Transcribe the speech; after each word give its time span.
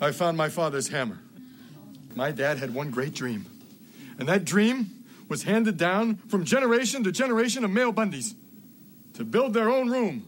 I 0.00 0.12
found 0.12 0.36
my 0.36 0.48
father's 0.48 0.88
hammer. 0.88 1.18
My 2.14 2.30
dad 2.30 2.58
had 2.58 2.74
one 2.74 2.90
great 2.90 3.14
dream, 3.14 3.46
and 4.18 4.28
that 4.28 4.44
dream 4.44 5.04
was 5.28 5.42
handed 5.42 5.76
down 5.76 6.16
from 6.28 6.44
generation 6.44 7.04
to 7.04 7.12
generation 7.12 7.64
of 7.64 7.70
male 7.70 7.92
Bundys 7.92 8.34
to 9.14 9.24
build 9.24 9.54
their 9.54 9.70
own 9.70 9.90
room 9.90 10.24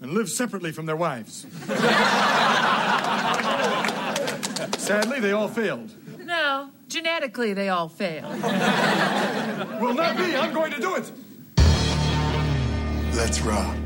and 0.00 0.12
live 0.12 0.28
separately 0.28 0.72
from 0.72 0.86
their 0.86 0.96
wives. 0.96 1.46
Sadly, 4.78 5.20
they 5.20 5.32
all 5.32 5.48
failed. 5.48 5.94
No, 6.24 6.70
genetically 6.88 7.54
they 7.54 7.68
all 7.68 7.88
failed. 7.88 8.42
Will 9.80 9.94
not 9.94 10.16
be. 10.16 10.36
I'm 10.36 10.52
going 10.52 10.72
to 10.72 10.80
do 10.80 10.96
it. 10.96 11.12
Let's 13.14 13.40
rock. 13.40 13.76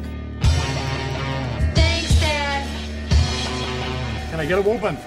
Can 4.35 4.41
I 4.41 4.47
get 4.47 4.59
a 4.59 4.63
whooping? 4.63 4.99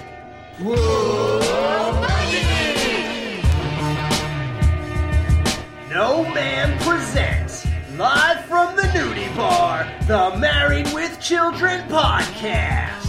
No 5.90 6.24
Ma'am 6.34 6.80
presents, 6.80 7.68
live 7.98 8.46
from 8.46 8.78
the 8.78 8.84
nudie 8.84 9.36
bar, 9.36 9.86
the 10.08 10.38
Married 10.38 10.88
with 10.94 11.20
Children 11.20 11.82
podcast. 11.90 13.06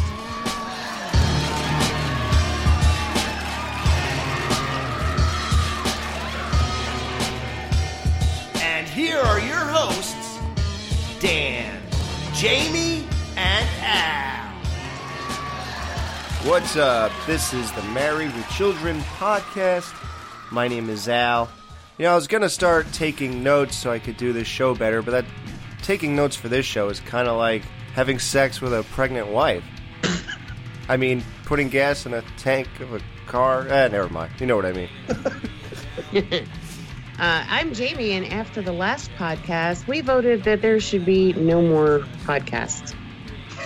And 8.61 8.89
here 8.89 9.19
are 9.19 9.39
your 9.39 9.55
hosts, 9.57 10.41
Dan, 11.21 11.81
Jamie, 12.35 13.07
and 13.37 13.69
Al. 13.83 14.28
What's 16.45 16.77
up? 16.77 17.11
This 17.27 17.53
is 17.53 17.71
the 17.73 17.83
Married 17.83 18.33
with 18.35 18.49
Children 18.51 19.01
podcast. 19.19 19.93
My 20.53 20.69
name 20.69 20.89
is 20.89 21.09
Al. 21.09 21.51
You 21.99 22.05
know, 22.05 22.13
I 22.13 22.15
was 22.15 22.29
gonna 22.29 22.49
start 22.49 22.87
taking 22.93 23.43
notes 23.43 23.77
so 23.77 23.91
I 23.91 23.99
could 23.99 24.17
do 24.17 24.33
this 24.33 24.47
show 24.47 24.75
better, 24.75 25.03
but 25.03 25.11
that 25.11 25.25
taking 25.83 26.15
notes 26.15 26.37
for 26.37 26.49
this 26.49 26.65
show 26.65 26.89
is 26.91 27.01
kind 27.01 27.27
of 27.27 27.37
like 27.37 27.63
having 27.93 28.21
sex 28.21 28.61
with 28.61 28.73
a 28.73 28.85
pregnant 28.93 29.27
wife. 29.29 29.65
I 30.89 30.97
mean, 30.97 31.25
putting 31.45 31.69
gas 31.71 32.07
in 32.07 32.15
a 32.15 32.23
tank 32.39 32.69
of 32.81 32.95
a 32.95 33.01
car. 33.27 33.67
Eh, 33.69 33.89
never 33.89 34.09
mind. 34.09 34.33
You 34.39 34.47
know 34.47 34.57
what 34.57 34.67
I 34.67 34.73
mean. 34.73 34.89
Uh, 37.21 37.45
I'm 37.49 37.75
Jamie, 37.75 38.13
and 38.13 38.25
after 38.27 38.63
the 38.63 38.71
last 38.73 39.11
podcast, 39.19 39.89
we 39.89 40.03
voted 40.03 40.45
that 40.45 40.63
there 40.63 40.79
should 40.79 41.05
be 41.05 41.33
no 41.33 41.61
more 41.61 42.07
podcasts. 42.25 42.95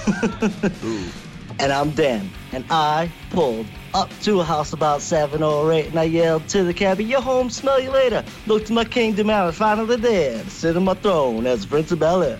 And 1.58 1.70
I'm 1.72 1.90
Dan, 1.90 2.30
and 2.52 2.64
I 2.70 3.10
pulled 3.30 3.66
up 3.94 4.10
to 4.22 4.40
a 4.40 4.44
house 4.44 4.72
about 4.72 5.02
seven 5.02 5.42
or 5.42 5.72
eight, 5.72 5.86
and 5.86 5.98
I 5.98 6.04
yelled 6.04 6.48
to 6.48 6.62
the 6.64 6.74
cabby, 6.74 7.04
"Your 7.04 7.20
home, 7.20 7.50
smell 7.50 7.80
you 7.80 7.90
later." 7.90 8.24
Looked 8.46 8.68
to 8.68 8.72
my 8.72 8.84
kingdom 8.84 9.30
out 9.30 9.48
and 9.48 9.56
finally 9.56 9.96
there, 9.96 10.42
to 10.42 10.50
sit 10.50 10.76
on 10.76 10.84
my 10.84 10.94
throne 10.94 11.46
as 11.46 11.66
Prince 11.66 11.92
of 11.92 11.98
Bel 11.98 12.22
Air. 12.22 12.38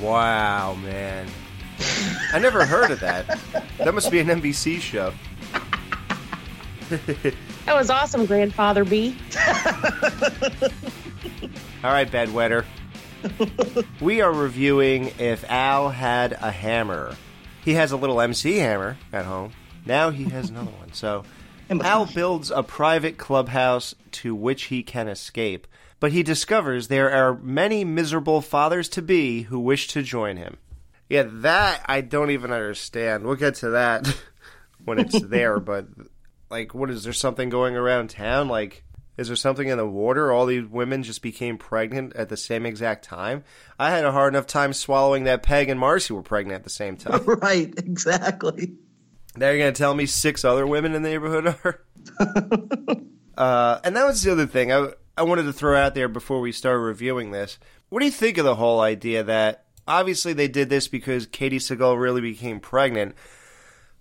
Wow, 0.00 0.74
man. 0.82 1.26
I 2.32 2.38
never 2.38 2.64
heard 2.64 2.90
of 2.90 3.00
that. 3.00 3.38
That 3.78 3.94
must 3.94 4.10
be 4.10 4.20
an 4.20 4.28
NBC 4.28 4.80
show. 4.80 5.12
That 7.64 7.76
was 7.76 7.90
awesome, 7.90 8.26
Grandfather 8.26 8.84
B. 8.84 9.16
All 11.84 11.92
right, 11.92 12.10
bedwetter. 12.10 12.64
we 14.00 14.20
are 14.20 14.32
reviewing 14.32 15.12
if 15.18 15.48
Al 15.48 15.88
had 15.90 16.32
a 16.32 16.50
hammer. 16.50 17.14
He 17.64 17.74
has 17.74 17.92
a 17.92 17.96
little 17.96 18.20
MC 18.20 18.58
hammer 18.58 18.96
at 19.12 19.24
home. 19.24 19.52
Now 19.86 20.10
he 20.10 20.24
has 20.24 20.50
another 20.50 20.70
one. 20.72 20.92
So 20.92 21.24
oh 21.70 21.80
Al 21.82 22.06
builds 22.06 22.50
a 22.50 22.62
private 22.62 23.18
clubhouse 23.18 23.94
to 24.12 24.34
which 24.34 24.64
he 24.64 24.82
can 24.82 25.08
escape, 25.08 25.66
but 26.00 26.12
he 26.12 26.22
discovers 26.22 26.88
there 26.88 27.10
are 27.10 27.34
many 27.34 27.84
miserable 27.84 28.40
fathers 28.40 28.88
to 28.90 29.02
be 29.02 29.42
who 29.42 29.60
wish 29.60 29.88
to 29.88 30.02
join 30.02 30.36
him. 30.36 30.58
Yeah, 31.08 31.24
that 31.26 31.84
I 31.86 32.00
don't 32.00 32.30
even 32.30 32.52
understand. 32.52 33.24
We'll 33.24 33.36
get 33.36 33.56
to 33.56 33.70
that 33.70 34.12
when 34.84 34.98
it's 34.98 35.20
there, 35.22 35.60
but 35.60 35.86
like 36.50 36.74
what 36.74 36.90
is 36.90 37.04
there 37.04 37.12
something 37.12 37.48
going 37.48 37.76
around 37.76 38.10
town 38.10 38.48
like 38.48 38.84
is 39.22 39.28
there 39.28 39.36
something 39.36 39.68
in 39.68 39.78
the 39.78 39.86
water? 39.86 40.30
All 40.30 40.46
these 40.46 40.66
women 40.66 41.02
just 41.02 41.22
became 41.22 41.56
pregnant 41.56 42.14
at 42.16 42.28
the 42.28 42.36
same 42.36 42.66
exact 42.66 43.04
time. 43.04 43.44
I 43.78 43.90
had 43.90 44.04
a 44.04 44.12
hard 44.12 44.34
enough 44.34 44.46
time 44.46 44.72
swallowing 44.72 45.24
that 45.24 45.42
Peg 45.42 45.68
and 45.68 45.80
Marcy 45.80 46.12
were 46.12 46.22
pregnant 46.22 46.56
at 46.56 46.64
the 46.64 46.70
same 46.70 46.96
time. 46.96 47.24
right, 47.26 47.72
exactly. 47.78 48.74
Now 49.36 49.48
you're 49.48 49.58
going 49.58 49.72
to 49.72 49.78
tell 49.78 49.94
me 49.94 50.06
six 50.06 50.44
other 50.44 50.66
women 50.66 50.94
in 50.94 51.02
the 51.02 51.08
neighborhood 51.08 51.46
are? 51.46 51.80
uh, 53.38 53.80
and 53.84 53.96
that 53.96 54.04
was 54.04 54.22
the 54.22 54.32
other 54.32 54.46
thing 54.46 54.72
I, 54.72 54.88
I 55.16 55.22
wanted 55.22 55.44
to 55.44 55.52
throw 55.52 55.76
out 55.76 55.94
there 55.94 56.08
before 56.08 56.40
we 56.40 56.52
start 56.52 56.80
reviewing 56.80 57.30
this. 57.30 57.58
What 57.88 58.00
do 58.00 58.06
you 58.06 58.12
think 58.12 58.38
of 58.38 58.44
the 58.44 58.56
whole 58.56 58.80
idea 58.80 59.22
that 59.22 59.66
obviously 59.86 60.32
they 60.32 60.48
did 60.48 60.68
this 60.68 60.88
because 60.88 61.26
Katey 61.28 61.56
Sagal 61.56 61.98
really 61.98 62.20
became 62.20 62.58
pregnant, 62.60 63.14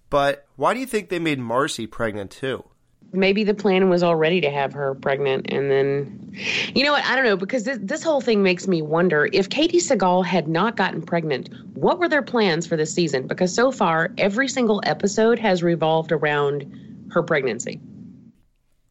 but 0.10 0.48
why 0.56 0.74
do 0.74 0.80
you 0.80 0.88
think 0.88 1.10
they 1.10 1.20
made 1.20 1.40
Marcy 1.40 1.86
pregnant 1.86 2.32
too? 2.32 2.66
Maybe 3.14 3.44
the 3.44 3.54
plan 3.54 3.90
was 3.90 4.04
already 4.04 4.42
to 4.42 4.50
have 4.50 4.74
her 4.74 4.96
pregnant, 4.96 5.48
and 5.52 5.70
then, 5.70 6.34
you 6.74 6.84
know 6.84 6.94
what? 6.94 7.04
I 7.06 7.16
don't 7.16 7.26
know 7.26 7.36
because 7.36 7.66
this, 7.66 7.78
this 7.82 8.04
whole 8.04 8.22
thing 8.22 8.42
makes 8.42 8.68
me 8.68 8.82
wonder 8.82 9.28
if 9.34 9.50
Katey 9.50 9.82
Sagal 9.82 10.26
had 10.26 10.48
not 10.48 10.78
gotten 10.78 11.02
pregnant, 11.02 11.50
what 11.76 12.00
were 12.00 12.08
their 12.08 12.22
plans 12.22 12.66
for 12.66 12.78
this 12.78 12.94
season? 12.94 13.28
Because 13.28 13.54
so 13.54 13.72
far, 13.72 14.12
every 14.18 14.48
single 14.48 14.82
episode 14.86 15.40
has 15.40 15.62
revolved 15.62 16.14
around 16.14 17.10
her 17.12 17.22
pregnancy. 17.22 17.82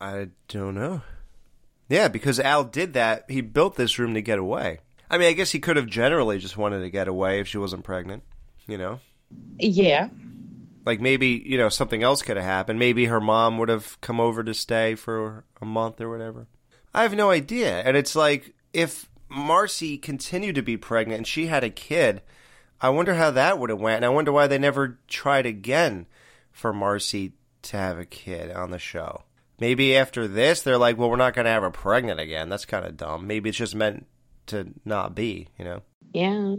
I 0.00 0.28
don't 0.48 0.74
know. 0.74 1.02
Yeah, 1.88 2.08
because 2.08 2.38
Al 2.38 2.64
did 2.64 2.92
that. 2.92 3.24
He 3.28 3.40
built 3.40 3.76
this 3.76 3.98
room 3.98 4.14
to 4.14 4.22
get 4.22 4.38
away. 4.38 4.80
I 5.10 5.18
mean, 5.18 5.28
I 5.28 5.32
guess 5.32 5.50
he 5.50 5.58
could 5.58 5.76
have 5.76 5.86
generally 5.86 6.38
just 6.38 6.56
wanted 6.56 6.80
to 6.80 6.90
get 6.90 7.08
away 7.08 7.40
if 7.40 7.48
she 7.48 7.58
wasn't 7.58 7.84
pregnant, 7.84 8.22
you 8.68 8.78
know? 8.78 9.00
Yeah. 9.58 10.08
Like 10.84 11.00
maybe, 11.00 11.42
you 11.44 11.58
know, 11.58 11.68
something 11.68 12.02
else 12.02 12.22
could 12.22 12.36
have 12.36 12.46
happened. 12.46 12.78
Maybe 12.78 13.06
her 13.06 13.20
mom 13.20 13.58
would 13.58 13.68
have 13.68 14.00
come 14.00 14.20
over 14.20 14.42
to 14.42 14.54
stay 14.54 14.94
for 14.94 15.44
a 15.60 15.66
month 15.66 16.00
or 16.00 16.10
whatever. 16.10 16.46
I 16.94 17.02
have 17.02 17.14
no 17.14 17.30
idea. 17.30 17.80
And 17.80 17.96
it's 17.96 18.16
like 18.16 18.54
if 18.72 19.08
Marcy 19.28 19.98
continued 19.98 20.56
to 20.56 20.62
be 20.62 20.76
pregnant 20.76 21.18
and 21.18 21.26
she 21.26 21.46
had 21.46 21.64
a 21.64 21.70
kid, 21.70 22.22
I 22.80 22.88
wonder 22.88 23.14
how 23.14 23.30
that 23.32 23.58
would 23.58 23.70
have 23.70 23.80
went. 23.80 23.96
And 23.96 24.04
I 24.04 24.08
wonder 24.08 24.32
why 24.32 24.46
they 24.46 24.58
never 24.58 24.98
tried 25.06 25.46
again 25.46 26.06
for 26.50 26.72
Marcy 26.72 27.34
to 27.62 27.76
have 27.76 27.98
a 27.98 28.06
kid 28.06 28.50
on 28.50 28.70
the 28.70 28.78
show. 28.78 29.24
Maybe 29.60 29.94
after 29.94 30.26
this, 30.26 30.62
they're 30.62 30.78
like, 30.78 30.96
well, 30.96 31.10
we're 31.10 31.16
not 31.16 31.34
going 31.34 31.44
to 31.44 31.50
have 31.50 31.62
her 31.62 31.70
pregnant 31.70 32.18
again. 32.18 32.48
That's 32.48 32.64
kind 32.64 32.86
of 32.86 32.96
dumb. 32.96 33.26
Maybe 33.26 33.50
it's 33.50 33.58
just 33.58 33.74
meant 33.74 34.06
to 34.46 34.72
not 34.86 35.14
be, 35.14 35.48
you 35.58 35.64
know? 35.66 35.82
Yeah. 36.14 36.56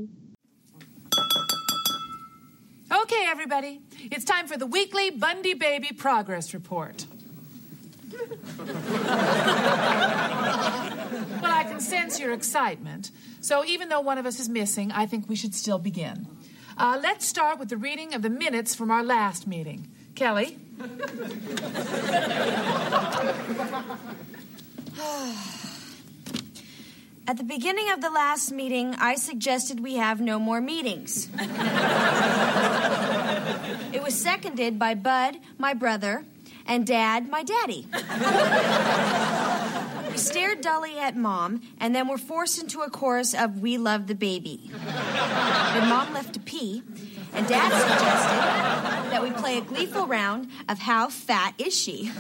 Okay, 2.92 3.26
everybody, 3.26 3.80
it's 4.12 4.26
time 4.26 4.48
for 4.48 4.58
the 4.58 4.66
weekly 4.66 5.12
Bundy 5.12 5.54
Baby 5.54 5.92
Progress 5.98 6.54
Report. 6.54 7.06
well, 8.58 8.68
I 11.46 11.66
can 11.70 11.80
sense 11.80 12.20
your 12.20 12.34
excitement. 12.34 13.12
So, 13.40 13.64
even 13.64 13.88
though 13.88 14.02
one 14.02 14.18
of 14.18 14.26
us 14.26 14.42
is 14.42 14.50
missing, 14.50 14.92
I 14.92 15.06
think 15.06 15.30
we 15.30 15.38
should 15.38 15.56
still 15.56 15.80
begin. 15.80 16.28
Uh, 16.78 17.00
let's 17.02 17.26
start 17.26 17.60
with 17.60 17.70
the 17.70 17.78
reading 17.78 18.14
of 18.14 18.24
the 18.24 18.30
minutes 18.30 18.76
from 18.76 18.92
our 18.92 19.04
last 19.04 19.48
meeting. 19.48 19.88
Kelly? 20.16 20.58
At 27.28 27.38
the 27.38 27.44
beginning 27.44 27.92
of 27.92 28.02
the 28.02 28.10
last 28.10 28.52
meeting, 28.52 28.96
I 28.96 29.14
suggested 29.16 29.80
we 29.80 29.96
have 29.96 30.20
no 30.20 30.40
more 30.40 30.60
meetings. 30.60 31.30
it 33.94 34.02
was 34.02 34.20
seconded 34.20 34.80
by 34.80 34.96
Bud, 34.96 35.38
my 35.60 35.76
brother, 35.76 36.26
and 36.66 36.86
Dad, 36.86 37.30
my 37.30 37.44
daddy. 37.44 37.88
we 40.12 40.18
stared 40.18 40.62
dully 40.62 40.98
at 40.98 41.16
Mom 41.16 41.62
and 41.80 41.94
then 41.94 42.08
were 42.08 42.18
forced 42.18 42.60
into 42.62 42.82
a 42.82 42.90
chorus 42.90 43.36
of 43.36 43.60
We 43.60 43.78
Love 43.78 44.08
the 44.08 44.16
Baby. 44.16 44.72
Then 44.74 45.90
Mom 45.90 46.14
left 46.14 46.34
to 46.34 46.40
pee, 46.40 46.82
and 47.34 47.48
Dad 47.48 47.70
suggested 47.70 49.12
that 49.12 49.22
we 49.22 49.30
play 49.32 49.60
a 49.60 49.62
gleeful 49.62 50.08
round 50.08 50.50
of 50.68 50.80
How 50.80 51.10
Fat 51.10 51.54
Is 51.60 51.78
She? 51.80 52.12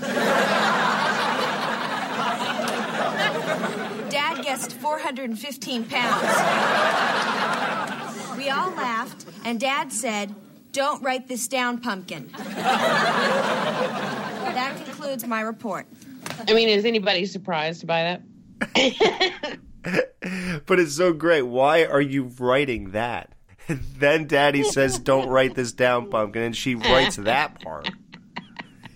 Dad 4.11 4.43
guessed 4.43 4.73
415 4.73 5.85
pounds. 5.85 6.21
We 8.37 8.49
all 8.49 8.71
laughed, 8.71 9.25
and 9.45 9.59
Dad 9.59 9.93
said, 9.93 10.35
Don't 10.73 11.01
write 11.01 11.27
this 11.27 11.47
down, 11.47 11.79
pumpkin. 11.79 12.29
That 14.51 14.75
concludes 14.83 15.25
my 15.25 15.41
report. 15.41 15.87
I 16.47 16.53
mean, 16.53 16.69
is 16.69 16.85
anybody 16.85 17.25
surprised 17.25 17.87
by 17.87 18.03
that? 18.03 18.21
but 20.65 20.79
it's 20.79 20.95
so 20.95 21.13
great. 21.13 21.43
Why 21.43 21.85
are 21.85 22.01
you 22.01 22.23
writing 22.39 22.91
that? 22.91 23.33
then 23.97 24.27
Daddy 24.27 24.63
says, 24.63 24.99
"Don't 24.99 25.29
write 25.29 25.55
this 25.55 25.71
down, 25.71 26.09
Pumpkin," 26.09 26.41
and 26.41 26.55
she 26.55 26.75
writes 26.75 27.15
that 27.17 27.61
part. 27.61 27.89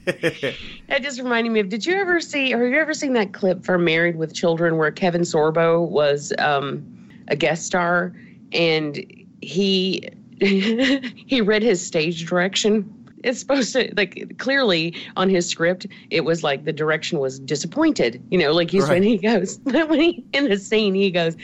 That 0.87 1.01
just 1.01 1.19
reminded 1.19 1.51
me 1.51 1.59
of. 1.61 1.69
Did 1.69 1.85
you 1.85 1.95
ever 1.95 2.19
see, 2.21 2.53
or 2.53 2.63
have 2.63 2.71
you 2.71 2.79
ever 2.79 2.93
seen 2.93 3.13
that 3.13 3.33
clip 3.33 3.65
from 3.65 3.83
Married 3.83 4.17
with 4.17 4.33
Children 4.33 4.77
where 4.77 4.91
Kevin 4.91 5.21
Sorbo 5.21 5.87
was 5.87 6.31
um, 6.37 7.09
a 7.27 7.35
guest 7.35 7.65
star 7.65 8.13
and 8.51 9.03
he 9.41 10.09
he 10.39 11.41
read 11.41 11.63
his 11.63 11.85
stage 11.85 12.27
direction? 12.27 12.91
It's 13.23 13.39
supposed 13.39 13.73
to 13.73 13.91
like 13.97 14.37
clearly 14.37 14.95
on 15.15 15.27
his 15.27 15.49
script. 15.49 15.87
It 16.11 16.21
was 16.21 16.43
like 16.43 16.65
the 16.65 16.73
direction 16.73 17.17
was 17.17 17.39
disappointed. 17.39 18.23
You 18.29 18.37
know, 18.37 18.51
like 18.51 18.69
he's 18.69 18.87
when 18.87 19.01
he 19.01 19.17
goes 19.17 19.59
when 19.63 19.99
he 19.99 20.23
in 20.33 20.47
the 20.47 20.57
scene 20.57 20.93
he 20.93 21.09
goes 21.09 21.35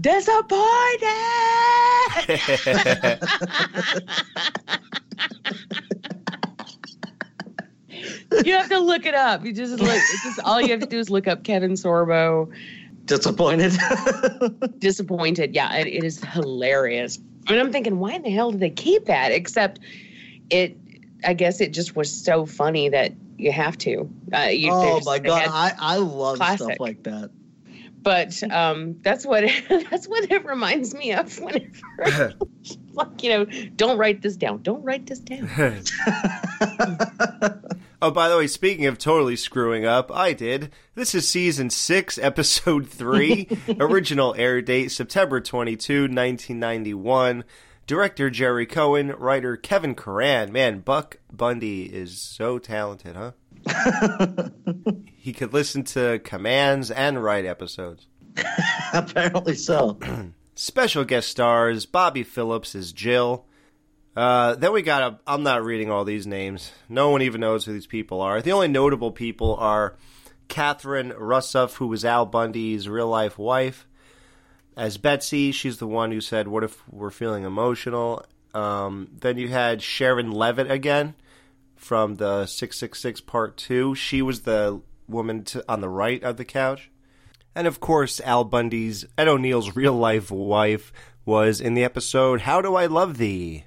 disappointed. 0.00 0.60
You 8.44 8.52
have 8.54 8.68
to 8.68 8.78
look 8.78 9.06
it 9.06 9.14
up. 9.14 9.44
You 9.44 9.52
just 9.52 9.78
look. 9.78 9.94
It's 9.94 10.24
just 10.24 10.40
all 10.40 10.60
you 10.60 10.68
have 10.68 10.80
to 10.80 10.86
do 10.86 10.98
is 10.98 11.10
look 11.10 11.28
up 11.28 11.44
Kevin 11.44 11.72
Sorbo 11.72 12.52
Disappointed. 13.06 13.72
disappointed. 14.78 15.54
Yeah, 15.54 15.74
it, 15.74 15.86
it 15.86 16.04
is 16.04 16.22
hilarious. 16.24 17.18
And 17.48 17.60
I'm 17.60 17.70
thinking, 17.70 17.98
why 17.98 18.12
in 18.12 18.22
the 18.22 18.30
hell 18.30 18.50
did 18.50 18.60
they 18.60 18.70
keep 18.70 19.06
that? 19.06 19.30
Except 19.30 19.80
it, 20.48 20.76
I 21.24 21.34
guess 21.34 21.60
it 21.60 21.72
just 21.72 21.94
was 21.94 22.10
so 22.10 22.46
funny 22.46 22.88
that 22.88 23.12
you 23.36 23.52
have 23.52 23.76
to. 23.78 24.10
Uh, 24.32 24.48
you, 24.50 24.70
oh 24.72 25.00
my 25.04 25.18
god, 25.18 25.48
I, 25.50 25.72
I 25.78 25.96
love 25.98 26.36
stuff 26.36 26.80
like 26.80 27.02
that. 27.02 27.30
but 28.00 28.42
um, 28.50 28.98
that's 29.02 29.26
what 29.26 29.44
that's 29.68 30.06
what 30.06 30.30
it 30.30 30.44
reminds 30.46 30.94
me 30.94 31.12
of 31.12 31.38
whenever, 31.38 32.34
like 32.94 33.22
you 33.22 33.30
know, 33.30 33.44
don't 33.76 33.98
write 33.98 34.22
this 34.22 34.36
down. 34.36 34.62
Don't 34.62 34.82
write 34.82 35.06
this 35.06 35.18
down. 35.18 35.82
Oh, 38.04 38.10
by 38.10 38.28
the 38.28 38.36
way, 38.36 38.48
speaking 38.48 38.84
of 38.84 38.98
totally 38.98 39.34
screwing 39.34 39.86
up, 39.86 40.12
I 40.12 40.34
did. 40.34 40.70
This 40.94 41.14
is 41.14 41.26
season 41.26 41.70
six, 41.70 42.18
episode 42.22 42.86
three. 42.86 43.48
Original 43.80 44.34
air 44.36 44.60
date 44.60 44.90
September 44.90 45.40
22, 45.40 46.02
1991. 46.02 47.44
Director 47.86 48.28
Gerry 48.28 48.66
Cohen, 48.66 49.14
writer 49.16 49.56
Kevin 49.56 49.94
Curran. 49.94 50.52
Man, 50.52 50.80
Buck 50.80 51.16
Bundy 51.32 51.84
is 51.84 52.20
so 52.20 52.58
talented, 52.58 53.16
huh? 53.16 53.32
he 55.16 55.32
could 55.32 55.54
listen 55.54 55.82
to 55.84 56.18
commands 56.18 56.90
and 56.90 57.24
write 57.24 57.46
episodes. 57.46 58.06
Apparently 58.92 59.54
so. 59.54 59.98
Special 60.54 61.04
guest 61.06 61.30
stars 61.30 61.86
Bobby 61.86 62.22
Phillips 62.22 62.74
as 62.74 62.92
Jill. 62.92 63.46
Uh, 64.16 64.54
then 64.54 64.72
we 64.72 64.82
got 64.82 65.02
a. 65.02 65.18
I'm 65.26 65.42
not 65.42 65.64
reading 65.64 65.90
all 65.90 66.04
these 66.04 66.26
names. 66.26 66.70
No 66.88 67.10
one 67.10 67.22
even 67.22 67.40
knows 67.40 67.64
who 67.64 67.72
these 67.72 67.86
people 67.86 68.20
are. 68.20 68.40
The 68.40 68.52
only 68.52 68.68
notable 68.68 69.10
people 69.10 69.56
are 69.56 69.96
Catherine 70.48 71.10
Rusoff, 71.10 71.74
who 71.74 71.88
was 71.88 72.04
Al 72.04 72.24
Bundy's 72.24 72.88
real 72.88 73.08
life 73.08 73.38
wife, 73.38 73.86
as 74.76 74.98
Betsy. 74.98 75.50
She's 75.50 75.78
the 75.78 75.88
one 75.88 76.12
who 76.12 76.20
said, 76.20 76.46
"What 76.46 76.62
if 76.62 76.80
we're 76.88 77.10
feeling 77.10 77.44
emotional?" 77.44 78.24
Um, 78.54 79.08
then 79.18 79.36
you 79.36 79.48
had 79.48 79.82
Sharon 79.82 80.30
Levitt 80.30 80.70
again 80.70 81.14
from 81.74 82.14
the 82.14 82.46
666 82.46 83.20
Part 83.22 83.56
Two. 83.56 83.96
She 83.96 84.22
was 84.22 84.42
the 84.42 84.80
woman 85.08 85.42
to, 85.44 85.64
on 85.68 85.80
the 85.80 85.88
right 85.88 86.22
of 86.22 86.36
the 86.36 86.44
couch. 86.44 86.88
And 87.56 87.66
of 87.66 87.80
course, 87.80 88.20
Al 88.20 88.44
Bundy's 88.44 89.04
Ed 89.18 89.26
O'Neill's 89.26 89.74
real 89.74 89.94
life 89.94 90.30
wife 90.30 90.92
was 91.24 91.60
in 91.60 91.74
the 91.74 91.82
episode 91.82 92.42
"How 92.42 92.60
Do 92.60 92.76
I 92.76 92.86
Love 92.86 93.18
Thee" 93.18 93.64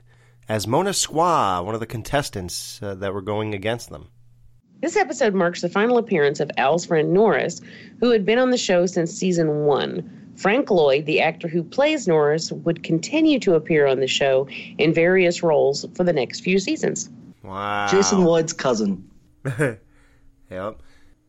as 0.50 0.68
Mona 0.68 0.92
Squaw, 0.92 1.64
one 1.64 1.74
of 1.74 1.80
the 1.80 1.86
contestants 1.86 2.82
uh, 2.82 2.96
that 2.96 3.14
were 3.14 3.22
going 3.22 3.54
against 3.54 3.90
them. 3.90 4.10
This 4.82 4.96
episode 4.96 5.34
marks 5.34 5.62
the 5.62 5.70
final 5.70 5.98
appearance 5.98 6.40
of 6.40 6.52
Al's 6.58 6.86
friend 6.86 7.12
Norris, 7.12 7.62
who 8.00 8.12
had 8.12 8.26
been 8.26 8.38
on 8.38 8.52
the 8.52 8.58
show 8.58 8.86
since 8.86 9.12
season 9.12 9.66
one. 9.66 10.34
Frank 10.36 10.70
Lloyd, 10.70 11.08
the 11.08 11.20
actor 11.20 11.48
who 11.48 11.64
plays 11.64 12.08
Norris, 12.08 12.52
would 12.52 12.84
continue 12.84 13.40
to 13.40 13.56
appear 13.56 13.88
on 13.88 14.00
the 14.00 14.08
show 14.08 14.48
in 14.78 14.94
various 14.94 15.42
roles 15.42 15.86
for 15.96 16.04
the 16.04 16.14
next 16.14 16.42
few 16.42 16.60
seasons. 16.60 17.10
Wow, 17.44 17.88
Jason 17.90 18.24
Lloyd's 18.24 18.54
cousin. 18.54 19.10
Yep. 20.50 20.82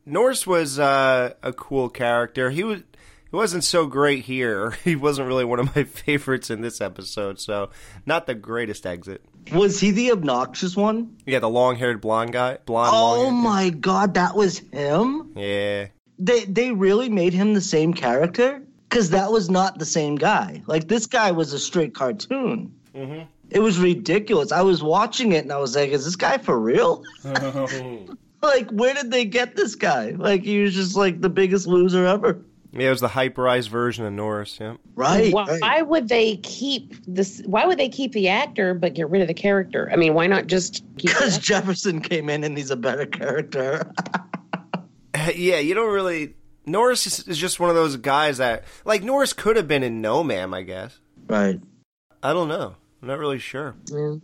Norris 0.07 0.47
was 0.47 0.79
uh, 0.79 1.35
a 1.43 1.53
cool 1.53 1.89
character. 1.89 2.51
He 2.51 2.65
was 2.65 2.83
he 3.31 3.37
wasn't 3.37 3.65
so 3.65 3.87
great 3.87 4.25
here. 4.25 4.71
He 4.85 4.97
wasn't 4.97 5.29
really 5.29 5.45
one 5.45 5.59
of 5.61 5.75
my 5.77 5.85
favorites 6.05 6.51
in 6.51 6.61
this 6.61 6.81
episode, 6.81 7.41
so 7.41 7.71
not 8.07 8.27
the 8.27 8.35
greatest 8.35 8.87
exit. 8.87 9.23
Was 9.53 9.81
he 9.81 9.91
the 9.91 10.13
obnoxious 10.13 10.77
one? 10.77 11.17
Yeah, 11.27 11.39
the 11.39 11.49
long-haired 11.49 12.01
blonde 12.01 12.33
guy, 12.33 12.59
blonde. 12.67 12.93
Oh 12.95 13.23
long-haired- 13.23 13.35
my 13.45 13.71
god, 13.71 14.15
that 14.15 14.35
was 14.37 14.59
him? 14.73 15.33
Yeah. 15.37 15.89
They 16.19 16.45
they 16.45 16.73
really 16.73 17.09
made 17.09 17.33
him 17.33 17.55
the 17.55 17.61
same 17.61 17.95
character? 17.95 18.63
Because 18.89 19.11
that 19.11 19.31
was 19.31 19.51
not 19.51 19.79
the 19.79 19.85
same 19.85 20.17
guy. 20.17 20.63
Like, 20.67 20.89
this 20.89 21.07
guy 21.07 21.31
was 21.31 21.53
a 21.53 21.59
straight 21.59 21.95
cartoon. 21.95 22.73
Mm-hmm. 22.95 23.25
It 23.51 23.61
was 23.61 23.79
ridiculous. 23.79 24.51
I 24.51 24.63
was 24.63 24.83
watching 24.83 25.33
it 25.33 25.45
and 25.45 25.53
I 25.53 25.59
was 25.59 25.77
like, 25.77 25.91
is 25.91 26.05
this 26.07 26.17
guy 26.17 26.39
for 26.39 26.59
real? 26.59 27.03
like, 28.43 28.71
where 28.71 28.95
did 28.95 29.11
they 29.11 29.25
get 29.25 29.57
this 29.57 29.75
guy? 29.75 30.11
Like, 30.11 30.43
he 30.43 30.63
was 30.63 30.75
just 30.75 30.97
like 30.97 31.21
the 31.21 31.29
biggest 31.29 31.67
loser 31.67 32.07
ever. 32.07 32.41
Yeah, 32.73 32.89
it 32.89 32.91
was 32.91 33.01
the 33.01 33.09
hyperized 33.09 33.69
version 33.71 34.05
of 34.05 34.13
Norris. 34.13 34.59
Yeah. 34.61 34.75
Right. 34.95 35.33
why, 35.33 35.59
right. 35.63 35.87
would 35.87 36.09
they 36.09 36.37
keep 36.37 36.95
this? 37.07 37.43
Why 37.47 37.65
would 37.65 37.79
they 37.79 37.89
keep 37.89 38.13
the 38.13 38.29
actor 38.29 38.75
but 38.75 38.95
get 38.95 39.09
rid 39.09 39.23
of 39.23 39.29
the 39.29 39.35
character? 39.35 39.89
I 39.91 39.97
mean, 39.97 40.13
why 40.15 40.27
not 40.27 40.47
just? 40.47 40.85
Because 40.97 41.39
Jefferson 41.39 42.01
came 42.01 42.29
in 42.29 42.45
and 42.45 42.57
he's 42.59 42.71
a 42.71 42.77
better 42.77 43.07
character. 43.07 43.91
Yeah, 45.35 45.59
you 45.59 45.75
don't 45.75 45.93
really. 45.93 46.35
Norris 46.65 47.07
is, 47.07 47.27
is 47.29 47.39
just 47.39 47.59
one 47.59 47.71
of 47.71 47.77
those 47.77 47.97
guys 47.97 48.39
that, 48.39 48.65
like, 48.85 49.03
Norris 49.03 49.33
could 49.33 49.57
have 49.57 49.67
been 49.67 49.83
in 49.83 50.01
No 50.01 50.23
Ma'am, 50.23 50.53
I 50.55 50.63
guess. 50.63 50.99
right. 51.27 51.61
I 52.23 52.33
don't 52.33 52.49
know. 52.49 52.75
I'm 53.01 53.09
not 53.09 53.19
really 53.19 53.39
sure. 53.39 53.75
Yeah. 53.91 54.17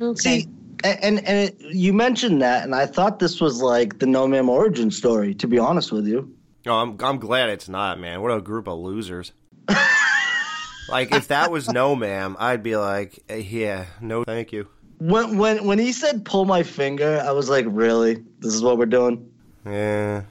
Okay. 0.00 0.18
See, 0.40 0.48
a- 0.84 1.04
and 1.04 1.18
and 1.26 1.48
it, 1.50 1.60
you 1.60 1.92
mentioned 1.92 2.42
that, 2.42 2.64
and 2.64 2.74
I 2.74 2.86
thought 2.86 3.18
this 3.18 3.40
was 3.40 3.60
like 3.62 3.98
the 3.98 4.06
No 4.06 4.26
Ma'am 4.26 4.48
origin 4.48 4.90
story. 4.90 5.34
To 5.34 5.46
be 5.46 5.58
honest 5.58 5.92
with 5.92 6.06
you, 6.06 6.32
No, 6.64 6.74
I'm 6.78 6.96
I'm 7.00 7.18
glad 7.18 7.50
it's 7.50 7.68
not, 7.68 7.98
man. 7.98 8.22
What 8.22 8.30
a 8.32 8.40
group 8.40 8.68
of 8.68 8.78
losers. 8.78 9.32
like, 10.88 11.12
if 11.12 11.28
that 11.28 11.50
was 11.50 11.68
No 11.68 11.94
Ma'am, 11.96 12.36
I'd 12.38 12.62
be 12.62 12.76
like, 12.76 13.18
eh, 13.28 13.36
yeah, 13.36 13.86
no, 14.00 14.24
thank 14.24 14.52
you. 14.52 14.68
when 14.98 15.38
when 15.38 15.64
when 15.66 15.78
he 15.78 15.92
said 15.92 16.24
"pull 16.24 16.44
my 16.44 16.62
finger," 16.62 17.22
I 17.24 17.32
was 17.32 17.48
like, 17.48 17.66
"Really? 17.68 18.22
This 18.38 18.54
is 18.54 18.62
what 18.62 18.78
we're 18.78 18.86
doing?" 18.86 19.30
Yeah, 19.66 20.22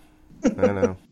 I 0.44 0.50
know. 0.50 0.98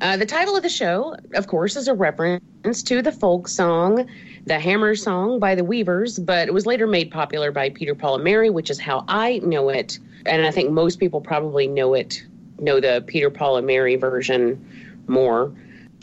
Uh, 0.00 0.16
the 0.16 0.24
title 0.26 0.54
of 0.54 0.62
the 0.62 0.68
show, 0.68 1.16
of 1.34 1.48
course, 1.48 1.74
is 1.74 1.88
a 1.88 1.92
reference 1.94 2.84
to 2.84 3.02
the 3.02 3.10
folk 3.10 3.48
song, 3.48 4.08
the 4.46 4.56
Hammer 4.56 4.94
Song 4.94 5.40
by 5.40 5.56
the 5.56 5.64
Weavers, 5.64 6.20
but 6.20 6.46
it 6.46 6.54
was 6.54 6.66
later 6.66 6.86
made 6.86 7.10
popular 7.10 7.50
by 7.50 7.70
Peter, 7.70 7.96
Paul, 7.96 8.14
and 8.14 8.22
Mary, 8.22 8.48
which 8.48 8.70
is 8.70 8.78
how 8.78 9.04
I 9.08 9.38
know 9.38 9.70
it. 9.70 9.98
And 10.24 10.46
I 10.46 10.52
think 10.52 10.70
most 10.70 11.00
people 11.00 11.20
probably 11.20 11.66
know 11.66 11.94
it, 11.94 12.22
know 12.58 12.80
the 12.80 13.02
Peter, 13.06 13.30
Paul, 13.30 13.56
and 13.56 13.66
Mary 13.66 13.96
version 13.96 14.64
more. 15.06 15.52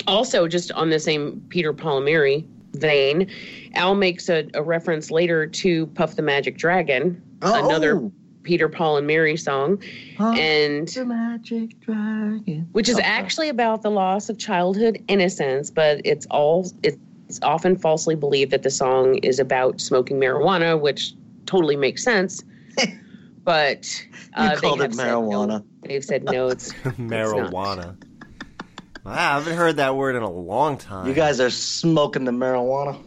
Also, 0.07 0.47
just 0.47 0.71
on 0.73 0.89
the 0.89 0.99
same 0.99 1.43
Peter, 1.49 1.73
Paul, 1.73 1.97
and 1.97 2.05
Mary 2.05 2.45
vein, 2.73 3.29
Al 3.75 3.95
makes 3.95 4.27
a, 4.29 4.47
a 4.53 4.61
reference 4.61 5.09
later 5.11 5.47
to 5.47 5.85
Puff 5.87 6.15
the 6.15 6.21
Magic 6.21 6.57
Dragon, 6.57 7.21
Oh. 7.41 7.65
another 7.65 8.09
Peter, 8.43 8.67
Paul, 8.69 8.97
and 8.97 9.07
Mary 9.07 9.37
song. 9.37 9.81
And 10.19 10.87
the 10.87 11.05
magic 11.05 11.79
dragon, 11.81 12.67
which 12.73 12.89
is 12.89 12.97
Oh, 12.97 13.01
actually 13.03 13.49
about 13.49 13.81
the 13.81 13.89
loss 13.91 14.29
of 14.29 14.37
childhood 14.37 15.01
innocence, 15.07 15.69
but 15.71 16.01
it's 16.05 16.25
all 16.27 16.69
it's 16.83 16.97
often 17.41 17.75
falsely 17.75 18.15
believed 18.15 18.51
that 18.51 18.61
the 18.63 18.69
song 18.69 19.15
is 19.19 19.39
about 19.39 19.81
smoking 19.81 20.17
marijuana, 20.19 20.79
which 20.79 21.13
totally 21.47 21.75
makes 21.75 22.03
sense. 22.03 22.43
but 23.43 24.05
uh, 24.35 24.51
You 24.53 24.61
called 24.61 24.81
it 24.81 24.91
marijuana. 24.91 25.51
said 25.53 25.59
no. 25.59 25.65
Marijuana. 25.85 25.87
They've 25.87 26.05
said 26.05 26.23
no. 26.31 26.47
It's 26.49 26.73
Marijuana. 26.73 27.97
Wow, 29.03 29.11
I 29.13 29.33
haven't 29.35 29.55
heard 29.55 29.77
that 29.77 29.95
word 29.95 30.15
in 30.15 30.23
a 30.23 30.31
long 30.31 30.77
time. 30.77 31.07
You 31.07 31.13
guys 31.13 31.39
are 31.39 31.51
smoking 31.51 32.25
the 32.25 32.31
marijuana. 32.31 32.99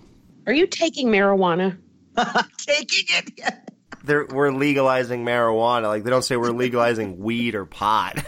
Are 0.46 0.52
you 0.52 0.66
taking 0.66 1.08
marijuana? 1.08 1.76
Taking 2.58 3.04
it. 3.10 3.54
They're, 4.02 4.26
we're 4.26 4.50
legalizing 4.50 5.24
marijuana. 5.24 5.84
Like 5.84 6.04
they 6.04 6.10
don't 6.10 6.22
say 6.22 6.36
we're 6.36 6.50
legalizing 6.50 7.18
weed 7.22 7.54
or 7.54 7.64
pot. 7.64 8.24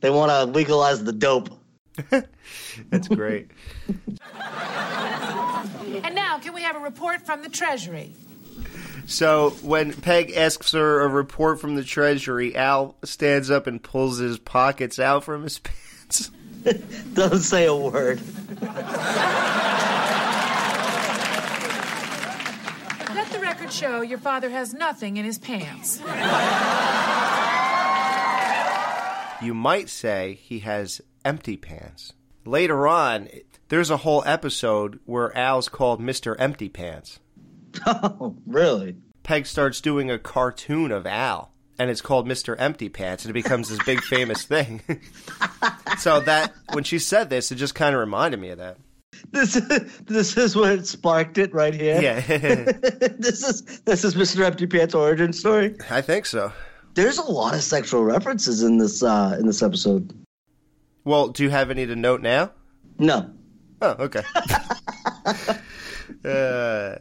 They 0.00 0.10
want 0.10 0.30
to 0.30 0.44
legalize 0.44 1.04
the 1.04 1.12
dope. 1.12 1.50
That's 2.90 3.08
great. 3.08 3.50
And 6.02 6.14
now, 6.14 6.38
can 6.38 6.54
we 6.54 6.62
have 6.62 6.76
a 6.76 6.80
report 6.80 7.26
from 7.26 7.42
the 7.42 7.48
Treasury? 7.48 8.14
So 9.08 9.50
when 9.62 9.94
Peg 9.94 10.32
asks 10.36 10.72
her 10.72 11.00
a 11.00 11.08
report 11.08 11.60
from 11.60 11.76
the 11.76 11.82
Treasury, 11.82 12.54
Al 12.54 12.94
stands 13.04 13.50
up 13.50 13.66
and 13.66 13.82
pulls 13.82 14.18
his 14.18 14.38
pockets 14.38 14.98
out 14.98 15.24
from 15.24 15.44
his 15.44 15.58
pants. 15.60 16.30
Doesn't 17.14 17.40
say 17.40 17.64
a 17.64 17.74
word. 17.74 18.20
Let 23.14 23.30
the 23.32 23.38
record 23.40 23.72
show, 23.72 24.02
your 24.02 24.18
father 24.18 24.50
has 24.50 24.74
nothing 24.74 25.16
in 25.16 25.24
his 25.24 25.38
pants. 25.38 26.00
You 29.40 29.54
might 29.54 29.88
say 29.88 30.38
he 30.42 30.58
has 30.60 31.00
empty 31.24 31.56
pants. 31.56 32.12
Later 32.44 32.86
on, 32.86 33.30
there's 33.70 33.88
a 33.88 33.96
whole 33.98 34.22
episode 34.26 35.00
where 35.06 35.34
Al's 35.36 35.70
called 35.70 35.98
Mr. 36.00 36.36
Empty 36.38 36.68
Pants. 36.68 37.20
Oh, 37.86 38.36
really? 38.46 38.96
Peg 39.22 39.46
starts 39.46 39.80
doing 39.80 40.10
a 40.10 40.18
cartoon 40.18 40.90
of 40.92 41.06
Al, 41.06 41.52
and 41.78 41.90
it's 41.90 42.00
called 42.00 42.26
Mr. 42.26 42.56
Empty 42.58 42.88
Pants, 42.88 43.24
and 43.24 43.30
it 43.30 43.34
becomes 43.34 43.68
this 43.68 43.78
big 43.84 44.00
famous 44.02 44.42
thing. 44.44 44.80
so 45.98 46.20
that 46.20 46.52
when 46.72 46.84
she 46.84 46.98
said 46.98 47.30
this, 47.30 47.52
it 47.52 47.56
just 47.56 47.74
kind 47.74 47.94
of 47.94 48.00
reminded 48.00 48.40
me 48.40 48.50
of 48.50 48.58
that. 48.58 48.78
This 49.32 49.54
this 50.04 50.36
is 50.36 50.54
what 50.56 50.86
sparked 50.86 51.38
it 51.38 51.52
right 51.52 51.74
here. 51.74 52.00
Yeah, 52.00 52.20
this 53.18 53.42
is 53.42 53.80
this 53.80 54.04
is 54.04 54.14
Mr. 54.14 54.44
Empty 54.44 54.66
Pants 54.66 54.94
origin 54.94 55.32
story. 55.32 55.74
I 55.90 56.00
think 56.00 56.24
so. 56.26 56.52
There's 56.94 57.18
a 57.18 57.22
lot 57.22 57.54
of 57.54 57.62
sexual 57.62 58.04
references 58.04 58.62
in 58.62 58.78
this 58.78 59.02
uh 59.02 59.36
in 59.38 59.46
this 59.46 59.62
episode. 59.62 60.12
Well, 61.04 61.28
do 61.28 61.42
you 61.42 61.50
have 61.50 61.70
any 61.70 61.84
to 61.86 61.96
note 61.96 62.22
now? 62.22 62.52
No. 62.98 63.30
Oh, 63.80 63.96
okay. 64.00 64.22
uh, 66.24 66.96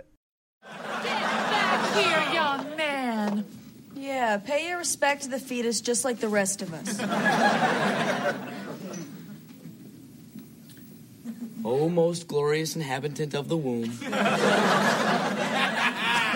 Back 0.64 1.94
here, 1.96 2.34
young 2.34 2.76
man. 2.76 3.46
Yeah, 4.28 4.36
pay 4.36 4.68
your 4.68 4.78
respect 4.78 5.22
to 5.22 5.30
the 5.30 5.40
fetus 5.40 5.80
just 5.80 6.04
like 6.04 6.20
the 6.20 6.28
rest 6.28 6.62
of 6.62 6.74
us. 6.74 7.00
O 11.66 11.82
oh, 11.82 11.90
most 11.90 12.28
glorious 12.28 12.76
inhabitant 12.78 13.34
of 13.34 13.50
the 13.50 13.58
womb, 13.58 13.90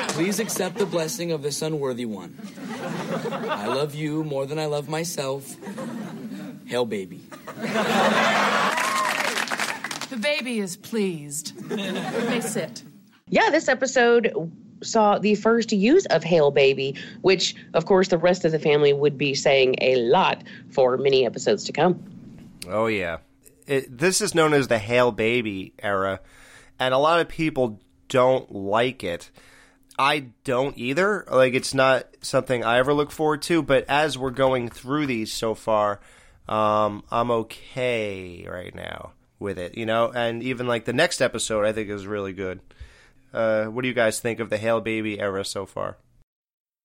please 0.10 0.40
accept 0.42 0.78
the 0.78 0.86
blessing 0.86 1.32
of 1.32 1.42
this 1.42 1.62
unworthy 1.62 2.04
one. 2.06 2.38
I 3.50 3.68
love 3.68 3.96
you 3.96 4.26
more 4.26 4.46
than 4.46 4.60
I 4.60 4.66
love 4.66 4.90
myself. 4.90 5.56
Hail, 6.66 6.84
baby. 6.84 7.22
The 10.10 10.20
baby 10.20 10.60
is 10.60 10.76
pleased. 10.76 11.54
May 11.70 12.42
sit. 12.42 12.84
Yeah, 13.30 13.52
this 13.52 13.70
episode 13.70 14.34
saw 14.82 15.18
the 15.18 15.36
first 15.36 15.72
use 15.72 16.06
of 16.08 16.24
Hail 16.24 16.52
Baby, 16.52 16.96
which, 17.22 17.56
of 17.74 17.86
course, 17.86 18.08
the 18.10 18.18
rest 18.18 18.46
of 18.46 18.52
the 18.52 18.60
family 18.60 18.94
would 18.94 19.18
be 19.18 19.34
saying 19.36 19.76
a 19.82 19.96
lot 19.96 20.44
for 20.70 20.98
many 20.98 21.26
episodes 21.26 21.64
to 21.66 21.72
come. 21.72 22.04
oh 22.68 22.88
yeah, 22.88 23.18
it, 23.68 23.98
this 23.98 24.22
is 24.22 24.36
known 24.36 24.54
as 24.54 24.68
the 24.68 24.80
Hail 24.80 25.12
Baby 25.12 25.74
era, 25.80 26.20
and 26.80 26.94
a 26.94 26.98
lot 26.98 27.20
of 27.20 27.28
people 27.28 27.80
don't 28.08 28.54
like 28.54 29.04
it. 29.04 29.32
I 29.98 30.32
don't 30.44 30.78
either. 30.78 31.26
Like 31.30 31.54
it's 31.54 31.74
not 31.74 32.08
something 32.22 32.64
I 32.64 32.80
ever 32.80 32.94
look 32.94 33.12
forward 33.12 33.42
to. 33.44 33.62
But 33.62 33.86
as 33.88 34.18
we're 34.18 34.32
going 34.32 34.70
through 34.70 35.06
these 35.06 35.32
so 35.32 35.54
far, 35.54 36.00
um, 36.50 37.04
I'm 37.12 37.32
okay 37.32 38.48
right 38.50 38.74
now 38.74 39.12
with 39.40 39.60
it. 39.60 39.78
You 39.78 39.86
know, 39.86 40.12
and 40.12 40.42
even 40.44 40.68
like 40.68 40.86
the 40.86 40.94
next 40.94 41.22
episode, 41.22 41.66
I 41.66 41.72
think 41.72 41.90
is 41.90 42.08
really 42.08 42.34
good. 42.34 42.62
Uh, 43.34 43.66
what 43.66 43.82
do 43.84 43.88
you 43.88 43.94
guys 43.94 44.20
think 44.20 44.40
of 44.40 44.50
the 44.50 44.58
Hail 44.58 44.82
Baby 44.82 45.20
era 45.20 45.46
so 45.46 45.66
far? 45.66 45.98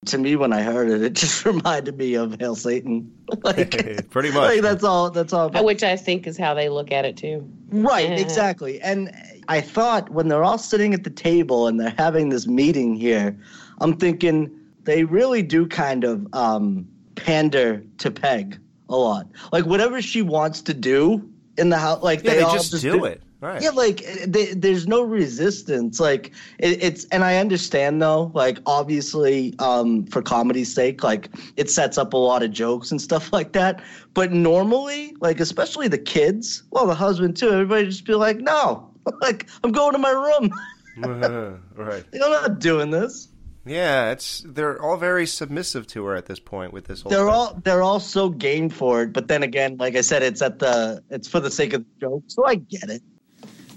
To 0.05 0.17
me, 0.17 0.35
when 0.35 0.53
I 0.53 0.61
heard 0.61 0.89
it, 0.89 1.01
it 1.01 1.13
just 1.13 1.43
reminded 1.45 1.97
me 1.97 2.13
of 2.15 2.39
Hail 2.39 2.55
Satan. 2.55 3.11
like, 3.43 4.09
Pretty 4.09 4.29
much. 4.29 4.49
like 4.49 4.61
that's 4.61 4.83
all. 4.83 5.09
That's 5.09 5.33
all. 5.33 5.49
Which 5.63 5.83
I 5.83 5.97
think 5.97 6.27
is 6.27 6.37
how 6.37 6.53
they 6.53 6.69
look 6.69 6.91
at 6.91 7.05
it 7.05 7.17
too. 7.17 7.47
Right, 7.69 8.17
exactly. 8.17 8.79
And 8.81 9.11
I 9.47 9.61
thought 9.61 10.09
when 10.09 10.27
they're 10.27 10.43
all 10.43 10.57
sitting 10.57 10.93
at 10.93 11.03
the 11.03 11.09
table 11.09 11.67
and 11.67 11.79
they're 11.79 11.95
having 11.97 12.29
this 12.29 12.47
meeting 12.47 12.95
here, 12.95 13.37
I'm 13.79 13.97
thinking 13.97 14.51
they 14.83 15.03
really 15.03 15.41
do 15.41 15.67
kind 15.67 16.03
of 16.03 16.27
um, 16.33 16.87
pander 17.15 17.83
to 17.97 18.11
Peg 18.11 18.59
a 18.89 18.95
lot. 18.95 19.27
Like 19.51 19.65
whatever 19.65 20.01
she 20.01 20.21
wants 20.21 20.61
to 20.63 20.73
do 20.73 21.29
in 21.57 21.69
the 21.69 21.77
house, 21.77 22.01
like 22.03 22.23
Yeah, 22.23 22.31
they, 22.31 22.37
they 22.37 22.43
all 22.43 22.53
just 22.53 22.81
do 22.81 23.05
it. 23.05 23.21
Right. 23.39 23.61
Yeah, 23.61 23.69
like 23.69 24.03
they, 24.25 24.53
there's 24.53 24.87
no 24.87 25.03
resistance. 25.03 25.99
Like 25.99 26.31
it, 26.57 26.81
it's, 26.81 27.05
and 27.05 27.23
I 27.23 27.37
understand 27.37 28.01
though. 28.01 28.31
Like 28.33 28.57
obviously, 28.65 29.53
um, 29.59 30.07
for 30.07 30.23
comedy's 30.23 30.73
sake, 30.73 31.03
like 31.03 31.29
it 31.55 31.69
sets 31.69 31.99
up 31.99 32.13
a 32.13 32.17
lot 32.17 32.41
of 32.41 32.51
jokes 32.51 32.89
and 32.89 32.99
stuff 32.99 33.31
like 33.33 33.51
that. 33.53 33.83
But 34.15 34.31
normally, 34.31 35.15
like 35.19 35.39
especially 35.39 35.87
the 35.87 35.99
kids, 35.99 36.63
well, 36.71 36.87
the 36.87 36.95
husband 36.95 37.37
too, 37.37 37.51
everybody 37.51 37.85
just 37.85 38.05
be 38.05 38.15
like, 38.15 38.37
no, 38.37 38.91
like 39.21 39.47
I'm 39.63 39.71
going 39.71 39.93
to 39.93 39.99
my 39.99 40.09
room. 40.09 40.51
right. 41.75 42.03
I'm 42.11 42.31
not 42.31 42.59
doing 42.59 42.89
this. 42.89 43.27
Yeah, 43.67 44.11
it's 44.11 44.43
they're 44.47 44.81
all 44.81 44.97
very 44.97 45.27
submissive 45.27 45.85
to 45.87 46.05
her 46.05 46.15
at 46.15 46.25
this 46.25 46.39
point 46.39 46.73
with 46.73 46.85
this 46.85 47.01
whole. 47.01 47.11
They're 47.11 47.25
thing. 47.25 47.29
all 47.29 47.61
they're 47.63 47.83
all 47.83 47.99
so 47.99 48.29
game 48.29 48.69
for 48.69 49.03
it. 49.03 49.13
But 49.13 49.27
then 49.27 49.43
again, 49.43 49.77
like 49.77 49.95
I 49.95 50.01
said, 50.01 50.23
it's 50.23 50.41
at 50.41 50.57
the 50.57 51.03
it's 51.11 51.27
for 51.27 51.39
the 51.39 51.51
sake 51.51 51.73
of 51.73 51.83
the 51.83 52.07
joke, 52.07 52.23
so 52.27 52.47
I 52.47 52.55
get 52.55 52.89
it. 52.89 53.03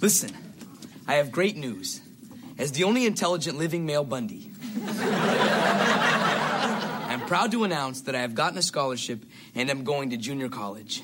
Listen, 0.00 0.30
I 1.06 1.14
have 1.14 1.30
great 1.30 1.56
news. 1.56 2.00
As 2.58 2.72
the 2.72 2.84
only 2.84 3.06
intelligent 3.06 3.56
living 3.58 3.86
male 3.86 4.04
Bundy, 4.04 4.50
I'm 7.08 7.20
proud 7.22 7.50
to 7.52 7.64
announce 7.64 8.02
that 8.02 8.14
I 8.14 8.20
have 8.20 8.34
gotten 8.34 8.58
a 8.58 8.62
scholarship 8.62 9.24
and 9.54 9.70
am 9.70 9.84
going 9.84 10.10
to 10.10 10.16
junior 10.18 10.48
college. 10.48 11.02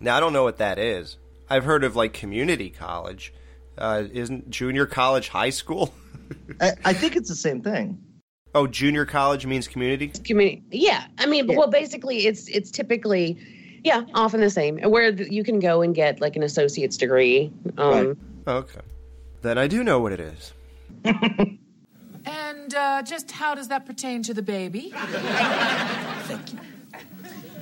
Now 0.00 0.16
I 0.16 0.20
don't 0.20 0.32
know 0.32 0.44
what 0.44 0.58
that 0.58 0.78
is. 0.78 1.16
I've 1.50 1.64
heard 1.64 1.82
of 1.84 1.96
like 1.96 2.12
community 2.12 2.70
college. 2.70 3.32
Uh, 3.76 4.04
isn't 4.12 4.50
junior 4.50 4.86
college 4.86 5.28
high 5.28 5.50
school? 5.50 5.92
I, 6.60 6.72
I 6.84 6.92
think 6.92 7.16
it's 7.16 7.28
the 7.28 7.34
same 7.36 7.62
thing. 7.62 7.98
oh, 8.54 8.66
junior 8.66 9.04
college 9.06 9.46
means 9.46 9.66
community. 9.68 10.08
Community, 10.08 10.62
yeah. 10.70 11.06
I 11.18 11.26
mean, 11.26 11.48
Yeah. 11.48 11.56
well, 11.56 11.68
basically, 11.68 12.26
it's 12.26 12.48
it's 12.48 12.70
typically, 12.70 13.38
yeah, 13.84 14.04
often 14.14 14.40
the 14.40 14.50
same. 14.50 14.78
Where 14.78 15.10
you 15.10 15.44
can 15.44 15.60
go 15.60 15.82
and 15.82 15.94
get 15.94 16.20
like 16.20 16.36
an 16.36 16.42
associate's 16.42 16.96
degree. 16.96 17.52
Um, 17.76 18.16
Right. 18.46 18.54
Okay, 18.54 18.80
then 19.42 19.58
I 19.58 19.66
do 19.66 19.84
know 19.84 20.00
what 20.00 20.12
it 20.12 20.20
is. 20.20 20.52
And 22.26 22.74
uh, 22.74 23.02
just 23.02 23.30
how 23.30 23.54
does 23.54 23.68
that 23.68 23.86
pertain 23.86 24.22
to 24.24 24.34
the 24.34 24.42
baby? 24.42 24.92
Thank 24.94 26.52
you. 26.52 26.58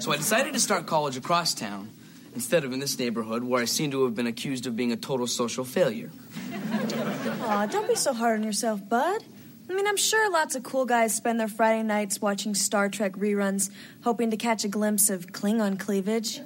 So 0.01 0.11
I 0.11 0.17
decided 0.17 0.55
to 0.55 0.61
start 0.61 0.87
college 0.87 1.17
across 1.17 1.55
town 1.55 1.91
instead 2.35 2.65
of 2.65 2.73
in 2.73 2.81
this 2.81 2.99
neighborhood 2.99 3.45
where 3.45 3.63
I 3.63 3.67
seem 3.67 3.93
to 3.93 4.05
have 4.05 4.17
been 4.17 4.27
accused 4.27 4.67
of 4.67 4.75
being 4.75 4.91
a 4.91 4.97
total 4.97 5.29
social 5.29 5.65
failure. 5.65 6.11
Aw, 6.53 7.67
don't 7.67 7.87
be 7.87 7.95
so 7.95 8.13
hard 8.13 8.41
on 8.41 8.45
yourself, 8.45 8.87
bud. 8.89 9.23
I 9.69 9.75
mean, 9.75 9.87
I'm 9.87 9.97
sure 9.97 10.31
lots 10.31 10.55
of 10.55 10.63
cool 10.63 10.85
guys 10.85 11.15
spend 11.15 11.41
their 11.41 11.49
Friday 11.49 11.83
nights 11.83 12.23
watching 12.23 12.55
Star 12.55 12.89
Trek 12.89 13.13
reruns, 13.15 13.71
hoping 14.03 14.31
to 14.31 14.37
catch 14.37 14.65
a 14.65 14.69
glimpse 14.69 15.11
of 15.11 15.29
Klingon 15.29 15.79
cleavage. 15.79 16.41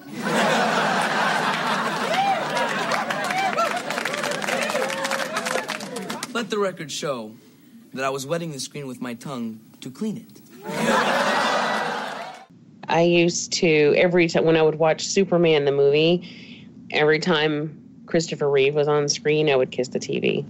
Let 6.32 6.48
the 6.48 6.58
record 6.58 6.90
show 6.90 7.32
that 7.92 8.04
I 8.04 8.10
was 8.10 8.26
wetting 8.26 8.52
the 8.52 8.60
screen 8.60 8.86
with 8.86 9.02
my 9.02 9.14
tongue 9.14 9.60
to 9.80 9.90
clean 9.90 10.16
it. 10.16 10.40
I 12.88 13.02
used 13.02 13.52
to 13.54 13.94
every 13.96 14.28
time 14.28 14.44
when 14.44 14.56
I 14.56 14.62
would 14.62 14.76
watch 14.76 15.06
Superman 15.06 15.64
the 15.66 15.72
movie, 15.72 16.66
every 16.90 17.18
time 17.18 17.76
Christopher 18.06 18.48
Reeve 18.50 18.74
was 18.74 18.88
on 18.88 19.08
screen, 19.08 19.50
I 19.50 19.56
would 19.56 19.70
kiss 19.70 19.88
the 19.88 20.00
TV. 20.00 20.44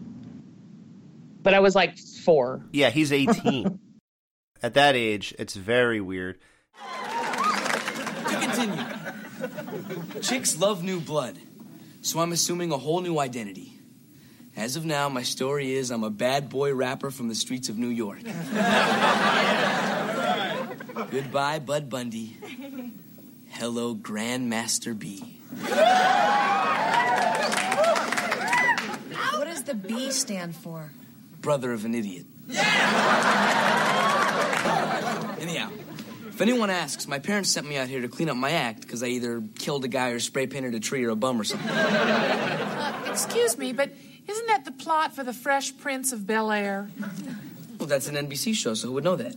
But 1.42 1.54
I 1.54 1.60
was 1.60 1.74
like 1.74 1.98
four. 1.98 2.64
Yeah, 2.72 2.90
he's 2.90 3.12
18. 3.12 3.78
At 4.62 4.74
that 4.74 4.94
age, 4.94 5.34
it's 5.38 5.54
very 5.54 6.00
weird. 6.00 6.38
To 8.28 8.36
continue, 8.40 8.84
chicks 10.20 10.58
love 10.58 10.82
new 10.84 11.00
blood, 11.00 11.38
so 12.02 12.20
I'm 12.20 12.32
assuming 12.32 12.70
a 12.70 12.76
whole 12.76 13.00
new 13.00 13.18
identity. 13.18 13.72
As 14.56 14.76
of 14.76 14.84
now, 14.84 15.08
my 15.08 15.22
story 15.22 15.72
is 15.72 15.90
I'm 15.90 16.04
a 16.04 16.10
bad 16.10 16.50
boy 16.50 16.74
rapper 16.74 17.10
from 17.10 17.28
the 17.28 17.34
streets 17.34 17.70
of 17.70 17.78
New 17.78 17.88
York. 17.88 18.20
Goodbye, 21.10 21.60
Bud 21.60 21.88
Bundy. 21.88 22.36
Hello, 23.48 23.94
Grandmaster 23.94 24.98
B. 24.98 25.40
What 29.32 29.44
does 29.46 29.62
the 29.64 29.74
B 29.74 30.10
stand 30.10 30.54
for? 30.54 30.92
Brother 31.40 31.72
of 31.72 31.84
an 31.84 31.94
idiot. 31.94 32.26
Yeah! 32.46 32.66
Anyhow, 35.40 35.70
if 36.28 36.40
anyone 36.40 36.70
asks, 36.70 37.06
my 37.08 37.18
parents 37.18 37.50
sent 37.50 37.68
me 37.68 37.76
out 37.76 37.88
here 37.88 38.00
to 38.02 38.08
clean 38.08 38.28
up 38.28 38.36
my 38.36 38.50
act 38.50 38.82
because 38.82 39.02
I 39.02 39.06
either 39.06 39.42
killed 39.58 39.84
a 39.84 39.88
guy 39.88 40.10
or 40.10 40.20
spray 40.20 40.46
painted 40.46 40.74
a 40.74 40.80
tree 40.80 41.04
or 41.04 41.10
a 41.10 41.16
bum 41.16 41.40
or 41.40 41.44
something. 41.44 41.68
Uh, 41.68 43.02
excuse 43.10 43.56
me, 43.58 43.72
but 43.72 43.90
isn't 44.28 44.46
that 44.46 44.64
the 44.64 44.72
plot 44.72 45.14
for 45.14 45.24
The 45.24 45.32
Fresh 45.32 45.78
Prince 45.78 46.12
of 46.12 46.26
Bel 46.26 46.50
Air? 46.52 46.90
Well, 47.78 47.88
that's 47.88 48.08
an 48.08 48.14
NBC 48.14 48.54
show, 48.54 48.74
so 48.74 48.88
who 48.88 48.94
would 48.94 49.04
know 49.04 49.16
that? 49.16 49.34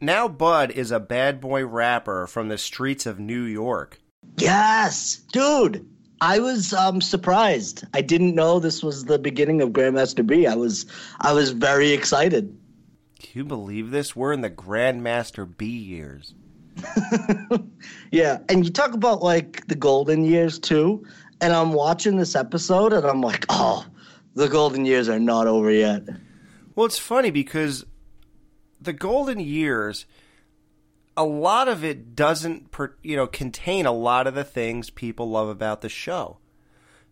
Now 0.00 0.28
Bud 0.28 0.70
is 0.70 0.92
a 0.92 1.00
bad 1.00 1.40
boy 1.40 1.66
rapper 1.66 2.28
from 2.28 2.48
the 2.48 2.58
streets 2.58 3.04
of 3.04 3.18
New 3.18 3.42
York. 3.42 4.00
Yes, 4.36 5.16
dude. 5.32 5.88
I 6.20 6.38
was 6.40 6.72
um, 6.72 7.00
surprised. 7.00 7.84
I 7.94 8.00
didn't 8.00 8.34
know 8.34 8.58
this 8.58 8.82
was 8.82 9.04
the 9.04 9.18
beginning 9.18 9.62
of 9.62 9.70
Grandmaster 9.70 10.26
B. 10.26 10.46
I 10.46 10.54
was 10.54 10.86
I 11.20 11.32
was 11.32 11.50
very 11.50 11.92
excited. 11.92 12.56
Can 13.20 13.30
you 13.40 13.44
believe 13.44 13.90
this? 13.90 14.14
We're 14.14 14.32
in 14.32 14.40
the 14.40 14.50
Grandmaster 14.50 15.48
B 15.56 15.66
years. 15.66 16.34
Yeah, 18.10 18.38
and 18.48 18.64
you 18.64 18.70
talk 18.70 18.94
about 18.94 19.22
like 19.22 19.66
the 19.66 19.74
golden 19.74 20.24
years 20.24 20.58
too. 20.58 21.04
And 21.40 21.52
I'm 21.52 21.72
watching 21.72 22.16
this 22.16 22.34
episode 22.34 22.92
and 22.92 23.04
I'm 23.04 23.20
like, 23.20 23.44
oh, 23.48 23.86
the 24.34 24.48
golden 24.48 24.84
years 24.86 25.08
are 25.08 25.18
not 25.18 25.46
over 25.46 25.70
yet. 25.70 26.02
Well, 26.74 26.86
it's 26.86 26.98
funny 26.98 27.30
because 27.30 27.84
the 28.80 28.92
golden 28.92 29.38
years, 29.40 30.06
a 31.18 31.24
lot 31.24 31.66
of 31.66 31.84
it 31.84 32.14
doesn't, 32.14 32.70
per, 32.70 32.94
you 33.02 33.16
know, 33.16 33.26
contain 33.26 33.84
a 33.86 33.92
lot 33.92 34.26
of 34.28 34.34
the 34.36 34.44
things 34.44 34.88
people 34.88 35.28
love 35.28 35.48
about 35.48 35.80
the 35.80 35.88
show. 35.88 36.38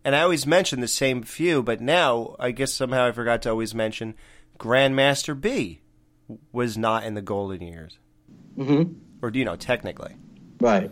And 0.03 0.15
I 0.15 0.21
always 0.21 0.47
mention 0.47 0.79
the 0.79 0.87
same 0.87 1.21
few, 1.23 1.61
but 1.61 1.81
now 1.81 2.35
I 2.39 2.51
guess 2.51 2.73
somehow 2.73 3.05
I 3.05 3.11
forgot 3.11 3.41
to 3.41 3.49
always 3.49 3.75
mention 3.75 4.15
Grandmaster 4.57 5.39
B 5.39 5.81
was 6.53 6.77
not 6.77 7.03
in 7.03 7.13
the 7.15 7.21
golden 7.21 7.61
years, 7.61 7.99
Mm-hmm. 8.57 8.93
or 9.21 9.29
you 9.33 9.43
know, 9.45 9.57
technically. 9.57 10.15
Right. 10.61 10.89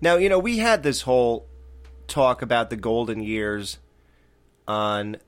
Now, 0.00 0.16
you 0.16 0.28
know, 0.30 0.38
we 0.38 0.58
had 0.58 0.82
this 0.82 1.02
whole 1.02 1.46
talk 2.08 2.40
about 2.42 2.70
the 2.70 2.76
golden 2.76 3.22
years 3.22 3.78
on 4.66 5.18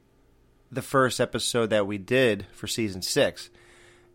the 0.73 0.83
first 0.83 1.21
episode 1.21 1.71
that 1.71 1.87
we 1.87 1.99
did 1.99 2.47
for 2.53 2.67
season 2.67 3.03
six. 3.03 3.51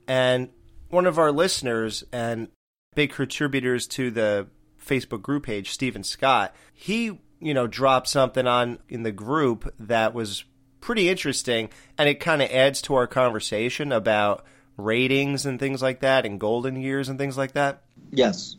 And 0.08 0.50
one 0.92 1.06
of 1.06 1.18
our 1.18 1.32
listeners 1.32 2.04
and 2.12 2.50
big 2.96 3.12
contributors 3.12 3.88
to 3.88 4.12
the 4.12 4.48
Facebook 4.84 5.22
group 5.22 5.46
page, 5.46 5.72
Stephen 5.72 6.04
Scott, 6.04 6.56
he, 6.74 7.20
you 7.40 7.54
know, 7.54 7.68
dropped 7.68 8.08
something 8.08 8.48
on 8.48 8.80
in 8.90 9.04
the 9.04 9.12
group 9.12 9.74
that 9.80 10.14
was 10.14 10.44
pretty 10.82 11.10
interesting 11.10 11.70
and 11.98 12.10
it 12.10 12.20
kind 12.20 12.42
of 12.42 12.50
adds 12.50 12.82
to 12.82 12.96
our 12.96 13.08
conversation 13.08 13.92
about 13.92 14.44
ratings 14.78 15.46
and 15.46 15.60
things 15.60 15.82
like 15.82 16.00
that 16.00 16.26
and 16.26 16.40
golden 16.40 16.76
years 16.76 17.08
and 17.08 17.20
things 17.20 17.38
like 17.38 17.54
that. 17.54 17.84
Yes. 18.12 18.56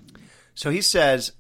So 0.55 0.71
he 0.71 0.81
says, 0.81 1.33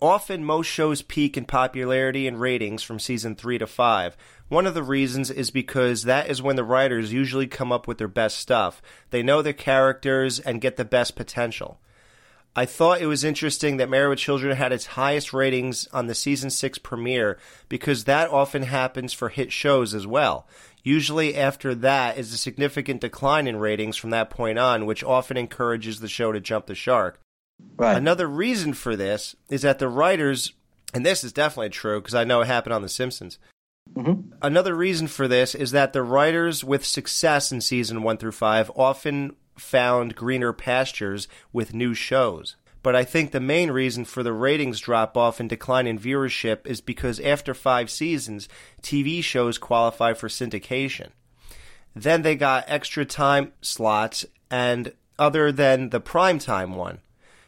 often 0.00 0.44
most 0.44 0.66
shows 0.66 1.00
peak 1.00 1.36
in 1.36 1.44
popularity 1.44 2.26
and 2.26 2.40
ratings 2.40 2.82
from 2.82 2.98
season 2.98 3.36
3 3.36 3.58
to 3.58 3.66
5. 3.66 4.16
One 4.52 4.66
of 4.66 4.74
the 4.74 4.82
reasons 4.82 5.30
is 5.30 5.50
because 5.50 6.02
that 6.02 6.28
is 6.28 6.42
when 6.42 6.56
the 6.56 6.62
writers 6.62 7.10
usually 7.10 7.46
come 7.46 7.72
up 7.72 7.88
with 7.88 7.96
their 7.96 8.06
best 8.06 8.36
stuff. 8.36 8.82
They 9.08 9.22
know 9.22 9.40
their 9.40 9.54
characters 9.54 10.38
and 10.38 10.60
get 10.60 10.76
the 10.76 10.84
best 10.84 11.16
potential. 11.16 11.80
I 12.54 12.66
thought 12.66 13.00
it 13.00 13.06
was 13.06 13.24
interesting 13.24 13.78
that 13.78 13.88
Married 13.88 14.10
with 14.10 14.18
Children 14.18 14.54
had 14.58 14.70
its 14.70 14.88
highest 14.88 15.32
ratings 15.32 15.86
on 15.86 16.06
the 16.06 16.14
season 16.14 16.50
6 16.50 16.76
premiere 16.80 17.38
because 17.70 18.04
that 18.04 18.28
often 18.28 18.64
happens 18.64 19.14
for 19.14 19.30
hit 19.30 19.50
shows 19.52 19.94
as 19.94 20.06
well. 20.06 20.46
Usually, 20.82 21.34
after 21.34 21.74
that 21.74 22.18
is 22.18 22.34
a 22.34 22.36
significant 22.36 23.00
decline 23.00 23.46
in 23.46 23.56
ratings 23.56 23.96
from 23.96 24.10
that 24.10 24.28
point 24.28 24.58
on, 24.58 24.84
which 24.84 25.02
often 25.02 25.38
encourages 25.38 26.00
the 26.00 26.08
show 26.08 26.30
to 26.30 26.40
jump 26.40 26.66
the 26.66 26.74
shark. 26.74 27.18
Right. 27.78 27.96
Another 27.96 28.26
reason 28.26 28.74
for 28.74 28.96
this 28.96 29.34
is 29.48 29.62
that 29.62 29.78
the 29.78 29.88
writers, 29.88 30.52
and 30.92 31.06
this 31.06 31.24
is 31.24 31.32
definitely 31.32 31.70
true 31.70 32.02
because 32.02 32.14
I 32.14 32.24
know 32.24 32.42
it 32.42 32.48
happened 32.48 32.74
on 32.74 32.82
The 32.82 32.90
Simpsons. 32.90 33.38
Mm-hmm. 33.94 34.32
Another 34.40 34.74
reason 34.74 35.06
for 35.06 35.28
this 35.28 35.54
is 35.54 35.70
that 35.72 35.92
the 35.92 36.02
writers 36.02 36.64
with 36.64 36.84
success 36.84 37.52
in 37.52 37.60
season 37.60 38.02
one 38.02 38.16
through 38.16 38.32
five 38.32 38.70
often 38.74 39.36
found 39.56 40.14
greener 40.14 40.52
pastures 40.52 41.28
with 41.52 41.74
new 41.74 41.94
shows. 41.94 42.56
But 42.82 42.96
I 42.96 43.04
think 43.04 43.30
the 43.30 43.40
main 43.40 43.70
reason 43.70 44.04
for 44.04 44.22
the 44.22 44.32
ratings 44.32 44.80
drop 44.80 45.16
off 45.16 45.38
and 45.38 45.48
decline 45.48 45.86
in 45.86 45.98
viewership 45.98 46.66
is 46.66 46.80
because 46.80 47.20
after 47.20 47.54
five 47.54 47.90
seasons, 47.90 48.48
TV 48.82 49.22
shows 49.22 49.58
qualify 49.58 50.14
for 50.14 50.28
syndication. 50.28 51.10
Then 51.94 52.22
they 52.22 52.34
got 52.34 52.64
extra 52.66 53.04
time 53.04 53.52
slots 53.60 54.24
and 54.50 54.92
other 55.18 55.52
than 55.52 55.90
the 55.90 56.00
primetime 56.00 56.74
one. 56.74 56.98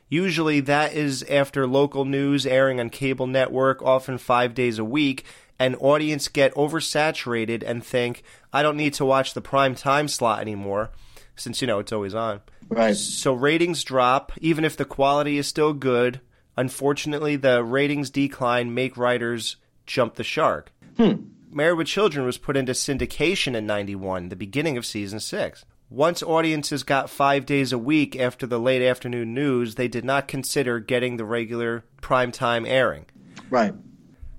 Usually 0.09 0.61
that 0.61 0.93
is 0.93 1.25
after 1.25 1.67
local 1.67 2.05
news 2.05 2.47
airing 2.47 2.79
on 2.79 2.91
cable 2.91 3.27
network, 3.27 3.83
often 3.83 4.19
five 4.19 4.55
days 4.55 4.79
a 4.79 4.85
week, 4.85 5.25
and 5.59 5.77
audience 5.81 6.29
get 6.29 6.55
oversaturated 6.55 7.63
and 7.63 7.85
think, 7.85 8.23
I 8.53 8.63
don't 8.63 8.77
need 8.77 8.95
to 8.95 9.05
watch 9.05 9.35
the 9.35 9.41
prime 9.41 9.75
time 9.75 10.09
slot 10.09 10.41
anymore, 10.41 10.91
since 11.37 11.61
you 11.61 11.67
know 11.67 11.79
it's 11.79 11.93
always 11.93 12.15
on. 12.15 12.41
Right. 12.69 12.97
So 12.97 13.33
ratings 13.33 13.85
drop, 13.85 14.33
even 14.41 14.65
if 14.65 14.77
the 14.77 14.85
quality 14.85 15.39
is 15.39 15.47
still 15.47 15.73
good. 15.73 16.21
Unfortunately, 16.57 17.37
the 17.37 17.65
ratings 17.65 18.11
decline 18.11 18.75
make 18.75 18.97
writers 18.97 19.57
jump 19.87 20.15
the 20.15 20.25
shark. 20.25 20.73
Hmm. 20.97 21.27
Married 21.51 21.79
with 21.79 21.87
Children 21.87 22.27
was 22.27 22.39
put 22.39 22.57
into 22.57 22.73
syndication 22.73 23.55
in 23.55 23.67
91, 23.67 24.29
the 24.29 24.37
beginning 24.37 24.77
of 24.77 24.87
season 24.87 25.21
6. 25.21 25.65
Once 25.91 26.23
audiences 26.23 26.83
got 26.83 27.11
five 27.11 27.47
days 27.47 27.73
a 27.73 27.79
week 27.79 28.19
after 28.19 28.47
the 28.47 28.59
late 28.59 28.83
afternoon 28.83 29.35
news, 29.35 29.77
they 29.77 29.87
did 29.87 30.05
not 30.05 30.27
consider 30.27 30.81
getting 30.81 31.17
the 31.17 31.25
regular 31.25 31.85
primetime 32.03 32.69
airing. 32.69 33.07
Right. 33.51 33.75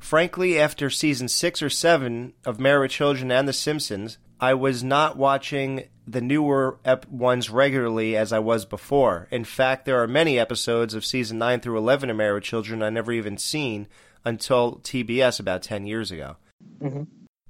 Frankly, 0.06 0.60
after 0.60 0.92
season 0.92 1.28
six 1.28 1.64
or 1.64 1.70
seven 1.72 2.34
of 2.46 2.60
Married 2.60 2.82
with 2.82 2.92
Children 2.92 3.32
and 3.32 3.48
The 3.48 3.54
Simpsons, 3.54 4.20
I 4.40 4.54
was 4.54 4.84
not 4.84 5.18
watching 5.18 5.86
the 6.08 6.22
newer 6.22 6.78
ep- 6.86 7.08
ones 7.10 7.50
regularly 7.50 8.16
as 8.16 8.32
I 8.32 8.38
was 8.38 8.66
before. 8.66 9.28
In 9.32 9.44
fact, 9.44 9.86
there 9.86 10.00
are 10.04 10.08
many 10.08 10.38
episodes 10.38 10.94
of 10.94 11.04
season 11.04 11.40
9 11.40 11.60
through 11.60 11.80
11 11.80 12.12
of 12.12 12.18
Married 12.18 12.36
with 12.36 12.44
Children 12.44 12.84
I 12.84 12.92
never 12.92 13.12
even 13.12 13.40
seen 13.40 13.88
until 14.24 14.76
TBS 14.84 15.40
about 15.40 15.64
10 15.64 15.88
years 15.88 16.12
ago. 16.12 16.36
Mm-hmm. 16.80 17.06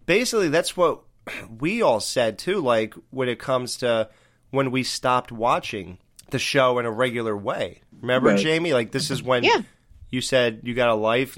Basically, 0.06 0.48
that's 0.48 0.78
what 0.78 1.02
we 1.60 1.82
all 1.82 2.00
said 2.00 2.38
too, 2.38 2.62
like 2.62 2.94
when 3.10 3.28
it 3.28 3.38
comes 3.38 3.76
to 3.80 4.08
when 4.52 4.72
we 4.72 4.84
stopped 4.84 5.30
watching 5.30 5.98
the 6.30 6.40
show 6.40 6.80
in 6.80 6.86
a 6.86 6.92
regular 6.92 7.36
way. 7.36 7.82
Remember, 8.00 8.30
Right. 8.30 8.40
Jamie? 8.40 8.72
Like, 8.72 8.94
this 8.94 9.12
is 9.12 9.22
when 9.22 9.44
Yeah. 9.44 9.62
You 10.16 10.22
said 10.22 10.62
you 10.64 10.74
got 10.74 10.90
a 10.90 10.96
life. 10.96 11.38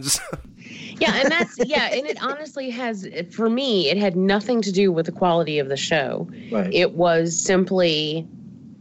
Yeah, 1.00 1.16
and 1.16 1.32
that's 1.32 1.58
yeah, 1.66 1.90
and 1.94 2.08
it 2.08 2.22
honestly 2.22 2.70
has 2.72 3.08
for 3.32 3.50
me, 3.50 3.90
it 3.90 3.98
had 3.98 4.16
nothing 4.16 4.62
to 4.64 4.72
do 4.72 4.92
with 4.92 5.06
the 5.06 5.12
quality 5.12 5.60
of 5.60 5.70
the 5.70 5.78
show. 5.78 6.28
Right. 6.52 6.74
It 6.74 6.94
was 6.94 7.40
simply 7.40 8.28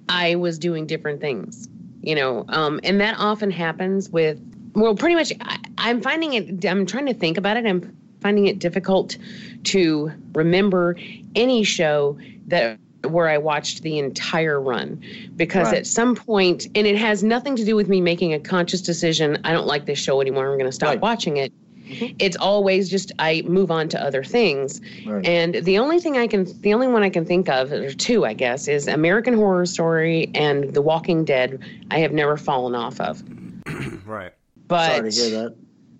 I 0.09 0.37
was 0.37 0.59
doing 0.59 0.87
different 0.87 1.21
things, 1.21 1.69
you 2.01 2.15
know, 2.15 2.45
um, 2.49 2.81
and 2.85 3.01
that 3.01 3.17
often 3.19 3.51
happens 3.51 4.09
with 4.09 4.41
well, 4.75 4.95
pretty 4.95 5.15
much. 5.15 5.33
I, 5.41 5.59
I'm 5.79 6.01
finding 6.01 6.35
it. 6.35 6.65
I'm 6.65 6.87
trying 6.87 7.07
to 7.07 7.15
think 7.15 7.39
about 7.39 7.57
it. 7.57 7.67
I'm 7.67 7.97
finding 8.21 8.47
it 8.47 8.59
difficult 8.59 9.17
to 9.65 10.11
remember 10.35 10.97
any 11.35 11.65
show 11.65 12.19
that 12.47 12.79
where 13.11 13.29
I 13.29 13.38
watched 13.38 13.83
the 13.83 13.99
entire 13.99 14.61
run 14.61 15.01
because 15.37 15.66
Right. 15.69 15.79
at 15.79 15.87
some 15.87 16.14
point, 16.14 16.66
and 16.75 16.87
it 16.87 16.97
has 16.97 17.23
nothing 17.23 17.57
to 17.57 17.64
do 17.64 17.77
with 17.77 17.88
me 17.88 18.01
making 18.01 18.35
a 18.35 18.38
conscious 18.40 18.81
decision. 18.81 19.38
I 19.45 19.53
don't 19.53 19.66
like 19.66 19.87
this 19.87 19.99
show 19.99 20.21
anymore. 20.21 20.51
I'm 20.51 20.59
going 20.59 20.71
to 20.71 20.73
stop 20.75 20.88
Right. 20.90 21.01
watching 21.01 21.37
it. 21.38 21.53
Mm-hmm. 21.88 22.16
It's 22.19 22.37
always 22.37 22.90
just 22.90 23.12
I 23.21 23.42
move 23.47 23.71
on 23.71 23.88
to 23.90 24.03
other 24.03 24.25
things. 24.25 24.81
Right. 25.07 25.25
And 25.25 25.55
the 25.55 25.79
only 25.79 26.01
thing 26.01 26.19
I 26.19 26.27
can, 26.27 26.45
the 26.62 26.75
only 26.75 26.88
one 26.88 27.05
I 27.05 27.11
can 27.11 27.25
think 27.25 27.49
of, 27.49 27.71
or 27.71 27.92
two, 27.92 28.25
I 28.25 28.33
guess, 28.33 28.66
is 28.66 28.88
American 28.88 29.35
Horror 29.35 29.66
Story 29.66 30.29
and 30.35 30.75
The 30.75 30.83
Walking 30.83 31.25
Dead. 31.25 31.61
I 31.92 31.99
have 32.01 32.11
never 32.12 32.37
fallen 32.37 32.75
off 32.75 33.01
of. 33.01 33.23
right. 34.05 34.33
But 34.66 34.97
Sorry 34.97 35.11
to 35.12 35.16
hear 35.21 35.31
that. 35.42 35.55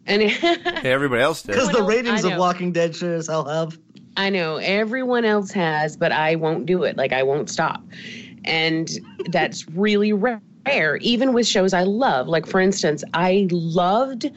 and 0.07 0.23
Yeah, 0.43 0.81
everybody 0.83 1.23
else 1.23 1.43
did. 1.43 1.53
Because 1.53 1.71
the 1.71 1.85
ratings 1.85 2.25
of. 2.25 2.37
Walking 2.37 2.73
Dead 2.73 2.97
sure 2.97 3.15
as 3.15 3.29
hell 3.29 3.45
have. 3.45 3.79
I 4.17 4.31
know 4.31 4.57
everyone 4.57 5.25
else 5.25 5.51
has, 5.53 5.97
but 5.97 6.13
I 6.13 6.37
won't 6.37 6.67
do 6.67 6.85
it. 6.85 6.97
Like 6.97 7.13
I 7.13 7.23
won't 7.23 7.51
stop. 7.51 7.83
And 8.45 8.91
that's 9.31 9.69
really 9.71 10.13
rare, 10.13 10.97
even 11.01 11.33
with 11.33 11.47
shows 11.47 11.73
I 11.73 11.83
love. 11.83 12.29
Like 12.29 12.47
for 12.47 12.61
instance, 12.61 13.05
I 13.13 13.47
loved 13.51 14.31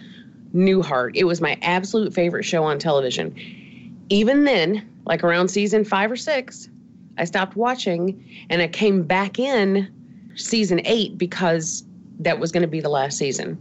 Newhart. 0.53 1.11
It 1.15 1.25
was 1.25 1.41
my 1.41 1.57
absolute 1.61 2.13
favorite 2.13 2.43
show 2.43 2.63
on 2.63 2.79
television. 2.79 3.35
Even 4.09 4.43
then, 4.43 4.87
like 5.05 5.23
around 5.23 5.49
season 5.49 5.85
five 5.85 6.11
or 6.11 6.17
six, 6.17 6.69
I 7.17 7.25
stopped 7.25 7.55
watching 7.55 8.23
and 8.49 8.61
I 8.61 8.67
came 8.67 9.03
back 9.03 9.39
in 9.39 9.89
season 10.35 10.81
eight 10.85 11.17
because 11.17 11.83
that 12.19 12.39
was 12.39 12.51
going 12.51 12.61
to 12.61 12.67
be 12.67 12.81
the 12.81 12.89
last 12.89 13.17
season. 13.17 13.57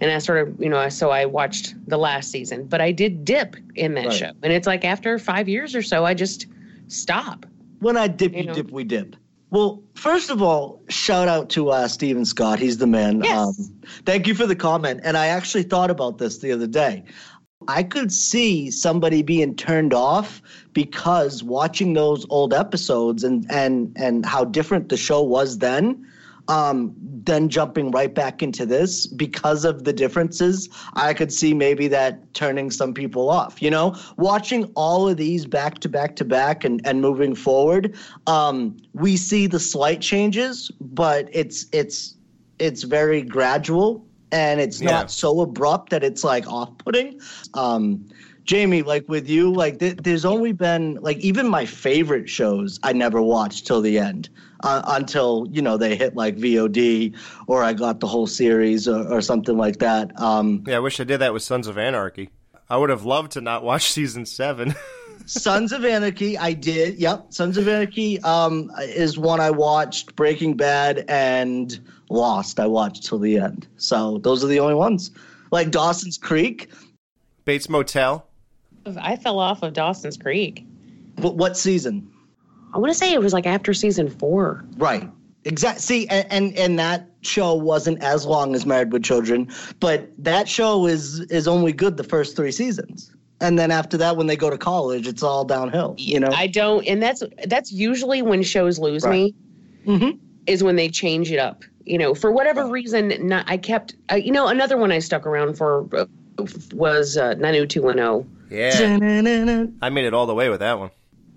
And 0.00 0.10
I 0.10 0.18
sort 0.18 0.46
of, 0.48 0.60
you 0.60 0.68
know, 0.68 0.88
so 0.88 1.10
I 1.10 1.24
watched 1.26 1.74
the 1.88 1.96
last 1.98 2.30
season, 2.30 2.66
but 2.66 2.80
I 2.80 2.92
did 2.92 3.24
dip 3.24 3.56
in 3.74 3.94
that 3.94 4.06
Right. 4.06 4.12
show. 4.14 4.30
And 4.42 4.52
it's 4.52 4.66
like 4.66 4.84
after 4.84 5.18
five 5.18 5.48
years 5.48 5.74
or 5.74 5.82
so, 5.82 6.04
I 6.04 6.14
just 6.14 6.46
stop. 6.88 7.46
When 7.80 7.96
I 7.96 8.08
dip, 8.08 8.32
You 8.32 8.38
you 8.40 8.44
know. 8.46 8.54
dip, 8.54 8.70
we 8.70 8.84
dip. 8.84 9.16
Well, 9.50 9.82
first 9.94 10.30
of 10.30 10.42
all, 10.42 10.80
shout 10.88 11.28
out 11.28 11.48
to 11.50 11.70
uh, 11.70 11.86
Steven 11.86 12.24
Scott. 12.24 12.58
He's 12.58 12.78
the 12.78 12.86
man. 12.88 13.22
Yes. 13.22 13.36
Um, 13.38 13.54
thank 14.04 14.26
you 14.26 14.34
for 14.34 14.46
the 14.46 14.56
comment. 14.56 15.00
And 15.04 15.16
I 15.16 15.26
actually 15.28 15.62
thought 15.62 15.90
about 15.90 16.18
this 16.18 16.38
the 16.38 16.50
other 16.50 16.66
day. 16.66 17.04
I 17.68 17.82
could 17.82 18.12
see 18.12 18.70
somebody 18.70 19.22
being 19.22 19.54
turned 19.54 19.94
off 19.94 20.42
because 20.72 21.42
watching 21.42 21.92
those 21.94 22.26
old 22.28 22.52
episodes 22.52 23.24
and 23.24 23.46
and 23.50 23.92
and 23.96 24.26
how 24.26 24.44
different 24.44 24.88
the 24.88 24.96
show 24.96 25.22
was 25.22 25.58
then. 25.58 26.04
Um, 26.48 26.94
then 27.00 27.48
jumping 27.48 27.90
right 27.90 28.14
back 28.14 28.42
into 28.42 28.66
this 28.66 29.06
because 29.06 29.64
of 29.64 29.84
the 29.84 29.92
differences, 29.92 30.68
I 30.94 31.14
could 31.14 31.32
see 31.32 31.54
maybe 31.54 31.88
that 31.88 32.34
turning 32.34 32.70
some 32.70 32.92
people 32.92 33.30
off. 33.30 33.62
You 33.62 33.70
know, 33.70 33.96
watching 34.16 34.64
all 34.74 35.08
of 35.08 35.16
these 35.16 35.46
back 35.46 35.78
to 35.80 35.88
back 35.88 36.16
to 36.16 36.24
back 36.24 36.64
and, 36.64 36.80
and 36.86 37.00
moving 37.00 37.34
forward, 37.34 37.94
um, 38.26 38.76
we 38.92 39.16
see 39.16 39.46
the 39.46 39.60
slight 39.60 40.00
changes, 40.00 40.70
but 40.80 41.28
it's 41.32 41.66
it's 41.72 42.14
it's 42.58 42.82
very 42.82 43.22
gradual 43.22 44.04
and 44.32 44.60
it's 44.60 44.80
Yeah. 44.80 44.90
not 44.90 45.10
so 45.10 45.40
abrupt 45.40 45.90
that 45.90 46.04
it's 46.04 46.24
like 46.24 46.46
off 46.46 46.76
putting. 46.78 47.20
Um, 47.54 48.04
Jamie, 48.44 48.82
like 48.82 49.08
with 49.08 49.28
you, 49.28 49.50
like 49.52 49.78
th- 49.78 49.96
there's 50.02 50.24
only 50.26 50.52
been 50.52 50.98
like 51.00 51.16
even 51.18 51.48
my 51.48 51.64
favorite 51.64 52.28
shows 52.28 52.78
I 52.82 52.92
never 52.92 53.22
watched 53.22 53.66
till 53.66 53.80
the 53.80 53.98
end 53.98 54.28
uh, 54.64 54.82
until 54.86 55.46
you 55.50 55.62
know 55.62 55.76
they 55.76 55.94
hit 55.94 56.16
like 56.16 56.36
VOD 56.36 57.16
or 57.46 57.62
I 57.62 57.74
got 57.74 58.00
the 58.00 58.06
whole 58.06 58.26
series 58.26 58.88
or, 58.88 59.06
or 59.12 59.20
something 59.20 59.56
like 59.56 59.78
that. 59.78 60.18
Um, 60.20 60.64
Yeah, 60.66 60.76
I 60.76 60.80
wish 60.80 60.98
I 60.98 61.04
did 61.04 61.18
that 61.18 61.32
with 61.32 61.42
Sons 61.42 61.68
of 61.68 61.78
Anarchy. 61.78 62.30
I 62.68 62.78
would 62.78 62.90
have 62.90 63.04
loved 63.04 63.32
to 63.32 63.40
not 63.40 63.62
watch 63.62 63.92
season 63.92 64.26
seven. 64.26 64.74
Sons 65.26 65.72
of 65.72 65.84
Anarchy, 65.84 66.36
I 66.36 66.52
did. 66.52 66.96
Yep, 66.96 67.26
Sons 67.32 67.56
of 67.56 67.68
Anarchy 67.68 68.20
um, 68.22 68.70
is 68.78 69.16
one 69.16 69.40
I 69.40 69.50
watched. 69.50 70.16
Breaking 70.16 70.56
Bad 70.56 71.04
and 71.08 71.78
Lost, 72.10 72.60
I 72.60 72.66
watched 72.66 73.04
till 73.04 73.18
the 73.18 73.38
end. 73.38 73.66
So 73.76 74.18
those 74.18 74.44
are 74.44 74.48
the 74.48 74.60
only 74.60 74.74
ones. 74.74 75.10
Like 75.50 75.70
Dawson's 75.70 76.18
Creek. 76.18 76.70
Bates 77.44 77.68
Motel. 77.68 78.26
I 79.00 79.16
fell 79.16 79.38
off 79.38 79.62
of 79.62 79.72
Dawson's 79.72 80.18
Creek. 80.18 80.66
But 81.16 81.36
what 81.36 81.56
season? 81.56 82.10
I 82.74 82.78
want 82.78 82.90
to 82.92 82.98
say 82.98 83.12
it 83.12 83.20
was 83.20 83.32
like 83.32 83.46
after 83.46 83.72
season 83.72 84.10
four. 84.10 84.64
Right. 84.76 85.08
Exactly. 85.44 85.80
See, 85.80 86.08
and, 86.08 86.26
and 86.30 86.58
and 86.58 86.78
that 86.78 87.08
show 87.20 87.54
wasn't 87.54 88.02
as 88.02 88.24
long 88.26 88.54
as 88.54 88.64
Married 88.66 88.92
with 88.92 89.04
Children, 89.04 89.50
but 89.78 90.10
that 90.18 90.48
show 90.48 90.86
is 90.86 91.20
is 91.30 91.46
only 91.46 91.72
good 91.72 91.96
the 91.98 92.04
first 92.04 92.34
three 92.34 92.50
seasons, 92.50 93.14
and 93.42 93.58
then 93.58 93.70
after 93.70 93.98
that, 93.98 94.16
when 94.16 94.26
they 94.26 94.36
go 94.36 94.48
to 94.48 94.56
college, 94.56 95.06
it's 95.06 95.22
all 95.22 95.44
downhill. 95.44 95.94
You 95.98 96.18
know. 96.18 96.30
I 96.32 96.46
don't, 96.46 96.82
and 96.86 97.02
that's 97.02 97.22
that's 97.46 97.70
usually 97.70 98.22
when 98.22 98.42
shows 98.42 98.78
lose 98.78 99.04
Right. 99.04 99.12
me. 99.12 99.34
Mhm. 99.86 100.18
Is 100.46 100.64
when 100.64 100.76
they 100.76 100.88
change 100.88 101.30
it 101.30 101.38
up. 101.38 101.62
You 101.84 101.98
know, 101.98 102.14
for 102.14 102.32
whatever 102.32 102.66
reason, 102.66 103.12
not, 103.28 103.44
I 103.46 103.58
kept. 103.58 103.94
Uh, 104.10 104.14
you 104.14 104.32
know, 104.32 104.48
another 104.48 104.78
one 104.78 104.90
I 104.92 104.98
stuck 105.00 105.26
around 105.26 105.58
for 105.58 105.86
uh, 105.94 106.06
was 106.72 107.18
uh, 107.18 107.34
90210. 107.34 108.26
Yeah. 108.50 109.66
I 109.82 109.90
made 109.90 110.06
it 110.06 110.14
all 110.14 110.24
the 110.26 110.34
way 110.34 110.48
with 110.48 110.60
that 110.60 110.78
one. 110.78 110.90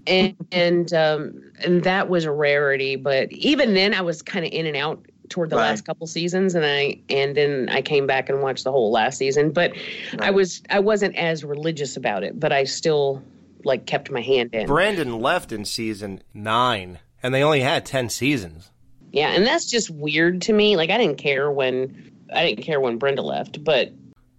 And 0.07 0.35
and 0.51 0.93
um 0.93 1.41
and 1.63 1.83
that 1.83 2.09
was 2.09 2.25
a 2.25 2.31
rarity 2.31 2.95
but 2.95 3.31
even 3.31 3.73
then 3.73 3.93
i 3.93 4.01
was 4.01 4.21
kind 4.21 4.45
of 4.45 4.51
in 4.51 4.65
and 4.65 4.75
out 4.77 5.05
toward 5.29 5.49
the 5.49 5.55
Right. 5.57 5.69
last 5.69 5.85
couple 5.85 6.07
seasons 6.07 6.55
and 6.55 6.65
i 6.65 6.99
and 7.09 7.35
then 7.35 7.67
i 7.69 7.81
came 7.81 8.07
back 8.07 8.29
and 8.29 8.41
watched 8.41 8.63
the 8.63 8.71
whole 8.71 8.91
last 8.91 9.17
season 9.17 9.51
but 9.51 9.73
i 10.19 10.31
was 10.31 10.61
i 10.69 10.79
wasn't 10.79 11.15
as 11.15 11.43
religious 11.43 11.97
about 11.97 12.23
it 12.23 12.39
but 12.39 12.51
i 12.53 12.63
still 12.63 13.21
like 13.65 13.85
kept 13.85 14.09
my 14.09 14.21
hand 14.21 14.51
in 14.53 14.65
Brandon 14.67 15.19
left 15.19 15.51
in 15.51 15.65
season 15.65 16.21
nine, 16.33 16.99
and 17.21 17.33
they 17.33 17.43
only 17.43 17.59
had 17.59 17.85
ten 17.85 18.07
seasons. 18.07 18.71
yeah 19.11 19.31
and 19.31 19.45
that's 19.45 19.69
just 19.69 19.89
weird 19.89 20.41
to 20.43 20.53
me 20.53 20.77
like 20.77 20.89
i 20.89 20.97
didn't 20.97 21.17
care 21.17 21.51
when 21.51 22.11
i 22.33 22.45
didn't 22.47 22.63
care 22.63 22.79
when 22.79 22.97
brenda 22.97 23.21
left 23.21 23.61
but 23.63 23.89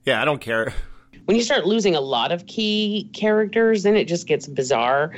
Yeah, 0.06 0.22
I 0.22 0.24
don't 0.24 0.40
care. 0.40 0.72
when 1.26 1.36
you 1.36 1.42
start 1.42 1.66
losing 1.66 1.94
a 1.94 2.00
lot 2.00 2.32
of 2.32 2.46
key 2.46 3.10
characters 3.12 3.82
then 3.82 3.94
it 3.96 4.06
just 4.08 4.26
gets 4.26 4.46
bizarre 4.46 5.14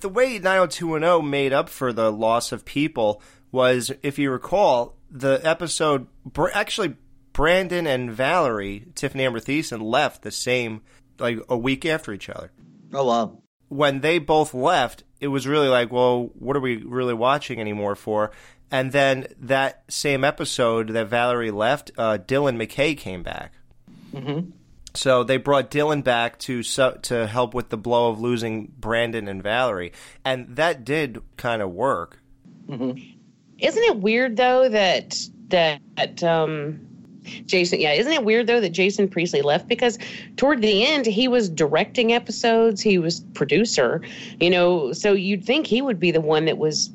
The 0.00 0.08
way 0.08 0.38
90210 0.38 1.28
made 1.28 1.52
up 1.52 1.68
for 1.68 1.92
the 1.92 2.10
loss 2.10 2.52
of 2.52 2.64
people 2.64 3.20
was, 3.52 3.92
if 4.02 4.18
you 4.18 4.30
recall, 4.30 4.96
the 5.10 5.40
episode. 5.44 6.06
Actually, 6.52 6.96
Brandon 7.32 7.86
and 7.86 8.10
Valerie, 8.10 8.86
Tiffani 8.94 9.20
Amber 9.20 9.40
Thiessen, 9.40 9.82
left 9.82 10.22
the 10.22 10.30
same, 10.30 10.82
like 11.18 11.38
a 11.48 11.56
week 11.56 11.84
after 11.84 12.12
each 12.12 12.28
other. 12.28 12.50
oh 12.94 13.04
wow. 13.04 13.42
when 13.68 14.00
they 14.00 14.18
both 14.18 14.54
left, 14.54 15.04
it 15.20 15.28
was 15.28 15.46
really 15.46 15.68
like, 15.68 15.92
well, 15.92 16.30
what 16.38 16.56
are 16.56 16.60
we 16.60 16.78
really 16.78 17.14
watching 17.14 17.60
anymore 17.60 17.94
for? 17.94 18.30
And 18.70 18.92
then 18.92 19.26
that 19.38 19.84
same 19.88 20.24
episode 20.24 20.88
that 20.90 21.08
Valerie 21.08 21.50
left, 21.50 21.90
uh, 21.98 22.18
Dylan 22.18 22.56
McKay 22.56 22.96
came 22.96 23.22
back. 23.22 23.52
Mm-hmm. 24.14 24.50
So 24.94 25.24
they 25.24 25.36
brought 25.36 25.70
Dylan 25.70 26.02
back 26.02 26.38
to 26.40 26.62
su- 26.62 26.98
to 27.02 27.26
help 27.26 27.54
with 27.54 27.68
the 27.68 27.76
blow 27.76 28.10
of 28.10 28.20
losing 28.20 28.72
Brandon 28.78 29.28
and 29.28 29.42
Valerie, 29.42 29.92
and 30.24 30.56
that 30.56 30.84
did 30.84 31.22
kind 31.36 31.62
of 31.62 31.70
work. 31.70 32.20
Isn't 32.68 33.82
it 33.84 33.96
weird 33.98 34.36
though 34.36 34.68
that 34.68 35.18
that 35.48 36.22
um 36.22 36.86
Jason 37.46 37.80
yeah, 37.80 37.92
isn't 37.92 38.12
it 38.12 38.24
weird 38.24 38.46
though 38.46 38.60
that 38.60 38.70
Jason 38.70 39.08
Priestley 39.08 39.42
left 39.42 39.68
because 39.68 39.98
toward 40.36 40.62
the 40.62 40.86
end 40.86 41.06
he 41.06 41.28
was 41.28 41.48
directing 41.48 42.12
episodes, 42.12 42.80
he 42.80 42.98
was 42.98 43.20
producer, 43.34 44.00
you 44.40 44.50
know, 44.50 44.92
so 44.92 45.12
you'd 45.12 45.44
think 45.44 45.66
he 45.66 45.82
would 45.82 46.00
be 46.00 46.10
the 46.10 46.20
one 46.20 46.46
that 46.46 46.58
was 46.58 46.90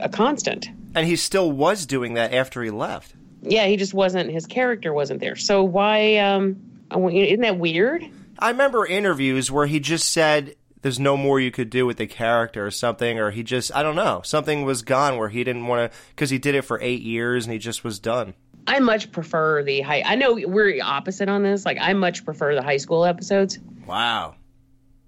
a 0.00 0.08
constant. 0.08 0.70
And 0.94 1.06
he 1.06 1.16
still 1.16 1.50
was 1.50 1.86
doing 1.86 2.14
that 2.14 2.32
after 2.32 2.62
he 2.62 2.70
left. 2.70 3.14
Yeah, 3.42 3.66
he 3.66 3.76
just 3.76 3.94
wasn't 3.94 4.30
his 4.30 4.46
character 4.46 4.92
wasn't 4.92 5.20
there. 5.20 5.36
So 5.36 5.64
why 5.64 6.16
um 6.18 6.69
isn't 6.92 7.40
that 7.40 7.58
weird? 7.58 8.04
I 8.38 8.50
remember 8.50 8.86
interviews 8.86 9.50
where 9.50 9.66
he 9.66 9.80
just 9.80 10.10
said 10.10 10.56
there's 10.82 10.98
no 10.98 11.16
more 11.16 11.38
you 11.38 11.50
could 11.50 11.70
do 11.70 11.86
with 11.86 11.98
the 11.98 12.06
character 12.06 12.66
or 12.66 12.70
something, 12.70 13.18
or 13.18 13.30
he 13.30 13.42
just, 13.42 13.74
I 13.74 13.82
don't 13.82 13.96
know, 13.96 14.22
something 14.24 14.64
was 14.64 14.82
gone 14.82 15.18
where 15.18 15.28
he 15.28 15.44
didn't 15.44 15.66
want 15.66 15.92
to, 15.92 15.98
because 16.10 16.30
he 16.30 16.38
did 16.38 16.54
it 16.54 16.62
for 16.62 16.80
eight 16.80 17.02
years 17.02 17.44
and 17.44 17.52
he 17.52 17.58
just 17.58 17.84
was 17.84 17.98
done. 17.98 18.34
I 18.66 18.78
much 18.78 19.10
prefer 19.10 19.62
the 19.62 19.80
high 19.80 20.02
I 20.04 20.14
know 20.14 20.34
we're 20.34 20.82
opposite 20.82 21.28
on 21.28 21.42
this. 21.42 21.64
Like 21.66 21.78
I 21.80 21.92
much 21.92 22.24
prefer 22.24 22.54
the 22.54 22.62
high 22.62 22.76
school 22.76 23.04
episodes. 23.04 23.58
Wow. 23.86 24.36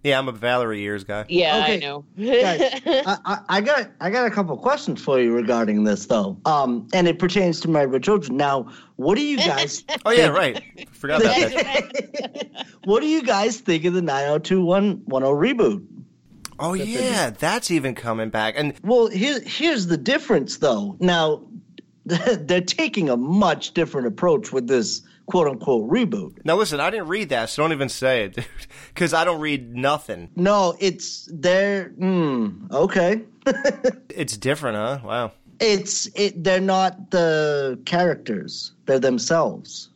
Yeah, 0.02 0.18
I'm 0.18 0.28
a 0.28 0.32
Valerie 0.32 0.80
Years 0.80 1.04
guy. 1.04 1.24
Yeah, 1.28 1.64
I 1.66 1.76
know. 1.76 2.04
Guys, 2.18 2.80
I, 2.86 3.18
I, 3.24 3.38
I 3.48 3.60
got 3.60 3.90
I 4.00 4.10
got 4.10 4.26
a 4.26 4.30
couple 4.30 4.56
questions 4.56 5.00
for 5.00 5.20
you 5.20 5.32
regarding 5.32 5.84
this 5.84 6.06
though, 6.06 6.36
um, 6.44 6.88
and 6.92 7.06
it 7.06 7.18
pertains 7.20 7.60
to 7.60 7.68
Married 7.68 7.90
with 7.90 8.02
Children. 8.02 8.36
Now, 8.36 8.72
what 8.96 9.16
do 9.16 9.24
you 9.24 9.36
guys? 9.36 9.84
Oh, 10.04 10.10
yeah, 10.10 10.28
right. 10.28 10.60
Forgot 10.90 11.20
about 11.20 11.36
that. 11.36 12.66
what 12.84 13.00
do 13.00 13.06
you 13.06 13.22
guys 13.22 13.58
think 13.58 13.84
of 13.84 13.94
the 13.94 14.02
90210 14.02 15.04
reboot? 15.06 15.86
Oh, 16.58 16.74
yeah, 16.74 17.30
that's 17.30 17.70
even 17.70 17.94
coming 17.94 18.30
back. 18.30 18.54
And 18.56 18.74
Well, 18.82 19.08
here, 19.08 19.40
here's 19.40 19.86
the 19.86 19.96
difference, 19.96 20.58
though. 20.58 20.96
Now, 20.98 21.44
they're 22.04 22.60
taking 22.60 23.08
a 23.08 23.16
much 23.16 23.74
different 23.74 24.06
approach 24.08 24.52
with 24.52 24.66
this 24.66 25.02
quote 25.32 25.48
unquote 25.48 25.88
reboot. 25.88 26.36
now, 26.44 26.56
listen, 26.56 26.78
I 26.78 26.90
didn't 26.90 27.08
read 27.08 27.30
that, 27.30 27.48
so 27.48 27.62
don't 27.62 27.72
even 27.72 27.88
say 27.88 28.24
it, 28.24 28.34
dude, 28.34 28.44
because 28.88 29.14
I 29.14 29.24
don't 29.24 29.40
read 29.40 29.74
nothing. 29.74 30.28
No, 30.36 30.76
it's 30.78 31.26
they're 31.32 31.88
mm, 31.98 32.70
okay. 32.70 33.22
It's 34.10 34.36
different, 34.36 34.76
huh? 34.76 34.98
Wow. 35.02 35.32
it's 35.58 36.06
it. 36.14 36.44
They're 36.44 36.60
not 36.60 37.10
the 37.10 37.80
characters; 37.86 38.72
they're 38.84 38.98
themselves. 38.98 39.88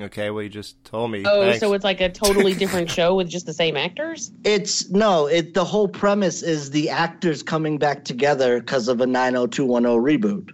Okay, 0.00 0.30
well, 0.30 0.42
you 0.42 0.48
just 0.48 0.82
told 0.84 1.10
me. 1.10 1.22
Oh, 1.26 1.42
Thanks. 1.42 1.60
so 1.60 1.74
it's 1.74 1.84
like 1.84 2.00
a 2.00 2.08
totally 2.08 2.54
different 2.62 2.90
show 2.90 3.14
with 3.14 3.28
just 3.28 3.44
the 3.44 3.52
same 3.52 3.76
actors? 3.76 4.32
It's 4.44 4.88
no. 4.88 5.26
It 5.26 5.52
the 5.52 5.66
whole 5.66 5.86
premise 5.86 6.42
is 6.42 6.70
the 6.70 6.88
actors 6.88 7.42
coming 7.42 7.76
back 7.76 8.06
together 8.06 8.60
because 8.60 8.88
of 8.88 9.02
a 9.02 9.06
90210 9.06 10.02
reboot. 10.02 10.50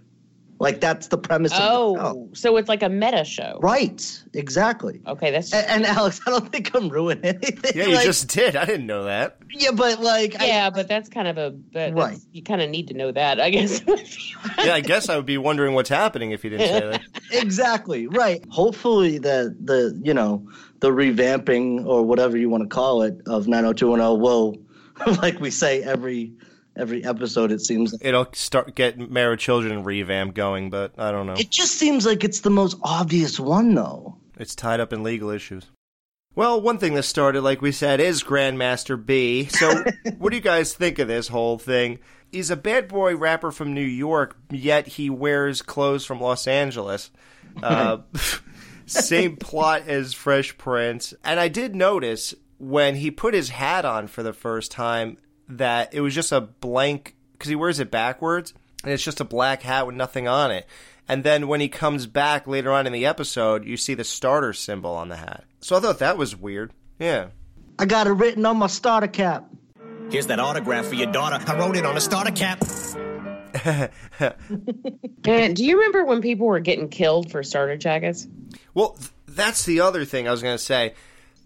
Like 0.58 0.80
that's 0.80 1.08
the 1.08 1.18
premise. 1.18 1.52
of 1.52 1.58
the 1.58 1.64
oh, 1.64 1.94
show. 1.96 2.00
Oh, 2.00 2.28
so 2.32 2.56
it's 2.56 2.68
like 2.68 2.82
a 2.82 2.88
meta 2.88 3.24
show. 3.24 3.58
right, 3.62 4.22
exactly. 4.32 5.02
Okay, 5.06 5.30
that's 5.30 5.52
And, 5.52 5.66
and 5.66 5.86
Alex, 5.86 6.20
I 6.26 6.30
don't 6.30 6.50
think 6.50 6.74
I'm 6.74 6.88
ruining 6.88 7.24
anything. 7.24 7.72
yeah, 7.74 7.86
you 7.86 7.94
Like, 7.94 8.04
just 8.04 8.28
did. 8.28 8.56
I 8.56 8.64
didn't 8.64 8.86
know 8.86 9.04
that. 9.04 9.36
yeah, 9.50 9.72
but 9.72 10.00
like, 10.00 10.40
I- 10.40 10.46
yeah, 10.46 10.70
but 10.70 10.88
that's 10.88 11.08
kind 11.10 11.28
of 11.28 11.36
a 11.36 11.50
but 11.50 11.92
Right. 11.94 12.18
You 12.32 12.42
kind 12.42 12.62
of 12.62 12.70
need 12.70 12.88
to 12.88 12.94
know 12.94 13.12
that, 13.12 13.40
I 13.40 13.50
guess. 13.50 13.82
Yeah, 14.58 14.74
I 14.74 14.80
guess 14.80 15.08
I 15.08 15.16
would 15.16 15.26
be 15.26 15.38
wondering 15.38 15.74
what's 15.74 15.90
happening 15.90 16.30
if 16.30 16.42
you 16.42 16.50
didn't 16.50 16.68
say 16.68 16.80
that. 16.90 17.02
exactly 17.32 18.06
right 18.06 18.42
hopefully 18.48 19.18
the 19.18 19.54
the 19.62 19.98
you 20.02 20.14
know 20.14 20.48
the 20.80 20.88
revamping 20.90 21.84
or 21.86 22.02
whatever 22.02 22.36
you 22.36 22.48
want 22.48 22.62
to 22.62 22.68
call 22.68 23.02
it 23.02 23.20
of 23.26 23.46
90210 23.48 24.20
will 24.20 24.56
like 25.22 25.38
we 25.40 25.50
say 25.50 25.82
every 25.82 26.32
every 26.76 27.04
episode 27.04 27.50
it 27.52 27.60
seems 27.60 27.94
It'll 28.00 28.28
start 28.32 28.74
get 28.74 28.98
Married 28.98 29.38
Children 29.38 29.82
revamp 29.84 30.34
going, 30.34 30.70
but 30.70 30.92
I 30.98 31.10
don't 31.10 31.26
know. 31.26 31.34
it 31.34 31.50
just 31.50 31.74
seems 31.78 32.06
like 32.06 32.24
it's 32.24 32.40
the 32.40 32.50
most 32.50 32.76
obvious 32.82 33.38
one 33.40 33.74
though 33.74 34.16
It's 34.38 34.54
tied 34.54 34.80
up 34.80 34.92
in 34.92 35.02
legal 35.02 35.30
issues. 35.30 35.66
Well, 36.34 36.60
one 36.60 36.76
thing 36.76 36.92
that 36.94 37.04
started, 37.04 37.40
like 37.40 37.62
we 37.62 37.72
said, 37.72 37.98
is 37.98 38.22
Grandmaster 38.22 39.02
B. 39.02 39.46
So, 39.46 39.84
what 40.18 40.30
do 40.30 40.36
you 40.36 40.42
guys 40.42 40.74
think 40.74 40.98
of 40.98 41.08
this 41.08 41.28
whole 41.28 41.56
thing? 41.58 41.98
He's 42.30 42.50
a 42.50 42.56
bad 42.56 42.88
boy 42.88 43.16
rapper 43.16 43.50
from 43.50 43.72
New 43.72 43.80
York, 43.80 44.36
yet 44.50 44.86
he 44.86 45.08
wears 45.08 45.62
clothes 45.62 46.04
from 46.04 46.20
Los 46.20 46.46
Angeles. 46.46 47.10
Uh, 47.62 47.98
same 48.86 49.36
plot 49.36 49.88
as 49.88 50.12
Fresh 50.12 50.58
Prince. 50.58 51.14
And 51.24 51.40
I 51.40 51.48
did 51.48 51.74
notice 51.74 52.34
when 52.58 52.96
he 52.96 53.10
put 53.10 53.32
his 53.32 53.48
hat 53.48 53.86
on 53.86 54.06
for 54.06 54.22
the 54.22 54.34
first 54.34 54.70
time 54.70 55.16
that 55.48 55.94
it 55.94 56.00
was 56.00 56.14
just 56.14 56.32
a 56.32 56.40
blank, 56.40 57.14
because 57.32 57.48
he 57.48 57.56
wears 57.56 57.80
it 57.80 57.90
backwards. 57.90 58.52
and 58.82 58.92
it's 58.92 59.02
just 59.02 59.20
a 59.20 59.24
black 59.24 59.62
hat 59.62 59.86
with 59.86 59.96
nothing 59.96 60.28
on 60.28 60.50
it. 60.50 60.66
And 61.08 61.22
then 61.24 61.46
when 61.48 61.60
he 61.60 61.68
comes 61.68 62.06
back 62.06 62.46
later 62.46 62.72
on 62.72 62.86
in 62.86 62.92
the 62.92 63.06
episode, 63.06 63.64
you 63.64 63.76
see 63.76 63.94
the 63.94 64.04
starter 64.04 64.52
symbol 64.52 64.90
on 64.90 65.08
the 65.08 65.16
hat. 65.16 65.44
So 65.60 65.76
I 65.76 65.80
thought 65.80 65.98
that 66.00 66.18
was 66.18 66.34
weird. 66.36 66.72
Yeah. 66.98 67.28
I 67.78 67.84
got 67.86 68.06
it 68.06 68.10
written 68.12 68.44
on 68.46 68.56
my 68.56 68.66
starter 68.66 69.06
cap. 69.06 69.44
Here's 70.10 70.26
that 70.28 70.38
autograph 70.40 70.86
for 70.86 70.94
your 70.94 71.10
daughter. 71.12 71.38
I 71.46 71.58
wrote 71.58 71.76
it 71.76 71.84
on 71.86 71.96
a 71.96 72.00
starter 72.00 72.32
cap. 72.32 72.62
And 75.24 75.56
do 75.56 75.64
you 75.64 75.76
remember 75.76 76.04
when 76.04 76.20
people 76.22 76.46
were 76.46 76.60
getting 76.60 76.88
killed 76.88 77.30
for 77.30 77.42
starter 77.42 77.76
jackets? 77.76 78.26
Well, 78.74 78.90
th- 78.90 79.10
that's 79.28 79.64
the 79.64 79.80
other 79.80 80.04
thing 80.04 80.28
I 80.28 80.30
was 80.30 80.42
going 80.42 80.56
to 80.56 80.62
say. 80.62 80.94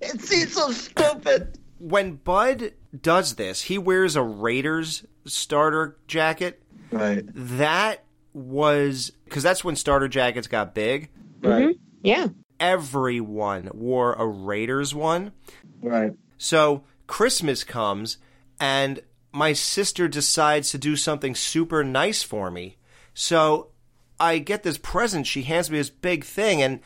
It 0.01 0.21
seems 0.21 0.53
so 0.53 0.71
stupid. 0.73 1.59
When 1.81 2.17
Bud 2.17 2.75
does 3.01 3.35
this, 3.35 3.63
he 3.63 3.79
wears 3.79 4.15
a 4.15 4.23
Raiders 4.23 5.05
starter 5.25 5.97
jacket. 6.07 6.63
Right. 6.93 7.25
That 7.35 8.05
was 8.33 9.11
because 9.25 9.43
that's 9.43 9.65
when 9.65 9.77
starter 9.77 10.07
jackets 10.07 10.47
got 10.47 10.75
big. 10.75 11.11
Right. 11.43 11.69
Mm-hmm. 11.69 11.73
Yeah. 12.03 12.27
Everyone 12.61 13.71
wore 13.73 14.13
a 14.13 14.27
Raiders 14.27 14.95
one. 14.95 15.33
Right. 15.83 16.13
So 16.37 16.85
Christmas 17.07 17.65
comes 17.65 18.19
and 18.61 19.01
my 19.33 19.53
sister 19.53 20.07
decides 20.07 20.71
to 20.71 20.79
do 20.79 20.97
something 20.97 21.35
super 21.35 21.83
nice 21.83 22.23
for 22.23 22.51
me. 22.51 22.77
So 23.15 23.69
I 24.19 24.39
get 24.39 24.63
this 24.63 24.79
present. 24.79 25.27
She 25.27 25.43
hands 25.43 25.71
me 25.71 25.79
this 25.79 25.91
big 25.91 26.25
thing 26.25 26.61
and 26.61 26.81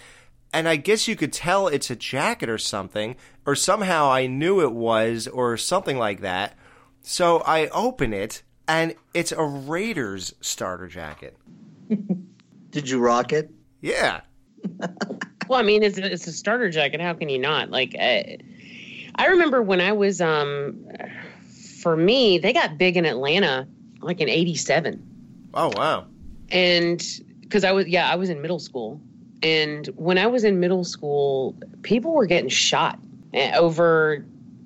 and 0.54 0.66
I 0.68 0.76
guess 0.76 1.06
you 1.06 1.16
could 1.16 1.32
tell 1.32 1.68
it's 1.68 1.90
a 1.90 1.96
jacket 1.96 2.48
or 2.48 2.56
something, 2.58 3.16
or 3.44 3.54
somehow 3.54 4.10
I 4.10 4.26
knew 4.26 4.62
it 4.62 4.72
was, 4.72 5.28
or 5.28 5.56
something 5.58 5.98
like 5.98 6.20
that. 6.22 6.54
So 7.02 7.40
I 7.40 7.66
open 7.68 8.14
it, 8.14 8.42
and 8.66 8.94
it's 9.12 9.32
a 9.32 9.42
Raiders 9.44 10.34
starter 10.40 10.86
jacket. 10.88 11.36
Did 12.70 12.88
you 12.88 12.98
rock 13.00 13.32
it? 13.32 13.50
Yeah. 13.82 14.20
Well, 15.46 15.60
I 15.60 15.62
mean, 15.62 15.82
it's 15.82 15.98
a, 15.98 16.10
it's 16.10 16.26
a 16.26 16.32
starter 16.32 16.70
jacket. 16.70 17.02
How 17.02 17.12
can 17.12 17.28
you 17.28 17.38
not? 17.38 17.68
Like, 17.68 17.94
I, 18.00 18.38
I 19.14 19.26
remember 19.26 19.60
when 19.60 19.78
I 19.82 19.92
was, 19.92 20.22
um, 20.22 20.88
for 21.82 21.94
me, 21.98 22.38
they 22.38 22.54
got 22.54 22.78
big 22.78 22.96
in 22.96 23.04
Atlanta, 23.04 23.68
like 24.00 24.22
in 24.22 24.30
'87, 24.30 25.02
Oh 25.52 25.70
wow. 25.76 26.06
and 26.48 27.04
because 27.42 27.62
I 27.62 27.72
was, 27.72 27.86
yeah, 27.88 28.10
I 28.10 28.16
was 28.16 28.30
in 28.30 28.40
middle 28.40 28.58
school, 28.58 29.02
and 29.44 29.86
when 29.96 30.18
I 30.18 30.26
was 30.26 30.42
in 30.42 30.58
middle 30.58 30.84
school, 30.84 31.54
people 31.82 32.12
were 32.12 32.26
getting 32.26 32.48
shot 32.48 32.98
eh, 33.34 33.54
over 33.56 34.24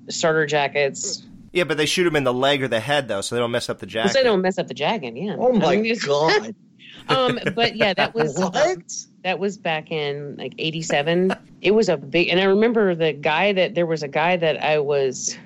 starter 0.08 0.46
jackets. 0.46 1.24
Yeah, 1.52 1.64
but 1.64 1.76
they 1.76 1.86
shoot 1.86 2.04
them 2.04 2.16
in 2.16 2.24
the 2.24 2.32
leg 2.32 2.62
or 2.62 2.68
the 2.68 2.80
head 2.80 3.08
though, 3.08 3.20
so 3.20 3.34
they 3.34 3.40
don't 3.40 3.50
mess 3.50 3.68
up 3.68 3.80
the 3.80 3.86
jacket. 3.86 4.12
So 4.12 4.18
they 4.18 4.24
don't 4.24 4.40
mess 4.40 4.58
up 4.58 4.68
the 4.68 4.74
jacket. 4.74 5.16
Yeah. 5.16 5.36
Oh 5.38 5.52
my 5.52 5.74
I 5.74 5.76
mean, 5.78 5.96
god. 5.98 6.54
um, 7.08 7.40
but 7.54 7.74
yeah, 7.74 7.94
that 7.94 8.14
was 8.14 8.38
um, 8.40 8.52
What? 8.52 8.92
that 9.24 9.38
was 9.38 9.58
back 9.58 9.90
in 9.90 10.36
like 10.36 10.54
'87. 10.58 11.34
It 11.60 11.72
was 11.72 11.88
a 11.88 11.96
big, 11.96 12.28
and 12.28 12.38
I 12.38 12.44
remember 12.44 12.94
the 12.94 13.12
guy 13.12 13.52
that 13.52 13.74
there 13.74 13.86
was 13.86 14.02
a 14.04 14.08
guy 14.08 14.36
that 14.36 14.62
I 14.62 14.78
was, 14.78 15.36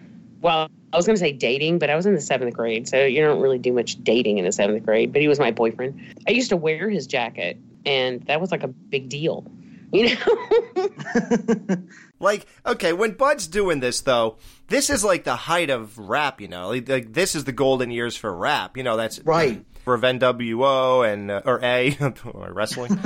well, 0.43 0.69
I 0.93 0.97
was 0.97 1.07
going 1.07 1.17
to 1.17 1.21
say 1.21 1.33
dating, 1.33 1.79
but 1.79 1.89
I 1.89 1.97
was 1.97 2.05
in 2.05 2.15
the 2.15 2.21
seventh 2.21 2.53
grade, 2.55 2.87
so 2.87 3.05
you 3.07 3.23
don't 3.23 3.41
really 3.41 3.59
do 3.59 3.73
much 3.73 4.03
dating 4.05 4.37
in 4.37 4.45
the 4.45 4.53
seventh 4.53 4.85
grade. 4.85 5.13
But 5.13 5.23
he 5.23 5.29
was 5.29 5.39
my 5.39 5.53
boyfriend. 5.53 5.99
I 6.29 6.33
used 6.33 6.51
to 6.51 6.57
wear 6.57 6.91
his 6.91 7.07
jacket, 7.07 7.57
and 7.85 8.23
that 8.27 8.41
was 8.41 8.51
like 8.51 8.63
a 8.63 8.69
big 8.69 9.09
deal, 9.09 9.47
you 9.93 10.17
know. 10.17 11.77
Like, 12.23 12.47
okay, 12.65 12.93
when 12.93 13.13
Bud's 13.13 13.49
doing 13.49 13.81
this 13.81 14.01
though, 14.03 14.39
this 14.69 14.91
is 14.91 15.03
like 15.03 15.25
the 15.25 15.35
height 15.35 15.71
of 15.71 15.99
rap, 15.99 16.41
you 16.41 16.47
know. 16.47 16.69
Like, 16.69 16.89
like, 16.89 17.13
this 17.13 17.35
is 17.35 17.43
the 17.45 17.53
golden 17.53 17.91
years 17.91 18.17
for 18.17 18.33
rap. 18.33 18.77
You 18.77 18.85
know, 18.85 18.97
that's 18.97 19.19
Right. 19.19 19.67
For 19.85 19.99
NWO 19.99 21.13
and 21.13 21.33
uh, 21.33 21.43
or 21.45 21.59
A 21.65 21.97
or 22.25 22.53
wrestling, 22.53 22.97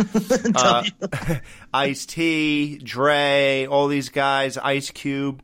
uh, 0.55 0.85
Ice 1.73 2.05
T, 2.05 2.77
Dre, 2.77 3.67
all 3.67 3.89
these 3.89 4.11
guys, 4.11 4.59
Ice 4.59 4.91
Cube. 4.91 5.43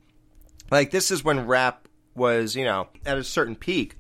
Like 0.71 0.91
this 0.91 1.11
is 1.11 1.25
when 1.25 1.47
rap 1.47 1.89
was, 2.15 2.55
you 2.55 2.67
know, 2.67 2.89
at 3.07 3.17
a 3.17 3.25
certain 3.25 3.57
peak. 3.57 3.97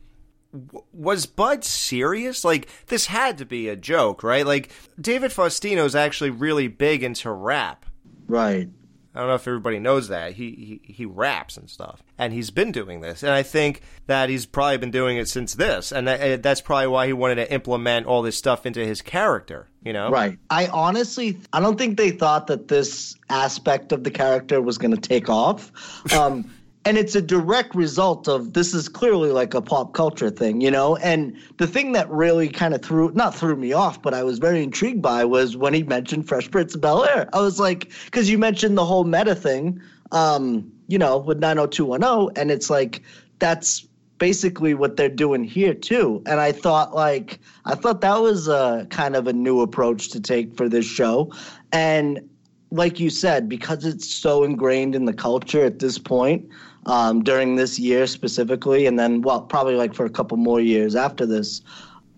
Was 0.92 1.26
Bud 1.26 1.64
serious? 1.64 2.44
Like 2.44 2.68
this 2.86 3.06
had 3.06 3.38
to 3.38 3.46
be 3.46 3.68
a 3.68 3.76
joke, 3.76 4.22
right? 4.22 4.46
Like 4.46 4.70
David 5.00 5.30
Faustino 5.30 5.84
is 5.84 5.94
actually 5.94 6.30
really 6.30 6.68
big 6.68 7.02
into 7.02 7.30
rap. 7.30 7.86
Right. 8.26 8.68
I 9.14 9.18
don't 9.18 9.28
know 9.28 9.34
if 9.34 9.46
everybody 9.46 9.78
knows 9.78 10.08
that 10.08 10.32
he, 10.32 10.80
he 10.86 10.92
he 10.92 11.04
raps 11.04 11.58
and 11.58 11.68
stuff, 11.68 12.02
and 12.16 12.32
he's 12.32 12.50
been 12.50 12.72
doing 12.72 13.02
this, 13.02 13.22
and 13.22 13.30
I 13.30 13.42
think 13.42 13.82
that 14.06 14.30
he's 14.30 14.46
probably 14.46 14.78
been 14.78 14.90
doing 14.90 15.18
it 15.18 15.28
since 15.28 15.52
this, 15.54 15.92
and 15.92 16.08
that, 16.08 16.20
uh, 16.20 16.36
that's 16.40 16.62
probably 16.62 16.86
why 16.86 17.06
he 17.08 17.12
wanted 17.12 17.34
to 17.34 17.52
implement 17.52 18.06
all 18.06 18.22
this 18.22 18.38
stuff 18.38 18.64
into 18.64 18.80
his 18.86 19.02
character. 19.02 19.68
You 19.84 19.92
know, 19.92 20.10
Right. 20.10 20.38
I 20.48 20.68
honestly, 20.68 21.38
I 21.52 21.60
don't 21.60 21.76
think 21.76 21.98
they 21.98 22.10
thought 22.10 22.46
that 22.46 22.68
this 22.68 23.14
aspect 23.28 23.92
of 23.92 24.02
the 24.02 24.10
character 24.10 24.62
was 24.62 24.78
going 24.78 24.94
to 24.94 25.00
take 25.00 25.28
off. 25.28 25.70
Um, 26.14 26.50
and 26.84 26.98
it's 26.98 27.14
a 27.14 27.22
direct 27.22 27.74
result 27.74 28.28
of 28.28 28.54
this 28.54 28.74
is 28.74 28.88
clearly 28.88 29.30
like 29.30 29.54
a 29.54 29.62
pop 29.62 29.94
culture 29.94 30.30
thing, 30.30 30.60
you 30.60 30.70
know? 30.70 30.96
And 30.96 31.36
the 31.58 31.66
thing 31.66 31.92
that 31.92 32.10
really 32.10 32.48
kind 32.48 32.74
of 32.74 32.82
threw, 32.82 33.12
not 33.12 33.34
threw 33.34 33.54
me 33.54 33.72
off, 33.72 34.02
but 34.02 34.14
I 34.14 34.24
was 34.24 34.38
very 34.38 34.62
intrigued 34.62 35.00
by 35.00 35.24
was 35.24 35.56
when 35.56 35.74
he 35.74 35.84
mentioned 35.84 36.26
Fresh 36.26 36.50
Prince 36.50 36.74
of 36.74 36.80
Bel 36.80 37.04
Air. 37.04 37.28
I 37.32 37.40
was 37.40 37.60
like, 37.60 37.92
because 38.06 38.28
you 38.28 38.36
mentioned 38.36 38.76
the 38.76 38.84
whole 38.84 39.04
meta 39.04 39.34
thing, 39.34 39.80
um, 40.10 40.72
you 40.88 40.98
know, 40.98 41.18
with 41.18 41.38
90210. 41.38 42.40
And 42.40 42.50
it's 42.50 42.68
like, 42.68 43.02
that's 43.38 43.86
basically 44.18 44.74
what 44.74 44.96
they're 44.96 45.08
doing 45.08 45.42
here 45.42 45.74
too. 45.74 46.22
And 46.26 46.38
I 46.38 46.52
thought 46.52 46.94
like 46.94 47.40
I 47.64 47.74
thought 47.74 48.02
that 48.02 48.20
was 48.20 48.46
a 48.46 48.86
kind 48.88 49.16
of 49.16 49.26
a 49.26 49.32
new 49.32 49.60
approach 49.62 50.10
to 50.10 50.20
take 50.20 50.56
for 50.56 50.68
this 50.68 50.86
show. 50.86 51.32
And 51.72 52.30
like 52.70 53.00
you 53.00 53.10
said, 53.10 53.48
because 53.48 53.84
it's 53.84 54.08
so 54.08 54.44
ingrained 54.44 54.94
in 54.94 55.06
the 55.06 55.12
culture 55.12 55.64
at 55.64 55.80
this 55.80 55.98
point, 55.98 56.48
um, 56.86 57.22
during 57.22 57.56
this 57.56 57.78
year 57.78 58.06
specifically, 58.06 58.86
and 58.86 58.98
then 58.98 59.22
well, 59.22 59.40
probably 59.42 59.76
like 59.76 59.94
for 59.94 60.04
a 60.04 60.10
couple 60.10 60.36
more 60.36 60.60
years 60.60 60.94
after 60.96 61.24
this, 61.26 61.62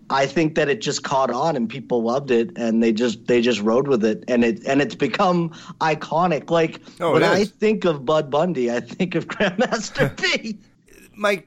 I 0.09 0.25
think 0.27 0.55
that 0.55 0.69
it 0.69 0.81
just 0.81 1.03
caught 1.03 1.31
on 1.31 1.55
and 1.55 1.67
people 1.69 2.03
loved 2.03 2.29
it 2.31 2.51
and 2.57 2.81
they 2.83 2.91
just 2.93 3.25
they 3.27 3.41
just 3.41 3.59
rode 3.61 3.87
with 3.87 4.05
it 4.05 4.23
and 4.27 4.43
it 4.45 4.63
and 4.65 4.81
it's 4.81 4.95
become 4.95 5.49
iconic. 5.81 6.49
Like 6.51 6.79
Oh, 6.99 7.13
when 7.13 7.23
I 7.23 7.45
think 7.45 7.85
of 7.85 8.05
Bud 8.05 8.29
Bundy, 8.29 8.71
I 8.71 8.79
think 8.81 9.15
of 9.15 9.27
Grandmaster 9.29 10.15
P. 10.41 10.57
my 11.15 11.43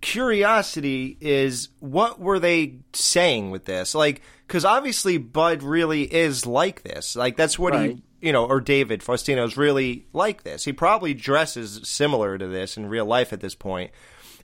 curiosity 0.00 1.16
is 1.20 1.68
what 1.80 2.20
were 2.20 2.38
they 2.38 2.76
saying 2.92 3.50
with 3.50 3.64
this? 3.64 3.94
Like, 3.94 4.22
because 4.46 4.64
obviously 4.64 5.18
Bud 5.18 5.62
really 5.62 6.02
is 6.02 6.46
like 6.46 6.82
this. 6.82 7.16
Like 7.16 7.36
that's 7.36 7.58
what 7.58 7.72
Right. 7.72 7.96
he, 7.96 8.02
you 8.24 8.32
know, 8.32 8.46
or 8.46 8.60
David 8.60 9.00
Faustino's 9.02 9.58
really 9.58 10.06
like 10.14 10.44
this. 10.44 10.64
He 10.64 10.72
probably 10.72 11.12
dresses 11.12 11.80
similar 11.84 12.38
to 12.38 12.46
this 12.46 12.78
in 12.78 12.86
real 12.86 13.04
life 13.04 13.34
at 13.34 13.40
this 13.40 13.54
point, 13.54 13.90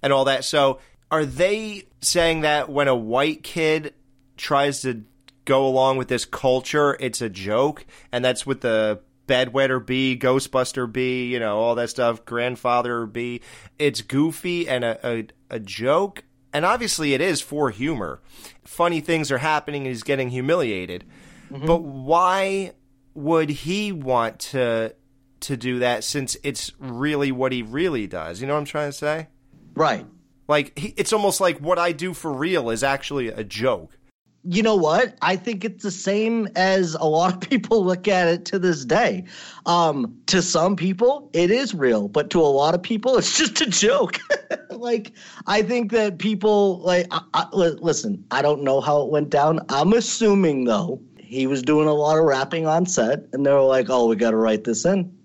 and 0.02 0.12
all 0.12 0.26
that. 0.26 0.44
So, 0.44 0.80
are 1.10 1.24
they 1.24 1.84
saying 2.02 2.42
that 2.42 2.68
when 2.68 2.88
a 2.88 2.94
white 2.94 3.42
kid 3.42 3.94
tries 4.36 4.82
to 4.82 5.04
go 5.46 5.66
along 5.66 5.96
with 5.96 6.08
this 6.08 6.26
culture, 6.26 6.94
it's 7.00 7.22
a 7.22 7.30
joke, 7.30 7.86
and 8.12 8.22
that's 8.22 8.46
what 8.46 8.60
the 8.60 9.00
bedwetter 9.26 9.84
bee, 9.84 10.18
Ghostbuster 10.18 10.92
bee, 10.92 11.32
you 11.32 11.38
know, 11.38 11.56
all 11.56 11.76
that 11.76 11.88
stuff, 11.88 12.24
grandfather 12.26 13.06
bee. 13.06 13.40
It's 13.78 14.02
goofy 14.02 14.68
and 14.68 14.84
a, 14.84 14.98
a, 15.08 15.26
a 15.48 15.60
joke. 15.60 16.24
And 16.52 16.64
obviously 16.64 17.14
it 17.14 17.20
is 17.20 17.40
for 17.40 17.70
humor. 17.70 18.20
Funny 18.64 19.00
things 19.00 19.30
are 19.30 19.38
happening 19.38 19.82
and 19.82 19.88
he's 19.88 20.02
getting 20.02 20.30
humiliated. 20.30 21.04
Mm-hmm. 21.48 21.64
But 21.64 21.82
why 21.82 22.72
would 23.14 23.50
he 23.50 23.92
want 23.92 24.38
to 24.38 24.94
to 25.40 25.56
do 25.56 25.78
that 25.78 26.04
since 26.04 26.36
it's 26.42 26.72
really 26.78 27.32
what 27.32 27.52
he 27.52 27.62
really 27.62 28.06
does? 28.06 28.40
You 28.40 28.46
know 28.46 28.54
what 28.54 28.60
I'm 28.60 28.64
trying 28.66 28.90
to 28.90 28.96
say? 28.96 29.28
Right. 29.74 30.06
Like 30.48 30.78
he, 30.78 30.94
it's 30.96 31.12
almost 31.12 31.40
like 31.40 31.58
what 31.58 31.78
I 31.78 31.92
do 31.92 32.12
for 32.12 32.32
real 32.32 32.70
is 32.70 32.82
actually 32.82 33.28
a 33.28 33.44
joke. 33.44 33.96
you 34.42 34.62
know 34.62 34.74
what? 34.74 35.16
I 35.22 35.36
think 35.36 35.64
it's 35.64 35.82
the 35.82 35.90
same 35.90 36.48
as 36.56 36.94
a 36.94 37.04
lot 37.04 37.34
of 37.34 37.40
people 37.50 37.84
look 37.84 38.08
at 38.08 38.28
it 38.28 38.44
to 38.46 38.58
this 38.58 38.84
day. 38.84 39.24
Um, 39.66 40.18
to 40.26 40.42
some 40.42 40.76
people, 40.76 41.30
it 41.32 41.50
is 41.50 41.74
real, 41.74 42.08
but 42.08 42.30
to 42.30 42.40
a 42.40 42.42
lot 42.48 42.74
of 42.74 42.82
people, 42.82 43.16
it's 43.18 43.36
just 43.36 43.60
a 43.60 43.66
joke. 43.66 44.18
like, 44.70 45.12
I 45.46 45.62
think 45.62 45.92
that 45.92 46.18
people 46.18 46.80
like. 46.80 47.06
I, 47.10 47.22
I, 47.34 47.46
listen, 47.52 48.24
I 48.30 48.42
don't 48.42 48.62
know 48.62 48.80
how 48.80 49.02
it 49.02 49.10
went 49.10 49.30
down. 49.30 49.60
I'm 49.68 49.92
assuming 49.92 50.64
though 50.64 51.00
he 51.30 51.46
was 51.46 51.62
doing 51.62 51.86
a 51.86 51.94
lot 51.94 52.18
of 52.18 52.24
rapping 52.24 52.66
on 52.66 52.84
set, 52.86 53.24
and 53.32 53.46
they 53.46 53.52
were 53.52 53.60
like, 53.60 53.86
"Oh, 53.88 54.06
we 54.08 54.16
got 54.16 54.32
to 54.32 54.36
write 54.36 54.64
this 54.64 54.84
in." 54.84 55.16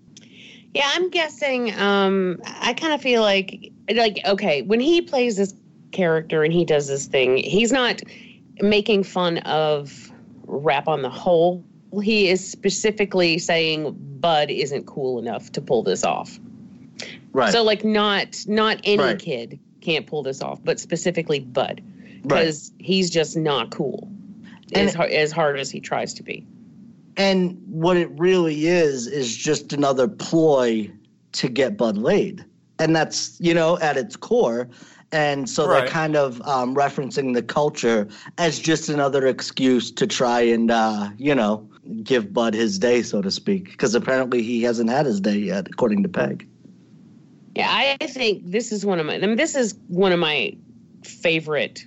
Yeah, 0.72 0.88
I'm 0.94 1.10
guessing. 1.10 1.74
Um, 1.78 2.40
I 2.60 2.74
kind 2.74 2.92
of 2.92 3.02
feel 3.02 3.22
like, 3.22 3.72
like, 3.92 4.20
okay, 4.24 4.62
when 4.62 4.78
he 4.78 5.02
plays 5.02 5.36
this 5.36 5.52
character 5.90 6.44
and 6.44 6.52
he 6.52 6.64
does 6.64 6.86
this 6.86 7.06
thing, 7.06 7.38
he's 7.38 7.72
not 7.72 8.00
making 8.60 9.02
fun 9.02 9.38
of 9.38 10.12
rap 10.46 10.86
on 10.86 11.02
the 11.02 11.10
whole. 11.10 11.64
He 12.02 12.28
is 12.28 12.48
specifically 12.48 13.38
saying 13.38 13.96
Bud 14.20 14.48
isn't 14.48 14.86
cool 14.86 15.18
enough 15.18 15.50
to 15.52 15.60
pull 15.60 15.82
this 15.82 16.04
off. 16.04 16.38
Right. 17.32 17.52
So, 17.52 17.64
like, 17.64 17.84
not 17.84 18.44
not 18.46 18.80
any 18.84 19.02
Right. 19.02 19.18
kid 19.18 19.58
can't 19.80 20.06
pull 20.06 20.22
this 20.22 20.40
off, 20.40 20.62
but 20.62 20.78
specifically 20.78 21.40
Bud. 21.40 21.82
because 22.22 22.72
he's 22.78 23.10
just 23.10 23.36
not 23.36 23.70
cool 23.70 24.08
as, 24.74 24.94
har- 24.94 25.06
as 25.06 25.32
hard 25.32 25.58
as 25.58 25.70
he 25.70 25.80
tries 25.80 26.14
to 26.14 26.22
be. 26.22 26.46
And 27.16 27.60
what 27.66 27.96
it 27.96 28.10
really 28.18 28.66
is 28.66 29.06
is 29.06 29.34
just 29.36 29.72
another 29.72 30.06
ploy 30.06 30.90
to 31.32 31.48
get 31.48 31.76
Bud 31.76 31.96
laid, 31.96 32.44
and 32.78 32.94
that's 32.94 33.38
you 33.40 33.54
know 33.54 33.78
at 33.78 33.96
its 33.96 34.16
core. 34.16 34.68
And 35.12 35.48
so 35.48 35.66
Right. 35.68 35.80
they're 35.80 35.88
kind 35.88 36.16
of 36.16 36.42
um, 36.42 36.74
referencing 36.74 37.32
the 37.34 37.42
culture 37.42 38.08
as 38.38 38.58
just 38.58 38.88
another 38.88 39.26
excuse 39.26 39.90
to 39.92 40.06
try 40.06 40.40
and 40.40 40.70
uh, 40.70 41.10
you 41.16 41.34
know 41.34 41.66
give 42.02 42.32
Bud 42.32 42.52
his 42.54 42.78
day, 42.78 43.02
so 43.02 43.22
to 43.22 43.30
speak, 43.30 43.70
because 43.70 43.94
apparently 43.94 44.42
he 44.42 44.62
hasn't 44.62 44.90
had 44.90 45.06
his 45.06 45.20
day 45.20 45.38
yet, 45.38 45.68
according 45.68 46.02
to 46.02 46.08
Peg. 46.08 46.46
Yeah, 47.54 47.68
I 47.70 48.06
think 48.06 48.42
this 48.44 48.72
is 48.72 48.84
one 48.84 49.00
of 49.00 49.06
my. 49.06 49.14
I 49.14 49.18
mean, 49.20 49.36
this 49.36 49.54
is 49.54 49.74
one 49.88 50.12
of 50.12 50.18
my 50.18 50.54
favorite 51.02 51.86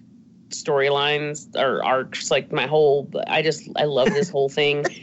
storylines 0.49 1.55
or 1.55 1.83
arcs. 1.83 2.31
Like 2.31 2.51
my 2.51 2.67
whole, 2.67 3.09
I 3.27 3.41
just 3.41 3.67
I 3.75 3.85
love 3.85 4.09
this 4.09 4.29
whole 4.29 4.49
thing. 4.49 4.85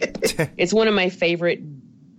it's 0.57 0.73
one 0.73 0.89
of 0.89 0.95
my 0.95 1.09
favorite 1.09 1.61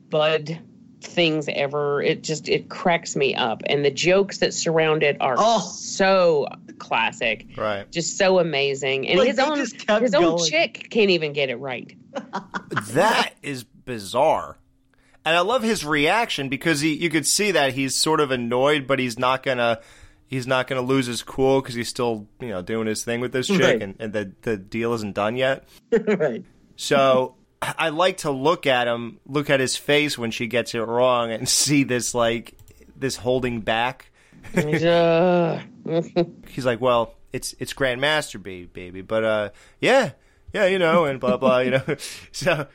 Bud 0.10 0.60
things 1.02 1.48
ever. 1.50 2.02
It 2.02 2.24
just 2.24 2.50
it 2.50 2.70
cracks 2.70 3.16
me 3.16 3.36
up, 3.36 3.64
and 3.66 3.84
the 3.84 3.92
jokes 3.92 4.40
that 4.40 4.54
surround 4.54 5.04
it 5.04 5.18
are 5.20 5.36
oh. 5.38 5.60
so 5.60 6.48
classic. 6.80 7.48
Right. 7.58 7.90
Just 7.92 8.18
so 8.18 8.40
amazing, 8.40 9.08
and 9.08 9.20
Like, 9.20 9.30
his 9.30 9.40
own 9.40 9.58
his 9.58 10.14
own 10.14 10.46
chick 10.46 10.88
can't 10.90 11.12
even 11.12 11.34
get 11.34 11.50
it 11.50 11.58
right. 11.58 11.96
that 12.92 13.34
is 13.42 13.64
bizarre. 13.64 14.58
And 15.26 15.36
I 15.36 15.42
love 15.42 15.62
his 15.62 15.84
reaction 15.84 16.48
because 16.48 16.80
he 16.80 16.94
you 16.94 17.10
could 17.10 17.28
see 17.28 17.52
that 17.52 17.74
he's 17.74 17.96
sort 17.96 18.22
of 18.22 18.32
annoyed, 18.32 18.88
but 18.88 18.98
he's 18.98 19.20
not 19.20 19.44
gonna 19.44 19.82
he's 20.28 20.46
not 20.48 20.68
gonna 20.68 20.82
lose 20.82 21.06
his 21.08 21.24
cool 21.24 21.62
because 21.62 21.76
he's 21.76 21.90
still 21.90 22.28
you 22.40 22.50
know 22.50 22.62
doing 22.62 22.88
his 22.88 23.04
thing 23.04 23.20
with 23.22 23.32
this 23.32 23.48
chick, 23.48 23.60
Right. 23.62 23.82
and, 23.82 23.96
and 24.00 24.14
the 24.14 24.32
the 24.44 24.58
deal 24.58 24.94
isn't 24.94 25.16
done 25.16 25.36
yet. 25.36 25.68
right. 25.92 26.44
So 26.76 27.36
I 27.62 27.90
like 27.90 28.18
to 28.18 28.30
look 28.32 28.68
at 28.68 28.88
him, 28.88 29.20
look 29.26 29.50
at 29.50 29.60
his 29.60 29.76
face 29.76 30.16
when 30.18 30.30
she 30.32 30.46
gets 30.48 30.76
it 30.76 30.80
wrong, 30.80 31.32
and 31.32 31.50
see 31.50 31.84
this 31.84 32.14
like 32.14 32.54
this 32.96 33.16
holding 33.16 33.62
back. 33.62 34.12
Uh, 34.56 35.60
He's 36.50 36.66
like, 36.66 36.80
well, 36.80 37.16
it's 37.34 37.56
it's 37.60 37.74
Grandmaster 37.74 38.42
B, 38.42 38.66
baby, 38.66 39.02
but 39.02 39.24
uh, 39.24 39.50
yeah, 39.82 40.12
yeah, 40.54 40.68
you 40.68 40.78
know, 40.80 41.06
and 41.06 41.20
blah 41.20 41.38
blah, 41.38 41.60
you 41.60 41.72
know. 41.72 41.84
So 42.32 42.68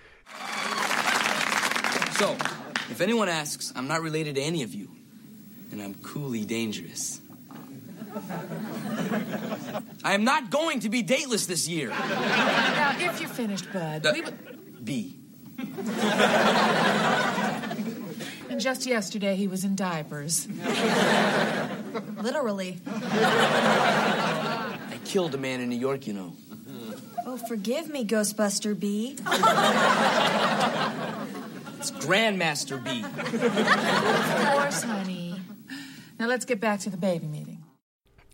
So, 2.18 2.36
if 2.90 3.00
anyone 3.00 3.28
asks, 3.28 3.72
I'm 3.74 3.88
not 3.88 4.02
related 4.02 4.34
to 4.36 4.40
any 4.42 4.62
of 4.62 4.74
you, 4.74 4.88
and 5.72 5.80
I'm 5.82 5.94
coolly 5.94 6.44
dangerous. 6.44 7.20
I 10.04 10.14
am 10.14 10.24
not 10.24 10.50
going 10.50 10.80
to 10.80 10.88
be 10.88 11.02
dateless 11.02 11.46
this 11.46 11.68
year. 11.68 11.88
Now, 11.90 12.96
if 12.98 13.20
you're 13.20 13.28
finished, 13.30 13.72
Bud, 13.72 14.06
Uh, 14.06 14.12
we 14.12 14.20
would. 14.22 14.84
B. 14.84 15.16
And 18.50 18.60
just 18.60 18.84
yesterday, 18.86 19.34
he 19.36 19.46
was 19.48 19.64
in 19.64 19.74
diapers. 19.76 20.46
Literally. 22.20 22.78
I 22.86 24.98
killed 25.04 25.34
a 25.34 25.38
man 25.38 25.60
in 25.60 25.68
New 25.70 25.78
York, 25.78 26.06
you 26.06 26.12
know. 26.12 26.34
Oh, 27.24 27.36
forgive 27.38 27.88
me, 27.88 28.04
Ghostbuster 28.04 28.78
B. 28.78 29.16
It's 31.78 31.90
Grandmaster 31.92 32.82
B. 32.82 33.02
Of 33.02 34.52
course, 34.52 34.82
honey. 34.82 35.40
Now 36.18 36.26
let's 36.26 36.44
get 36.44 36.60
back 36.60 36.80
to 36.80 36.90
the 36.90 36.96
baby 36.96 37.26
meeting. 37.26 37.51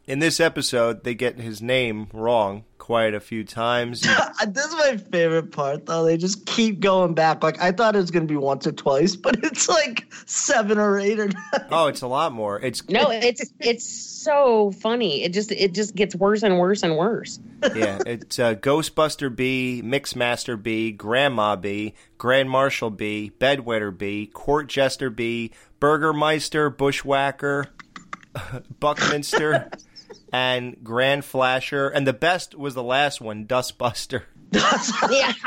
In 0.09 0.21
this 0.21 0.41
episode, 0.41 1.05
they 1.05 1.15
get 1.15 1.39
his 1.39 1.61
name 1.61 2.09
wrong 2.15 2.65
quite 2.79 3.13
a 3.13 3.21
few 3.21 3.45
times. 3.45 4.01
this 4.49 4.65
is 4.65 4.75
my 4.75 4.97
favorite 4.97 5.53
part, 5.53 5.85
though. 5.85 6.05
They 6.05 6.17
just 6.17 6.47
keep 6.47 6.81
going 6.81 7.13
back. 7.13 7.43
Like 7.43 7.61
I 7.61 7.73
thought 7.73 7.95
it 7.95 8.01
was 8.01 8.11
going 8.11 8.27
to 8.27 8.33
be 8.33 8.39
once 8.39 8.67
or 8.67 8.73
twice, 8.73 9.15
but 9.15 9.39
it's 9.45 9.69
like 9.69 10.11
seven 10.25 10.79
or 10.79 10.99
eight 10.99 11.21
or 11.21 11.29
nine. 11.29 11.67
oh, 11.71 11.89
it's 11.89 12.01
a 12.01 12.07
lot 12.07 12.33
more. 12.33 12.59
It's 12.59 12.89
no, 12.89 13.11
it's 13.11 13.53
it's 13.61 13.85
so 13.85 14.71
funny. 14.71 15.25
It 15.25 15.35
just 15.35 15.53
it 15.53 15.75
just 15.75 15.95
gets 15.95 16.17
worse 16.17 16.43
and 16.43 16.59
worse 16.59 16.83
and 16.83 16.97
worse. 16.97 17.39
yeah, 17.75 17.99
it's 18.07 18.39
uh, 18.39 18.55
Ghostbuster 18.55 19.35
B, 19.35 19.83
Mixmaster 19.85 20.61
B, 20.61 20.91
Grandma 20.91 21.55
B, 21.55 21.93
Grand 22.17 22.49
Marshal 22.49 22.89
B, 22.89 23.31
Bedwetter 23.39 23.97
B, 23.97 24.31
Court 24.33 24.69
Jester 24.69 25.11
B, 25.11 25.51
Burgermeister, 25.81 26.71
Bushwhacker, 26.71 27.67
Buckminster, 28.81 29.71
and 30.33 30.77
Grand 30.83 31.25
Flasher, 31.25 31.89
and 31.89 32.07
the 32.07 32.13
best 32.13 32.55
was 32.55 32.75
the 32.75 32.83
last 32.83 33.21
one, 33.21 33.47
Dustbuster. 33.47 34.23
yeah. 35.11 35.33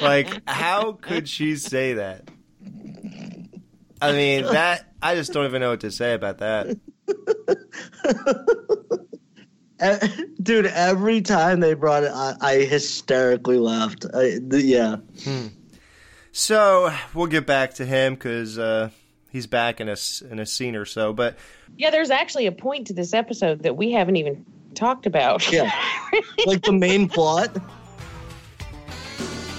Like, 0.00 0.48
how 0.48 0.92
could 0.92 1.28
she 1.28 1.56
say 1.56 1.94
that? 1.94 2.26
I 4.00 4.12
mean, 4.12 4.44
that 4.44 4.86
I 5.02 5.14
just 5.16 5.32
don't 5.32 5.44
even 5.44 5.60
know 5.60 5.70
what 5.70 5.80
to 5.80 5.90
say 5.90 6.14
about 6.14 6.38
that. 6.38 6.78
Dude, 10.42 10.66
every 10.66 11.20
time 11.20 11.60
they 11.60 11.74
brought 11.74 12.04
it, 12.04 12.10
I, 12.12 12.36
I 12.40 12.54
hysterically 12.64 13.58
laughed. 13.58 14.06
I, 14.14 14.38
yeah. 14.50 14.96
So 16.32 16.92
we'll 17.14 17.26
get 17.26 17.46
back 17.46 17.74
to 17.74 17.84
him 17.84 18.14
because 18.14 18.58
uh, 18.58 18.90
he's 19.32 19.46
back 19.48 19.80
in 19.80 19.88
a 19.88 19.92
s- 19.92 20.22
in 20.30 20.38
a 20.38 20.46
scene 20.46 20.76
or 20.76 20.84
so. 20.84 21.12
But 21.12 21.36
Yeah, 21.76 21.90
there's 21.90 22.10
actually 22.10 22.46
a 22.46 22.52
point 22.52 22.86
to 22.88 22.92
this 22.92 23.12
episode 23.14 23.62
that 23.64 23.76
we 23.76 23.90
haven't 23.92 24.16
even 24.16 24.44
talked 24.74 25.06
about. 25.06 25.50
Yeah. 25.50 25.70
like 26.46 26.62
the 26.62 26.72
main 26.72 27.08
plot. 27.08 27.56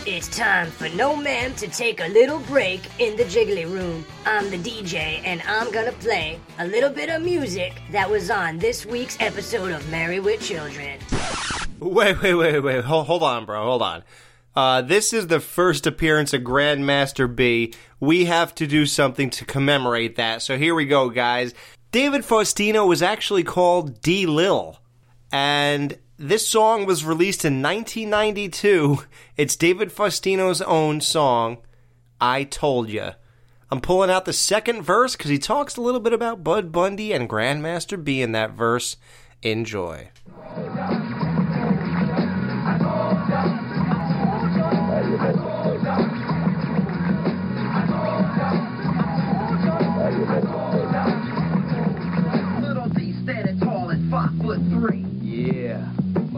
It's 0.05 0.27
time 0.36 0.69
for 0.69 0.89
No 0.89 1.15
Ma'am 1.15 1.55
to 1.55 1.67
take 1.69 2.01
a 2.01 2.07
little 2.09 2.39
break 2.39 2.81
in 2.99 3.15
the 3.15 3.23
Jiggly 3.23 3.63
Room. 3.71 4.05
I'm 4.25 4.49
the 4.49 4.57
DJ, 4.57 5.21
and 5.23 5.41
I'm 5.47 5.71
gonna 5.71 5.93
play 5.93 6.39
a 6.59 6.67
little 6.67 6.89
bit 6.89 7.09
of 7.09 7.21
music 7.21 7.81
that 7.93 8.09
was 8.09 8.29
on 8.29 8.59
this 8.59 8.86
week's 8.86 9.15
episode 9.21 9.71
of 9.71 9.89
Married 9.89 10.19
with 10.19 10.41
Children. 10.41 10.99
wait, 11.79 12.21
wait, 12.21 12.33
wait, 12.33 12.59
wait. 12.59 12.83
Hold, 12.83 13.07
hold 13.07 13.23
on, 13.23 13.45
bro. 13.45 13.63
Hold 13.63 13.81
on. 13.81 14.03
Uh, 14.55 14.81
this 14.81 15.13
is 15.13 15.27
the 15.27 15.39
first 15.39 15.87
appearance 15.87 16.33
of 16.33 16.41
Grandmaster 16.41 17.33
B. 17.33 17.73
We 17.99 18.25
have 18.25 18.53
to 18.55 18.67
do 18.67 18.85
something 18.85 19.29
to 19.31 19.45
commemorate 19.45 20.15
that. 20.17 20.41
So 20.41 20.57
here 20.57 20.75
we 20.75 20.85
go, 20.85 21.09
guys. 21.09 21.53
David 21.91 22.21
Faustino 22.21 22.87
was 22.87 23.01
actually 23.01 23.43
called 23.43 24.01
D. 24.01 24.25
Lil. 24.25 24.79
And 25.31 25.97
this 26.17 26.47
song 26.47 26.85
was 26.85 27.03
released 27.03 27.43
in 27.43 27.61
1992. 27.61 29.03
It's 29.37 29.55
David 29.55 29.89
Faustino's 29.89 30.61
own 30.61 31.01
song, 31.01 31.57
I 32.21 32.43
Told 32.43 32.89
Ya. 32.89 33.13
I'm 33.71 33.81
pulling 33.81 34.11
out 34.11 34.25
the 34.25 34.33
second 34.33 34.83
verse 34.83 35.15
because 35.15 35.31
he 35.31 35.39
talks 35.39 35.75
a 35.75 35.81
little 35.81 35.99
bit 35.99 36.13
about 36.13 36.43
Bud 36.43 36.71
Bundy 36.71 37.11
and 37.11 37.27
Grandmaster 37.27 38.01
B 38.01 38.21
in 38.21 38.31
that 38.33 38.51
verse. 38.51 38.97
Enjoy. 39.41 40.09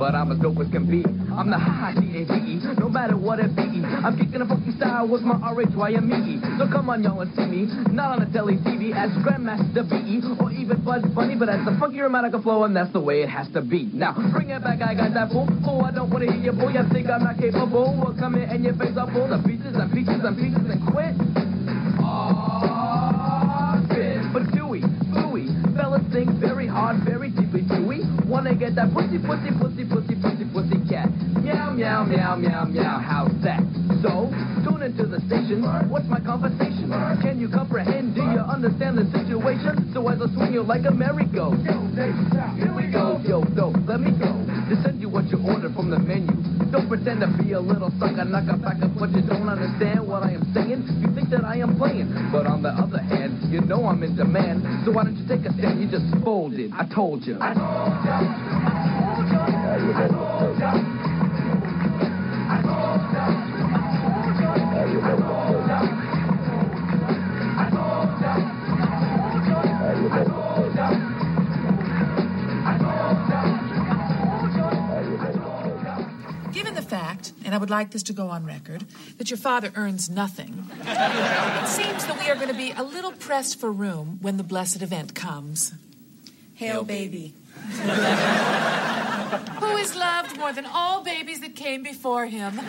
But 0.06 0.14
I'm 0.14 0.32
as 0.32 0.38
dope 0.38 0.60
as 0.60 0.70
can 0.70 0.86
be. 0.86 1.02
I'm 1.34 1.50
the 1.50 1.58
high 1.58 1.98
D-A-V-E, 1.98 2.62
no 2.78 2.88
matter 2.88 3.18
what 3.18 3.40
it 3.40 3.56
be. 3.56 3.82
I'm 3.82 4.16
kicking 4.16 4.40
a 4.40 4.46
funky 4.46 4.70
style 4.78 5.08
with 5.08 5.24
my 5.24 5.34
R-H-Y-M-E. 5.34 6.42
So 6.60 6.70
come 6.70 6.92
on, 6.92 7.02
y'all, 7.02 7.22
and 7.22 7.34
see 7.34 7.50
me. 7.50 7.66
Not 7.90 8.14
on 8.14 8.22
a 8.22 8.32
telly 8.32 8.58
TV 8.62 8.94
as 8.94 9.10
Grandmaster 9.26 9.82
B-E 9.82 10.22
or 10.40 10.52
even 10.52 10.86
Bud 10.86 11.10
Bundy, 11.16 11.34
but 11.34 11.50
as 11.50 11.66
the 11.66 11.76
funky 11.80 12.02
romantic 12.02 12.40
flow, 12.44 12.66
and 12.66 12.76
that's 12.76 12.94
the 12.94 13.00
way 13.00 13.24
it 13.24 13.30
has 13.30 13.50
to 13.54 13.64
be. 13.64 13.90
Now, 13.98 14.14
bring 14.32 14.52
it 14.52 14.62
back, 14.62 14.84
I 14.84 14.94
got 14.94 15.16
that 15.16 15.32
fool. 15.32 15.50
Oh, 15.66 15.82
I 15.82 15.90
don't 15.90 16.12
want 16.12 16.24
to 16.24 16.32
hear 16.32 16.40
you, 16.40 16.52
boy. 16.52 16.78
I 16.78 16.88
think 16.94 17.10
I'm 17.10 17.24
not 17.24 17.40
capable. 17.40 17.98
Well, 17.98 18.14
come 18.14 18.36
in 18.36 18.46
and 18.48 18.64
your 18.64 18.76
face 18.76 18.96
up 18.98 19.10
full 19.10 19.34
of 19.34 19.44
pieces 19.44 19.74
and 19.74 19.92
pieces 19.92 20.22
and 20.22 20.38
pieces 20.38 20.70
and 20.70 20.86
quit. 20.86 21.18
Ah, 22.06 23.82
Spit. 23.90 24.22
But 24.32 24.54
Dewey, 24.54 24.86
Bluey, 25.10 25.50
fellas 25.74 26.06
think 26.14 26.30
very 26.38 26.68
hard, 26.68 27.02
very 27.02 27.32
deeply. 27.32 27.62
Dewey, 27.66 28.06
wanna 28.36 28.54
get 28.54 28.76
that 28.76 28.92
pussy, 28.92 29.16
pussy, 29.16 29.48
pussy, 29.56 29.88
pussy, 29.88 30.16
pussy, 30.20 30.44
pussy 30.52 30.80
cat. 30.92 31.08
Meow, 31.40 31.72
meow, 31.72 32.04
meow, 32.04 32.36
meow, 32.36 32.66
meow. 32.66 33.00
How's 33.00 33.32
that? 33.48 33.64
So, 34.04 34.28
tune 34.68 34.84
into 34.84 35.08
the 35.08 35.24
station. 35.32 35.64
What's 35.88 36.06
my 36.12 36.20
conversation? 36.20 36.92
Can 37.24 37.40
you 37.40 37.48
comprehend? 37.48 38.14
Do 38.14 38.22
you 38.22 38.44
understand 38.44 38.98
the 39.00 39.08
situation? 39.16 39.90
So 39.94 40.06
as 40.10 40.20
I 40.22 40.28
swing 40.36 40.52
you 40.52 40.64
like 40.64 40.84
a 40.84 40.92
merry-go. 40.92 41.56
Here 41.64 42.74
we 42.76 42.92
go. 42.92 43.24
Yo, 43.24 43.40
no, 43.56 43.72
let 43.88 44.02
me 44.02 44.12
go. 44.12 44.36
To 44.68 44.76
send 44.84 45.00
you 45.00 45.08
what 45.08 45.32
you 45.32 45.40
ordered 45.40 45.74
from 45.74 45.90
the 45.90 46.00
menu. 46.00 46.36
Don't 46.72 46.90
pretend 46.90 47.22
to 47.22 47.28
be 47.42 47.54
a 47.54 47.60
little 47.60 47.90
sucker, 48.00 48.26
knocker, 48.26 48.58
backer, 48.58 48.90
but 49.00 49.16
you 49.16 49.22
don't 49.22 49.48
understand 49.48 50.06
what 50.06 50.24
I 50.24 50.32
am 50.32 50.44
saying. 50.54 50.84
You 51.00 51.08
think 51.16 51.30
that 51.30 51.46
I 51.46 51.58
am 51.58 51.78
playing, 51.78 52.12
but 52.34 52.46
on 52.48 52.64
the 52.64 52.70
other 52.70 52.84
hand, 52.84 52.85
you 53.56 53.62
know 53.62 53.86
I'm 53.86 54.04
in 54.04 54.18
demand. 54.18 54.84
So 54.84 54.92
why 54.92 55.06
don't 55.06 55.16
you 55.16 55.26
take 55.30 55.46
a 55.46 55.54
stand? 55.54 55.80
You 55.80 55.88
just 55.88 56.14
folded. 56.26 56.74
I 56.74 56.84
told 56.94 57.26
you. 57.26 57.38
I 57.40 57.54
told 57.54 58.04
you. 58.04 58.20
I 59.96 60.12
told 60.20 60.60
you. 60.60 60.96
Given 76.52 76.76
the 76.76 76.82
fact, 76.82 77.32
and 77.46 77.56
I 77.56 77.58
would 77.58 77.70
like 77.70 77.92
this 77.92 78.04
to 78.04 78.14
go 78.14 78.28
on 78.28 78.46
record, 78.46 78.86
that 79.18 79.30
your 79.30 79.38
father 79.38 79.72
earns 79.76 80.10
nothing, 80.10 80.65
it 80.88 81.68
seems 81.68 82.06
that 82.06 82.20
we 82.20 82.30
are 82.30 82.36
going 82.36 82.50
to 82.50 82.54
be 82.54 82.72
a 82.72 82.84
little 82.84 83.12
pressed 83.12 83.60
for 83.60 83.72
room 83.72 84.20
when 84.22 84.38
the 84.38 84.44
blessed 84.44 84.82
event 84.82 85.16
comes. 85.16 85.74
Hail, 86.56 86.84
baby. 86.84 87.34
Who 89.60 89.78
is 89.78 89.96
loved 89.96 90.38
more 90.38 90.54
than 90.54 90.66
all 90.66 91.04
babies 91.04 91.40
that 91.42 91.56
came 91.56 91.84
before 91.84 92.26
him? 92.28 92.56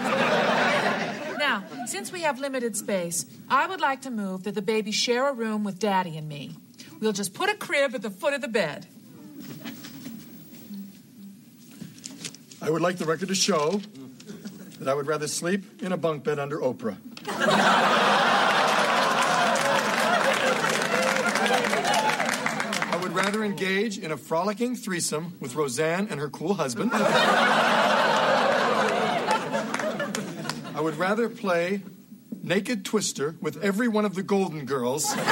now, 1.39 1.64
since 1.87 2.11
we 2.11 2.23
have 2.23 2.41
limited 2.41 2.77
space, 2.77 3.27
I 3.49 3.67
would 3.67 3.81
like 3.81 4.03
to 4.03 4.11
move 4.11 4.45
that 4.45 4.55
the 4.55 4.62
baby 4.62 4.91
share 4.91 5.29
a 5.29 5.33
room 5.33 5.64
with 5.64 5.79
Daddy 5.79 6.17
and 6.17 6.29
me. 6.29 6.57
We'll 7.01 7.12
just 7.12 7.35
put 7.35 7.51
a 7.51 7.55
crib 7.55 7.95
at 7.95 8.03
the 8.03 8.11
foot 8.11 8.33
of 8.33 8.41
the 8.41 8.49
bed. 8.49 8.87
I 12.62 12.71
would 12.71 12.83
like 12.83 12.97
the 12.97 13.05
record 13.05 13.29
to 13.29 13.35
show 13.35 13.83
that 14.81 14.89
I 14.89 14.95
would 14.95 15.07
rather 15.07 15.29
sleep 15.29 15.83
in 15.83 15.93
a 15.93 15.97
bunk 15.97 16.25
bed 16.25 16.39
under 16.39 16.59
Oprah. 16.59 16.97
I 17.29 18.09
would 23.03 23.12
rather 23.12 23.45
engage 23.45 23.99
in 23.99 24.12
a 24.12 24.16
frolicking 24.16 24.77
threesome 24.77 25.37
with 25.41 25.55
Roseanne 25.55 26.09
and 26.09 26.20
her 26.20 26.29
cool 26.29 26.55
husband. 26.55 26.91
I 30.74 30.81
would 30.81 30.97
rather 30.97 31.29
play 31.29 31.83
Naked 32.43 32.85
Twister 32.85 33.37
with 33.41 33.62
every 33.62 33.89
one 33.89 34.05
of 34.05 34.14
the 34.14 34.22
Golden 34.22 34.66
Girls 34.66 35.09
than 35.14 35.24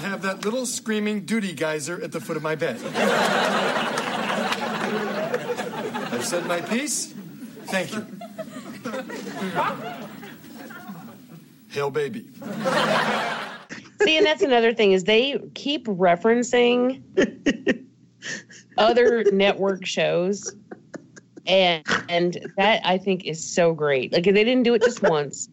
have 0.00 0.22
that 0.22 0.44
little 0.44 0.66
screaming 0.66 1.24
duty 1.26 1.54
geyser 1.54 2.02
at 2.02 2.10
the 2.12 2.20
foot 2.20 2.36
of 2.36 2.42
my 2.42 2.56
bed. 2.56 2.80
I've 6.10 6.24
said 6.24 6.46
my 6.46 6.60
piece. 6.60 7.12
Thank 7.66 7.94
you. 7.94 8.04
Hail, 11.68 11.90
baby. 11.90 12.26
See, 14.02 14.16
and 14.16 14.24
that's 14.24 14.42
another 14.42 14.72
thing 14.72 14.92
is 14.92 15.04
they 15.04 15.38
keep 15.54 15.86
referencing 15.86 17.02
other 18.78 19.24
network 19.32 19.84
shows, 19.84 20.54
and 21.46 21.84
and 22.08 22.38
that 22.56 22.80
I 22.84 22.98
think 22.98 23.24
is 23.24 23.44
so 23.44 23.74
great. 23.74 24.12
Like 24.12 24.24
they 24.24 24.32
didn't 24.32 24.62
do 24.62 24.74
it 24.74 24.82
just 24.82 25.02
once, 25.02 25.48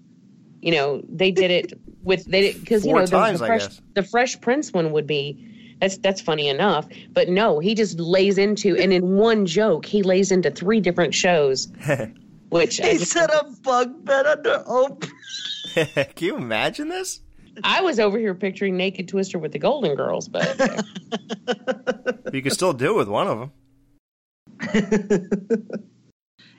you 0.61 0.71
know, 0.71 1.01
they 1.09 1.31
did 1.31 1.51
it 1.51 1.79
with 2.03 2.25
they 2.25 2.53
because 2.53 2.85
you 2.85 2.93
know 2.93 3.05
times, 3.05 3.39
the 3.39 3.45
I 3.45 3.47
fresh 3.47 3.67
the 3.93 4.03
Fresh 4.03 4.41
Prince 4.41 4.71
one 4.71 4.91
would 4.91 5.07
be. 5.07 5.51
That's 5.81 5.97
that's 5.97 6.21
funny 6.21 6.47
enough, 6.47 6.87
but 7.11 7.27
no, 7.27 7.59
he 7.59 7.75
just 7.75 7.99
lays 7.99 8.37
into 8.37 8.77
and 8.77 8.93
in 8.93 9.17
one 9.17 9.45
joke 9.45 9.85
he 9.85 10.03
lays 10.03 10.31
into 10.31 10.49
three 10.49 10.79
different 10.79 11.13
shows, 11.13 11.67
which 12.55 12.81
I 12.81 12.91
He 12.91 12.97
just, 12.99 13.11
said 13.11 13.29
a 13.29 13.43
bug 13.63 14.05
bed 14.05 14.25
under 14.25 14.63
Oprah. 14.67 15.09
Can 16.15 16.27
you 16.27 16.37
imagine 16.37 16.89
this? 16.89 17.21
I 17.63 17.81
was 17.81 17.99
over 17.99 18.17
here 18.17 18.33
picturing 18.33 18.75
Naked 18.75 19.07
Twister 19.07 19.39
with 19.39 19.51
the 19.51 19.59
Golden 19.59 19.95
Girls, 19.95 20.27
but 20.27 20.59
You 22.33 22.41
can 22.41 22.51
still 22.51 22.73
do 22.73 22.91
it 22.91 22.97
with 22.97 23.07
one 23.07 23.27
of 23.27 23.39
them. 23.39 23.51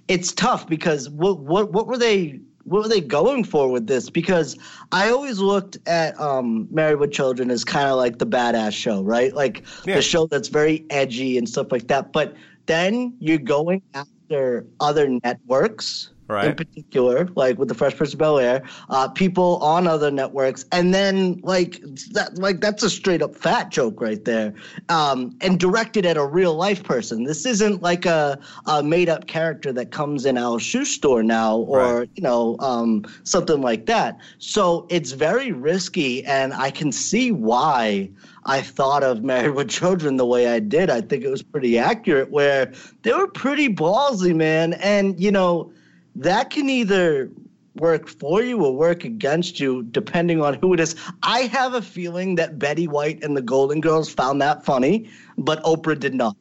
it's 0.08 0.32
tough 0.32 0.66
because 0.68 1.10
what 1.10 1.40
what 1.40 1.72
what 1.72 1.86
were 1.86 1.98
they 1.98 2.40
what 2.64 2.82
were 2.82 2.88
they 2.88 3.00
going 3.00 3.44
for 3.44 3.70
with 3.70 3.86
this? 3.86 4.10
Because 4.10 4.56
I 4.92 5.10
always 5.10 5.38
looked 5.38 5.78
at 5.86 6.18
um, 6.20 6.66
Married 6.70 6.98
with 6.98 7.12
Children 7.12 7.50
as 7.50 7.64
kind 7.64 7.88
of 7.88 7.96
like 7.96 8.18
the 8.18 8.26
badass 8.26 8.72
show, 8.72 9.02
right? 9.02 9.34
Like 9.34 9.64
the 9.84 10.02
show 10.02 10.26
that's 10.26 10.48
very 10.48 10.84
edgy 10.90 11.38
and 11.38 11.48
stuff 11.48 11.70
like 11.70 11.86
that. 11.88 12.12
But 12.12 12.34
then 12.66 13.14
you're 13.20 13.38
going 13.38 13.82
after 14.26 14.66
other 14.80 15.08
networks. 15.22 16.10
In 16.48 16.56
particular, 16.56 17.28
like 17.36 17.58
with 17.58 17.68
the 17.68 17.74
Fresh 17.74 17.96
Prince 17.96 18.12
of 18.12 18.18
Bel 18.18 18.38
Air, 18.38 18.62
uh, 18.90 19.08
people 19.08 19.58
on 19.58 19.86
other 19.86 20.10
networks, 20.10 20.64
and 20.72 20.92
then 20.92 21.40
like 21.44 21.80
that, 22.12 22.36
like 22.38 22.60
that's 22.60 22.82
a 22.82 22.90
straight 22.90 23.22
up 23.22 23.36
fat 23.36 23.70
joke 23.70 24.00
right 24.00 24.24
there, 24.24 24.52
um, 24.88 25.36
and 25.40 25.60
directed 25.60 26.04
at 26.04 26.16
a 26.16 26.26
real 26.26 26.54
life 26.54 26.82
person. 26.82 27.24
This 27.24 27.46
isn't 27.46 27.80
like 27.80 28.06
a, 28.06 28.38
a 28.66 28.82
made 28.82 29.08
up 29.08 29.28
character 29.28 29.72
that 29.74 29.92
comes 29.92 30.26
in 30.26 30.36
our 30.36 30.58
shoe 30.58 30.84
store 30.84 31.22
now, 31.22 31.58
or 31.58 32.06
you 32.16 32.22
know 32.22 32.56
um, 32.58 33.04
something 33.22 33.60
like 33.60 33.86
that. 33.86 34.18
So 34.38 34.86
it's 34.90 35.12
very 35.12 35.52
risky, 35.52 36.24
and 36.24 36.52
I 36.52 36.72
can 36.72 36.90
see 36.90 37.30
why 37.30 38.10
I 38.46 38.62
thought 38.62 39.04
of 39.04 39.22
Married 39.22 39.54
with 39.54 39.68
Children 39.68 40.16
the 40.16 40.26
way 40.26 40.48
I 40.48 40.58
did. 40.58 40.90
I 40.90 41.02
think 41.02 41.22
it 41.22 41.28
was 41.28 41.42
pretty 41.42 41.78
accurate, 41.78 42.32
where 42.32 42.72
they 43.02 43.12
were 43.12 43.28
pretty 43.28 43.68
ballsy, 43.68 44.34
man, 44.34 44.72
and 44.74 45.18
you 45.20 45.30
know 45.30 45.72
that 46.16 46.50
can 46.50 46.68
either 46.68 47.30
work 47.76 48.08
for 48.08 48.42
you 48.42 48.64
or 48.64 48.74
work 48.74 49.04
against 49.04 49.60
you 49.60 49.82
depending 49.82 50.40
on 50.40 50.54
who 50.54 50.72
it 50.72 50.80
is. 50.80 50.96
I 51.22 51.40
have 51.42 51.74
a 51.74 51.82
feeling 51.82 52.36
that 52.36 52.58
Betty 52.58 52.88
White 52.88 53.22
and 53.22 53.36
the 53.36 53.42
Golden 53.42 53.80
Girls 53.80 54.12
found 54.12 54.40
that 54.40 54.64
funny, 54.64 55.10
but 55.36 55.62
Oprah 55.62 55.98
did 55.98 56.14
not. 56.14 56.36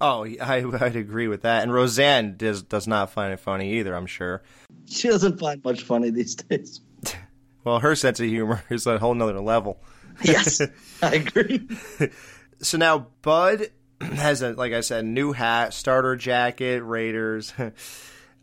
Oh, 0.00 0.24
I, 0.24 0.64
I'd 0.80 0.96
agree 0.96 1.28
with 1.28 1.42
that. 1.42 1.62
And 1.62 1.72
Roseanne 1.72 2.36
does 2.36 2.62
does 2.62 2.86
not 2.86 3.10
find 3.10 3.32
it 3.32 3.40
funny 3.40 3.74
either. 3.78 3.94
I'm 3.94 4.06
sure. 4.06 4.42
She 4.86 5.08
doesn't 5.08 5.38
find 5.38 5.64
much 5.64 5.82
funny 5.82 6.10
these 6.10 6.34
days. 6.34 6.80
Well, 7.64 7.78
her 7.78 7.96
sense 7.96 8.20
of 8.20 8.26
humor 8.26 8.62
is 8.70 8.86
a 8.86 8.98
whole 8.98 9.14
nother 9.14 9.40
level. 9.40 9.82
Yes, 10.22 10.60
I 11.02 11.14
agree. 11.14 11.66
So 12.60 12.76
now 12.76 13.06
Bud 13.22 13.68
has 14.02 14.42
a 14.42 14.52
like 14.52 14.74
I 14.74 14.82
said, 14.82 15.06
new 15.06 15.32
hat, 15.32 15.72
starter 15.72 16.14
jacket, 16.14 16.82
Raiders. 16.84 17.54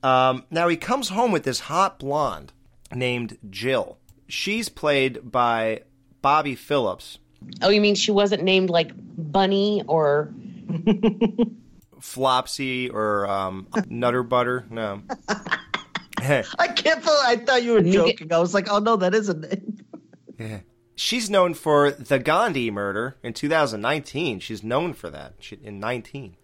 Um, 0.04 0.46
now 0.50 0.68
he 0.68 0.78
comes 0.78 1.10
home 1.10 1.32
with 1.32 1.44
this 1.44 1.62
hot 1.62 2.00
blonde 2.00 2.54
named 2.94 3.38
Jill. 3.50 3.98
She's 4.28 4.70
played 4.70 5.32
by 5.32 5.84
Bobbie 6.22 6.56
Phillips. 6.56 7.20
oh, 7.62 7.70
you 7.70 7.82
mean 7.82 7.96
she 7.96 8.12
wasn't 8.12 8.44
named 8.44 8.70
like 8.70 8.92
Bunny 8.96 9.84
or 9.88 10.34
Flopsy 12.00 12.90
or 12.90 13.28
um, 13.28 13.68
Nutter 13.88 14.24
Butter. 14.24 14.66
No. 14.70 15.02
I 16.18 16.68
can't 16.76 17.04
believe 17.04 17.20
I 17.24 17.36
thought 17.38 17.64
you 17.64 17.74
were 17.74 17.82
joking. 17.82 18.32
I 18.32 18.38
was 18.40 18.54
like, 18.54 18.70
oh 18.70 18.80
no, 18.80 18.96
that 18.98 19.14
is 19.16 19.30
a 19.30 19.38
name. 19.38 19.78
Yeah. 20.40 20.62
She's 20.96 21.30
known 21.30 21.54
for 21.54 21.92
the 21.92 22.18
Gandhi 22.18 22.72
murder 22.72 23.18
in 23.22 23.34
2019. 23.34 24.40
She's 24.40 24.64
known 24.64 24.94
for 24.94 25.12
that 25.12 25.36
she, 25.40 25.56
in 25.62 25.80
19. 25.80 26.36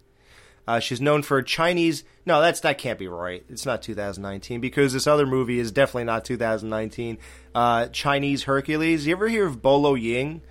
Uh, 0.68 0.78
she's 0.80 1.00
known 1.00 1.22
for 1.22 1.40
Chinese. 1.40 2.04
No, 2.26 2.42
that's 2.42 2.60
that 2.60 2.76
can't 2.76 2.98
be 2.98 3.08
right. 3.08 3.42
It's 3.48 3.64
not 3.64 3.80
2019 3.80 4.60
because 4.60 4.92
this 4.92 5.06
other 5.06 5.24
movie 5.24 5.58
is 5.58 5.72
definitely 5.72 6.04
not 6.04 6.26
2019. 6.26 7.16
Uh, 7.54 7.86
Chinese 7.86 8.42
Hercules. 8.42 9.06
You 9.06 9.12
ever 9.12 9.28
hear 9.28 9.46
of 9.46 9.62
Bolo 9.62 9.96
Yeung, 9.96 10.42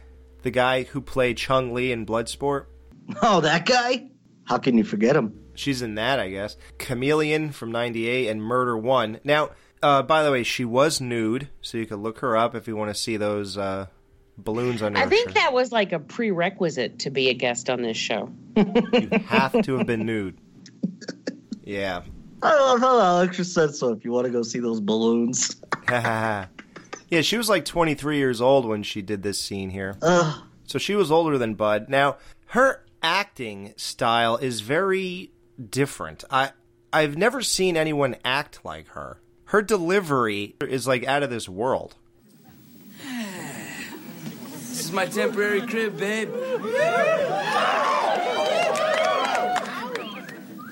the 0.41 0.49
guy 0.49 0.83
who 0.85 1.01
played 1.01 1.37
Chong 1.37 1.71
Li 1.71 1.91
in 1.91 2.05
Bloodsport? 2.05 2.65
Oh, 3.21 3.41
that 3.41 3.67
guy? 3.67 4.09
How 4.45 4.57
can 4.57 4.75
you 4.77 4.83
forget 4.83 5.15
him? 5.15 5.39
She's 5.53 5.83
in 5.83 5.95
that, 5.95 6.19
I 6.19 6.29
guess. 6.29 6.57
Chameleon 6.79 7.51
from 7.51 7.71
'98 7.71 8.27
and 8.27 8.41
Murder 8.41 8.75
One. 8.75 9.19
Now, 9.23 9.51
uh, 9.83 10.01
by 10.01 10.23
the 10.23 10.31
way, 10.31 10.41
she 10.43 10.65
was 10.65 10.99
nude, 10.99 11.47
so 11.61 11.77
you 11.77 11.85
could 11.85 11.99
look 11.99 12.19
her 12.19 12.35
up 12.35 12.55
if 12.55 12.67
you 12.67 12.75
want 12.75 12.89
to 12.89 12.99
see 12.99 13.17
those 13.17 13.55
uh, 13.55 13.85
balloons 14.37 14.81
under 14.81 14.99
I 14.99 15.05
think 15.07 15.29
shirt. 15.29 15.35
that 15.35 15.53
was 15.53 15.71
like 15.71 15.91
a 15.91 15.99
prerequisite 15.99 16.99
to 16.99 17.09
be 17.09 17.29
a 17.29 17.33
guest 17.33 17.69
on 17.69 17.81
this 17.81 17.97
show. 17.97 18.31
You 18.55 19.09
have 19.27 19.61
to 19.63 19.77
have 19.77 19.87
been 19.87 20.05
nude. 20.05 20.37
Yeah. 21.63 22.01
I 22.41 22.53
love 22.53 22.79
how 22.79 22.99
Alex 22.99 23.37
just 23.37 23.53
said 23.53 23.73
so. 23.75 23.91
If 23.91 24.05
you 24.05 24.11
want 24.11 24.25
to 24.25 24.31
go 24.31 24.43
see 24.43 24.59
those 24.59 24.79
balloons, 24.79 25.55
yeah, 25.89 26.47
she 27.21 27.37
was 27.37 27.49
like 27.49 27.65
23 27.65 28.17
years 28.17 28.41
old 28.41 28.65
when 28.65 28.83
she 28.83 29.01
did 29.01 29.23
this 29.23 29.41
scene 29.41 29.69
here. 29.69 29.97
Ugh. 30.01 30.43
So 30.65 30.77
she 30.77 30.95
was 30.95 31.11
older 31.11 31.37
than 31.37 31.55
Bud. 31.55 31.87
Now, 31.89 32.17
her 32.47 32.83
acting 33.01 33.73
style 33.77 34.37
is 34.37 34.61
very 34.61 35.31
different. 35.69 36.23
I 36.29 36.51
I've 36.93 37.17
never 37.17 37.41
seen 37.41 37.75
anyone 37.77 38.15
act 38.23 38.63
like 38.63 38.89
her. 38.89 39.19
Her 39.45 39.61
delivery 39.61 40.55
is 40.61 40.87
like 40.87 41.05
out 41.05 41.23
of 41.23 41.29
this 41.29 41.47
world. 41.49 41.95
This 44.77 44.85
is 44.85 44.91
my 44.91 45.07
temporary 45.07 45.61
crib, 45.61 45.97
babe. 45.97 46.29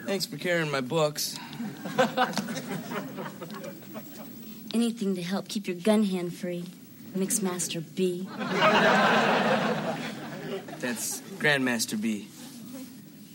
Thanks 0.05 0.27
for 0.27 0.37
carrying 0.37 0.69
my 0.69 0.81
books. 0.81 1.39
Anything 4.75 5.15
to 5.15 5.23
help 5.23 5.47
keep 5.47 5.65
your 5.65 5.77
gun 5.77 6.03
hand 6.03 6.35
free. 6.35 6.65
Mixmaster 7.17 7.83
B. 7.95 8.29
That's 10.79 11.21
Grandmaster 11.39 11.99
B. 11.99 12.27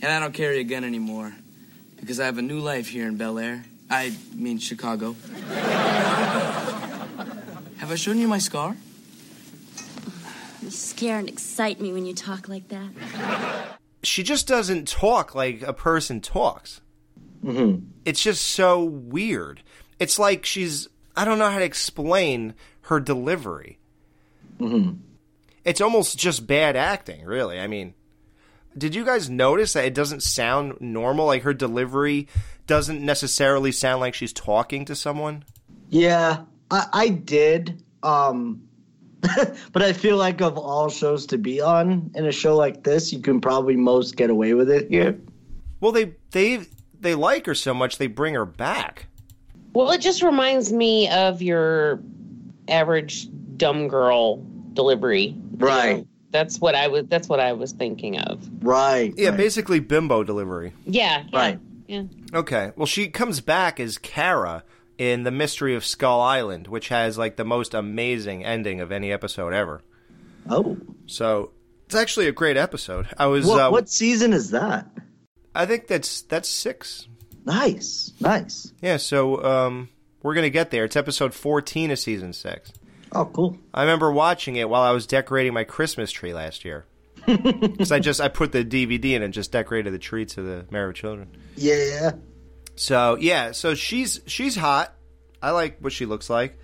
And 0.02 0.12
I 0.12 0.20
don't 0.20 0.34
carry 0.34 0.60
a 0.60 0.64
gun 0.64 0.84
anymore 0.84 1.34
because 1.98 2.20
I 2.20 2.26
have 2.26 2.38
a 2.38 2.42
new 2.42 2.60
life 2.60 2.86
here 2.86 3.08
in 3.08 3.16
Bel 3.16 3.40
Air. 3.40 3.64
I 3.90 4.14
mean, 4.36 4.58
Chicago. 4.58 5.16
have 7.78 7.90
I 7.90 7.96
shown 7.96 8.18
you 8.18 8.28
my 8.28 8.38
scar? 8.38 8.76
You 10.70 10.76
scare 10.76 11.18
and 11.18 11.28
excite 11.28 11.80
me 11.80 11.92
when 11.92 12.06
you 12.06 12.14
talk 12.14 12.48
like 12.48 12.68
that. 12.68 13.76
She 14.04 14.22
just 14.22 14.46
doesn't 14.46 14.86
talk 14.86 15.34
like 15.34 15.62
a 15.62 15.72
person 15.72 16.20
talks. 16.20 16.80
Mm-hmm. 17.44 17.86
It's 18.04 18.22
just 18.22 18.46
so 18.46 18.84
weird. 18.84 19.64
It's 19.98 20.16
like 20.16 20.46
she's 20.46 20.88
I 21.16 21.24
don't 21.24 21.40
know 21.40 21.50
how 21.50 21.58
to 21.58 21.64
explain 21.64 22.54
her 22.82 23.00
delivery. 23.00 23.80
Mm-hmm. 24.60 25.00
It's 25.64 25.80
almost 25.80 26.16
just 26.16 26.46
bad 26.46 26.76
acting, 26.76 27.24
really. 27.24 27.58
I 27.58 27.66
mean, 27.66 27.94
did 28.78 28.94
you 28.94 29.04
guys 29.04 29.28
notice 29.28 29.72
that 29.72 29.86
it 29.86 29.94
doesn't 29.94 30.22
sound 30.22 30.80
normal? 30.80 31.26
Like 31.26 31.42
her 31.42 31.52
delivery 31.52 32.28
doesn't 32.68 33.04
necessarily 33.04 33.72
sound 33.72 34.00
like 34.00 34.14
she's 34.14 34.32
talking 34.32 34.84
to 34.84 34.94
someone. 34.94 35.44
Yeah, 35.88 36.44
I, 36.70 36.86
I 36.92 37.08
did. 37.08 37.82
Um, 38.04 38.68
but 39.72 39.82
I 39.82 39.92
feel 39.92 40.16
like 40.16 40.40
of 40.40 40.56
all 40.56 40.88
shows 40.88 41.26
to 41.26 41.38
be 41.38 41.60
on 41.60 42.10
in 42.14 42.26
a 42.26 42.32
show 42.32 42.56
like 42.56 42.84
this, 42.84 43.12
you 43.12 43.20
can 43.20 43.40
probably 43.40 43.76
most 43.76 44.16
get 44.16 44.30
away 44.30 44.54
with 44.54 44.70
it 44.70 44.88
here. 44.88 45.18
Well, 45.80 45.92
they 45.92 46.14
they 46.30 46.64
they 46.98 47.14
like 47.14 47.46
her 47.46 47.54
so 47.54 47.74
much 47.74 47.98
they 47.98 48.06
bring 48.06 48.34
her 48.34 48.46
back. 48.46 49.06
Well, 49.72 49.90
it 49.90 50.00
just 50.00 50.22
reminds 50.22 50.72
me 50.72 51.08
of 51.08 51.42
your 51.42 52.00
average 52.68 53.28
dumb 53.56 53.88
girl 53.88 54.44
delivery. 54.72 55.34
Right. 55.56 56.06
That's 56.30 56.60
what 56.60 56.74
I 56.74 56.88
was. 56.88 57.06
That's 57.06 57.28
what 57.28 57.40
I 57.40 57.52
was 57.52 57.72
thinking 57.72 58.18
of. 58.18 58.48
Right. 58.64 59.12
Yeah, 59.16 59.32
basically 59.32 59.80
bimbo 59.80 60.24
delivery. 60.24 60.72
Yeah. 60.86 61.24
yeah 61.30 61.38
Right. 61.38 61.60
Yeah. 61.86 62.04
Okay. 62.32 62.72
Well, 62.76 62.86
she 62.86 63.08
comes 63.08 63.40
back 63.40 63.80
as 63.80 63.98
Kara 63.98 64.62
in 65.00 65.22
The 65.22 65.30
Mystery 65.30 65.74
of 65.74 65.82
Skull 65.82 66.20
Island, 66.20 66.68
which 66.68 66.88
has 66.88 67.16
like 67.16 67.36
the 67.36 67.44
most 67.44 67.72
amazing 67.72 68.44
ending 68.44 68.82
of 68.82 68.92
any 68.92 69.10
episode 69.10 69.54
ever. 69.54 69.80
Oh. 70.48 70.76
So 71.06 71.52
it's 71.86 71.94
actually 71.94 72.28
a 72.28 72.32
great 72.32 72.58
episode. 72.58 73.08
I 73.16 73.24
was. 73.24 73.46
What, 73.46 73.60
uh, 73.60 73.70
what 73.70 73.88
season 73.88 74.34
is 74.34 74.50
that? 74.50 74.86
I 75.54 75.64
think 75.64 75.86
that's 75.86 76.20
that's 76.22 76.50
six. 76.50 77.08
Nice. 77.46 78.12
Nice. 78.20 78.74
Yeah. 78.82 78.98
So 78.98 79.42
um, 79.42 79.88
we're 80.22 80.34
gonna 80.34 80.50
get 80.50 80.70
there. 80.70 80.84
It's 80.84 80.96
episode 80.96 81.32
fourteen 81.32 81.90
of 81.90 81.98
season 81.98 82.34
six. 82.34 82.70
Oh, 83.12 83.24
cool. 83.24 83.58
I 83.72 83.80
remember 83.80 84.12
watching 84.12 84.56
it 84.56 84.68
while 84.68 84.82
I 84.82 84.90
was 84.90 85.06
decorating 85.06 85.54
my 85.54 85.64
Christmas 85.64 86.12
tree 86.12 86.34
last 86.34 86.64
year. 86.64 86.84
Because 87.26 87.92
I 87.92 88.00
just 88.00 88.20
I 88.20 88.28
put 88.28 88.52
the 88.52 88.64
DVD 88.64 89.12
in 89.12 89.22
and 89.22 89.32
just 89.32 89.52
decorated 89.52 89.92
the 89.92 89.98
tree 89.98 90.26
to 90.26 90.42
the 90.42 90.66
Married 90.70 90.88
with 90.88 90.96
Children. 90.96 91.28
Yeah. 91.56 92.12
So 92.80 93.18
yeah, 93.20 93.52
so 93.52 93.74
she's 93.74 94.22
she's 94.26 94.56
hot. 94.56 94.94
I 95.42 95.50
like 95.50 95.80
what 95.80 95.92
she 95.92 96.06
looks 96.06 96.30
like. 96.30 96.58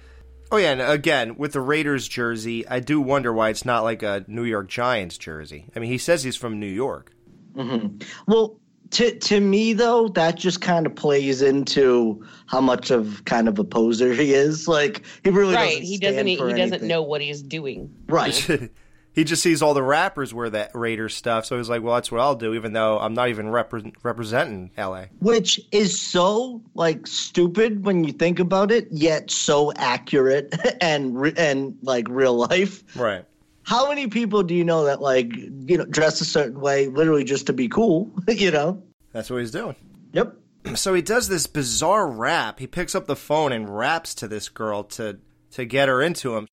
Oh 0.50 0.56
yeah, 0.56 0.72
and 0.72 0.80
again 0.80 1.36
with 1.36 1.52
the 1.52 1.60
Raiders 1.60 2.08
jersey, 2.08 2.66
I 2.66 2.80
do 2.80 3.02
wonder 3.02 3.34
why 3.34 3.50
it's 3.50 3.66
not 3.66 3.84
like 3.84 4.02
a 4.02 4.24
New 4.26 4.44
York 4.44 4.66
Giants 4.66 5.18
jersey. 5.18 5.66
I 5.76 5.78
mean, 5.78 5.90
he 5.90 5.98
says 5.98 6.24
he's 6.24 6.34
from 6.34 6.58
New 6.58 6.66
York. 6.66 7.12
hmm 7.54 7.98
Well, 8.26 8.58
to 8.92 9.18
to 9.18 9.40
me 9.40 9.74
though, 9.74 10.08
that 10.08 10.36
just 10.36 10.62
kind 10.62 10.86
of 10.86 10.94
plays 10.94 11.42
into 11.42 12.24
how 12.46 12.62
much 12.62 12.90
of 12.90 13.22
kind 13.26 13.46
of 13.46 13.58
a 13.58 13.64
poser 13.64 14.14
he 14.14 14.32
is. 14.32 14.66
Like 14.66 15.04
he 15.22 15.28
really 15.28 15.54
right. 15.54 15.68
doesn't 15.68 15.82
He 15.82 15.96
stand 15.96 16.14
doesn't. 16.14 16.26
He 16.28 16.36
for 16.38 16.56
doesn't 16.56 16.82
know 16.82 17.02
what 17.02 17.20
he's 17.20 17.42
doing. 17.42 17.94
Right. 18.08 18.70
he 19.16 19.24
just 19.24 19.42
sees 19.42 19.62
all 19.62 19.72
the 19.72 19.82
rappers 19.82 20.34
wear 20.34 20.50
that 20.50 20.72
Raiders 20.74 21.16
stuff, 21.16 21.46
so 21.46 21.56
he's 21.56 21.70
like, 21.70 21.82
"Well, 21.82 21.94
that's 21.94 22.12
what 22.12 22.20
I'll 22.20 22.36
do," 22.36 22.52
even 22.52 22.74
though 22.74 22.98
I'm 22.98 23.14
not 23.14 23.30
even 23.30 23.46
repre- 23.46 23.94
representing 24.02 24.70
LA. 24.76 25.06
Which 25.20 25.58
is 25.72 25.98
so 25.98 26.62
like 26.74 27.06
stupid 27.06 27.86
when 27.86 28.04
you 28.04 28.12
think 28.12 28.38
about 28.38 28.70
it, 28.70 28.88
yet 28.90 29.30
so 29.30 29.72
accurate 29.72 30.54
and 30.82 31.18
re- 31.18 31.32
and 31.34 31.78
like 31.82 32.06
real 32.10 32.34
life. 32.34 32.84
Right. 32.94 33.24
How 33.62 33.88
many 33.88 34.06
people 34.06 34.42
do 34.42 34.54
you 34.54 34.64
know 34.64 34.84
that 34.84 35.00
like 35.00 35.34
you 35.34 35.78
know 35.78 35.86
dress 35.86 36.20
a 36.20 36.26
certain 36.26 36.60
way 36.60 36.88
literally 36.88 37.24
just 37.24 37.46
to 37.46 37.54
be 37.54 37.68
cool? 37.68 38.12
you 38.28 38.50
know. 38.50 38.82
That's 39.12 39.30
what 39.30 39.40
he's 39.40 39.50
doing. 39.50 39.74
Yep. 40.12 40.36
So 40.74 40.94
he 40.94 41.00
does 41.00 41.28
this 41.28 41.46
bizarre 41.46 42.08
rap. 42.08 42.58
He 42.58 42.66
picks 42.66 42.96
up 42.96 43.06
the 43.06 43.14
phone 43.14 43.52
and 43.52 43.70
raps 43.70 44.16
to 44.16 44.26
this 44.26 44.48
girl 44.48 44.82
to 44.82 45.20
to 45.52 45.64
get 45.64 45.88
her 45.88 46.02
into 46.02 46.36
him. 46.36 46.48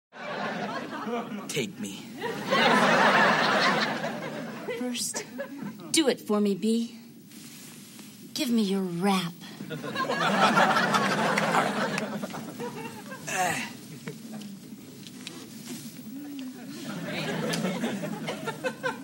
Take 1.47 1.79
me. 1.79 2.05
First, 4.79 5.23
do 5.91 6.07
it 6.07 6.19
for 6.21 6.39
me, 6.39 6.55
B. 6.55 6.97
Give 8.33 8.49
me 8.49 8.63
your 8.63 8.81
rap. 8.81 9.33
He 9.69 9.75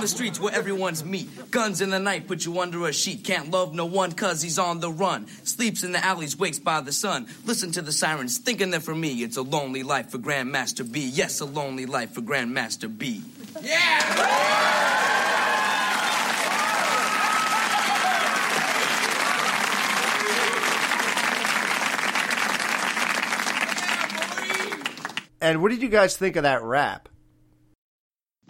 came 0.00 0.06
from 0.06 0.16
the 0.16 0.16
streets 0.16 0.40
where 0.40 0.54
everyone's 0.54 1.04
meat. 1.04 1.28
Guns 1.50 1.80
in 1.82 1.90
the 1.90 1.98
night 1.98 2.26
put 2.26 2.46
you 2.46 2.58
under 2.60 2.86
a 2.86 2.92
sheet. 2.92 3.22
Can't 3.22 3.50
love 3.50 3.74
no 3.74 3.84
one 3.84 4.12
cause 4.12 4.40
he's 4.40 4.58
on 4.58 4.80
the 4.80 4.90
run. 4.90 5.26
Sleeps 5.44 5.84
in 5.84 5.92
the 5.92 6.02
alleys, 6.02 6.38
wakes 6.38 6.58
by 6.58 6.80
the 6.80 6.92
sun. 6.92 7.26
Listen 7.44 7.70
to 7.72 7.82
the 7.82 7.92
sirens, 7.92 8.38
thinking 8.38 8.70
that 8.70 8.82
for 8.82 8.94
me 8.94 9.22
it's 9.22 9.36
a 9.36 9.42
lonely 9.42 9.82
life 9.82 10.10
for 10.10 10.18
Grandmaster 10.18 10.90
B. 10.90 11.06
Yes, 11.06 11.40
a 11.40 11.44
lonely 11.44 11.84
life 11.84 12.12
for 12.12 12.22
Grandmaster 12.22 12.88
B. 12.88 13.22
Yeah! 13.60 14.86
And 25.42 25.62
what 25.62 25.70
did 25.70 25.80
you 25.80 25.88
guys 25.88 26.16
think 26.16 26.36
of 26.36 26.42
that 26.44 26.62
rap? 26.62 27.08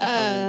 Uh, 0.01 0.40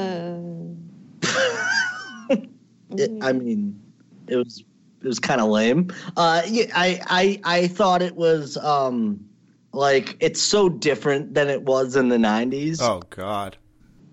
It, 2.97 3.11
I 3.21 3.33
mean, 3.33 3.79
it 4.27 4.35
was 4.35 4.63
it 5.01 5.07
was 5.07 5.19
kind 5.19 5.41
of 5.41 5.49
lame. 5.49 5.91
Uh, 6.15 6.43
yeah, 6.47 6.65
I 6.75 7.01
I 7.43 7.61
I 7.61 7.67
thought 7.67 8.01
it 8.01 8.15
was 8.15 8.57
um 8.57 9.25
like 9.73 10.17
it's 10.19 10.41
so 10.41 10.69
different 10.69 11.33
than 11.33 11.49
it 11.49 11.63
was 11.63 11.95
in 11.95 12.09
the 12.09 12.17
'90s. 12.17 12.81
Oh 12.81 13.01
God. 13.09 13.57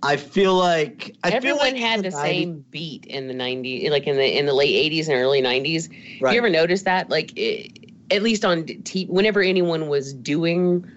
I 0.01 0.17
feel 0.17 0.55
like 0.55 1.17
I 1.25 1.31
Everyone 1.31 1.59
feel 1.59 1.73
like 1.73 1.77
had 1.77 2.05
in 2.05 2.11
the 2.11 2.17
90s 2.17 2.23
same 2.23 2.65
beat 2.71 3.05
in 3.07 3.27
the 3.27 3.35
'90s, 3.35 3.91
like 3.91 4.07
in 4.07 4.17
the 4.17 4.39
in 4.39 4.47
the 4.47 4.55
late 4.55 4.93
'80s 4.93 5.09
and 5.09 5.15
early 5.15 5.43
'90s. 5.43 5.91
Right. 6.21 6.33
You 6.33 6.39
ever 6.39 6.51
notice 6.51 6.83
that? 6.83 7.11
Like, 7.11 7.33
it, 7.37 7.93
at 8.11 8.23
least 8.23 8.45
on 8.45 8.65
t- 8.65 9.07
whenever 9.07 9.43
anyone 9.43 9.89
was 9.89 10.15
doing 10.15 10.89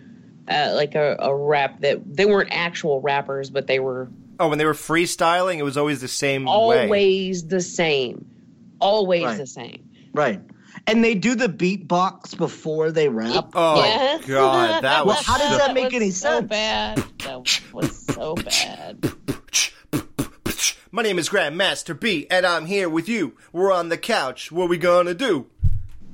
uh, 0.48 0.74
like 0.76 0.96
a, 0.96 1.16
a 1.20 1.36
rap 1.36 1.80
that 1.80 2.00
they 2.16 2.26
weren't 2.26 2.50
actual 2.52 3.02
rappers, 3.02 3.50
but 3.50 3.68
they 3.68 3.80
were 3.80 4.08
Oh, 4.42 4.48
when 4.48 4.58
they 4.58 4.66
were 4.66 4.74
freestyling, 4.74 5.58
it 5.60 5.64
was 5.64 5.78
always 5.78 6.02
the 6.02 6.08
same 6.08 6.46
way. 6.46 6.52
always 6.52 7.46
the 7.48 7.62
same, 7.62 8.26
always 8.80 9.24
Right. 9.24 9.38
the 9.38 9.46
same. 9.48 9.90
Right. 10.14 10.42
And 10.88 11.04
they 11.04 11.14
do 11.14 11.36
the 11.36 11.48
beatbox 11.48 12.36
before 12.36 12.92
they 12.92 13.08
rap. 13.08 13.52
Oh 13.54 13.76
Yes. 13.84 14.26
God, 14.26 14.84
that 14.84 15.06
was. 15.06 15.16
Well, 15.16 15.24
how 15.24 15.38
does 15.38 15.58
that 15.60 15.74
make 15.76 15.94
any 15.94 16.10
so 16.10 16.40
sense? 16.40 16.50
bad. 16.50 17.04
That 17.20 17.44
was 17.72 18.06
so 18.08 18.34
bad. 18.36 19.14
My 20.94 21.04
name 21.04 21.20
is 21.20 21.30
Grandmaster 21.30 21.98
B, 21.98 22.28
and 22.30 22.46
I'm 22.46 22.66
here 22.66 22.90
with 22.90 23.08
you. 23.08 23.38
We're 23.54 23.72
on 23.72 23.90
the 23.90 23.98
couch. 23.98 24.52
What 24.52 24.68
we 24.70 24.78
gonna 24.78 25.14
do? 25.14 25.46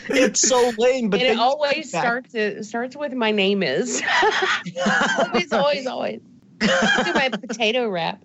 It's 0.08 0.46
so 0.46 0.72
lame, 0.78 1.10
but 1.10 1.20
it 1.20 1.38
always 1.38 1.88
starts 1.88 2.34
it 2.34 2.64
starts 2.64 2.96
with 2.96 3.12
my 3.12 3.30
name 3.30 3.62
is. 3.62 4.02
always, 5.18 5.52
always, 5.52 5.86
always. 5.86 6.20
Do 6.60 6.66
my 7.14 7.28
potato 7.32 7.88
wrap. 7.88 8.22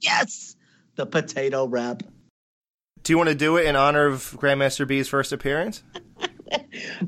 yes, 0.00 0.56
the 0.96 1.06
potato 1.06 1.66
wrap. 1.66 2.02
Do 3.02 3.12
you 3.12 3.16
want 3.16 3.28
to 3.28 3.34
do 3.34 3.56
it 3.56 3.66
in 3.66 3.76
honor 3.76 4.06
of 4.06 4.36
Grandmaster 4.38 4.86
B's 4.86 5.08
first 5.08 5.32
appearance? 5.32 5.82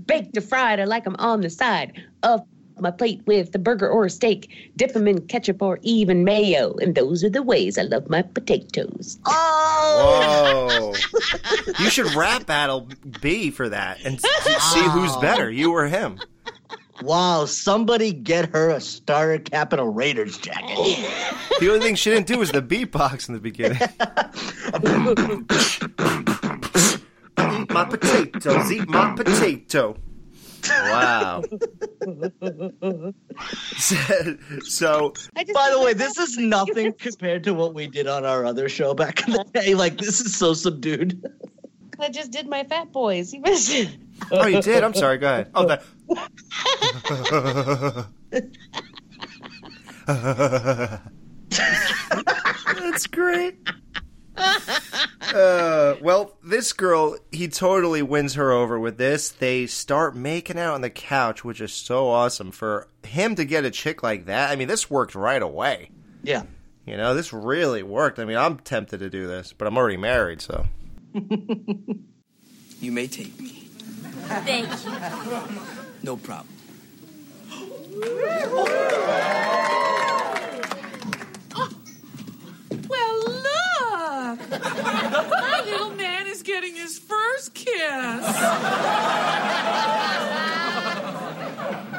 Baked 0.06 0.36
or 0.36 0.40
fried, 0.40 0.80
I 0.80 0.84
like 0.84 1.04
them 1.04 1.16
on 1.18 1.40
the 1.40 1.50
side 1.50 2.00
of 2.22 2.42
my 2.80 2.90
plate 2.90 3.20
with 3.26 3.54
a 3.54 3.58
burger 3.58 3.88
or 3.88 4.06
a 4.06 4.10
steak. 4.10 4.48
Dip 4.76 4.94
'em 4.96 5.06
in 5.08 5.20
ketchup 5.26 5.60
or 5.62 5.78
even 5.82 6.24
mayo. 6.24 6.74
And 6.82 6.94
those 6.94 7.22
are 7.24 7.30
the 7.30 7.42
ways 7.42 7.76
I 7.78 7.82
love 7.82 8.08
my 8.10 8.22
potatoes. 8.22 9.18
Oh, 9.26 10.92
Whoa! 10.94 10.94
you 11.80 11.90
should 11.90 12.14
rap 12.14 12.46
battle 12.46 12.88
B 13.20 13.50
for 13.50 13.68
that 13.68 13.98
and 14.04 14.16
s- 14.16 14.72
see 14.72 14.82
who's 14.88 15.16
better, 15.18 15.50
you 15.50 15.72
or 15.72 15.86
him. 15.86 16.18
wow! 17.02 17.44
Somebody 17.44 18.12
get 18.12 18.50
her 18.50 18.70
a 18.70 18.80
Star 18.80 19.38
Capital 19.38 19.88
Raiders 19.88 20.38
jacket. 20.38 20.76
The 21.60 21.68
only 21.68 21.80
thing 21.80 21.94
she 21.94 22.10
didn't 22.10 22.26
do 22.26 22.38
was 22.38 22.50
the 22.52 22.62
beatbox 22.62 23.28
in 23.28 23.34
the 23.34 23.40
beginning. 23.40 23.78
eat 27.38 27.70
my 27.70 27.84
potatoes, 27.84 28.72
eat 28.72 28.88
my 28.88 29.14
potato. 29.14 29.96
Wow. 30.66 31.42
so, 34.64 35.12
By 35.34 35.70
the 35.70 35.80
way, 35.82 35.92
this 35.94 36.18
is 36.18 36.36
nothing 36.38 36.92
compared 36.94 37.44
to 37.44 37.54
what 37.54 37.74
we 37.74 37.86
did 37.86 38.06
on 38.06 38.24
our 38.24 38.44
other 38.44 38.68
show 38.68 38.94
back 38.94 39.26
in 39.26 39.34
the 39.34 39.44
day. 39.54 39.74
Like 39.74 39.98
this 39.98 40.20
is 40.20 40.36
so 40.36 40.54
subdued. 40.54 41.24
I 42.00 42.08
just 42.10 42.30
did 42.30 42.48
my 42.48 42.62
fat 42.64 42.92
boys. 42.92 43.32
You 43.32 43.40
missed 43.40 43.74
it. 43.74 43.88
oh, 44.30 44.46
you 44.46 44.62
did? 44.62 44.84
I'm 44.84 44.94
sorry. 44.94 45.18
Go 45.18 45.26
ahead. 45.28 45.50
Oh, 45.54 45.66
that. 45.66 45.82
That's 52.76 53.06
great. 53.08 53.56
Uh, 55.34 55.96
well, 56.00 56.38
this 56.42 56.72
girl, 56.72 57.18
he 57.30 57.48
totally 57.48 58.00
wins 58.00 58.32
her 58.32 58.50
over 58.50 58.80
with 58.80 58.96
this. 58.96 59.28
They 59.28 59.66
start 59.66 60.16
making 60.16 60.58
out 60.58 60.72
on 60.72 60.80
the 60.80 60.88
couch, 60.88 61.44
which 61.44 61.60
is 61.60 61.70
so 61.70 62.08
awesome 62.08 62.50
for 62.50 62.88
him 63.02 63.34
to 63.34 63.44
get 63.44 63.66
a 63.66 63.70
chick 63.70 64.02
like 64.02 64.24
that. 64.24 64.50
I 64.50 64.56
mean, 64.56 64.68
this 64.68 64.88
worked 64.88 65.14
right 65.14 65.42
away. 65.42 65.90
Yeah. 66.22 66.44
You 66.86 66.96
know, 66.96 67.14
this 67.14 67.34
really 67.34 67.82
worked. 67.82 68.18
I 68.18 68.24
mean, 68.24 68.38
I'm 68.38 68.56
tempted 68.56 69.00
to 69.00 69.10
do 69.10 69.26
this, 69.26 69.52
but 69.52 69.68
I'm 69.68 69.76
already 69.76 69.98
married, 69.98 70.40
so. 70.40 70.64
You 72.80 72.92
may 72.92 73.08
take 73.08 73.38
me. 73.40 73.68
Thank 74.28 74.68
you. 74.84 74.92
No 76.04 76.16
problem. 76.16 76.54
My 84.92 85.62
little 85.64 85.90
man 85.90 86.26
is 86.26 86.42
getting 86.42 86.74
his 86.74 86.98
first 86.98 87.54
kiss. 87.54 87.74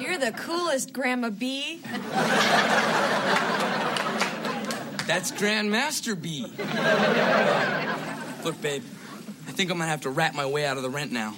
You're 0.01 0.17
the 0.17 0.31
coolest, 0.35 0.93
Grandma 0.93 1.29
B. 1.29 1.81
That's 5.07 5.31
Grandmaster 5.31 6.19
B. 6.19 6.47
Look, 8.43 8.61
babe, 8.61 8.83
I 9.47 9.51
think 9.51 9.71
I'm 9.71 9.77
gonna 9.77 9.89
have 9.89 10.01
to 10.01 10.09
rat 10.09 10.35
my 10.35 10.45
way 10.45 10.65
out 10.65 10.77
of 10.77 10.83
the 10.83 10.89
rent 10.89 11.11
now. 11.11 11.35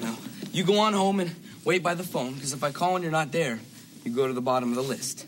Now, 0.00 0.16
you 0.52 0.64
go 0.64 0.78
on 0.78 0.92
home 0.92 1.20
and 1.20 1.34
wait 1.64 1.82
by 1.82 1.94
the 1.94 2.02
phone, 2.02 2.34
because 2.34 2.52
if 2.52 2.64
I 2.64 2.70
call 2.72 2.96
and 2.96 3.02
you're 3.02 3.12
not 3.12 3.30
there, 3.32 3.60
you 4.04 4.10
go 4.10 4.26
to 4.26 4.32
the 4.32 4.42
bottom 4.42 4.70
of 4.70 4.76
the 4.76 4.82
list. 4.82 5.26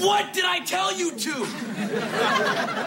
What 0.00 0.32
did 0.32 0.44
I 0.44 0.60
tell 0.60 0.96
you 0.96 1.12
to? 1.12 1.30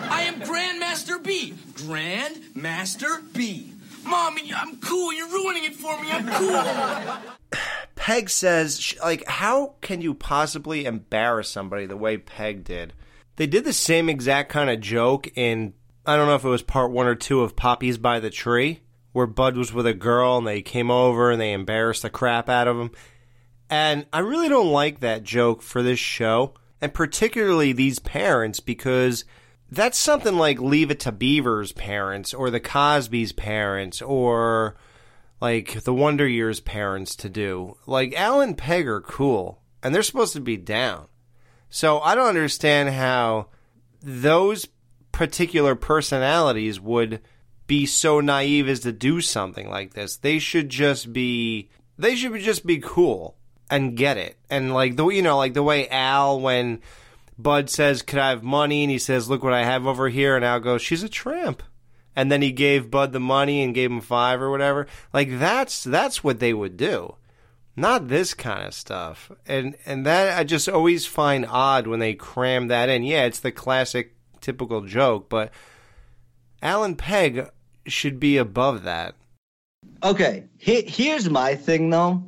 I 0.10 0.24
am 0.28 0.42
Grandmaster 0.42 1.24
B. 1.24 1.54
Grandmaster 1.74 3.22
B. 3.34 3.74
Mommy, 4.06 4.52
I'm 4.54 4.78
cool. 4.78 5.14
You're 5.14 5.30
ruining 5.30 5.66
it 5.66 5.76
for 5.76 6.00
me. 6.02 6.12
I'm 6.12 6.28
cool. 6.28 7.60
Peg 7.96 8.30
says, 8.30 8.96
like, 9.02 9.28
how 9.28 9.76
can 9.82 10.02
you 10.02 10.14
possibly 10.14 10.86
embarrass 10.86 11.50
somebody 11.50 11.86
the 11.86 11.98
way 11.98 12.18
Peg 12.18 12.64
did? 12.64 12.94
They 13.36 13.48
did 13.48 13.64
the 13.64 13.74
same 13.74 14.10
exact 14.10 14.50
kind 14.50 14.70
of 14.70 14.82
joke 14.82 15.30
in, 15.36 15.74
I 16.06 16.16
don't 16.16 16.28
know 16.28 16.36
if 16.36 16.44
it 16.44 16.50
was 16.50 16.64
part 16.64 16.92
one 16.92 17.08
or 17.08 17.16
two 17.16 17.42
of 17.42 17.56
Poppy's 17.56 17.98
by 17.98 18.20
the 18.20 18.30
Tree, 18.30 18.82
where 19.14 19.28
Bud 19.28 19.56
was 19.56 19.74
with 19.74 19.86
a 19.86 19.94
girl 19.94 20.38
and 20.38 20.48
they 20.48 20.62
came 20.62 20.90
over 20.92 21.32
and 21.32 21.40
they 21.40 21.54
embarrassed 21.54 22.02
the 22.02 22.10
crap 22.10 22.50
out 22.50 22.68
of 22.68 22.78
him. 22.80 22.92
And 23.72 24.06
I 24.12 24.20
really 24.20 24.50
don't 24.50 24.70
like 24.70 25.00
that 25.00 25.24
joke 25.24 25.62
for 25.62 25.82
this 25.82 25.98
show, 25.98 26.56
and 26.82 26.94
particularly 26.94 27.72
these 27.72 28.00
parents, 28.00 28.60
because 28.60 29.24
that's 29.72 29.98
something 29.98 30.36
like 30.36 30.60
Leave 30.60 30.92
It 30.92 31.00
to 31.02 31.14
Beaver's 31.14 31.72
parents, 31.72 32.34
or 32.34 32.50
the 32.50 32.60
Cosby's 32.60 33.32
parents, 33.32 34.02
or 34.02 34.76
like 35.40 35.84
the 35.84 35.94
Wonder 35.94 36.28
Years 36.28 36.60
parents 36.60 37.16
to 37.16 37.30
do. 37.30 37.78
Like 37.88 38.14
Al 38.14 38.42
and 38.42 38.58
Peg 38.58 38.90
are 38.90 39.00
cool, 39.00 39.62
and 39.82 39.96
they're 39.96 40.04
supposed 40.04 40.34
to 40.34 40.42
be 40.42 40.58
down. 40.58 41.08
So 41.70 42.02
I 42.02 42.14
don't 42.14 42.28
understand 42.28 42.90
how 42.90 43.48
those 44.02 44.68
particular 45.14 45.76
personalities 45.76 46.82
would 46.82 47.22
be 47.68 47.86
so 47.86 48.20
naive 48.20 48.68
as 48.68 48.82
to 48.82 48.92
do 48.92 49.22
something 49.22 49.70
like 49.70 49.94
this. 49.94 50.18
They 50.18 50.40
should 50.40 50.68
just 50.68 51.14
be 51.14 51.70
they 51.98 52.18
should 52.18 52.38
just 52.42 52.66
be 52.66 52.80
cool 52.80 53.38
and 53.72 53.98
get 53.98 54.18
it. 54.18 54.38
And 54.50 54.74
like 54.74 54.98
the 54.98 55.08
you 55.08 55.24
know 55.24 55.38
like 55.38 55.56
the 55.56 55.64
way 55.64 55.88
Al 55.90 56.40
when 56.40 56.82
Bud 57.40 57.70
says, 57.72 58.04
"Could 58.04 58.20
I 58.20 58.30
have 58.30 58.44
money?" 58.44 58.84
and 58.84 58.92
he 58.92 59.00
says, 59.00 59.30
"Look 59.30 59.44
what 59.44 59.54
I 59.54 59.64
have 59.64 59.88
over 59.88 60.10
here," 60.10 60.36
and 60.36 60.46
Al 60.46 60.60
goes, 60.60 60.84
"She's 60.84 61.02
a 61.02 61.10
tramp." 61.10 61.64
And 62.16 62.30
then 62.30 62.42
he 62.42 62.52
gave 62.52 62.92
Bud 62.92 63.14
the 63.14 63.22
money 63.22 63.64
and 63.64 63.74
gave 63.74 63.90
him 63.90 64.02
five 64.02 64.42
or 64.42 64.52
whatever. 64.52 64.86
Like 65.14 65.40
that's 65.40 65.84
that's 65.84 66.24
what 66.24 66.40
they 66.40 66.54
would 66.54 66.76
do, 66.76 67.16
not 67.78 68.10
this 68.10 68.34
kind 68.34 68.68
of 68.68 68.74
stuff. 68.74 69.32
And 69.48 69.76
and 69.86 70.06
that 70.06 70.38
I 70.38 70.44
just 70.44 70.68
always 70.68 71.06
find 71.06 71.46
odd 71.50 71.88
when 71.88 72.00
they 72.00 72.14
cram 72.14 72.68
that 72.68 72.90
in. 72.90 73.04
Yeah, 73.04 73.24
it's 73.24 73.40
the 73.40 73.52
classic 73.52 74.14
typical 74.42 74.82
joke, 74.82 75.30
but 75.30 75.52
Al 76.62 76.84
and 76.84 76.98
Peg 76.98 77.48
should 77.88 78.20
be 78.20 78.36
above 78.38 78.84
that. 78.84 79.16
Okay, 80.04 80.46
he- 80.58 80.84
here's 80.86 81.30
my 81.30 81.56
thing 81.56 81.90
though. 81.90 82.24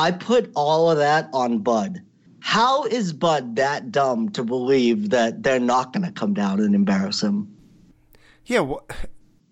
I 0.00 0.10
put 0.12 0.50
all 0.56 0.90
of 0.90 0.98
that 0.98 1.28
on 1.32 1.58
Bud. 1.58 2.00
How 2.40 2.84
is 2.84 3.12
Bud 3.12 3.56
that 3.56 3.92
dumb 3.92 4.30
to 4.30 4.42
believe 4.42 5.10
that 5.10 5.42
they're 5.42 5.60
not 5.60 5.92
going 5.92 6.06
to 6.06 6.12
come 6.12 6.32
down 6.32 6.58
and 6.60 6.74
embarrass 6.74 7.22
him? 7.22 7.54
Yeah, 8.46 8.64
wh- 8.66 8.92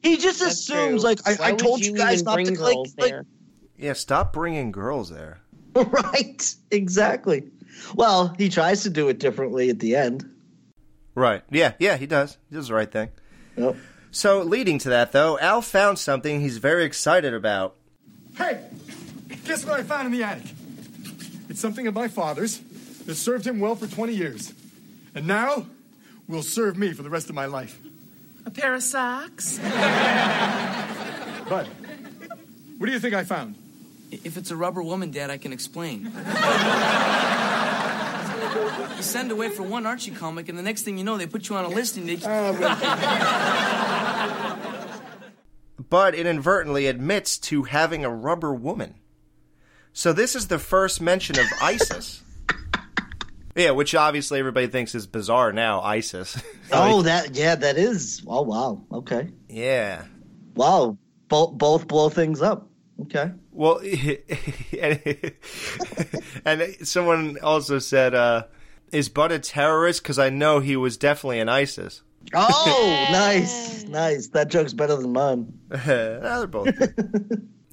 He 0.03 0.17
just 0.17 0.41
assumes 0.41 1.03
true. 1.03 1.11
like 1.11 1.21
I, 1.27 1.51
I 1.51 1.53
told 1.53 1.85
you, 1.85 1.95
guys 1.95 2.23
even 2.23 2.25
not 2.25 2.37
to 2.47 2.63
like, 2.63 2.75
girls 2.75 2.95
like 2.99 3.11
there? 3.11 3.27
yeah. 3.77 3.93
Stop 3.93 4.33
bringing 4.33 4.73
girls 4.73 5.11
there. 5.11 5.41
right 5.75 6.55
exactly. 6.71 7.45
Well, 7.95 8.35
he 8.39 8.49
tries 8.49 8.83
to 8.85 8.91
do 8.91 9.09
it 9.09 9.19
differently 9.19 9.69
at 9.71 9.79
the 9.81 9.95
end. 9.95 10.29
Right. 11.15 11.43
Yeah. 11.51 11.75
Yeah. 11.79 11.97
He 11.99 12.07
does. 12.07 12.39
He 12.49 12.57
does 12.57 12.69
the 12.69 12.75
right 12.75 12.91
thing. 12.91 13.11
Yep. 13.57 13.77
So 14.11 14.41
leading 14.43 14.79
to 14.79 14.89
that, 14.89 15.13
though, 15.13 15.39
Al 15.39 15.61
found 15.61 15.99
something 15.99 16.41
he's 16.41 16.57
very 16.57 16.85
excited 16.85 17.35
about. 17.35 17.77
Hey, 18.37 18.65
guess 19.49 19.65
what 19.65 19.81
I 19.81 19.83
found 19.83 20.07
in 20.07 20.13
the 20.13 20.23
attic? 20.23 20.45
It's 21.49 21.59
something 21.59 21.87
of 21.87 21.95
my 21.95 22.07
father's 22.09 22.59
that 23.07 23.15
served 23.15 23.47
him 23.47 23.61
well 23.61 23.75
for 23.75 23.87
20 23.87 24.13
years. 24.13 24.53
And 25.15 25.27
now 25.27 25.67
will 26.29 26.43
serve 26.43 26.77
me 26.77 26.93
for 26.93 27.03
the 27.03 27.09
rest 27.09 27.31
of 27.31 27.35
my 27.35 27.47
life. 27.47 27.81
A 28.45 28.51
pair 28.51 28.75
of 28.75 28.83
socks? 28.83 29.59
but 31.49 31.67
what 32.77 32.87
do 32.87 32.93
you 32.93 33.01
think 33.01 33.15
I 33.15 33.25
found? 33.25 33.55
If 34.11 34.37
it's 34.37 34.51
a 34.51 34.57
rubber 34.57 34.83
woman, 34.83 35.11
Dad, 35.11 35.31
I 35.31 35.39
can 35.39 35.55
explain. 35.55 36.05
you 38.97 39.03
send 39.03 39.31
away 39.31 39.49
for 39.49 39.63
one 39.63 39.87
Archie 39.87 40.11
comic, 40.11 40.51
and 40.51 40.59
the 40.59 40.63
next 40.63 40.83
thing 40.83 40.99
you 40.99 41.05
know, 41.05 41.17
they 41.17 41.27
put 41.27 41.49
you 41.49 41.57
on 41.57 41.65
a 41.65 41.69
listing. 41.69 42.05
They... 42.05 42.19
Ah, 42.25 42.53
Bud 45.89 46.15
inadvertently 46.15 46.87
admits 46.87 47.39
to 47.39 47.63
having 47.63 48.05
a 48.05 48.11
rubber 48.11 48.53
woman. 48.53 48.95
So 49.99 50.13
this 50.13 50.37
is 50.37 50.47
the 50.47 50.61
first 50.61 51.01
mention 51.01 51.41
of 51.41 51.47
ISIS. 51.61 52.23
Yeah, 53.57 53.73
which 53.73 53.93
obviously 53.97 54.39
everybody 54.39 54.69
thinks 54.69 54.95
is 54.95 55.09
bizarre 55.09 55.53
now, 55.53 55.81
ISIS. 55.81 56.41
Oh, 56.73 57.03
that 57.03 57.35
yeah, 57.35 57.57
that 57.57 57.77
is. 57.77 58.23
Oh 58.25 58.43
wow. 58.43 58.85
Okay. 58.93 59.31
yeah. 59.49 60.05
Wow. 60.55 60.97
Both 61.27 61.59
both 61.59 61.89
blow 61.89 62.09
things 62.09 62.41
up. 62.41 62.69
Okay. 63.03 63.33
Well, 63.51 63.81
and, 64.81 65.01
and 66.45 66.87
someone 66.87 67.39
also 67.43 67.81
said, 67.81 68.15
uh, 68.15 68.45
"Is 68.93 69.09
Bud 69.09 69.33
a 69.33 69.41
terrorist?" 69.41 70.05
Because 70.05 70.21
I 70.21 70.31
know 70.31 70.61
he 70.61 70.77
was 70.77 70.97
definitely 70.97 71.41
an 71.41 71.49
ISIS. 71.49 72.03
Oh, 72.33 73.09
nice, 73.11 73.83
nice. 73.85 74.29
That 74.29 74.51
joke's 74.51 74.73
better 74.73 74.95
than 74.95 75.13
mine. 75.13 75.59
No, 75.69 75.77
they're 76.21 76.47
both. 76.47 76.69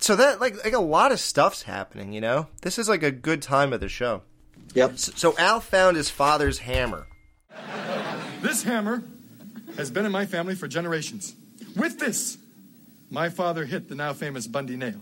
Good. 0.08 0.14
so 0.14 0.16
that 0.16 0.42
like 0.42 0.64
like 0.64 0.74
a 0.74 0.80
lot 0.80 1.12
of 1.12 1.20
stuff's 1.20 1.64
happening. 1.64 2.14
You 2.14 2.22
know, 2.22 2.48
this 2.62 2.78
is 2.78 2.88
like 2.90 3.04
a 3.04 3.12
good 3.12 3.42
time 3.42 3.74
of 3.74 3.80
the 3.80 3.90
show. 3.90 4.22
Yep. 4.74 4.98
So, 4.98 5.12
so 5.16 5.38
Al 5.38 5.60
found 5.60 5.98
his 5.98 6.10
father's 6.10 6.60
hammer. 6.60 7.08
This 8.42 8.64
hammer 8.64 9.04
has 9.78 9.92
been 9.92 10.06
in 10.06 10.12
my 10.12 10.26
family 10.26 10.56
for 10.56 10.68
generations. 10.68 11.36
With 11.76 12.00
this, 12.00 12.38
my 13.10 13.30
father 13.30 13.66
hit 13.66 13.90
the 13.90 13.96
now 13.96 14.14
famous 14.14 14.48
Bundy 14.48 14.76
nail. 14.76 15.00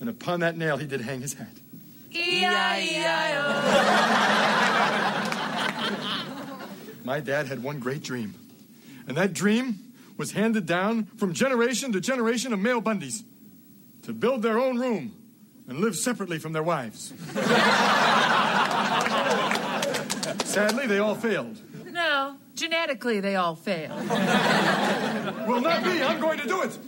And 0.00 0.08
upon 0.08 0.40
that 0.40 0.56
nail, 0.56 0.76
he 0.76 0.86
did 0.86 1.00
hang 1.00 1.20
his 1.20 1.34
hat. 1.34 1.52
E-I-E-I-O. 2.12 3.48
My 7.04 7.20
dad 7.20 7.46
had 7.46 7.62
one 7.62 7.78
great 7.78 8.02
dream. 8.02 8.34
And 9.06 9.16
that 9.16 9.32
dream 9.32 9.78
was 10.16 10.32
handed 10.32 10.66
down 10.66 11.04
from 11.16 11.32
generation 11.32 11.92
to 11.92 12.00
generation 12.00 12.52
of 12.52 12.58
male 12.60 12.82
Bundys 12.82 13.22
to 14.08 14.14
build 14.14 14.40
their 14.40 14.58
own 14.58 14.78
room 14.78 15.12
and 15.68 15.80
live 15.80 15.94
separately 15.94 16.38
from 16.38 16.54
their 16.54 16.62
wives. 16.62 17.12
Sadly, 20.46 20.86
they 20.86 20.98
all 20.98 21.14
failed. 21.14 21.60
No, 21.92 22.36
genetically 22.54 23.20
they 23.20 23.36
all 23.36 23.54
failed. 23.54 24.00
Will 25.46 25.60
not 25.60 25.84
be. 25.84 26.02
I'm 26.02 26.18
going 26.20 26.38
to 26.38 26.48
do 26.48 26.62
it. 26.62 26.78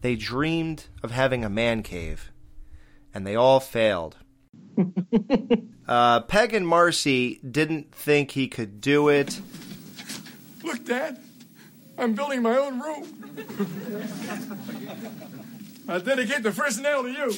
They 0.00 0.16
dreamed 0.16 0.86
of 1.04 1.12
having 1.12 1.44
a 1.44 1.48
man 1.48 1.84
cave, 1.84 2.32
and 3.14 3.24
they 3.24 3.36
all 3.36 3.60
failed. 3.60 4.16
uh, 5.86 6.22
Peg 6.22 6.52
and 6.52 6.66
Marcy 6.66 7.38
didn't 7.48 7.94
think 7.94 8.32
he 8.32 8.48
could 8.48 8.80
do 8.80 9.08
it. 9.08 9.40
Look, 10.64 10.84
Dad, 10.84 11.20
I'm 11.96 12.14
building 12.14 12.42
my 12.42 12.58
own 12.58 12.80
room. 12.80 13.04
I 15.88 15.98
dedicate 15.98 16.42
the 16.42 16.52
first 16.52 16.80
nail 16.80 17.02
to 17.04 17.10
you. 17.10 17.32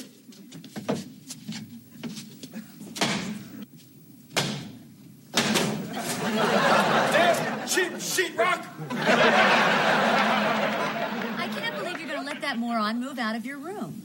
Damn 7.11 7.67
cheap 7.67 7.93
sheetrock! 7.93 8.65
I 11.37 11.47
can't 11.55 11.75
believe 11.77 11.99
you're 11.99 12.07
going 12.07 12.21
to 12.21 12.25
let 12.25 12.41
that 12.41 12.57
moron 12.57 12.99
move 12.99 13.19
out 13.19 13.35
of 13.35 13.45
your 13.45 13.59
room. 13.59 14.01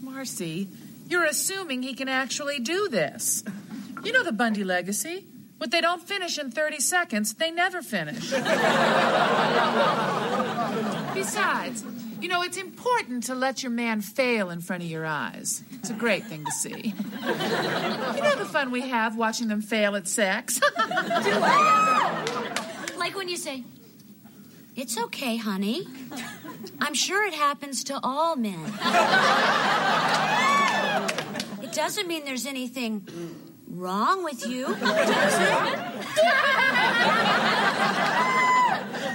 Marcy, 0.00 0.68
you're 1.08 1.24
assuming 1.24 1.82
he 1.82 1.94
can 1.94 2.08
actually 2.08 2.60
do 2.60 2.88
this. 2.88 3.42
You 4.04 4.12
know 4.12 4.22
the 4.22 4.32
Bundy 4.32 4.62
legacy. 4.62 5.26
What 5.58 5.72
they 5.72 5.80
don't 5.80 6.00
finish 6.00 6.38
in 6.38 6.52
30 6.52 6.78
seconds, 6.78 7.34
they 7.34 7.50
never 7.50 7.82
finish. 7.82 8.30
Besides, 11.14 11.82
you 12.20 12.28
know, 12.28 12.42
it's 12.42 12.56
important 12.56 13.24
to 13.24 13.34
let 13.34 13.62
your 13.62 13.70
man 13.72 14.00
fail 14.00 14.50
in 14.50 14.60
front 14.60 14.82
of 14.82 14.88
your 14.88 15.06
eyes. 15.06 15.62
It's 15.72 15.90
a 15.90 15.94
great 15.94 16.24
thing 16.24 16.44
to 16.44 16.50
see. 16.52 16.94
You 16.94 18.22
know 18.22 18.36
the 18.36 18.48
fun 18.50 18.70
we 18.70 18.82
have 18.82 19.16
watching 19.16 19.48
them 19.48 19.62
fail 19.62 19.96
at 19.96 20.08
sex? 20.08 20.58
Do 20.58 20.64
I? 20.76 22.94
Like 22.98 23.16
when 23.16 23.28
you 23.28 23.36
say, 23.36 23.64
It's 24.76 24.98
okay, 24.98 25.36
honey. 25.36 25.86
I'm 26.80 26.94
sure 26.94 27.24
it 27.26 27.34
happens 27.34 27.84
to 27.84 27.98
all 28.02 28.36
men. 28.36 28.72
It 31.62 31.72
doesn't 31.72 32.08
mean 32.08 32.24
there's 32.24 32.46
anything 32.46 33.06
wrong 33.68 34.24
with 34.24 34.46
you, 34.46 34.66
does 34.66 34.80
it? 34.80 35.78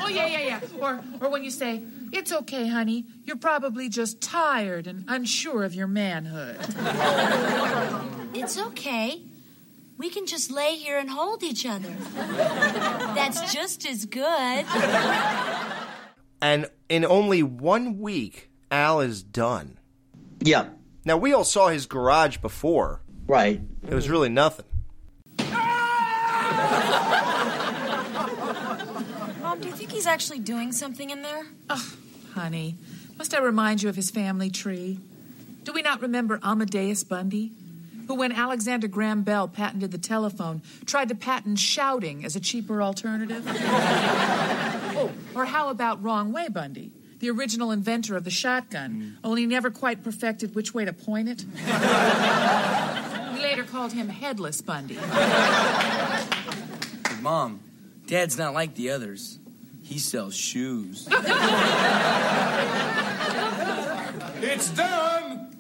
Oh, 0.06 0.10
yeah, 0.10 0.28
yeah, 0.28 0.40
yeah. 0.40 0.60
Or, 0.80 1.02
or 1.22 1.30
when 1.30 1.44
you 1.44 1.52
say, 1.52 1.82
It's 2.14 2.32
okay, 2.32 2.68
honey. 2.68 3.06
You're 3.26 3.38
probably 3.38 3.90
just 3.90 4.22
tired 4.22 4.86
and 4.86 5.04
unsure 5.08 5.64
of 5.64 5.74
your 5.74 5.88
manhood. 5.88 6.60
It's 8.36 8.58
okay. 8.58 9.22
We 9.96 10.10
can 10.10 10.26
just 10.26 10.50
lay 10.50 10.76
here 10.76 10.98
and 10.98 11.08
hold 11.08 11.44
each 11.44 11.68
other. 11.68 11.96
That's 12.16 13.54
just 13.54 13.86
as 13.86 14.06
good. 14.06 14.66
And 16.42 16.68
in 16.90 17.06
only 17.06 17.44
one 17.44 18.00
week, 18.00 18.50
Al 18.72 19.02
is 19.02 19.22
done. 19.22 19.78
Yeah. 20.42 20.70
Now, 21.06 21.18
we 21.18 21.32
all 21.32 21.44
saw 21.44 21.68
his 21.68 21.86
garage 21.86 22.38
before. 22.38 23.02
Right. 23.28 23.62
It 23.88 23.94
was 23.94 24.10
really 24.10 24.30
nothing. 24.30 24.66
Mom, 29.42 29.60
do 29.62 29.68
you 29.68 29.76
think 29.76 29.92
he's 29.92 30.08
actually 30.08 30.40
doing 30.40 30.72
something 30.72 31.12
in 31.12 31.22
there? 31.22 31.46
Oh, 31.70 31.94
honey, 32.34 32.76
must 33.18 33.34
I 33.34 33.40
remind 33.40 33.82
you 33.82 33.90
of 33.90 33.96
his 33.96 34.10
family 34.12 34.50
tree? 34.50 35.00
Do 35.64 35.72
we 35.72 35.82
not 35.82 36.02
remember 36.02 36.40
Amadeus 36.44 37.04
Bundy? 37.04 37.52
Who, 38.08 38.16
when 38.16 38.34
Alexander 38.34 38.88
Graham 38.88 39.24
Bell 39.24 39.48
patented 39.48 39.92
the 39.92 39.98
telephone, 39.98 40.62
tried 40.86 41.08
to 41.10 41.16
patent 41.16 41.58
shouting 41.58 42.26
as 42.26 42.36
a 42.36 42.40
cheaper 42.40 42.82
alternative? 42.82 43.44
oh, 43.48 45.12
or 45.34 45.46
how 45.46 45.70
about 45.70 46.04
Wrong 46.04 46.34
Way 46.34 46.50
Bundy, 46.50 46.92
the 47.20 47.30
original 47.30 47.72
inventor 47.72 48.18
of 48.18 48.26
the 48.26 48.30
shotgun, 48.30 48.92
mm. 48.92 49.16
only 49.24 49.46
never 49.46 49.72
quite 49.72 50.04
perfected 50.04 50.54
which 50.54 50.74
way 50.74 50.84
to 50.84 50.92
point 50.92 51.30
it? 51.30 51.46
we 53.34 53.42
later 53.42 53.64
called 53.64 53.94
him 53.94 54.10
Headless 54.10 54.60
Bundy. 54.60 54.98
Mom, 57.22 57.62
Dad's 58.06 58.38
not 58.38 58.54
like 58.54 58.76
the 58.76 58.90
others. 58.90 59.40
He 59.84 60.00
sells 60.00 60.36
shoes. 60.36 61.08
It's 64.46 64.70
done! 64.72 65.56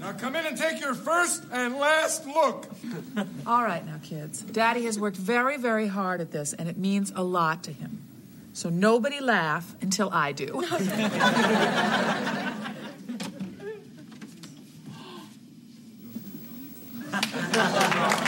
Now 0.00 0.12
come 0.12 0.34
in 0.34 0.44
and 0.44 0.56
take 0.56 0.80
your 0.80 0.94
first 0.94 1.44
and 1.52 1.76
last 1.76 2.26
look. 2.26 2.66
All 3.46 3.62
right, 3.62 3.86
now, 3.86 4.00
kids. 4.02 4.42
Daddy 4.42 4.84
has 4.86 4.98
worked 4.98 5.16
very, 5.16 5.56
very 5.56 5.86
hard 5.86 6.20
at 6.20 6.32
this, 6.32 6.52
and 6.52 6.68
it 6.68 6.76
means 6.76 7.12
a 7.14 7.22
lot 7.22 7.62
to 7.64 7.72
him. 7.72 8.02
So 8.54 8.70
nobody 8.70 9.20
laugh 9.20 9.74
until 9.80 10.10
I 10.12 10.32
do. 10.32 10.66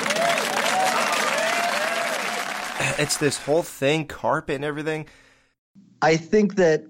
It's 2.98 3.16
this 3.16 3.38
whole 3.38 3.62
thing, 3.62 4.06
carpet 4.06 4.56
and 4.56 4.64
everything. 4.64 5.06
I 6.02 6.16
think 6.16 6.56
that 6.56 6.84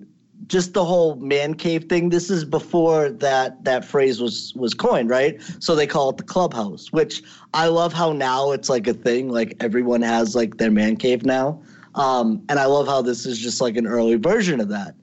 just 0.46 0.72
the 0.72 0.84
whole 0.84 1.16
man 1.16 1.54
cave 1.54 1.84
thing. 1.84 2.08
This 2.08 2.30
is 2.30 2.44
before 2.44 3.10
that 3.10 3.62
that 3.64 3.84
phrase 3.84 4.20
was 4.20 4.52
was 4.54 4.74
coined, 4.74 5.10
right? 5.10 5.40
So 5.58 5.74
they 5.74 5.86
call 5.86 6.10
it 6.10 6.16
the 6.16 6.22
clubhouse, 6.22 6.92
which 6.92 7.22
I 7.54 7.66
love 7.68 7.92
how 7.92 8.12
now 8.12 8.52
it's 8.52 8.68
like 8.68 8.86
a 8.86 8.94
thing. 8.94 9.28
Like 9.28 9.56
everyone 9.60 10.02
has 10.02 10.34
like 10.34 10.56
their 10.56 10.70
man 10.70 10.96
cave 10.96 11.24
now, 11.24 11.62
um, 11.94 12.42
and 12.48 12.58
I 12.58 12.64
love 12.66 12.86
how 12.86 13.02
this 13.02 13.26
is 13.26 13.38
just 13.38 13.60
like 13.60 13.76
an 13.76 13.86
early 13.86 14.16
version 14.16 14.60
of 14.60 14.68
that. 14.70 14.94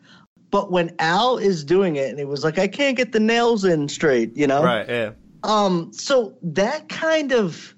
But 0.50 0.72
when 0.72 0.96
Al 1.00 1.38
is 1.38 1.64
doing 1.64 1.98
it, 1.98 2.10
and 2.10 2.20
it 2.20 2.28
was 2.28 2.44
like 2.44 2.58
I 2.58 2.68
can't 2.68 2.98
get 2.98 3.12
the 3.12 3.20
nails 3.20 3.64
in 3.64 3.90
straight, 3.90 4.36
you 4.36 4.48
know, 4.48 4.64
Right, 4.64 4.88
yeah. 4.88 5.12
um, 5.44 5.92
so 5.94 6.36
that 6.42 6.88
kind 6.90 7.34
of, 7.34 7.76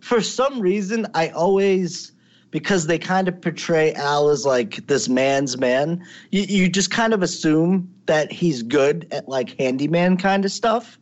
for 0.00 0.20
some 0.20 0.60
reason, 0.60 1.06
I 1.14 1.28
always, 1.30 2.12
because 2.52 2.86
they 2.86 2.98
kind 2.98 3.26
of 3.26 3.40
portray 3.40 3.92
Al 3.94 4.28
as 4.28 4.46
like 4.46 4.86
this 4.86 5.08
man's 5.08 5.58
man, 5.58 6.06
you, 6.30 6.42
you 6.42 6.68
just 6.68 6.92
kind 6.92 7.12
of 7.12 7.22
assume 7.22 7.92
that 8.06 8.30
he's 8.30 8.62
good 8.62 9.08
at 9.10 9.28
like 9.28 9.58
handyman 9.58 10.16
kind 10.16 10.44
of 10.44 10.52
stuff. 10.52 10.98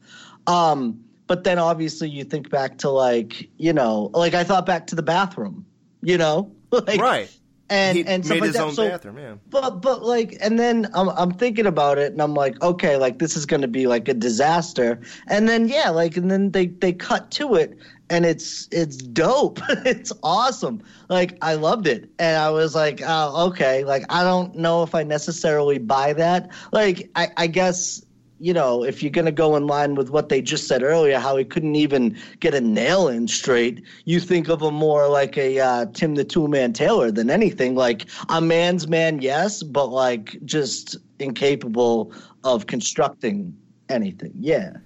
Um, 0.47 0.99
but 1.27 1.45
then 1.45 1.59
obviously 1.59 2.09
you 2.09 2.25
think 2.25 2.49
back 2.51 2.79
to 2.79 2.89
like, 2.89 3.51
you 3.59 3.73
know, 3.73 4.11
like 4.15 4.33
I 4.33 4.45
thought 4.45 4.65
back 4.65 4.87
to 4.89 4.95
the 4.95 5.03
bathroom, 5.03 5.67
you 6.03 6.17
know, 6.17 6.51
like, 6.71 7.01
right. 7.01 7.37
And 7.71 7.97
he 7.97 8.05
and 8.05 8.25
stuff 8.25 8.35
made 8.35 8.41
like 8.41 8.47
his 8.49 8.57
that. 8.57 8.63
own 8.65 8.75
So- 8.75 8.89
bathroom, 8.89 9.19
yeah. 9.19 9.35
but 9.49 9.81
but 9.81 10.03
like 10.03 10.37
and 10.41 10.59
then 10.59 10.89
I'm 10.93 11.09
I'm 11.11 11.31
thinking 11.31 11.67
about 11.67 11.99
it 11.99 12.13
and 12.13 12.21
I'm 12.21 12.35
like 12.35 12.61
okay 12.63 12.97
like 12.97 13.21
this 13.21 13.37
is 13.37 13.47
going 13.47 13.63
to 13.63 13.69
be 13.69 13.87
like 13.87 14.09
a 14.09 14.15
disaster. 14.15 15.01
And 15.29 15.49
then 15.49 15.69
yeah 15.69 15.91
like 15.91 16.17
and 16.17 16.31
then 16.31 16.51
they 16.51 16.67
they 16.67 16.93
cut 16.93 17.31
to 17.33 17.55
it 17.55 17.79
and 18.11 18.27
it's 18.27 18.69
it's 18.73 18.97
dope. 18.97 19.61
It's 19.87 20.13
awesome. 20.25 20.83
Like 21.09 21.39
I 21.43 21.55
loved 21.55 21.87
it. 21.87 22.11
And 22.19 22.37
I 22.37 22.51
was 22.51 22.75
like 22.75 23.01
oh 23.07 23.47
okay. 23.51 23.85
Like 23.85 24.05
I 24.11 24.25
don't 24.25 24.57
know 24.57 24.83
if 24.83 24.95
I 24.97 25.05
necessarily 25.05 25.79
buy 25.79 26.13
that. 26.15 26.51
Like 26.73 27.09
I 27.15 27.29
I 27.37 27.47
guess 27.47 28.05
you 28.41 28.55
know, 28.55 28.83
if 28.83 29.03
you're 29.03 29.11
going 29.11 29.27
to 29.27 29.33
go 29.33 29.55
in 29.55 29.67
line 29.67 29.95
with 29.95 30.11
what 30.11 30.31
they 30.31 30.41
just 30.41 30.67
said 30.67 30.83
earlier, 30.83 31.19
how 31.19 31.37
he 31.37 31.45
couldn't 31.45 31.77
even 31.77 32.17
get 32.41 32.55
a 32.55 32.61
nail 32.61 33.07
in 33.07 33.29
straight, 33.29 33.85
you 34.07 34.19
think 34.19 34.49
of 34.49 34.63
him 34.63 34.75
more 34.75 35.09
like 35.09 35.37
a 35.37 35.61
uh, 35.61 35.87
Tim 35.93 36.15
the 36.15 36.25
Tool 36.25 36.49
Man 36.49 36.73
Taylor 36.73 37.11
than 37.11 37.29
anything. 37.31 37.75
Like 37.75 38.07
a 38.31 38.41
man's 38.41 38.89
man, 38.89 39.21
yes, 39.21 39.63
but 39.63 39.89
like 39.89 40.37
just 40.45 40.97
incapable 41.19 42.13
of 42.43 42.67
constructing 42.67 43.57
anything. 43.89 44.33
Yeah. 44.39 44.79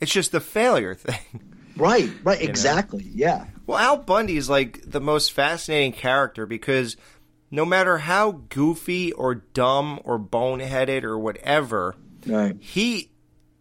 It's 0.00 0.12
just 0.12 0.32
the 0.32 0.40
failure 0.40 0.94
thing. 0.94 1.40
Right, 1.76 2.10
right, 2.24 2.40
You 2.40 2.46
know? 2.46 2.50
exactly. 2.50 3.08
Yeah. 3.14 3.46
Well, 3.66 3.78
Al 3.78 3.96
Bundy 3.96 4.36
is 4.36 4.50
like 4.50 4.82
the 4.84 5.00
most 5.00 5.32
fascinating 5.32 5.92
character 5.92 6.44
because 6.44 6.96
no 7.50 7.64
matter 7.64 7.98
how 7.98 8.32
goofy 8.48 9.12
or 9.12 9.36
dumb 9.36 10.00
or 10.04 10.18
boneheaded 10.18 11.04
or 11.04 11.18
whatever, 11.18 11.94
right. 12.26 12.56
he 12.60 13.10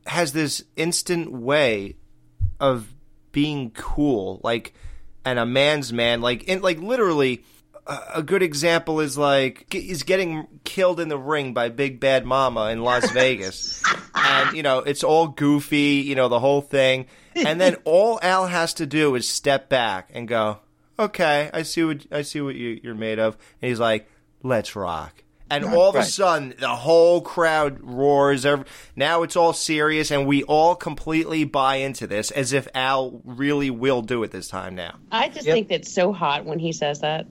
has 0.05 0.33
this 0.33 0.63
instant 0.75 1.31
way 1.31 1.95
of 2.59 2.93
being 3.31 3.71
cool, 3.71 4.39
like, 4.43 4.73
and 5.23 5.39
a 5.39 5.45
man's 5.45 5.93
man. 5.93 6.21
Like, 6.21 6.43
in, 6.43 6.61
like 6.61 6.79
literally, 6.79 7.43
a, 7.87 8.23
good 8.23 8.43
example 8.43 8.99
is 8.99 9.17
like 9.17 9.71
he's 9.71 10.03
getting 10.03 10.47
killed 10.63 10.99
in 10.99 11.09
the 11.09 11.17
ring 11.17 11.53
by 11.53 11.69
Big 11.69 11.99
Bad 11.99 12.25
Mama 12.25 12.69
in 12.69 12.83
Las 12.83 13.09
Vegas, 13.13 13.83
and 14.15 14.55
you 14.55 14.63
know 14.63 14.79
it's 14.79 15.03
all 15.03 15.27
goofy, 15.27 16.03
you 16.05 16.15
know 16.15 16.29
the 16.29 16.39
whole 16.39 16.61
thing, 16.61 17.07
and 17.35 17.59
then 17.59 17.75
all 17.83 18.19
Al 18.21 18.47
has 18.47 18.73
to 18.75 18.85
do 18.85 19.15
is 19.15 19.27
step 19.27 19.69
back 19.69 20.09
and 20.13 20.27
go, 20.27 20.59
"Okay, 20.99 21.49
I 21.53 21.63
see 21.63 21.83
what 21.83 22.05
I 22.11 22.21
see 22.21 22.41
what 22.41 22.55
you, 22.55 22.79
you're 22.83 22.95
made 22.95 23.19
of," 23.19 23.37
and 23.61 23.69
he's 23.69 23.79
like, 23.79 24.09
"Let's 24.43 24.75
rock." 24.75 25.23
And 25.51 25.65
Right, 25.65 25.75
all 25.75 25.89
of 25.89 25.95
a 25.95 26.03
sudden, 26.03 26.53
the 26.57 26.69
whole 26.69 27.19
crowd 27.19 27.79
roars. 27.81 28.45
Every, 28.45 28.65
now 28.95 29.23
it's 29.23 29.35
all 29.35 29.51
serious, 29.51 30.09
and 30.09 30.25
we 30.25 30.43
all 30.43 30.75
completely 30.75 31.43
buy 31.43 31.75
into 31.75 32.07
this 32.07 32.31
as 32.31 32.53
if 32.53 32.69
Al 32.73 33.21
really 33.25 33.69
will 33.69 34.01
do 34.01 34.23
it 34.23 34.31
this 34.31 34.47
time 34.47 34.75
now. 34.75 34.95
I 35.11 35.27
just 35.27 35.45
think 35.45 35.67
that's 35.67 35.91
so 35.91 36.13
hot 36.13 36.45
when 36.45 36.57
he 36.57 36.71
says 36.71 37.01
that. 37.01 37.27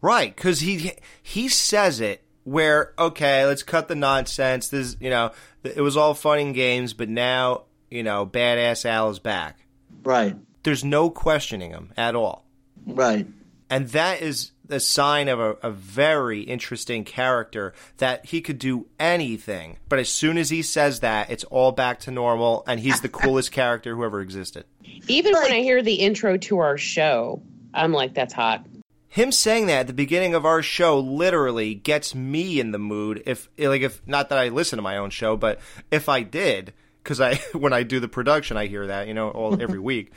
Right, 0.00 0.34
because 0.34 0.60
he 0.60 0.92
he 1.22 1.48
says 1.48 2.00
it 2.00 2.24
where 2.44 2.94
okay, 2.98 3.44
let's 3.44 3.62
cut 3.62 3.88
the 3.88 3.94
nonsense. 3.94 4.68
This 4.68 4.96
you 4.98 5.10
know 5.10 5.32
it 5.62 5.82
was 5.82 5.98
all 5.98 6.14
fun 6.14 6.38
and 6.38 6.54
games, 6.54 6.94
but 6.94 7.10
now 7.10 7.64
you 7.90 8.02
know 8.02 8.24
badass 8.26 8.86
Al 8.86 9.10
is 9.10 9.18
back. 9.18 9.58
Right. 10.02 10.34
There's 10.62 10.82
no 10.82 11.10
questioning 11.10 11.72
him 11.72 11.92
at 11.96 12.14
all. 12.14 12.46
Right. 12.86 13.26
And 13.68 13.88
that 13.90 14.22
is 14.22 14.52
a 14.70 14.80
sign 14.80 15.28
of 15.28 15.40
a, 15.40 15.56
a 15.62 15.70
very 15.70 16.40
interesting 16.42 17.04
character 17.04 17.72
that 17.98 18.26
he 18.26 18.40
could 18.40 18.58
do 18.58 18.86
anything. 18.98 19.78
But 19.88 19.98
as 19.98 20.08
soon 20.08 20.38
as 20.38 20.50
he 20.50 20.62
says 20.62 21.00
that, 21.00 21.30
it's 21.30 21.44
all 21.44 21.72
back 21.72 22.00
to 22.00 22.10
normal, 22.10 22.64
and 22.66 22.80
he's 22.80 23.00
the 23.00 23.08
coolest 23.08 23.52
character 23.52 23.94
who 23.94 24.04
ever 24.04 24.20
existed. 24.20 24.64
Even 25.08 25.32
when 25.32 25.52
I 25.52 25.60
hear 25.60 25.82
the 25.82 25.94
intro 25.94 26.36
to 26.38 26.58
our 26.58 26.78
show, 26.78 27.42
I'm 27.74 27.92
like, 27.92 28.14
that's 28.14 28.34
hot. 28.34 28.66
Him 29.08 29.32
saying 29.32 29.66
that 29.66 29.80
at 29.80 29.86
the 29.88 29.92
beginning 29.92 30.34
of 30.34 30.46
our 30.46 30.62
show 30.62 31.00
literally 31.00 31.74
gets 31.74 32.14
me 32.14 32.60
in 32.60 32.70
the 32.70 32.78
mood. 32.78 33.24
If 33.26 33.48
like 33.58 33.82
if 33.82 34.06
not 34.06 34.28
that 34.28 34.38
I 34.38 34.50
listen 34.50 34.76
to 34.76 34.82
my 34.82 34.98
own 34.98 35.10
show, 35.10 35.36
but 35.36 35.58
if 35.90 36.08
I 36.08 36.22
did, 36.22 36.72
because 37.02 37.20
I 37.20 37.34
when 37.52 37.72
I 37.72 37.82
do 37.82 37.98
the 37.98 38.08
production, 38.08 38.56
I 38.56 38.66
hear 38.66 38.86
that 38.86 39.08
you 39.08 39.14
know 39.14 39.30
all 39.30 39.60
every 39.60 39.78
week. 39.80 40.12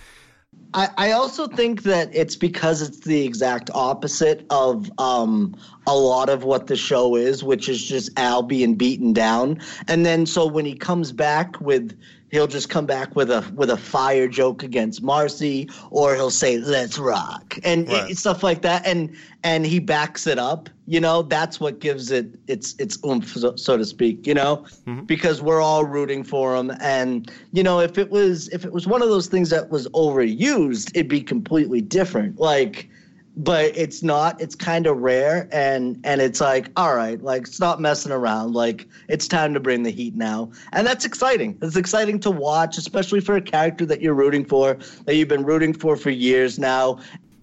I, 0.74 0.90
I 0.98 1.12
also 1.12 1.48
think 1.48 1.84
that 1.84 2.10
it's 2.16 2.36
because 2.36 2.82
it's 2.82 3.02
the 3.02 3.24
exact 3.26 3.70
opposite 3.74 4.46
of 4.50 4.92
um, 5.00 5.56
a 5.86 5.96
lot 5.96 6.30
of 6.30 6.44
what 6.44 6.68
the 6.68 6.76
show 6.76 7.16
is, 7.16 7.44
which 7.44 7.70
is 7.70 7.84
just 7.84 8.10
Al 8.18 8.42
being 8.42 8.76
beaten 8.76 9.14
down. 9.14 9.60
And 9.88 10.06
then 10.06 10.26
so 10.26 10.48
when 10.48 10.66
he 10.66 10.76
comes 10.76 11.12
back 11.12 11.62
with 11.62 11.98
he'll 12.34 12.48
just 12.48 12.68
come 12.68 12.88
back 12.88 13.16
with 13.16 13.30
a 13.30 13.46
with 13.56 13.70
a 13.70 13.78
fire 13.78 14.28
joke 14.28 14.64
against 14.64 15.04
Marcy, 15.04 15.70
or 15.92 16.16
he'll 16.16 16.32
say 16.32 16.58
"Let's 16.58 16.98
rock" 16.98 17.60
and 17.64 17.88
Right. 17.88 18.10
it- 18.10 18.18
stuff 18.18 18.42
like 18.42 18.64
that, 18.64 18.86
and 18.88 19.12
and 19.44 19.66
he 19.68 19.80
backs 19.80 20.26
it 20.26 20.40
up. 20.40 20.68
You 20.88 21.00
know, 21.00 21.22
that's 21.22 21.60
what 21.60 21.80
gives 21.80 22.10
it 22.10 22.26
its 22.48 22.74
its 22.80 22.98
oomph, 23.06 23.38
so, 23.38 23.56
so 23.56 23.78
to 23.78 23.86
speak. 23.86 24.26
You 24.26 24.34
know, 24.34 24.66
mm-hmm. 24.88 25.04
because 25.06 25.44
we're 25.44 25.62
all 25.62 25.86
rooting 25.86 26.24
for 26.24 26.56
him, 26.56 26.72
and 26.82 27.32
you 27.52 27.62
know, 27.62 27.80
if 27.80 28.00
it 28.00 28.10
was 28.10 28.50
if 28.50 28.66
it 28.66 28.74
was 28.74 28.88
one 28.88 29.04
of 29.04 29.10
those 29.10 29.28
things 29.28 29.52
that 29.52 29.70
was 29.70 29.88
overused, 29.90 30.90
it'd 30.96 31.08
be 31.08 31.22
completely 31.22 31.82
different. 31.82 32.40
Like 32.40 32.90
but 33.36 33.76
it's 33.76 34.04
not 34.04 34.40
it's 34.42 34.56
kind 34.56 34.86
of 34.86 34.98
rare 34.98 35.48
and 35.52 36.00
and 36.04 36.22
it's 36.22 36.40
like 36.40 36.70
all 36.76 36.96
right 36.96 37.22
like 37.22 37.48
stop 37.48 37.80
messing 37.80 38.12
around 38.12 38.54
like 38.54 38.88
it's 39.08 39.28
time 39.28 39.54
to 39.56 39.60
bring 39.60 39.84
the 39.84 39.90
heat 39.90 40.16
now. 40.16 40.52
And 40.72 40.86
that's 40.86 41.06
exciting. 41.06 41.58
It's 41.62 41.76
exciting 41.76 42.20
to 42.22 42.32
watch 42.32 42.78
especially 42.78 43.22
for 43.22 43.36
a 43.36 43.42
character 43.42 43.86
that 43.88 44.02
you're 44.02 44.14
rooting 44.14 44.46
for 44.46 44.78
that 45.06 45.16
you've 45.16 45.28
been 45.28 45.46
rooting 45.46 45.74
for 45.74 45.96
for 45.96 46.10
years 46.10 46.60
now. 46.60 47.00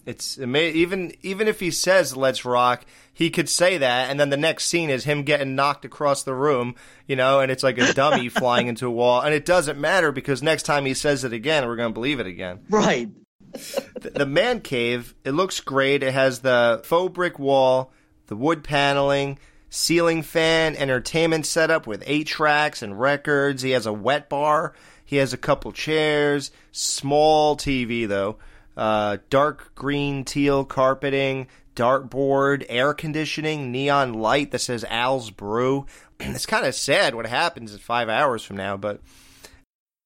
It's 0.06 0.38
ama- 0.38 0.58
even 0.58 1.12
even 1.22 1.46
if 1.46 1.60
he 1.60 1.70
says 1.70 2.16
"Let's 2.16 2.44
rock," 2.44 2.86
he 3.12 3.30
could 3.30 3.48
say 3.48 3.78
that, 3.78 4.10
and 4.10 4.18
then 4.18 4.30
the 4.30 4.36
next 4.36 4.64
scene 4.64 4.90
is 4.90 5.04
him 5.04 5.24
getting 5.24 5.54
knocked 5.54 5.84
across 5.84 6.22
the 6.22 6.34
room, 6.34 6.74
you 7.06 7.16
know, 7.16 7.40
and 7.40 7.52
it's 7.52 7.62
like 7.62 7.78
a 7.78 7.92
dummy 7.92 8.28
flying 8.30 8.66
into 8.66 8.86
a 8.86 8.90
wall, 8.90 9.20
and 9.20 9.34
it 9.34 9.44
doesn't 9.44 9.78
matter 9.78 10.10
because 10.10 10.42
next 10.42 10.62
time 10.62 10.86
he 10.86 10.94
says 10.94 11.22
it 11.22 11.32
again, 11.32 11.66
we're 11.66 11.76
going 11.76 11.90
to 11.90 11.94
believe 11.94 12.18
it 12.18 12.26
again. 12.26 12.60
right 12.70 13.10
The, 13.52 14.26
man 14.26 14.60
cave, 14.60 15.14
it 15.24 15.32
looks 15.32 15.60
great. 15.60 16.02
It 16.02 16.12
has 16.12 16.40
the 16.40 16.80
faux 16.84 17.12
brick 17.12 17.38
wall, 17.38 17.92
the 18.28 18.36
wood 18.36 18.64
paneling, 18.64 19.38
ceiling 19.68 20.22
fan, 20.22 20.76
entertainment 20.76 21.46
setup 21.46 21.86
with 21.86 22.02
eight 22.06 22.26
tracks 22.26 22.82
and 22.82 23.00
records. 23.00 23.62
He 23.62 23.70
has 23.70 23.86
a 23.86 23.92
wet 23.92 24.28
bar. 24.28 24.74
He 25.04 25.16
has 25.16 25.32
a 25.32 25.38
couple 25.38 25.72
chairs, 25.72 26.52
small 26.70 27.56
TV 27.56 28.06
though, 28.06 28.36
uh, 28.76 29.18
dark 29.28 29.74
green 29.74 30.24
teal 30.24 30.64
carpeting, 30.64 31.48
dartboard, 31.74 32.64
air 32.68 32.94
conditioning, 32.94 33.72
neon 33.72 34.14
light 34.14 34.52
that 34.52 34.60
says 34.60 34.84
Al's 34.88 35.30
Brew. 35.30 35.86
it's 36.20 36.46
kind 36.46 36.64
of 36.64 36.76
sad 36.76 37.16
what 37.16 37.26
happens 37.26 37.72
in 37.72 37.78
five 37.78 38.08
hours 38.08 38.44
from 38.44 38.56
now, 38.56 38.76
but 38.76 39.00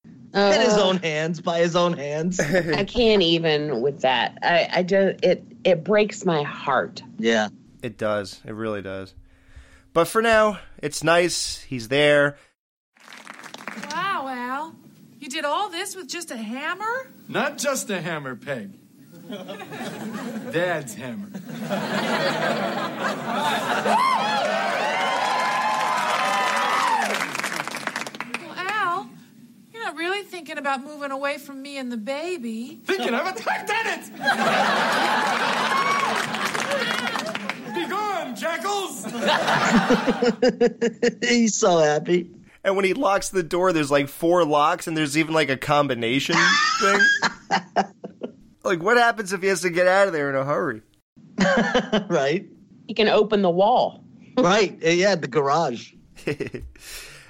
in 0.05 0.61
his 0.61 0.75
Uh, 0.75 0.85
own 0.89 0.97
hands 0.99 1.41
by 1.41 1.61
his 1.61 1.77
own 1.77 1.93
hands 1.95 2.41
I 2.41 2.85
can't 2.85 3.23
even 3.23 3.81
with 3.81 4.01
that. 4.01 4.39
I, 4.43 4.69
I 4.73 4.83
just 4.83 5.25
it 5.25 5.45
it 5.65 5.85
breaks 5.85 6.25
my 6.25 6.43
heart. 6.43 7.03
yeah 7.19 7.49
It 7.83 7.97
does. 7.99 8.41
It 8.45 8.55
really 8.55 8.83
does. 8.83 9.15
But 9.93 10.09
for 10.09 10.21
now, 10.23 10.59
it's 10.79 11.05
nice. 11.05 11.61
He's 11.63 11.87
there. 11.89 12.37
Wow, 13.91 14.27
Al. 14.29 14.75
You 15.21 15.29
did 15.29 15.45
all 15.45 15.69
this 15.71 15.95
with 15.95 16.09
just 16.09 16.31
a 16.33 16.37
hammer? 16.37 17.09
Not 17.29 17.59
just 17.59 17.89
a 17.91 18.01
hammer, 18.01 18.35
Peg. 18.35 18.73
Dad's 20.53 20.95
hammer. 20.95 21.29
Well, 28.41 28.55
Al, 28.57 29.09
you're 29.73 29.74
not 29.85 29.97
really 29.97 30.23
thinking 30.23 30.57
about 30.57 30.83
moving 30.83 31.11
away 31.11 31.37
from 31.39 31.61
me 31.61 31.77
and 31.77 31.91
the 31.93 31.97
baby. 31.97 32.81
Thinking 32.85 33.13
of 33.15 33.27
it? 33.27 33.45
I've 33.49 33.67
done 33.67 33.87
it! 33.87 34.11
Be 37.75 37.87
gone, 37.89 38.37
jackals! 38.37 39.05
he's 41.29 41.57
so 41.57 41.79
happy 41.79 42.31
And 42.63 42.77
when 42.77 42.85
he 42.85 42.95
locks 42.95 43.29
the 43.31 43.43
door, 43.43 43.73
there's 43.73 43.91
like 43.91 44.09
four 44.09 44.45
locks, 44.45 44.87
and 44.87 44.97
there's 44.97 45.19
even 45.19 45.35
like 45.35 45.51
a 45.51 45.57
combination 45.57 46.37
thing. 46.81 47.01
Like, 48.63 48.83
what 48.83 48.97
happens 48.97 49.33
if 49.35 49.43
he 49.43 49.49
has 49.49 49.61
to 49.63 49.71
get 49.71 49.87
out 49.87 50.07
of 50.07 50.13
there 50.15 50.31
in 50.31 50.37
a 50.37 50.45
hurry? 50.45 50.81
right 52.09 52.47
He 52.87 52.95
can 52.95 53.09
open 53.09 53.43
the 53.43 53.51
wall. 53.51 54.05
right 54.39 54.79
yeah 54.83 55.15
the 55.17 55.29
garage 55.29 55.93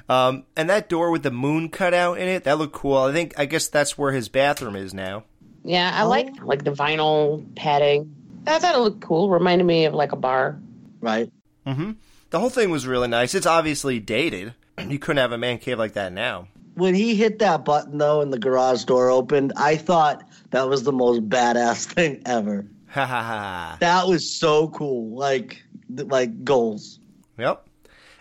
Um, 0.08 0.44
and 0.56 0.68
that 0.68 0.88
door 0.88 1.10
with 1.10 1.22
the 1.22 1.30
moon 1.30 1.68
cut 1.70 1.94
out 1.94 2.18
in 2.18 2.28
it, 2.28 2.44
that 2.44 2.58
looked 2.58 2.74
cool. 2.74 2.96
I 2.98 3.12
think, 3.12 3.34
I 3.38 3.46
guess 3.46 3.68
that's 3.68 3.96
where 3.96 4.12
his 4.12 4.28
bathroom 4.28 4.76
is 4.76 4.92
now. 4.92 5.24
Yeah, 5.64 5.90
I 5.94 6.02
like 6.02 6.42
like 6.42 6.62
the 6.64 6.72
vinyl 6.72 7.44
padding. 7.56 8.14
I 8.46 8.58
thought 8.58 8.74
it 8.74 8.80
looked 8.80 9.00
cool. 9.00 9.30
Reminded 9.30 9.64
me 9.64 9.86
of 9.86 9.94
like 9.94 10.12
a 10.12 10.16
bar. 10.16 10.58
right 11.00 11.30
Mm-hmm. 11.66 11.92
The 12.30 12.38
whole 12.40 12.50
thing 12.50 12.70
was 12.70 12.86
really 12.86 13.08
nice. 13.08 13.34
It's 13.34 13.46
obviously 13.46 13.98
dated. 14.00 14.54
You 14.88 14.98
couldn't 14.98 15.18
have 15.22 15.32
a 15.32 15.38
man 15.38 15.58
cave 15.58 15.78
like 15.78 15.92
that 15.94 16.12
now. 16.12 16.48
when 16.74 16.94
he 16.96 17.14
hit 17.14 17.38
that 17.38 17.64
button 17.64 17.96
though 17.96 18.20
and 18.22 18.32
the 18.32 18.38
garage 18.40 18.82
door 18.84 19.08
opened 19.08 19.52
i 19.56 19.76
thought 19.76 20.28
that 20.50 20.68
was 20.68 20.82
the 20.82 20.90
most 20.92 21.28
badass 21.28 21.84
thing 21.94 22.20
ever 22.26 22.66
Ha 22.88 23.06
ha 23.06 23.22
ha. 23.22 23.76
that 23.78 24.08
was 24.08 24.28
so 24.28 24.66
cool 24.68 25.14
like 25.16 25.62
like 25.88 26.42
goals 26.44 26.98
Yep. 27.38 27.64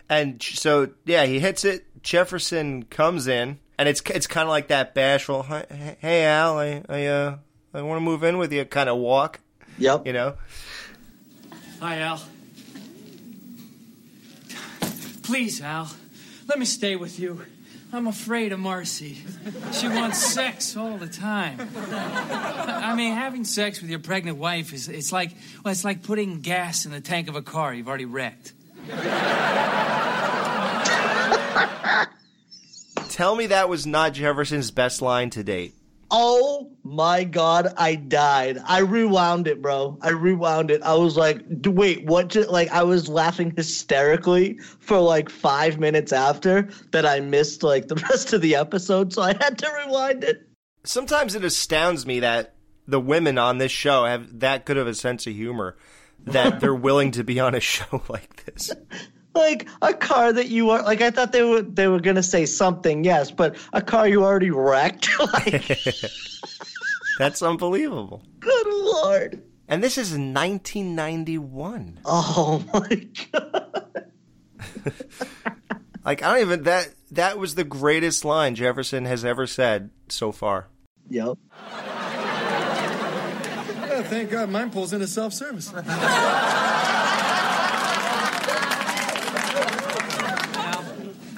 And 0.08 0.42
so 0.42 0.90
yeah, 1.04 1.24
he 1.26 1.38
hits 1.40 1.64
it. 1.64 1.84
Jefferson 2.02 2.82
comes 2.84 3.26
in, 3.26 3.58
and 3.78 3.88
it's 3.88 4.02
it's 4.10 4.26
kind 4.26 4.44
of 4.44 4.50
like 4.50 4.68
that 4.68 4.94
bashful. 4.94 5.42
"Hey- 5.44 5.96
Hey 6.00 6.24
Al, 6.26 6.58
I 6.58 6.82
I 6.88 7.06
uh 7.06 7.36
I 7.72 7.82
want 7.82 7.96
to 7.96 8.02
move 8.04 8.22
in 8.22 8.36
with 8.38 8.52
you 8.52 8.64
kind 8.66 8.88
of 8.88 8.98
walk. 8.98 9.40
Yep. 9.78 10.06
You 10.06 10.12
know. 10.12 10.34
Hi, 11.80 11.98
Al. 12.00 12.22
Please, 15.22 15.60
Al, 15.62 15.90
let 16.48 16.58
me 16.58 16.66
stay 16.66 16.96
with 16.96 17.18
you. 17.18 17.40
I'm 17.92 18.06
afraid 18.06 18.52
of 18.52 18.58
Marcy. 18.58 19.18
She 19.72 19.88
wants 19.88 20.18
sex 20.18 20.76
all 20.76 20.98
the 20.98 21.06
time. 21.06 21.60
I 21.90 22.90
I 22.92 22.94
mean, 22.94 23.14
having 23.14 23.44
sex 23.44 23.80
with 23.80 23.88
your 23.88 24.00
pregnant 24.00 24.36
wife 24.36 24.72
is 24.74 24.88
it's 24.88 25.12
like 25.12 25.32
well, 25.64 25.72
it's 25.72 25.84
like 25.84 26.02
putting 26.02 26.40
gas 26.40 26.84
in 26.86 26.92
the 26.92 27.00
tank 27.00 27.28
of 27.28 27.36
a 27.36 27.42
car 27.42 27.72
you've 27.72 27.88
already 27.88 28.04
wrecked. 28.04 28.52
Tell 33.14 33.36
me 33.36 33.46
that 33.46 33.68
was 33.68 33.86
not 33.86 34.12
Jefferson's 34.14 34.72
best 34.72 35.00
line 35.00 35.30
to 35.30 35.44
date. 35.44 35.72
Oh 36.10 36.72
my 36.82 37.22
god, 37.22 37.72
I 37.76 37.94
died. 37.94 38.58
I 38.66 38.80
rewound 38.80 39.46
it, 39.46 39.62
bro. 39.62 39.96
I 40.02 40.10
rewound 40.10 40.72
it. 40.72 40.82
I 40.82 40.94
was 40.94 41.16
like, 41.16 41.62
"D- 41.62 41.70
wait, 41.70 42.04
what? 42.06 42.26
Ju-? 42.26 42.42
Like, 42.42 42.72
I 42.72 42.82
was 42.82 43.08
laughing 43.08 43.52
hysterically 43.56 44.58
for 44.80 44.98
like 44.98 45.30
five 45.30 45.78
minutes 45.78 46.12
after 46.12 46.68
that. 46.90 47.06
I 47.06 47.20
missed 47.20 47.62
like 47.62 47.86
the 47.86 47.94
rest 48.10 48.32
of 48.32 48.40
the 48.40 48.56
episode, 48.56 49.12
so 49.12 49.22
I 49.22 49.28
had 49.28 49.58
to 49.58 49.70
rewind 49.86 50.24
it. 50.24 50.48
Sometimes 50.82 51.36
it 51.36 51.44
astounds 51.44 52.04
me 52.04 52.18
that 52.18 52.56
the 52.88 52.98
women 52.98 53.38
on 53.38 53.58
this 53.58 53.70
show 53.70 54.06
have 54.06 54.40
that 54.40 54.64
good 54.64 54.76
of 54.76 54.88
a 54.88 54.94
sense 54.94 55.24
of 55.28 55.34
humor 55.34 55.76
that 56.24 56.58
they're 56.58 56.74
willing 56.74 57.12
to 57.12 57.22
be 57.22 57.38
on 57.38 57.54
a 57.54 57.60
show 57.74 58.02
like 58.08 58.44
this. 58.44 58.72
Like 59.34 59.68
a 59.82 59.92
car 59.92 60.32
that 60.32 60.48
you 60.48 60.70
are 60.70 60.82
like. 60.82 61.00
I 61.00 61.10
thought 61.10 61.32
they 61.32 61.42
were 61.42 61.62
they 61.62 61.88
were 61.88 62.00
gonna 62.00 62.22
say 62.22 62.46
something, 62.46 63.02
yes, 63.04 63.30
but 63.30 63.56
a 63.72 63.82
car 63.82 64.06
you 64.06 64.22
already 64.24 64.50
wrecked. 64.50 65.08
like, 65.18 65.66
That's 67.18 67.42
unbelievable. 67.42 68.22
good 68.40 68.66
lord. 68.66 69.42
And 69.66 69.82
this 69.82 69.98
is 69.98 70.10
1991. 70.12 72.00
Oh 72.04 72.64
my 72.72 73.08
god. 73.32 74.10
Like 76.04 76.22
I 76.22 76.32
don't 76.34 76.40
even 76.46 76.62
that 76.64 76.90
that 77.12 77.38
was 77.38 77.54
the 77.54 77.64
greatest 77.64 78.26
line 78.26 78.54
Jefferson 78.56 79.06
has 79.06 79.24
ever 79.24 79.46
said 79.46 79.88
so 80.10 80.32
far. 80.32 80.68
Yep. 81.08 81.38
Thank 84.10 84.30
God 84.30 84.50
mine 84.50 84.70
pulls 84.70 84.92
into 84.92 85.06
self 85.06 85.32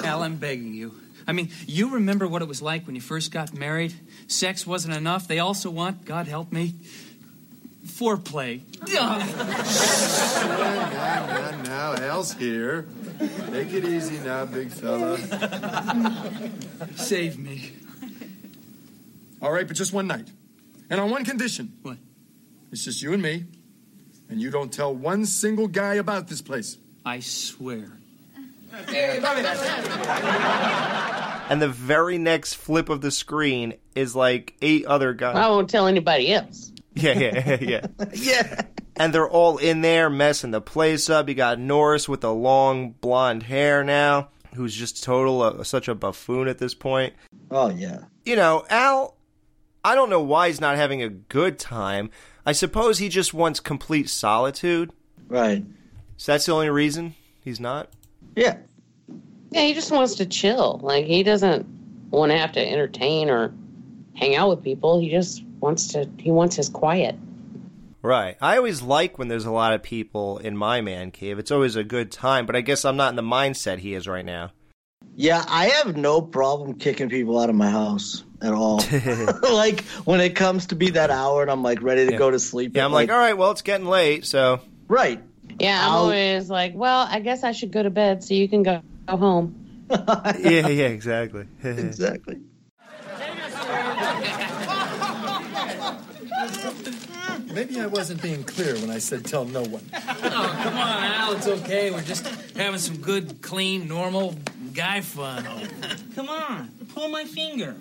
Al, 0.07 0.23
I'm 0.23 0.37
begging 0.37 0.73
you. 0.73 0.95
I 1.27 1.33
mean, 1.33 1.51
you 1.67 1.95
remember 1.95 2.29
what 2.29 2.41
it 2.41 2.49
was 2.49 2.63
like 2.63 2.87
when 2.87 2.95
you 2.95 3.01
first 3.01 3.33
got 3.33 3.53
married? 3.53 3.93
Sex 4.29 4.65
wasn't 4.67 4.97
enough. 4.97 5.27
They 5.27 5.41
also 5.41 5.71
want, 5.71 6.05
God 6.05 6.29
help 6.29 6.53
me, 6.53 6.75
foreplay. 7.85 8.61
now, 8.93 9.19
now, 11.27 11.63
now, 11.63 11.95
Al's 11.95 12.33
here. 12.35 12.87
Take 13.51 13.73
it 13.73 13.85
easy 13.85 14.19
now, 14.19 14.45
big 14.45 14.71
fella. 14.71 15.19
Save 16.95 17.39
me. 17.39 17.73
All 19.43 19.51
right, 19.51 19.67
but 19.67 19.77
just 19.77 19.93
one 19.93 20.07
night. 20.07 20.29
And 20.89 21.01
on 21.01 21.11
one 21.11 21.25
condition. 21.25 21.73
What? 21.83 21.97
It's 22.71 22.85
just 22.85 23.03
you 23.03 23.13
and 23.13 23.23
me. 23.23 23.47
And 24.29 24.41
you 24.41 24.51
don't 24.51 24.73
tell 24.73 24.95
one 24.95 25.27
single 25.27 25.67
guy 25.67 25.95
about 25.95 26.29
this 26.29 26.41
place. 26.41 26.79
I 27.05 27.21
swear. 27.21 27.99
And 31.49 31.63
the 31.63 31.69
very 31.69 32.19
next 32.19 32.55
flip 32.55 32.89
of 32.89 33.01
the 33.01 33.11
screen 33.11 33.75
is 33.95 34.17
like 34.17 34.55
eight 34.61 34.85
other 34.87 35.15
guys. 35.15 35.37
I 35.37 35.49
won't 35.49 35.71
tell 35.71 35.87
anybody 35.87 36.33
else. 36.33 36.73
Yeah, 36.95 37.19
yeah, 37.19 37.59
yeah. 37.61 37.87
yeah. 38.15 38.63
And 38.97 39.13
they're 39.13 39.29
all 39.29 39.59
in 39.59 39.83
there 39.83 40.11
messing 40.11 40.51
the 40.51 40.61
place 40.61 41.09
up. 41.09 41.29
You 41.29 41.35
got 41.35 41.59
Norris 41.59 42.09
with 42.09 42.23
the 42.23 42.33
long 42.33 42.93
blonde 42.93 43.45
hair 43.45 43.85
now, 43.85 44.31
who's 44.55 44.75
just 44.75 45.05
total 45.05 45.43
uh, 45.43 45.63
such 45.63 45.89
a 45.89 45.95
buffoon 45.95 46.49
at 46.49 46.59
this 46.59 46.75
point. 46.75 47.15
Oh 47.51 47.71
yeah. 47.71 48.05
You 48.25 48.37
know, 48.37 48.65
Al, 48.71 49.17
I 49.85 49.95
don't 49.95 50.11
know 50.11 50.23
why 50.23 50.49
he's 50.49 50.61
not 50.61 50.77
having 50.77 51.03
a 51.03 51.09
good 51.09 51.59
time. 51.59 52.11
I 52.45 52.53
suppose 52.53 52.99
he 52.99 53.09
just 53.09 53.35
wants 53.35 53.61
complete 53.61 54.09
solitude. 54.09 54.93
Right. 55.29 55.65
So 56.17 56.33
that's 56.33 56.47
the 56.47 56.53
only 56.53 56.71
reason 56.71 57.15
he's 57.45 57.61
not? 57.61 57.91
Yeah. 58.37 58.59
Yeah, 59.51 59.63
he 59.63 59.75
just 59.75 59.91
wants 59.91 60.17
to 60.17 60.27
chill. 60.27 60.79
Like 60.83 61.07
he 61.07 61.23
doesn't 61.23 61.67
want 62.11 62.31
to 62.31 62.39
have 62.39 62.53
to 62.53 62.61
entertain 62.61 63.31
or 63.31 63.53
hang 64.15 64.37
out 64.37 64.49
with 64.51 64.63
people. 64.63 65.01
He 65.01 65.11
just 65.11 65.43
wants 65.61 65.89
to. 65.89 66.09
He 66.19 66.31
wants 66.31 66.57
his 66.57 66.69
quiet. 66.69 67.17
Right. 68.03 68.37
I 68.41 68.57
always 68.57 68.83
like 68.83 69.19
when 69.19 69.27
there's 69.27 69.47
a 69.47 69.51
lot 69.51 69.73
of 69.73 69.83
people 69.83 70.39
in 70.39 70.57
my 70.57 70.81
man 70.81 71.11
cave. 71.11 71.41
It's 71.41 71.51
always 71.51 71.75
a 71.75 71.83
good 71.83 72.13
time, 72.13 72.47
but 72.47 72.55
I 72.55 72.61
guess 72.61 72.85
I'm 72.85 72.97
not 72.97 73.11
in 73.11 73.17
the 73.17 73.23
mindset 73.23 73.79
he 73.79 73.95
is 73.95 74.07
right 74.07 74.25
now. 74.25 74.53
Yeah, 75.17 75.45
I 75.49 75.67
have 75.71 75.97
no 75.97 76.21
problem 76.21 76.75
kicking 76.75 77.09
people 77.09 77.39
out 77.41 77.51
of 77.51 77.57
my 77.57 77.71
house 77.71 78.23
at 78.43 78.53
all. 78.53 78.81
like 79.43 79.81
when 80.05 80.21
it 80.21 80.37
comes 80.37 80.67
to 80.67 80.77
be 80.77 80.91
that 80.91 81.11
hour 81.11 81.43
and 81.43 81.51
I'm 81.51 81.63
like 81.65 81.83
ready 81.83 82.07
to 82.07 82.13
Yeah. 82.13 82.19
go 82.19 82.31
to 82.31 82.39
sleep. 82.39 82.77
Yeah, 82.77 82.85
I'm 82.85 82.93
like, 82.93 83.11
all 83.11 83.17
right, 83.17 83.37
well, 83.37 83.51
it's 83.51 83.63
getting 83.63 83.87
late, 83.87 84.25
so. 84.25 84.61
Right. 84.89 85.21
Yeah, 85.59 85.85
I'm 85.85 85.93
I'll- 85.93 85.99
always 86.05 86.51
like, 86.51 86.75
well, 86.75 87.07
I 87.09 87.21
guess 87.21 87.45
I 87.45 87.53
should 87.53 87.71
go 87.73 87.83
to 87.83 87.91
bed 87.91 88.23
so 88.25 88.35
you 88.35 88.49
can 88.49 88.63
go, 88.63 88.83
go 89.07 89.17
home. 89.17 89.55
yeah, 89.91 90.69
yeah, 90.69 90.87
exactly. 90.89 91.47
exactly. 91.65 92.41
Maybe 97.53 97.81
I 97.81 97.87
wasn't 97.87 98.21
being 98.21 98.45
clear 98.45 98.75
when 98.75 98.91
I 98.91 98.99
said 98.99 99.25
tell 99.25 99.47
no 99.47 99.63
one. 99.63 99.83
Oh, 99.95 100.59
come 100.63 100.77
on, 100.77 101.03
Al. 101.05 101.33
It's 101.33 101.47
okay. 101.47 101.91
We're 101.91 102.03
just 102.03 102.27
having 102.55 102.79
some 102.79 102.99
good, 102.99 103.41
clean, 103.41 103.89
normal 103.89 104.35
guy 104.75 105.01
fun. 105.01 105.47
Come 106.15 106.29
on, 106.29 106.69
pull 106.95 107.09
my 107.09 107.25
finger. 107.25 107.77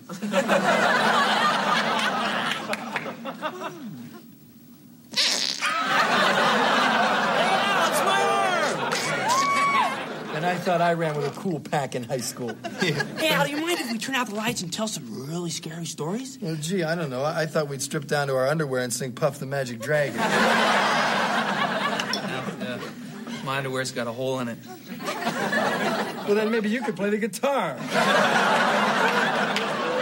And 10.46 10.54
I 10.56 10.62
thought 10.62 10.80
I 10.80 10.94
ran 10.94 11.16
with 11.18 11.26
a 11.26 11.32
cool 11.40 11.60
pack 11.60 11.96
in 11.96 12.04
high 12.04 12.20
school. 12.20 12.56
Hey, 12.80 13.30
Al, 13.32 13.46
do 13.46 13.52
you 13.52 13.58
mind 13.62 13.80
if 13.80 13.92
we 13.92 13.98
turn 13.98 14.14
out 14.14 14.28
the 14.28 14.36
lights 14.36 14.62
and 14.62 14.72
tell 14.72 14.88
some 14.88 15.28
really 15.28 15.50
scary 15.50 15.86
stories? 15.86 16.38
Well, 16.40 16.56
gee, 16.56 16.84
I 16.84 16.94
don't 16.94 17.10
know. 17.10 17.24
I 17.24 17.42
I 17.42 17.46
thought 17.48 17.68
we'd 17.68 17.82
strip 17.82 18.06
down 18.06 18.28
to 18.28 18.36
our 18.36 18.48
underwear 18.48 18.84
and 18.84 18.94
sing 18.94 19.14
Puff 19.14 19.40
the 19.40 19.48
Magic 19.48 19.80
Dragon. 19.80 20.20
Uh, 22.58 22.80
my 23.44 23.58
underwear's 23.58 23.92
got 23.92 24.08
a 24.08 24.12
hole 24.12 24.40
in 24.40 24.48
it. 24.48 24.58
Well, 26.26 26.36
then 26.36 26.52
maybe 26.52 26.70
you 26.70 26.82
could 26.82 26.96
play 26.96 27.10
the 27.10 27.18
guitar. 27.18 27.74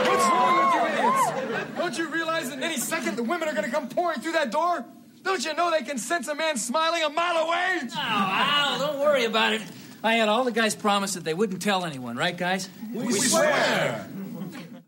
What's 0.07 0.25
wrong 0.29 0.57
with 0.59 0.73
you 0.75 0.85
idiots? 0.93 1.77
Don't 1.77 1.97
you 1.97 2.09
realize 2.09 2.49
that 2.49 2.61
any 2.61 2.77
second 2.77 3.15
the 3.17 3.23
women 3.23 3.47
are 3.49 3.53
going 3.53 3.65
to 3.65 3.71
come 3.71 3.89
pouring 3.89 4.21
through 4.21 4.33
that 4.33 4.51
door? 4.51 4.85
Don't 5.23 5.43
you 5.43 5.53
know 5.55 5.71
they 5.71 5.81
can 5.83 5.97
sense 5.97 6.27
a 6.27 6.35
man 6.35 6.57
smiling 6.57 7.03
a 7.03 7.09
mile 7.09 7.37
away? 7.37 7.79
Oh, 7.81 7.97
Al, 7.97 8.79
don't 8.79 8.99
worry 8.99 9.25
about 9.25 9.53
it. 9.53 9.61
I 10.03 10.15
had 10.15 10.27
all 10.29 10.43
the 10.43 10.51
guys 10.51 10.75
promise 10.75 11.13
that 11.13 11.23
they 11.23 11.33
wouldn't 11.33 11.61
tell 11.61 11.85
anyone, 11.85 12.17
right, 12.17 12.35
guys? 12.37 12.69
We 12.93 13.11
swear. 13.13 14.07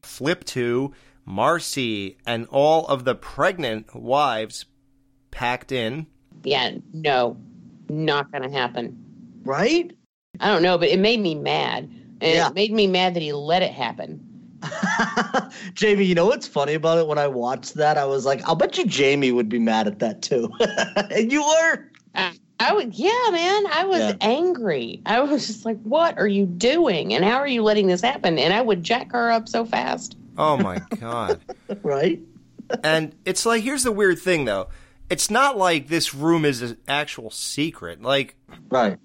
Flip 0.02 0.44
to 0.46 0.94
Marcy 1.26 2.18
and 2.26 2.48
all 2.50 2.86
of 2.88 3.06
the 3.06 3.16
pregnant 3.16 3.96
wives 3.96 4.66
packed 5.32 5.72
in. 5.72 6.08
Yeah, 6.44 6.72
no, 6.94 7.38
not 7.90 8.32
gonna 8.32 8.52
happen. 8.52 9.42
Right? 9.44 9.96
I 10.40 10.48
don't 10.48 10.62
know, 10.64 10.78
but 10.78 10.90
it 10.90 11.00
made 11.00 11.20
me 11.22 11.34
mad, 11.36 11.84
and 11.86 12.22
Yeah. 12.22 12.48
it 12.50 12.54
made 12.54 12.74
me 12.74 12.88
mad 12.88 13.14
that 13.16 13.22
he 13.24 13.32
let 13.34 13.62
it 13.62 13.72
happen. 13.72 14.22
Jamie, 15.76 16.06
you 16.06 16.16
know 16.16 16.26
what's 16.26 16.48
funny 16.48 16.74
about 16.74 16.98
it? 16.98 17.08
When 17.08 17.18
I 17.18 17.28
watched 17.28 17.76
that, 17.76 17.98
I 17.98 18.06
was 18.06 18.26
like, 18.26 18.42
I'll 18.48 18.56
bet 18.56 18.78
you 18.78 18.86
Jamie 18.86 19.32
would 19.32 19.48
be 19.50 19.60
mad 19.60 19.88
at 19.88 20.00
that 20.00 20.22
too. 20.22 20.50
and 20.60 21.32
you 21.32 21.42
were. 21.42 21.92
I, 22.16 22.34
I 22.60 22.74
would, 22.74 22.94
yeah, 22.94 23.30
man, 23.32 23.68
I 23.68 23.84
was 23.86 24.00
Yeah. 24.00 24.16
angry. 24.22 25.02
I 25.06 25.20
was 25.22 25.46
just 25.48 25.66
like, 25.66 25.80
"What 25.84 26.18
are 26.18 26.28
you 26.28 26.46
doing? 26.46 27.14
And 27.14 27.24
how 27.26 27.38
are 27.38 27.48
you 27.48 27.62
letting 27.64 27.88
this 27.88 28.02
happen?" 28.02 28.38
And 28.40 28.54
I 28.54 28.62
would 28.62 28.82
jack 28.84 29.12
her 29.12 29.30
up 29.32 29.50
so 29.50 29.66
fast. 29.66 30.16
Oh 30.38 30.56
my 30.58 30.80
god. 31.00 31.42
right? 31.84 32.20
And 32.84 33.14
it's 33.26 33.46
like 33.46 33.64
here's 33.64 33.84
the 33.84 33.92
weird 33.92 34.20
thing 34.20 34.46
though. 34.46 34.70
It's 35.10 35.30
not 35.30 35.58
like 35.58 35.88
this 35.90 36.14
room 36.16 36.46
is 36.46 36.62
an 36.62 36.78
actual 36.88 37.30
secret. 37.30 38.02
Like 38.02 38.36
Right. 38.70 38.98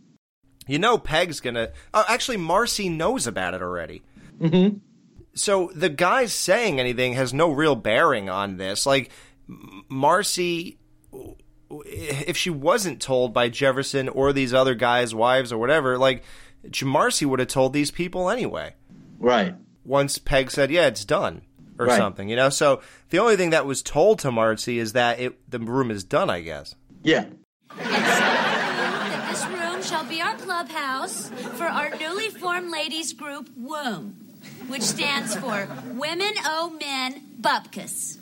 you 0.66 0.78
know 0.78 0.96
Peg's 0.96 1.40
going 1.40 1.54
to 1.56 1.72
Oh, 1.92 2.04
actually 2.08 2.36
Marcy 2.38 2.88
knows 2.88 3.26
about 3.26 3.54
it 3.54 3.62
already. 3.62 4.02
Mm-hmm. 4.40 4.78
So 5.34 5.70
the 5.74 5.88
guys 5.90 6.32
saying 6.32 6.80
anything 6.80 7.12
has 7.14 7.34
no 7.34 7.50
real 7.50 7.74
bearing 7.76 8.30
on 8.30 8.56
this. 8.56 8.86
Like 8.86 9.10
Marcy 9.88 10.78
if 11.86 12.36
she 12.36 12.50
wasn't 12.50 13.00
told 13.00 13.32
by 13.32 13.48
Jefferson 13.48 14.08
or 14.08 14.32
these 14.32 14.52
other 14.52 14.74
guys' 14.74 15.14
wives 15.14 15.52
or 15.52 15.58
whatever, 15.58 15.96
like 15.98 16.24
Marcy 16.84 17.24
would 17.26 17.38
have 17.40 17.48
told 17.48 17.72
these 17.72 17.90
people 17.90 18.28
anyway. 18.30 18.74
Right. 19.18 19.54
Once 19.84 20.18
Peg 20.18 20.50
said, 20.50 20.70
"Yeah, 20.70 20.86
it's 20.86 21.04
done," 21.04 21.42
or 21.78 21.86
Right. 21.86 21.96
something, 21.96 22.28
you 22.28 22.36
know. 22.36 22.48
So 22.50 22.80
the 23.10 23.18
only 23.18 23.36
thing 23.36 23.50
that 23.50 23.66
was 23.66 23.82
told 23.82 24.18
to 24.20 24.30
Marcy 24.30 24.78
is 24.78 24.92
that 24.92 25.18
it 25.20 25.38
the 25.50 25.58
room 25.58 25.90
is 25.90 26.04
done. 26.04 26.28
I 26.30 26.40
guess. 26.40 26.74
Yeah. 27.02 27.24
that 27.76 29.28
this 29.30 29.46
room 29.46 29.82
shall 29.82 30.04
be 30.04 30.20
our 30.20 30.36
clubhouse 30.36 31.30
for 31.56 31.64
our 31.64 31.90
newly 31.98 32.28
formed 32.28 32.70
ladies 32.70 33.12
group 33.12 33.48
WOMB, 33.58 34.12
which 34.68 34.82
stands 34.82 35.34
for 35.36 35.68
Women 35.94 36.32
O 36.44 36.76
Men 36.80 37.22
Bupkis. 37.40 38.18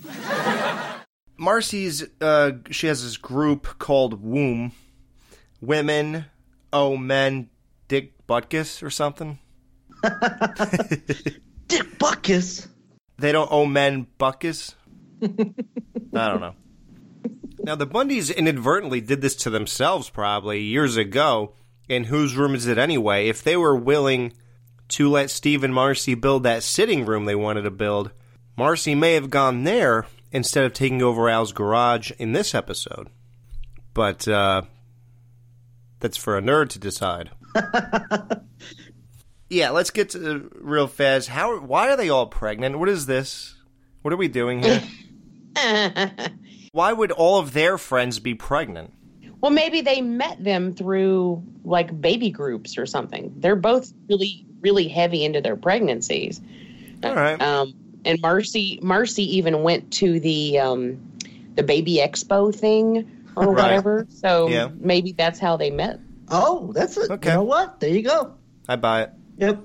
Marcy's 1.39 2.05
uh, 2.21 2.53
she 2.71 2.89
has 2.89 3.03
this 3.03 3.17
group 3.17 3.79
called 3.79 4.23
Womb, 4.23 4.73
Women, 5.61 6.27
Oh 6.73 6.97
Men, 6.97 7.49
Dick 7.87 8.13
Butkus 8.27 8.83
or 8.83 8.91
something. 8.91 9.39
Dick 11.69 11.99
Buckus. 11.99 12.69
They 13.19 13.33
don't 13.33 13.51
owe 13.51 13.67
men 13.67 14.07
buckus. 14.19 14.75
I 15.23 16.29
don't 16.29 16.41
know. 16.41 16.55
Now 17.61 17.75
the 17.75 17.87
Bundys 17.87 18.35
inadvertently 18.35 19.01
did 19.01 19.21
this 19.21 19.35
to 19.37 19.51
themselves 19.51 20.09
probably 20.09 20.63
years 20.63 20.97
ago. 20.97 21.55
In 21.89 22.05
whose 22.05 22.37
room 22.37 22.55
is 22.55 22.67
it 22.67 22.77
anyway? 22.77 23.29
If 23.29 23.43
they 23.43 23.57
were 23.57 23.75
willing 23.75 24.35
to 24.89 25.09
let 25.09 25.31
Steve 25.31 25.65
and 25.65 25.75
Marcy 25.75 26.15
build 26.15 26.43
that 26.43 26.63
sitting 26.63 27.07
room 27.07 27.25
they 27.25 27.35
wanted 27.35 27.63
to 27.63 27.71
build, 27.71 28.13
Marcy 28.57 28.95
may 28.95 29.15
have 29.15 29.31
gone 29.31 29.65
there 29.65 30.07
instead 30.33 30.65
of 30.65 30.73
taking 30.73 31.03
over 31.03 31.29
Al's 31.29 31.53
garage 31.53 32.11
in 32.19 32.33
this 32.33 32.55
episode. 32.55 33.09
But 33.95 34.29
uh, 34.29 34.63
that's 36.01 36.17
for 36.17 36.37
a 36.37 36.43
nerd 36.43 36.69
to 36.71 36.79
decide. 36.79 37.31
yeah, 39.49 39.71
let's 39.71 39.91
get 39.91 40.11
to 40.11 40.51
real 40.55 40.87
fast. 40.87 41.29
How? 41.29 41.59
Why 41.59 41.91
are 41.91 41.97
they 41.97 42.09
all 42.09 42.27
pregnant? 42.27 42.79
What 42.79 42.89
is 42.89 43.07
this? 43.07 43.57
What 44.03 44.13
are 44.13 44.19
we 44.19 44.29
doing 44.29 44.63
here? 44.63 44.83
Why 46.73 46.93
would 46.93 47.11
all 47.13 47.39
of 47.39 47.53
their 47.53 47.79
friends 47.79 48.19
be 48.21 48.35
pregnant? 48.35 48.93
Well, 49.41 49.51
maybe 49.51 49.81
they 49.81 50.01
met 50.01 50.43
them 50.43 50.75
through 50.75 51.43
like 51.65 52.01
baby 52.01 52.31
groups 52.31 52.77
or 52.77 52.87
something. 52.87 53.33
They're 53.37 53.57
both 53.57 53.93
really, 54.09 54.47
really 54.61 54.89
heavy 54.89 55.25
into 55.25 55.41
their 55.41 55.57
pregnancies. 55.57 56.41
All 57.03 57.15
right. 57.15 57.41
Um, 57.41 57.75
and 58.05 58.21
Marcy, 58.21 58.79
Marcy 58.83 59.37
even 59.37 59.63
went 59.63 59.93
to 59.95 60.21
the 60.21 60.59
um, 60.59 61.01
the 61.55 61.63
baby 61.63 61.97
expo 61.97 62.55
thing 62.55 63.11
or 63.37 63.53
Right. 63.53 63.63
whatever. 63.65 64.07
So 64.11 64.49
Yeah. 64.49 64.69
maybe 64.79 65.13
that's 65.13 65.39
how 65.39 65.57
they 65.57 65.71
met. 65.71 66.01
Oh, 66.29 66.73
that's 66.75 66.97
it. 66.97 67.11
Okay. 67.11 67.31
You 67.31 67.37
know 67.37 67.43
what? 67.45 67.81
There 67.81 67.91
you 67.91 68.03
go. 68.03 68.35
I 68.69 68.77
buy 68.77 69.03
it. 69.03 69.11
Yep. 69.39 69.61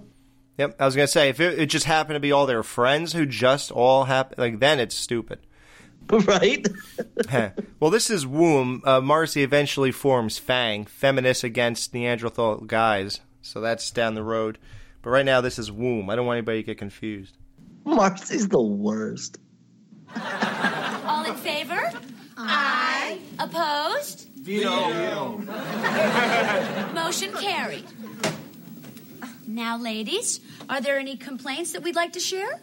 Yep. 0.58 0.76
I 0.80 0.86
was 0.86 0.96
gonna 0.96 1.08
say 1.08 1.30
if 1.30 1.40
it, 1.40 1.60
it 1.60 1.66
just 1.68 1.86
happened 1.86 2.16
to 2.16 2.20
be 2.20 2.32
all 2.32 2.46
their 2.46 2.64
friends 2.64 3.14
who 3.14 3.26
just 3.26 3.72
all 3.72 4.06
happened, 4.06 4.38
like 4.40 4.60
then 4.60 4.80
it's 4.80 4.96
stupid. 4.96 5.40
right? 6.10 6.68
well, 7.80 7.90
this 7.90 8.10
is 8.10 8.28
womb. 8.28 8.82
Uh, 8.86 9.00
Marcy 9.02 9.42
eventually 9.42 9.92
forms 9.92 10.38
Fang, 10.38 10.86
feminist 10.86 11.44
against 11.44 11.94
Neanderthal 11.94 12.58
guys. 12.58 13.22
So 13.42 13.62
that's 13.62 13.90
down 13.92 14.14
the 14.14 14.24
road. 14.24 14.58
But 15.02 15.10
right 15.12 15.26
now, 15.26 15.42
this 15.42 15.58
is 15.60 15.72
womb. 15.72 16.10
I 16.10 16.16
don't 16.16 16.26
want 16.26 16.38
anybody 16.38 16.60
to 16.60 16.66
get 16.66 16.78
confused. 16.78 17.38
Marcy's 17.86 18.48
the 18.48 18.62
worst. 18.62 19.38
All 21.06 21.26
in 21.26 21.36
favor? 21.36 21.92
Aye. 22.38 23.20
Opposed? 23.40 24.30
Veto. 24.36 25.38
Motion 26.94 27.34
carried. 27.34 27.86
Now, 29.48 29.78
ladies, 29.78 30.40
are 30.70 30.82
there 30.82 30.98
any 30.98 31.18
complaints 31.18 31.74
that 31.74 31.84
we'd 31.84 31.96
like 31.96 32.14
to 32.14 32.20
share? 32.20 32.60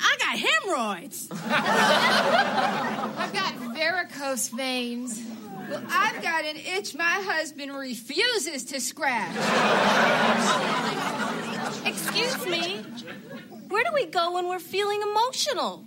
I 0.00 0.16
got 0.18 0.38
hemorrhoids. 0.38 1.28
I've 1.32 3.32
got 3.32 3.54
varicose 3.74 4.48
veins. 4.48 5.20
Well, 5.68 5.82
I've 5.90 6.22
got 6.22 6.44
an 6.44 6.56
itch 6.56 6.94
my 6.94 7.04
husband 7.04 7.74
refuses 7.74 8.64
to 8.66 8.80
scratch. 8.80 9.34
Excuse 11.84 12.46
me. 12.46 12.84
Where 13.68 13.84
do 13.84 13.90
we 13.92 14.06
go 14.06 14.32
when 14.32 14.48
we're 14.48 14.58
feeling 14.58 15.02
emotional? 15.02 15.86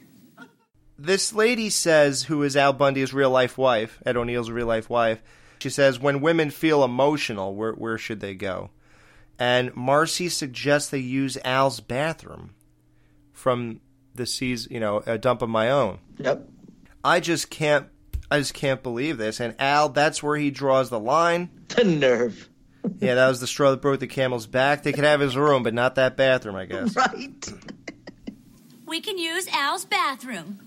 This 0.98 1.34
lady 1.34 1.70
says, 1.72 2.24
who 2.24 2.44
is 2.44 2.56
Al 2.56 2.74
Bundy's 2.74 3.14
real 3.14 3.32
life 3.32 3.58
wife, 3.58 4.00
Ed 4.06 4.18
O'Neill's 4.18 4.52
real 4.52 4.68
life 4.68 4.90
wife, 4.90 5.22
she 5.58 5.70
says, 5.70 6.00
when 6.00 6.22
women 6.22 6.52
feel 6.52 6.84
emotional, 6.84 7.56
where, 7.56 7.74
where 7.74 7.98
should 7.98 8.20
they 8.20 8.36
go? 8.36 8.70
And 9.40 9.76
Marcy 9.76 10.30
suggests 10.30 10.92
they 10.92 11.00
use 11.00 11.40
Al's 11.44 11.80
bathroom 11.80 12.54
from 13.34 13.82
the 14.14 14.28
seas, 14.28 14.68
you 14.70 14.80
know, 14.80 15.02
a 15.08 15.18
dump 15.18 15.42
of 15.42 15.50
my 15.50 15.72
own. 15.72 15.98
Yep. 16.20 16.48
I 17.04 17.20
just 17.20 17.50
can't, 17.50 17.88
I 18.30 18.38
just 18.38 18.54
can't 18.54 18.84
believe 18.84 19.18
this. 19.18 19.40
And 19.40 19.56
Al, 19.58 19.90
that's 19.90 20.22
where 20.22 20.38
he 20.38 20.52
draws 20.52 20.92
the 20.92 21.00
line. 21.00 21.50
The 21.70 21.84
nerve. 21.84 22.48
Yeah, 23.00 23.16
that 23.16 23.28
was 23.30 23.40
the 23.40 23.48
straw 23.48 23.72
that 23.72 23.82
broke 23.82 24.00
the 24.00 24.08
camel's 24.08 24.46
back. 24.46 24.84
They 24.84 24.92
could 24.92 25.04
have 25.04 25.20
his 25.20 25.36
room, 25.36 25.64
but 25.64 25.74
not 25.74 25.96
that 25.96 26.18
bathroom, 26.18 26.56
I 26.56 26.66
guess. 26.66 26.96
Right. 26.96 27.54
We 28.86 29.02
can 29.02 29.18
use 29.18 29.48
Al's 29.54 29.86
bathroom. 29.86 30.60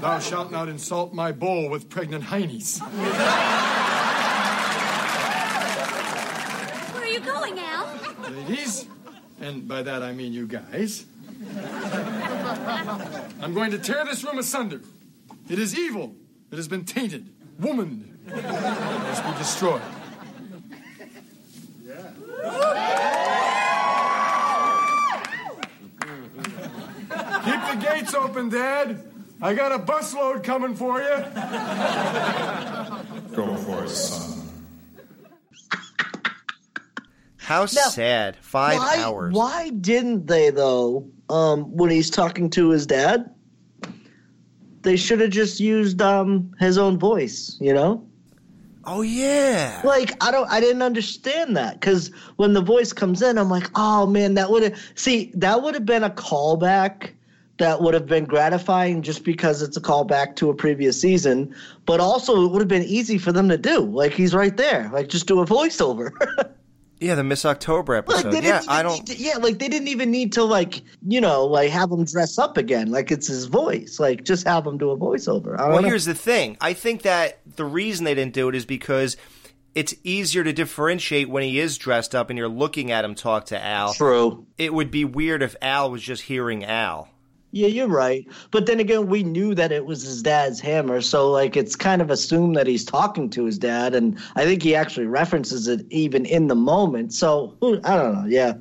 Thou 0.00 0.18
shalt 0.20 0.50
not 0.50 0.68
insult 0.68 1.12
my 1.12 1.32
bowl 1.32 1.68
with 1.68 1.88
pregnant 1.88 2.24
heinies. 2.24 2.80
Where 6.92 7.02
are 7.02 7.06
you 7.06 7.20
going, 7.20 7.58
Al? 7.58 7.98
Ladies, 8.30 8.86
and 9.40 9.68
by 9.68 9.82
that 9.82 10.02
I 10.02 10.12
mean 10.12 10.32
you 10.32 10.46
guys, 10.46 11.06
I'm 13.40 13.54
going 13.54 13.70
to 13.72 13.78
tear 13.78 14.04
this 14.04 14.24
room 14.24 14.38
asunder. 14.38 14.80
It 15.48 15.58
is 15.58 15.78
evil. 15.78 16.14
It 16.50 16.56
has 16.56 16.68
been 16.68 16.84
tainted. 16.84 17.28
Woman 17.58 18.10
it 18.19 18.19
must 18.30 19.24
be 19.24 19.32
destroyed. 19.38 19.82
Keep 27.44 27.60
the 27.68 27.76
gates 27.80 28.14
open, 28.14 28.48
Dad. 28.48 29.04
I 29.42 29.54
got 29.54 29.72
a 29.72 29.78
busload 29.78 30.44
coming 30.44 30.74
for 30.74 31.00
you. 31.00 31.16
Go 33.34 33.56
for 33.56 33.84
it, 33.84 33.88
son. 33.88 34.36
How 37.38 37.66
sad. 37.66 38.36
Five 38.36 38.78
why, 38.78 38.98
hours. 38.98 39.34
Why 39.34 39.70
didn't 39.70 40.26
they 40.26 40.50
though? 40.50 41.08
Um, 41.28 41.74
when 41.76 41.90
he's 41.90 42.10
talking 42.10 42.50
to 42.50 42.70
his 42.70 42.86
dad, 42.86 43.34
they 44.82 44.96
should 44.96 45.20
have 45.20 45.30
just 45.30 45.58
used 45.58 46.00
um 46.00 46.52
his 46.60 46.78
own 46.78 46.98
voice. 46.98 47.56
You 47.60 47.74
know. 47.74 48.09
Oh 48.84 49.02
yeah. 49.02 49.82
Like 49.84 50.22
I 50.22 50.30
don't, 50.30 50.50
I 50.50 50.60
didn't 50.60 50.82
understand 50.82 51.56
that 51.56 51.80
because 51.80 52.10
when 52.36 52.54
the 52.54 52.62
voice 52.62 52.92
comes 52.92 53.22
in, 53.22 53.38
I'm 53.38 53.50
like, 53.50 53.70
oh 53.74 54.06
man, 54.06 54.34
that 54.34 54.50
would 54.50 54.62
have 54.62 54.92
see 54.94 55.30
that 55.34 55.62
would 55.62 55.74
have 55.74 55.86
been 55.86 56.04
a 56.04 56.10
callback 56.10 57.10
that 57.58 57.82
would 57.82 57.92
have 57.92 58.06
been 58.06 58.24
gratifying 58.24 59.02
just 59.02 59.22
because 59.22 59.60
it's 59.60 59.76
a 59.76 59.80
callback 59.82 60.34
to 60.36 60.48
a 60.48 60.54
previous 60.54 60.98
season, 60.98 61.54
but 61.84 62.00
also 62.00 62.46
it 62.46 62.52
would 62.52 62.60
have 62.60 62.68
been 62.68 62.84
easy 62.84 63.18
for 63.18 63.32
them 63.32 63.50
to 63.50 63.58
do. 63.58 63.80
Like 63.80 64.12
he's 64.12 64.34
right 64.34 64.56
there, 64.56 64.88
like 64.92 65.08
just 65.08 65.26
do 65.26 65.40
a 65.40 65.46
voiceover. 65.46 66.10
Yeah, 67.00 67.14
the 67.14 67.24
Miss 67.24 67.44
October 67.46 67.94
Like, 67.94 68.10
episode. 68.10 68.30
they 68.32 68.42
yeah, 68.46 68.62
I 68.68 68.82
don't. 68.82 69.06
to- 69.06 69.16
yeah, 69.16 69.38
like 69.38 69.58
they 69.58 69.68
didn't 69.68 69.88
even 69.88 70.10
need 70.10 70.32
to 70.34 70.44
like 70.44 70.82
you 71.08 71.20
know 71.20 71.46
like 71.46 71.70
have 71.70 71.90
him 71.90 72.04
dress 72.04 72.38
up 72.38 72.56
again. 72.58 72.90
Like 72.90 73.10
it's 73.10 73.26
his 73.26 73.46
voice. 73.46 73.98
Like 73.98 74.24
just 74.24 74.46
have 74.46 74.66
him 74.66 74.76
do 74.78 74.90
a 74.90 74.96
voiceover. 74.98 75.54
I 75.54 75.62
don't 75.62 75.72
Well, 75.72 75.82
know. 75.82 75.88
here's 75.88 76.04
the 76.04 76.14
thing. 76.14 76.56
I 76.60 76.74
think 76.74 77.02
that 77.02 77.40
the 77.56 77.64
reason 77.64 78.04
they 78.04 78.14
didn't 78.14 78.34
do 78.34 78.48
it 78.50 78.54
is 78.54 78.66
because 78.66 79.16
it's 79.74 79.94
easier 80.04 80.42
to 80.44 80.52
differentiate 80.52 81.30
when 81.30 81.42
he 81.44 81.58
is 81.60 81.78
dressed 81.78 82.14
up 82.14 82.28
and 82.28 82.36
you're 82.38 82.48
looking 82.48 82.90
at 82.90 83.04
him 83.04 83.14
talk 83.14 83.46
to 83.46 83.64
Al. 83.64 83.94
True. 83.94 84.44
It 84.58 84.74
would 84.74 84.90
be 84.90 85.04
weird 85.04 85.42
if 85.42 85.54
Al 85.62 85.90
was 85.90 86.02
just 86.02 86.22
hearing 86.22 86.64
Al. 86.64 87.08
Yeah, 87.52 87.66
you're 87.66 87.88
right. 87.88 88.26
But 88.50 88.66
then 88.66 88.78
again, 88.78 89.08
we 89.08 89.22
knew 89.22 89.54
that 89.54 89.72
it 89.72 89.84
was 89.84 90.02
his 90.02 90.22
dad's 90.22 90.60
hammer, 90.60 91.00
so 91.00 91.30
like 91.30 91.56
it's 91.56 91.74
kind 91.74 92.00
of 92.00 92.10
assumed 92.10 92.56
that 92.56 92.66
he's 92.66 92.84
talking 92.84 93.28
to 93.30 93.44
his 93.44 93.58
dad, 93.58 93.94
and 93.94 94.18
I 94.36 94.44
think 94.44 94.62
he 94.62 94.74
actually 94.74 95.06
references 95.06 95.66
it 95.66 95.84
even 95.90 96.26
in 96.26 96.46
the 96.46 96.54
moment. 96.54 97.12
So 97.12 97.56
I 97.62 97.96
don't 97.96 98.14
know. 98.14 98.24
Yeah, 98.26 98.54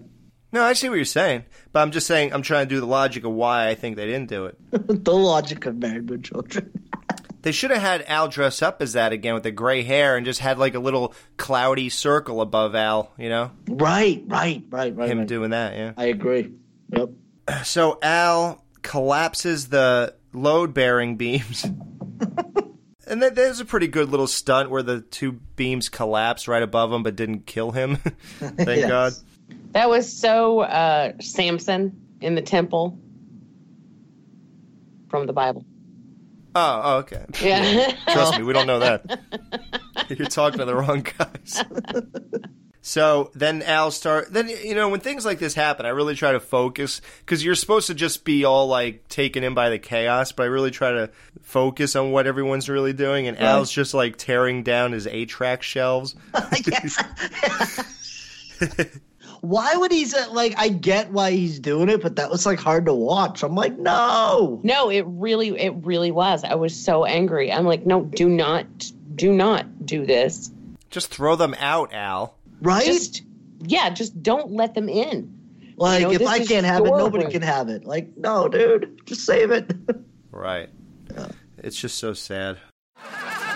No, 0.52 0.64
I 0.64 0.74
see 0.74 0.90
what 0.90 0.96
you're 0.96 1.06
saying, 1.06 1.46
but 1.72 1.82
I'm 1.82 1.92
just 1.92 2.08
saying 2.08 2.34
I'm 2.34 2.42
trying 2.42 2.68
to 2.68 2.76
do 2.76 2.80
the 2.80 2.88
logic 2.88 3.26
of 3.26 3.32
why 3.32 3.68
I 3.68 3.76
think 3.76 3.96
they 3.96 4.08
didn't 4.08 4.30
do 4.30 4.46
it. 4.48 4.58
the 4.72 5.14
logic 5.14 5.66
of 5.66 5.78
married 5.78 6.10
with 6.10 6.24
children. 6.24 6.72
They 7.42 7.54
should 7.54 7.72
have 7.72 7.82
had 7.82 8.04
Al 8.08 8.28
dress 8.28 8.62
up 8.62 8.82
as 8.82 8.94
that 8.94 9.14
again 9.14 9.34
with 9.34 9.44
the 9.44 9.52
gray 9.52 9.84
hair 9.84 10.18
and 10.18 10.26
just 10.26 10.42
had 10.42 10.60
like 10.60 10.76
a 10.76 10.80
little 10.80 11.14
cloudy 11.38 11.88
circle 11.90 12.42
above 12.42 12.76
Al, 12.76 13.14
you 13.18 13.30
know? 13.30 13.52
Right, 13.68 14.24
right, 14.28 14.64
right, 14.70 14.94
right. 14.94 15.10
Him 15.10 15.20
right. 15.20 15.28
doing 15.28 15.52
that, 15.52 15.78
yeah. 15.78 15.94
I 15.96 16.08
agree. 16.08 16.52
Yep. 16.90 17.12
So 17.64 17.98
Al 18.02 18.64
collapses 18.82 19.70
the 19.70 20.16
load 20.34 20.74
bearing 20.74 21.16
beams. 21.18 21.64
and 23.08 23.22
then 23.22 23.34
there's 23.34 23.60
a 23.60 23.66
pretty 23.66 23.88
good 23.88 24.10
little 24.10 24.28
stunt 24.28 24.70
where 24.70 24.84
the 24.84 25.02
two 25.02 25.34
beams 25.56 25.90
collapse 25.90 26.48
right 26.48 26.64
above 26.64 26.92
him 26.92 27.04
but 27.04 27.16
didn't 27.16 27.46
kill 27.46 27.72
him. 27.72 27.96
Thank 28.40 28.68
Yes. 28.68 28.90
God. 28.90 29.14
That 29.72 29.90
was 29.90 30.12
so 30.12 30.62
uh, 30.62 31.14
Samson 31.20 32.00
in 32.22 32.36
the 32.36 32.42
temple 32.42 33.00
from 35.10 35.26
the 35.26 35.34
Bible. 35.34 35.66
Oh, 36.56 36.82
oh, 36.84 36.98
okay. 36.98 37.26
Yeah. 37.42 37.96
Trust 38.12 38.38
me, 38.38 38.44
we 38.44 38.54
don't 38.54 38.68
know 38.68 38.80
that. 38.80 39.20
You're 40.10 40.28
talking 40.28 40.60
to 40.60 40.66
the 40.66 40.76
wrong 40.76 41.06
guys. 41.18 41.64
So 42.90 43.30
then 43.36 43.62
Al 43.62 43.92
start. 43.92 44.34
Then 44.34 44.50
you 44.50 44.74
know 44.74 44.90
when 44.90 45.00
things 45.00 45.24
like 45.24 45.38
this 45.38 45.54
happen, 45.54 45.86
I 45.86 45.90
really 45.90 46.16
try 46.16 46.32
to 46.32 46.40
focus 46.40 47.02
because 47.20 47.46
you're 47.46 47.54
supposed 47.54 47.86
to 47.86 47.94
just 47.94 48.24
be 48.24 48.46
all 48.46 48.66
like 48.66 49.08
taken 49.10 49.44
in 49.44 49.54
by 49.54 49.70
the 49.70 49.78
chaos, 49.78 50.32
but 50.32 50.42
I 50.42 50.46
really 50.48 50.72
try 50.72 50.94
to 50.94 51.12
focus 51.44 51.96
on 51.96 52.12
what 52.12 52.26
everyone's 52.26 52.68
really 52.68 52.94
doing. 52.94 53.28
And 53.28 53.38
Right. 53.38 53.46
Al's 53.46 53.72
just 53.72 53.94
like 53.94 54.18
tearing 54.18 54.64
down 54.64 54.94
his 54.94 55.06
8-track 55.06 55.62
shelves. 55.62 56.16
Why 59.42 59.76
would 59.76 59.92
he 59.92 60.06
say 60.06 60.26
like? 60.26 60.56
I 60.58 60.70
get 60.70 61.12
why 61.12 61.30
he's 61.30 61.60
doing 61.60 61.90
it, 61.90 62.02
but 62.02 62.16
that 62.16 62.32
was 62.32 62.48
like 62.48 62.58
hard 62.58 62.88
to 62.88 62.94
watch. 62.96 63.44
I'm 63.44 63.54
like, 63.54 63.78
no. 63.78 64.62
No, 64.64 64.90
it 64.90 65.06
really, 65.06 65.50
it 65.50 65.76
really 65.84 66.10
was. 66.10 66.44
I 66.44 66.56
was 66.56 66.76
so 66.76 67.06
angry. 67.06 67.54
I'm 67.54 67.66
like, 67.66 67.86
no, 67.86 68.04
do 68.04 68.28
not, 68.28 68.66
do 69.14 69.32
not 69.32 69.86
do 69.86 70.08
this. 70.08 70.50
Just 70.90 71.10
throw 71.10 71.36
them 71.36 71.56
out, 71.60 71.94
Al. 71.94 72.39
Right? 72.62 72.86
Just, 72.86 73.24
yeah, 73.62 73.90
just 73.90 74.22
don't 74.22 74.52
let 74.52 74.74
them 74.76 74.90
in. 74.90 75.36
Like 75.78 76.02
You 76.02 76.08
know, 76.08 76.14
if 76.14 76.28
I 76.28 76.40
can't 76.46 76.66
have 76.66 76.86
it, 76.86 76.90
nobody 76.90 77.24
room. 77.26 77.32
can 77.32 77.42
have 77.42 77.70
it. 77.70 77.86
Like, 77.86 78.18
no, 78.18 78.50
dude, 78.50 79.02
just 79.06 79.26
save 79.26 79.52
it. 79.52 79.72
Right. 80.32 80.70
It's 81.58 81.76
just 81.76 81.98
so 81.98 82.14
sad. 82.14 82.60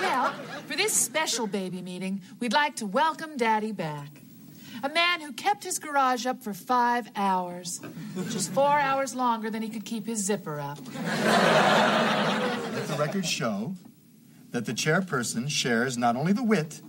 Well, 0.01 0.33
for 0.67 0.75
this 0.75 0.91
special 0.91 1.45
baby 1.45 1.83
meeting, 1.83 2.21
we'd 2.39 2.51
like 2.51 2.75
to 2.77 2.87
welcome 2.87 3.37
Daddy 3.37 3.71
back. 3.71 4.23
A 4.83 4.89
man 4.89 5.21
who 5.21 5.31
kept 5.33 5.63
his 5.63 5.77
garage 5.79 6.25
up 6.25 6.43
for 6.43 6.53
five 6.53 7.09
hours, 7.15 7.79
just 8.31 8.51
four 8.51 8.67
hours 8.79 9.13
longer 9.15 9.49
than 9.51 9.61
he 9.61 9.69
could 9.69 9.85
keep 9.85 10.07
his 10.07 10.25
zipper 10.25 10.59
up. 10.59 10.79
Let 11.05 12.87
the 12.87 12.95
records 12.99 13.29
show 13.29 13.75
that 14.51 14.65
the 14.65 14.73
chairperson 14.73 15.49
shares 15.49 15.97
not 15.97 16.15
only 16.15 16.33
the 16.33 16.43
wit, 16.43 16.81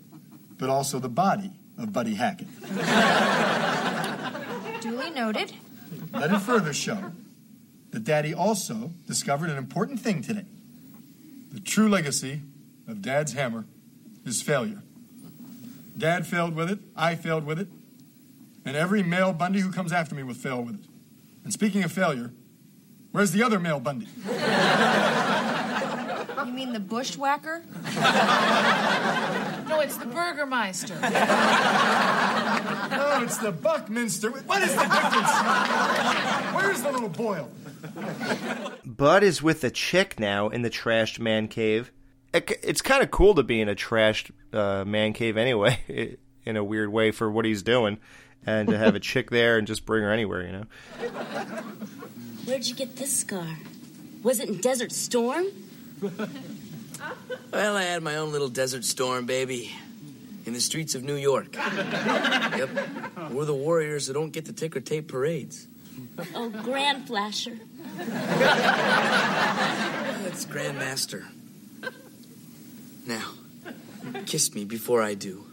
but 0.59 0.71
also 0.71 0.99
the 0.99 1.09
body 1.11 1.53
of 1.79 1.93
Buddy 1.93 2.15
Hackett. 2.15 2.49
Duly 4.81 5.11
noted. 5.11 5.53
Let 6.13 6.33
it 6.33 6.41
further 6.41 6.73
show 6.73 7.13
that 7.91 8.05
Daddy 8.05 8.35
also 8.35 8.93
discovered 9.07 9.51
an 9.51 9.57
important 9.57 10.01
thing 10.01 10.23
today. 10.23 10.45
The 11.53 11.61
true 11.61 11.89
legacy 11.89 12.41
of 12.89 13.03
Dad's 13.03 13.33
hammer 13.33 13.65
is 14.25 14.43
failure. 14.43 14.83
Dad 15.97 16.27
failed 16.27 16.55
with 16.55 16.71
it, 16.71 16.81
I 16.97 17.15
failed 17.15 17.45
with 17.45 17.59
it, 17.61 17.69
and 18.65 18.77
every 18.77 19.03
male 19.03 19.33
Bundy 19.33 19.61
who 19.61 19.71
comes 19.71 19.93
after 19.93 20.15
me 20.15 20.23
will 20.23 20.35
fail 20.35 20.63
with 20.63 20.75
it. 20.77 20.87
And 21.45 21.53
speaking 21.53 21.85
of 21.85 21.93
failure, 21.93 22.33
Where's 23.15 23.31
the 23.31 23.45
other 23.45 23.61
male 23.61 23.79
Bundy? 23.79 24.09
You 26.45 26.53
mean 26.53 26.73
the 26.73 26.81
bushwhacker? 26.81 27.63
No, 29.69 29.81
it's 29.81 29.97
the 29.97 30.07
Burgermeister. 30.07 30.95
No, 31.01 31.09
it's 33.23 33.39
the 33.39 33.53
Buckminster. 33.53 34.31
What 34.31 34.63
is 34.63 34.75
the 34.75 34.83
difference? 34.83 35.33
Where's 36.55 36.83
the 36.83 36.93
little 36.93 37.09
boil? 37.09 37.51
Bud 38.85 39.23
is 39.23 39.43
with 39.43 39.65
a 39.65 39.71
chick 39.71 40.19
now 40.21 40.49
in 40.49 40.63
the 40.63 40.71
trashed 40.71 41.19
man 41.19 41.49
cave. 41.49 41.91
It- 42.33 42.59
It's 42.63 42.83
kind 42.83 43.03
of 43.03 43.11
cool 43.11 43.35
to 43.35 43.43
be 43.43 43.61
in 43.61 43.69
a 43.69 43.75
trashed 43.75 44.31
uh, 44.53 44.85
man 44.85 45.13
cave 45.13 45.37
anyway, 45.37 46.17
in 46.45 46.57
a 46.57 46.65
weird 46.65 46.91
way 46.93 47.11
for 47.11 47.31
what 47.31 47.45
he's 47.45 47.63
doing, 47.63 47.99
and 48.47 48.69
to 48.69 48.77
have 48.79 48.95
a 48.95 49.01
chick 49.01 49.31
there 49.31 49.57
and 49.59 49.67
just 49.67 49.87
bring 49.87 50.03
her 50.03 50.13
anywhere, 50.13 50.43
you 50.47 50.53
know. 50.53 50.65
Where'd 52.45 52.67
you 52.67 52.75
get 52.75 52.97
this 52.97 53.17
scar? 53.21 53.47
Was 54.23 54.41
it 54.41 54.49
in 54.49 54.59
Desert 54.59 54.93
Storm? 54.93 55.47
Well, 57.53 57.77
I 57.77 57.83
had 57.83 58.03
my 58.03 58.17
own 58.17 58.33
little 58.33 58.49
desert 58.49 58.85
storm, 58.85 59.27
baby. 59.27 59.73
In 60.47 60.53
the 60.53 60.61
streets 60.61 60.95
of 60.95 61.03
New 61.03 61.15
York. 61.15 61.57
yep. 61.57 62.69
We're 63.31 63.47
the 63.47 63.55
warriors 63.55 64.09
who 64.09 64.13
don't 64.13 64.31
get 64.31 64.45
the 64.45 64.53
ticker 64.53 64.81
tape 64.81 65.09
parades. 65.09 65.67
Oh, 66.35 66.51
Grand 66.51 67.07
Flasher. 67.07 67.59
That's 67.97 68.15
Grandmaster. 70.47 71.25
Now, 73.07 73.33
kiss 74.27 74.55
me 74.55 74.65
before 74.65 75.03
I 75.03 75.15
do. 75.15 75.45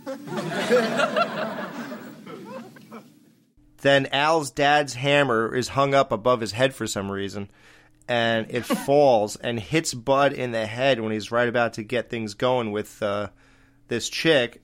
Then 3.82 4.07
Al's 4.07 4.52
dad's 4.52 4.94
hammer 4.94 5.56
is 5.56 5.69
hung 5.69 5.94
up 5.94 6.11
above 6.11 6.41
his 6.41 6.52
head 6.52 6.76
for 6.76 6.86
some 6.86 7.11
reason, 7.11 7.49
and 8.11 8.47
it 8.49 8.65
falls 8.65 9.38
and 9.38 9.57
hits 9.57 9.93
Bud 9.93 10.33
in 10.33 10.51
the 10.51 10.65
head 10.65 10.99
when 10.99 11.13
he's 11.13 11.31
right 11.31 11.47
about 11.47 11.71
to 11.73 11.83
get 11.83 12.09
things 12.09 12.33
going 12.33 12.73
with 12.73 13.01
uh, 13.01 13.29
this 13.88 14.09
chick. 14.09 14.61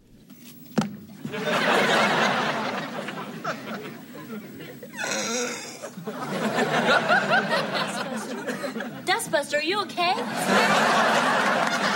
Dustbuster, 9.05 9.59
are 9.59 9.63
you 9.63 9.79
okay? 9.83 10.13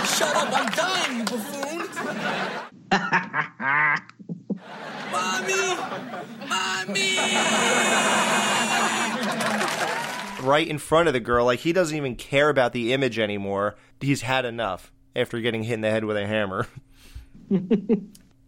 Shut 0.08 0.34
up, 0.34 0.50
I'm 0.54 0.70
dying, 0.70 1.18
you 1.18 1.24
buffoon! 1.24 1.82
Mommy! 5.12 5.76
Mommy! 6.48 7.18
Right 10.42 10.66
in 10.66 10.78
front 10.78 11.08
of 11.08 11.14
the 11.14 11.20
girl. 11.20 11.46
Like 11.46 11.60
he 11.60 11.72
doesn't 11.72 11.96
even 11.96 12.16
care 12.16 12.48
about 12.48 12.72
the 12.72 12.92
image 12.92 13.18
anymore. 13.18 13.76
He's 14.00 14.22
had 14.22 14.44
enough 14.44 14.92
after 15.14 15.40
getting 15.40 15.62
hit 15.64 15.74
in 15.74 15.80
the 15.82 15.90
head 15.90 16.04
with 16.04 16.16
a 16.16 16.26
hammer. 16.26 16.66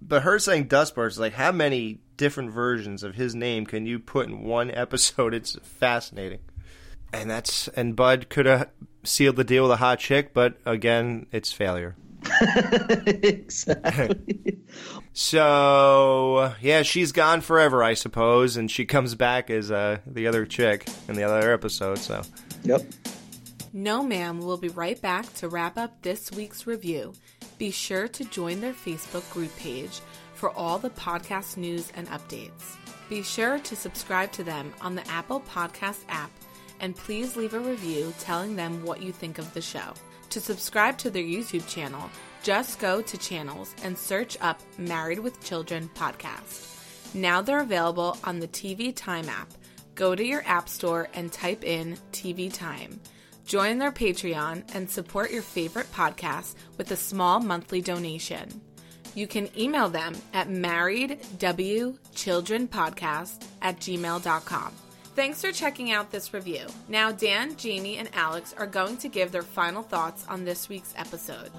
but 0.03 0.23
her 0.23 0.39
saying 0.39 0.69
Dustburst 0.69 1.12
is 1.12 1.19
like, 1.19 1.35
how 1.35 1.53
many 1.53 2.01
different 2.16 2.53
versions 2.53 3.03
of 3.03 3.15
his 3.15 3.35
name 3.35 3.66
can 3.66 3.87
you 3.87 3.99
put 3.99 4.29
in 4.29 4.43
one 4.43 4.71
episode? 4.71 5.35
It's 5.35 5.57
fascinating. 5.62 6.41
And 7.12 7.31
that's 7.31 7.69
and 7.69 7.95
Bud 7.95 8.29
could 8.29 8.47
have 8.47 8.71
sealed 9.05 9.37
the 9.37 9.45
deal 9.45 9.65
with 9.65 9.73
a 9.73 9.77
hot 9.77 10.01
chick, 10.01 10.35
but 10.35 10.57
again, 10.65 11.27
it's 11.31 11.53
failure. 11.53 11.97
exactly. 13.07 14.59
So 15.13 16.53
yeah, 16.61 16.83
she's 16.83 17.13
gone 17.13 17.41
forever, 17.41 17.83
I 17.83 17.95
suppose, 17.95 18.57
and 18.57 18.71
she 18.71 18.85
comes 18.85 19.15
back 19.15 19.51
as 19.51 19.71
uh, 19.71 19.99
the 20.07 20.27
other 20.27 20.45
chick 20.47 20.87
in 21.09 21.15
the 21.15 21.23
other 21.25 21.53
episode. 21.53 21.99
So 21.99 22.23
Yep. 22.65 22.83
No 23.73 24.03
Ma'am 24.03 24.41
We'll 24.41 24.57
be 24.57 24.69
right 24.69 25.01
back 25.01 25.33
to 25.35 25.49
wrap 25.49 25.77
up 25.77 26.03
this 26.03 26.31
week's 26.33 26.67
review. 26.67 27.13
Be 27.59 27.71
sure 27.71 28.09
to 28.09 28.25
join 28.25 28.61
their 28.61 28.73
Facebook 28.73 29.31
group 29.33 29.55
page 29.57 30.01
for 30.35 30.51
all 30.51 30.79
the 30.79 30.91
podcast 30.91 31.57
news 31.57 31.93
and 31.95 32.09
updates. 32.09 32.77
Be 33.09 33.23
sure 33.23 33.59
to 33.59 33.77
subscribe 33.77 34.33
to 34.33 34.45
them 34.45 34.73
on 34.81 34.95
the 34.95 35.07
Apple 35.09 35.41
Podcast 35.41 36.05
app 36.09 36.31
and 36.81 36.97
please 36.97 37.37
leave 37.37 37.55
a 37.55 37.61
review 37.61 38.13
telling 38.19 38.57
them 38.57 38.85
what 38.85 39.03
you 39.03 39.13
think 39.13 39.39
of 39.39 39.53
the 39.55 39.61
show. 39.61 39.95
To 40.35 40.40
subscribe 40.40 40.98
to 40.98 41.11
their 41.11 41.23
YouTube 41.23 41.66
channel, 41.69 42.11
just 42.43 42.81
go 42.81 43.01
to 43.01 43.16
channels 43.16 43.73
and 43.85 43.97
search 43.97 44.36
up 44.40 44.61
Married 44.77 45.20
with 45.20 45.40
Children 45.44 45.89
podcast. 45.94 47.15
Now 47.15 47.40
they're 47.40 47.61
available 47.61 48.19
on 48.24 48.40
the 48.40 48.48
TV 48.48 48.93
Time 48.93 49.28
app. 49.28 49.52
Go 49.94 50.16
to 50.16 50.24
your 50.24 50.43
app 50.44 50.69
store 50.69 51.09
and 51.15 51.32
type 51.32 51.62
in 51.62 51.97
TV 52.11 52.52
Time. 52.52 52.98
Join 53.47 53.78
their 53.78 53.93
Patreon 53.93 54.65
and 54.74 54.90
support 54.90 55.31
your 55.31 55.43
favorite 55.43 55.93
podcast 55.93 56.56
with 56.78 56.90
a 56.90 56.97
small 56.97 57.39
monthly 57.39 57.81
donation. 57.81 58.61
You 59.15 59.28
can 59.28 59.48
email 59.56 59.89
them 59.89 60.16
at 60.32 60.48
marriedwchildrenpodcast 60.48 63.47
at 63.62 63.78
gmail.com. 63.78 64.74
Thanks 65.15 65.41
for 65.41 65.53
checking 65.53 65.93
out 65.93 66.11
this 66.11 66.35
review. 66.35 66.66
Now, 66.89 67.12
Dan, 67.12 67.55
Jamie, 67.57 67.99
and 67.99 68.09
Alex 68.15 68.53
are 68.59 68.66
going 68.66 68.97
to 68.97 69.09
give 69.09 69.31
their 69.31 69.43
final 69.43 69.82
thoughts 69.82 70.27
on 70.28 70.45
this 70.45 70.69
week's 70.69 70.93
episode. 70.97 71.51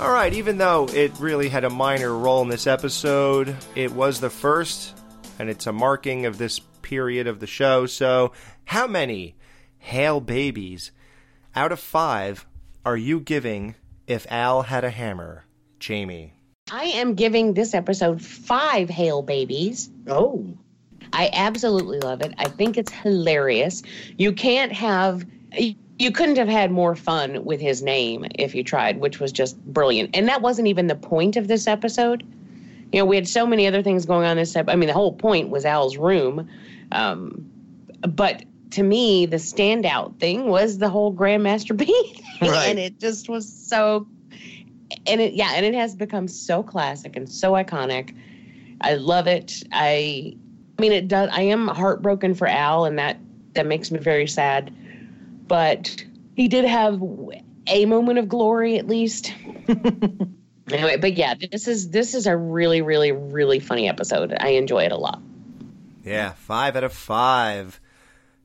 All 0.00 0.10
right, 0.10 0.32
even 0.32 0.58
though 0.58 0.88
it 0.88 1.12
really 1.20 1.48
had 1.48 1.62
a 1.62 1.70
minor 1.70 2.16
role 2.16 2.42
in 2.42 2.48
this 2.48 2.66
episode, 2.66 3.54
it 3.76 3.92
was 3.92 4.18
the 4.18 4.30
first, 4.30 4.98
and 5.38 5.48
it's 5.48 5.66
a 5.68 5.72
marking 5.72 6.26
of 6.26 6.38
this 6.38 6.58
period 6.82 7.28
of 7.28 7.38
the 7.38 7.46
show. 7.46 7.86
So, 7.86 8.32
how 8.64 8.88
many 8.88 9.36
Hail 9.78 10.20
Babies 10.20 10.90
out 11.54 11.70
of 11.70 11.78
five 11.78 12.46
are 12.84 12.96
you 12.96 13.20
giving 13.20 13.76
if 14.08 14.26
Al 14.28 14.62
had 14.62 14.82
a 14.82 14.90
hammer? 14.90 15.44
Jamie. 15.78 16.34
I 16.72 16.84
am 16.84 17.14
giving 17.14 17.54
this 17.54 17.74
episode 17.74 18.22
five 18.22 18.88
Hail 18.88 19.22
Babies. 19.22 19.88
Oh. 20.08 20.56
I 21.12 21.30
absolutely 21.32 22.00
love 22.00 22.20
it. 22.20 22.34
I 22.38 22.48
think 22.48 22.76
it's 22.76 22.92
hilarious. 22.92 23.82
You 24.18 24.32
can't 24.32 24.72
have, 24.72 25.24
you 25.98 26.10
couldn't 26.10 26.36
have 26.36 26.48
had 26.48 26.70
more 26.70 26.94
fun 26.94 27.44
with 27.44 27.60
his 27.60 27.82
name 27.82 28.26
if 28.36 28.54
you 28.54 28.62
tried, 28.62 29.00
which 29.00 29.20
was 29.20 29.32
just 29.32 29.62
brilliant. 29.66 30.16
And 30.16 30.28
that 30.28 30.42
wasn't 30.42 30.68
even 30.68 30.86
the 30.86 30.94
point 30.94 31.36
of 31.36 31.48
this 31.48 31.66
episode. 31.66 32.22
You 32.92 33.00
know, 33.00 33.04
we 33.04 33.16
had 33.16 33.28
so 33.28 33.46
many 33.46 33.66
other 33.66 33.82
things 33.82 34.04
going 34.06 34.26
on 34.26 34.36
this 34.36 34.56
episode. 34.56 34.72
I 34.72 34.76
mean, 34.76 34.88
the 34.88 34.92
whole 34.92 35.12
point 35.12 35.50
was 35.50 35.64
Al's 35.64 35.96
room. 35.96 36.48
Um, 36.92 37.50
but 38.00 38.42
to 38.72 38.82
me, 38.82 39.26
the 39.26 39.36
standout 39.36 40.18
thing 40.18 40.46
was 40.46 40.78
the 40.78 40.88
whole 40.88 41.12
Grandmaster 41.12 41.76
B. 41.76 42.22
Right. 42.40 42.68
and 42.68 42.78
it 42.78 42.98
just 42.98 43.28
was 43.28 43.50
so, 43.50 44.06
and 45.06 45.20
it, 45.20 45.34
yeah, 45.34 45.52
and 45.54 45.66
it 45.66 45.74
has 45.74 45.94
become 45.94 46.28
so 46.28 46.62
classic 46.62 47.16
and 47.16 47.28
so 47.28 47.52
iconic. 47.52 48.16
I 48.80 48.94
love 48.94 49.26
it. 49.26 49.62
I, 49.72 50.36
I 50.49 50.49
mean, 50.80 50.92
it 50.92 51.08
does. 51.08 51.30
I 51.32 51.42
am 51.42 51.68
heartbroken 51.68 52.34
for 52.34 52.46
Al, 52.46 52.84
and 52.84 52.98
that 52.98 53.18
that 53.54 53.66
makes 53.66 53.90
me 53.90 53.98
very 53.98 54.26
sad. 54.26 54.74
But 55.46 56.04
he 56.36 56.48
did 56.48 56.64
have 56.64 57.02
a 57.66 57.86
moment 57.86 58.18
of 58.18 58.28
glory, 58.28 58.78
at 58.78 58.86
least. 58.86 59.32
anyway, 60.72 60.96
but 60.96 61.14
yeah, 61.16 61.34
this 61.50 61.68
is 61.68 61.90
this 61.90 62.14
is 62.14 62.26
a 62.26 62.36
really, 62.36 62.82
really, 62.82 63.12
really 63.12 63.60
funny 63.60 63.88
episode. 63.88 64.34
I 64.38 64.50
enjoy 64.50 64.84
it 64.84 64.92
a 64.92 64.96
lot. 64.96 65.20
Yeah, 66.04 66.32
five 66.32 66.76
out 66.76 66.84
of 66.84 66.92
five 66.92 67.80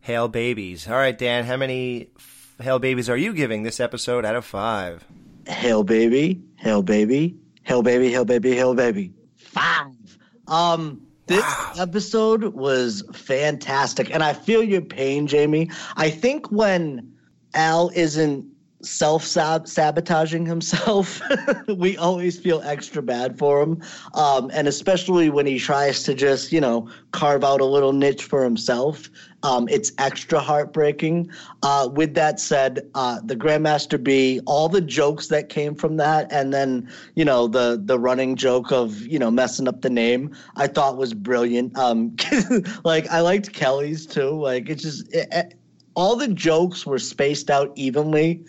Hail 0.01 0.27
Babies. 0.27 0.87
All 0.87 0.95
right, 0.95 1.17
Dan, 1.17 1.45
how 1.45 1.57
many 1.57 2.09
f- 2.17 2.55
Hail 2.61 2.79
Babies 2.79 3.09
are 3.09 3.17
you 3.17 3.33
giving 3.33 3.63
this 3.63 3.79
episode 3.79 4.25
out 4.25 4.35
of 4.35 4.45
five? 4.45 5.05
Hail 5.47 5.83
baby, 5.83 6.41
hail 6.57 6.81
baby, 6.81 7.37
hail 7.63 7.81
baby, 7.81 8.11
hail 8.11 8.25
baby, 8.25 8.55
hail 8.55 8.75
baby. 8.75 9.13
Five. 9.37 10.17
Um, 10.47 11.01
this 11.27 11.45
episode 11.79 12.43
was 12.53 13.03
fantastic, 13.13 14.13
and 14.13 14.23
I 14.23 14.33
feel 14.33 14.63
your 14.63 14.81
pain, 14.81 15.27
Jamie. 15.27 15.69
I 15.95 16.09
think 16.09 16.51
when 16.51 17.13
Al 17.53 17.89
isn't 17.95 18.45
self 18.85 19.23
sabotaging 19.23 20.45
himself, 20.45 21.21
we 21.67 21.97
always 21.97 22.39
feel 22.39 22.61
extra 22.63 23.01
bad 23.01 23.37
for 23.37 23.61
him, 23.61 23.81
um, 24.13 24.51
and 24.53 24.67
especially 24.67 25.29
when 25.29 25.45
he 25.45 25.59
tries 25.59 26.03
to 26.03 26.13
just 26.13 26.51
you 26.51 26.61
know 26.61 26.89
carve 27.11 27.43
out 27.43 27.61
a 27.61 27.65
little 27.65 27.93
niche 27.93 28.23
for 28.23 28.43
himself. 28.43 29.09
Um, 29.43 29.67
it's 29.69 29.91
extra 29.99 30.39
heartbreaking. 30.39 31.29
Uh, 31.61 31.87
with 31.91 32.15
that 32.15 32.39
said, 32.39 32.89
uh, 32.95 33.19
the 33.23 33.35
Grandmaster 33.35 34.01
B, 34.01 34.41
all 34.47 34.69
the 34.69 34.81
jokes 34.81 35.27
that 35.27 35.49
came 35.49 35.75
from 35.75 35.97
that, 35.97 36.31
and 36.31 36.51
then 36.51 36.89
you 37.15 37.25
know 37.25 37.47
the 37.47 37.79
the 37.83 37.99
running 37.99 38.35
joke 38.35 38.71
of 38.71 39.01
you 39.01 39.19
know 39.19 39.29
messing 39.29 39.67
up 39.67 39.81
the 39.81 39.89
name, 39.89 40.35
I 40.55 40.67
thought 40.67 40.97
was 40.97 41.13
brilliant. 41.13 41.77
Um, 41.77 42.15
like 42.83 43.07
I 43.09 43.21
liked 43.21 43.53
Kelly's 43.53 44.05
too. 44.05 44.31
Like 44.31 44.69
it's 44.69 44.81
just 44.81 45.13
it, 45.13 45.27
it, 45.31 45.53
all 45.95 46.15
the 46.15 46.27
jokes 46.27 46.85
were 46.85 46.99
spaced 46.99 47.49
out 47.49 47.71
evenly 47.75 48.43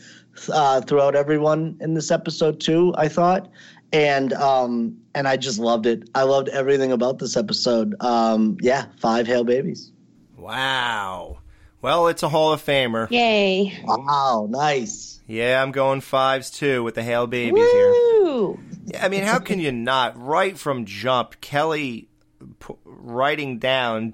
uh, 0.53 0.81
throughout 0.83 1.15
everyone 1.15 1.77
in 1.81 1.95
this 1.95 2.11
episode 2.11 2.61
too. 2.61 2.95
I 2.97 3.09
thought. 3.09 3.51
And 3.93 4.33
um 4.35 4.97
and 5.15 5.29
I 5.29 5.37
just 5.37 5.59
loved 5.59 5.87
it. 5.87 6.11
I 6.15 6.25
loved 6.25 6.49
everything 6.49 6.93
about 6.93 7.19
this 7.19 7.37
episode. 7.37 7.95
Um 8.01 8.59
yeah, 8.61 8.87
five 8.99 9.27
hail 9.27 9.45
babies. 9.45 9.93
Wow. 10.37 11.39
Well, 11.83 12.09
it's 12.09 12.23
a 12.23 12.29
Hall 12.29 12.53
of 12.53 12.65
Famer. 12.65 13.09
Yay. 13.11 13.79
Wow, 13.85 14.49
nice. 14.51 15.21
Yeah, 15.29 15.63
I'm 15.63 15.73
going 15.73 16.01
fives 16.01 16.51
too 16.51 16.83
with 16.83 16.95
the 16.95 17.03
Hail 17.03 17.27
babies 17.27 17.53
Woo! 17.55 18.59
here. 18.59 18.77
Yeah, 18.87 19.05
I 19.05 19.09
mean, 19.09 19.23
how 19.23 19.39
can 19.39 19.59
you 19.61 19.73
not? 19.73 20.21
Right 20.21 20.59
from 20.59 20.85
jump, 20.85 21.41
Kelly 21.41 22.09
p- 22.61 22.75
writing 22.85 23.59
down, 23.59 24.13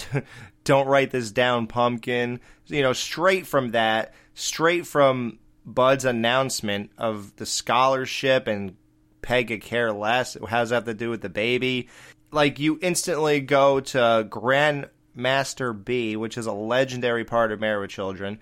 "Don't 0.64 0.86
write 0.86 1.10
this 1.10 1.30
down, 1.30 1.66
pumpkin." 1.66 2.40
You 2.66 2.82
know, 2.82 2.93
straight 2.93 3.47
from 3.47 3.72
that, 3.72 4.14
straight 4.34 4.86
from 4.86 5.39
Bud's 5.64 6.05
announcement 6.05 6.90
of 6.98 7.36
the 7.36 7.47
scholarship 7.47 8.47
and 8.47 8.76
Peg 9.22 9.48
could 9.48 9.62
care 9.62 9.93
less. 9.93 10.36
How 10.48 10.60
does 10.60 10.70
that 10.70 10.76
have 10.76 10.84
to 10.86 10.94
do 10.94 11.10
with 11.10 11.22
the 11.22 11.28
baby? 11.28 11.89
Like 12.30 12.59
you 12.59 12.78
instantly 12.82 13.40
go 13.40 13.80
to 13.80 14.26
Grandmaster 14.28 15.84
B, 15.84 16.16
which 16.16 16.36
is 16.36 16.47
a 16.47 16.52
legendary 16.52 17.24
part 17.24 17.52
of 17.52 17.60
Married 17.60 17.82
with 17.82 17.90
Children. 17.90 18.40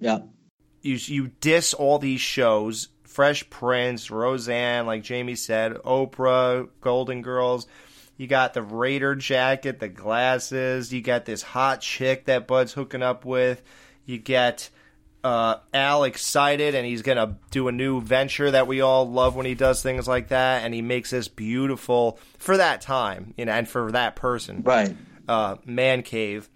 Yeah. 0.00 0.20
You 0.82 0.96
you 1.00 1.28
diss 1.40 1.74
all 1.74 1.98
these 1.98 2.20
shows, 2.20 2.88
Fresh 3.04 3.48
Prince, 3.50 4.10
Roseanne, 4.10 4.86
like 4.86 5.02
Jamie 5.02 5.36
said, 5.36 5.74
Oprah, 5.74 6.68
Golden 6.80 7.22
Girls. 7.22 7.66
You 8.16 8.26
got 8.26 8.54
the 8.54 8.62
Raider 8.62 9.14
jacket, 9.14 9.78
the 9.78 9.88
glasses. 9.88 10.92
You 10.92 11.02
got 11.02 11.24
this 11.24 11.42
hot 11.42 11.80
chick 11.80 12.26
that 12.26 12.46
Bud's 12.46 12.72
hooking 12.72 13.02
up 13.02 13.24
with. 13.24 13.62
You 14.06 14.18
get 14.18 14.70
uh, 15.22 15.56
Al 15.74 16.04
excited, 16.04 16.74
and 16.74 16.86
he's 16.86 17.02
gonna 17.02 17.36
do 17.50 17.68
a 17.68 17.72
new 17.72 18.00
venture 18.00 18.50
that 18.52 18.66
we 18.66 18.80
all 18.80 19.10
love 19.10 19.34
when 19.34 19.44
he 19.44 19.54
does 19.54 19.82
things 19.82 20.06
like 20.06 20.28
that, 20.28 20.64
and 20.64 20.72
he 20.72 20.82
makes 20.82 21.10
this 21.10 21.28
beautiful 21.28 22.18
for 22.38 22.56
that 22.56 22.80
time, 22.80 23.34
you 23.36 23.44
know, 23.44 23.52
and 23.52 23.68
for 23.68 23.92
that 23.92 24.16
person, 24.16 24.62
right? 24.62 24.96
Uh, 25.28 25.56
man 25.64 26.02
cave, 26.04 26.48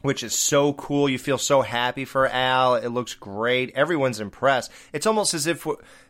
which 0.00 0.22
is 0.22 0.32
so 0.32 0.72
cool. 0.72 1.08
You 1.08 1.18
feel 1.18 1.36
so 1.36 1.60
happy 1.60 2.06
for 2.06 2.26
Al. 2.26 2.76
It 2.76 2.88
looks 2.88 3.14
great. 3.14 3.72
Everyone's 3.74 4.20
impressed. 4.20 4.72
It's 4.94 5.06
almost 5.06 5.34
as 5.34 5.46
if 5.46 5.66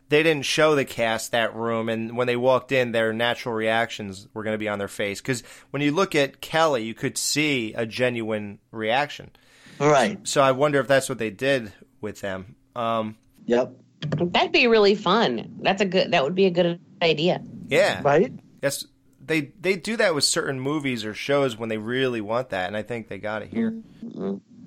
they 0.08 0.22
didn't 0.22 0.44
show 0.44 0.74
the 0.74 0.84
cast 0.84 1.32
that 1.32 1.54
room, 1.54 1.88
and 1.88 2.16
when 2.16 2.26
they 2.26 2.36
walked 2.36 2.72
in, 2.72 2.92
their 2.92 3.12
natural 3.12 3.54
reactions 3.54 4.26
were 4.32 4.42
going 4.42 4.54
to 4.54 4.58
be 4.58 4.68
on 4.68 4.78
their 4.78 4.88
face. 4.88 5.20
Because 5.20 5.42
when 5.70 5.82
you 5.82 5.92
look 5.92 6.14
at 6.14 6.40
Kelly, 6.40 6.84
you 6.84 6.94
could 6.94 7.18
see 7.18 7.74
a 7.74 7.84
genuine 7.84 8.58
reaction. 8.70 9.30
Right. 9.78 10.18
So 10.26 10.40
I 10.40 10.52
wonder 10.52 10.80
if 10.80 10.88
that's 10.88 11.08
what 11.08 11.18
they 11.18 11.30
did 11.30 11.72
with 12.00 12.20
them. 12.20 12.56
Um, 12.74 13.16
yep. 13.46 13.72
That'd 14.00 14.52
be 14.52 14.66
really 14.66 14.94
fun. 14.94 15.58
That's 15.60 15.82
a 15.82 15.84
good. 15.84 16.12
That 16.12 16.24
would 16.24 16.34
be 16.34 16.46
a 16.46 16.50
good 16.50 16.80
idea. 17.02 17.42
Yeah. 17.68 18.00
Right. 18.02 18.32
Yes. 18.62 18.84
They 19.24 19.52
they 19.60 19.76
do 19.76 19.96
that 19.96 20.14
with 20.14 20.24
certain 20.24 20.58
movies 20.58 21.04
or 21.04 21.12
shows 21.12 21.56
when 21.56 21.68
they 21.68 21.76
really 21.76 22.22
want 22.22 22.50
that, 22.50 22.68
and 22.68 22.76
I 22.76 22.82
think 22.82 23.08
they 23.08 23.18
got 23.18 23.42
it 23.42 23.48
here. 23.48 23.74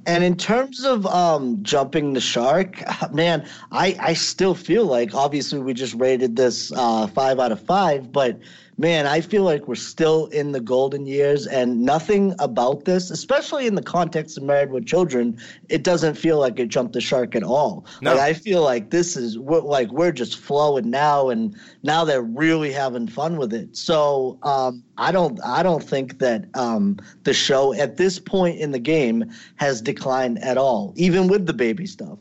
And 0.06 0.23
in 0.23 0.36
terms 0.36 0.84
of 0.84 1.06
um, 1.06 1.60
jumping 1.61 2.14
the 2.14 2.22
shark, 2.22 2.84
man, 3.14 3.48
I, 3.72 3.95
I 3.99 4.14
still 4.14 4.56
feel 4.56 4.86
like 4.86 5.14
obviously 5.14 5.60
we 5.60 5.73
just 5.73 5.94
rated 5.95 6.36
this 6.36 6.72
uh, 6.72 7.07
five 7.07 7.40
out 7.40 7.52
of 7.52 7.61
five, 7.61 8.11
but 8.11 8.40
man, 8.82 9.06
I 9.06 9.22
feel 9.22 9.44
like 9.44 9.68
we're 9.68 9.76
still 9.76 10.26
in 10.28 10.53
the 10.53 10.60
golden 10.60 11.06
years, 11.06 11.45
and 11.45 11.84
nothing 11.84 12.34
about 12.40 12.86
this, 12.86 13.12
especially 13.12 13.68
in 13.68 13.76
the 13.76 13.84
context 13.84 14.40
of 14.40 14.44
Married 14.44 14.72
with 14.72 14.88
Children, 14.88 15.38
it 15.70 15.84
doesn't 15.84 16.16
feel 16.16 16.40
like 16.40 16.60
it 16.60 16.68
jumped 16.70 16.94
the 16.94 16.99
shark 16.99 17.36
at 17.36 17.44
all. 17.44 17.86
No. 18.02 18.16
Like 18.16 18.22
I 18.22 18.34
feel 18.34 18.64
like 18.64 18.90
this 18.90 19.16
is 19.16 19.38
we're, 19.38 19.62
like 19.62 19.91
we're 19.91 20.12
just 20.12 20.36
flowing 20.36 20.90
now, 20.90 21.30
and 21.30 21.56
now 21.84 22.03
they're 22.03 22.24
really 22.24 22.72
having 22.72 23.08
fun 23.08 23.38
with 23.38 23.53
it. 23.53 23.78
So 23.78 24.40
um, 24.41 24.84
I 24.98 25.12
don't 25.12 25.40
I 25.45 25.62
don't 25.62 25.84
think 25.84 26.18
that 26.18 26.45
um, 26.56 26.98
the 27.22 27.34
show 27.34 27.74
at 27.74 27.98
this 27.98 28.18
point 28.18 28.60
in 28.60 28.72
the 28.72 28.80
game 28.80 29.32
has 29.58 29.80
declined 29.80 30.40
at 30.44 30.58
all, 30.58 30.94
even 30.95 31.28
with 31.28 31.45
the 31.45 31.53
baby 31.53 31.86
stuff. 31.86 32.18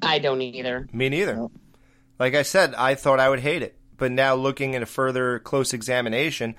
I 0.00 0.18
don't 0.18 0.40
either. 0.40 0.88
Me 0.94 1.10
neither. 1.10 1.48
Like 2.18 2.34
I 2.34 2.42
said, 2.42 2.74
I 2.74 2.94
thought 2.94 3.20
I 3.20 3.28
would 3.28 3.40
hate 3.40 3.62
it, 3.62 3.78
but 4.00 4.10
now 4.10 4.34
looking 4.34 4.74
at 4.74 4.82
a 4.82 4.86
further 4.86 5.38
close 5.38 5.72
examination, 5.72 6.56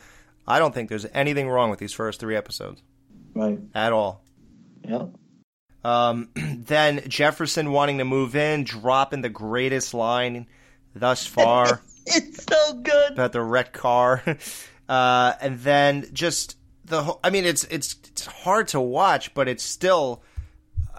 I 0.48 0.58
don't 0.60 0.74
think 0.74 0.88
there's 0.88 1.06
anything 1.14 1.50
wrong 1.50 1.70
with 1.70 1.80
these 1.80 1.92
first 1.94 2.22
three 2.22 2.38
episodes 2.38 2.82
Right. 3.36 3.60
at 3.76 3.92
all. 3.92 4.24
Yeah. 4.88 5.08
Um, 5.84 6.30
then 6.36 7.02
Jefferson 7.08 7.72
wanting 7.72 7.98
to 7.98 8.06
move 8.06 8.36
in, 8.36 8.64
dropping 8.64 9.22
the 9.22 9.30
greatest 9.30 9.94
line 9.94 10.48
thus 10.96 11.26
far 11.28 11.82
It's 12.06 12.46
so 12.46 12.74
good. 12.76 13.14
about 13.14 13.32
the 13.34 13.42
wrecked 13.42 13.74
car, 13.74 14.24
uh, 14.90 15.34
and 15.42 15.60
then 15.60 16.06
just 16.14 16.58
the. 16.86 17.04
whole 17.04 17.20
I 17.24 17.30
mean, 17.30 17.46
it's 17.46 17.64
it's 17.66 17.96
it's 18.10 18.26
hard 18.26 18.68
to 18.70 18.82
watch, 18.82 19.34
but 19.36 19.48
it's 19.48 19.64
still 19.64 20.24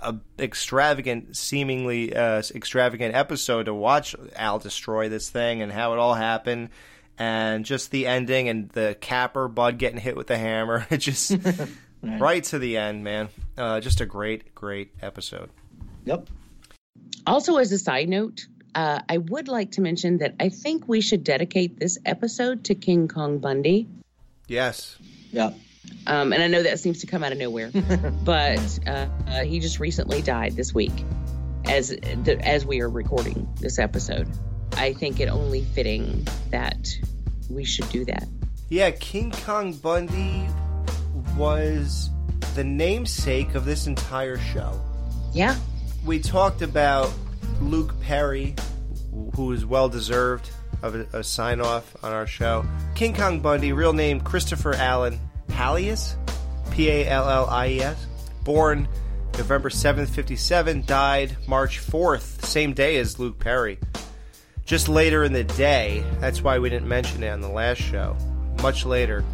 a 0.02 0.18
extravagant, 0.38 1.36
seemingly 1.36 2.14
uh, 2.14 2.42
extravagant 2.54 3.14
episode 3.14 3.64
to 3.64 3.74
watch 3.74 4.14
Al 4.36 4.58
destroy 4.58 5.08
this 5.08 5.30
thing 5.30 5.62
and 5.62 5.70
how 5.72 5.92
it 5.92 5.98
all 5.98 6.14
happened. 6.14 6.70
And 7.18 7.64
just 7.64 7.90
the 7.90 8.06
ending 8.06 8.48
and 8.48 8.68
the 8.70 8.96
capper 9.00 9.46
Bud 9.46 9.78
getting 9.78 10.00
hit 10.00 10.16
with 10.16 10.26
the 10.26 10.38
hammer. 10.38 10.86
It 10.90 10.98
just 10.98 11.36
right 12.02 12.42
to 12.44 12.58
the 12.58 12.76
end, 12.76 13.04
man. 13.04 13.28
Uh, 13.56 13.80
just 13.80 14.00
a 14.00 14.06
great, 14.06 14.54
great 14.54 14.92
episode. 15.00 15.50
Yep. 16.04 16.28
Also, 17.26 17.56
as 17.58 17.70
a 17.70 17.78
side 17.78 18.08
note, 18.08 18.46
uh, 18.74 19.00
I 19.08 19.18
would 19.18 19.48
like 19.48 19.72
to 19.72 19.80
mention 19.80 20.18
that 20.18 20.34
I 20.40 20.48
think 20.48 20.88
we 20.88 21.00
should 21.00 21.24
dedicate 21.24 21.78
this 21.78 21.98
episode 22.04 22.64
to 22.64 22.74
King 22.74 23.08
Kong 23.08 23.38
Bundy. 23.38 23.86
Yes. 24.48 24.96
Yeah. 25.30 25.52
Um, 26.06 26.32
and 26.32 26.42
I 26.42 26.46
know 26.48 26.62
that 26.62 26.80
seems 26.80 27.00
to 27.00 27.06
come 27.06 27.22
out 27.22 27.32
of 27.32 27.38
nowhere, 27.38 27.70
but 28.24 28.78
uh, 28.86 29.06
uh, 29.26 29.44
he 29.44 29.60
just 29.60 29.80
recently 29.80 30.22
died 30.22 30.56
this 30.56 30.74
week, 30.74 30.92
as 31.64 31.90
the, 31.90 32.38
as 32.42 32.66
we 32.66 32.80
are 32.80 32.88
recording 32.88 33.48
this 33.60 33.78
episode. 33.78 34.28
I 34.74 34.94
think 34.94 35.20
it 35.20 35.28
only 35.28 35.62
fitting 35.62 36.26
that 36.50 36.88
we 37.50 37.64
should 37.64 37.88
do 37.90 38.04
that. 38.06 38.26
Yeah, 38.68 38.90
King 38.90 39.30
Kong 39.30 39.74
Bundy 39.74 40.48
was 41.36 42.10
the 42.54 42.64
namesake 42.64 43.54
of 43.54 43.64
this 43.64 43.86
entire 43.86 44.38
show. 44.38 44.80
Yeah. 45.32 45.56
We 46.04 46.20
talked 46.20 46.62
about 46.62 47.12
Luke 47.60 47.94
Perry, 48.00 48.54
who 49.36 49.52
is 49.52 49.64
well 49.64 49.88
deserved 49.88 50.50
of 50.82 50.94
a, 50.94 51.18
a 51.18 51.24
sign 51.24 51.60
off 51.60 51.96
on 52.02 52.12
our 52.12 52.26
show. 52.26 52.64
King 52.94 53.14
Kong 53.14 53.40
Bundy, 53.40 53.72
real 53.72 53.92
name 53.92 54.20
Christopher 54.20 54.74
Allen 54.74 55.20
Pallies, 55.52 56.16
P 56.70 56.88
A 56.88 57.08
L 57.08 57.28
L 57.28 57.46
I 57.48 57.68
E 57.68 57.80
S, 57.80 58.06
born 58.44 58.88
November 59.38 59.70
7th, 59.70 60.08
57, 60.08 60.84
died 60.84 61.36
March 61.46 61.80
4th, 61.80 62.44
same 62.44 62.72
day 62.74 62.98
as 62.98 63.18
Luke 63.18 63.38
Perry. 63.38 63.78
Just 64.64 64.88
later 64.88 65.24
in 65.24 65.32
the 65.32 65.44
day, 65.44 66.04
that's 66.20 66.42
why 66.42 66.58
we 66.58 66.70
didn't 66.70 66.88
mention 66.88 67.22
it 67.22 67.30
on 67.30 67.40
the 67.40 67.48
last 67.48 67.80
show. 67.80 68.16
Much 68.62 68.84
later 68.84 69.24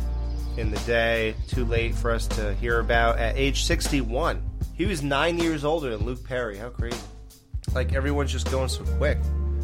in 0.57 0.70
the 0.70 0.78
day, 0.81 1.35
too 1.49 1.65
late 1.65 1.95
for 1.95 2.11
us 2.11 2.27
to 2.28 2.55
hear 2.55 2.81
about, 2.81 3.19
at 3.19 3.36
age 3.36 3.65
61. 3.65 4.43
He 4.74 4.86
was 4.86 5.03
nine 5.03 5.39
years 5.39 5.65
older 5.65 5.90
than 5.90 6.07
Luke 6.07 6.24
Perry. 6.24 6.57
How 6.57 6.70
crazy. 6.70 6.99
Like, 7.74 7.93
everyone's 7.93 8.32
just 8.32 8.51
going 8.51 8.69
so 8.69 8.85
quick. 8.97 9.19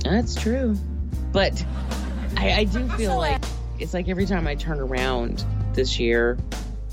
That's 0.05 0.35
true. 0.35 0.77
But 1.33 1.65
I, 2.37 2.53
I 2.53 2.65
do 2.65 2.89
feel 2.91 3.17
like 3.17 3.43
it's 3.79 3.95
like 3.95 4.09
every 4.09 4.27
time 4.27 4.47
I 4.47 4.55
turn 4.55 4.79
around 4.79 5.45
this 5.75 5.99
year, 5.99 6.39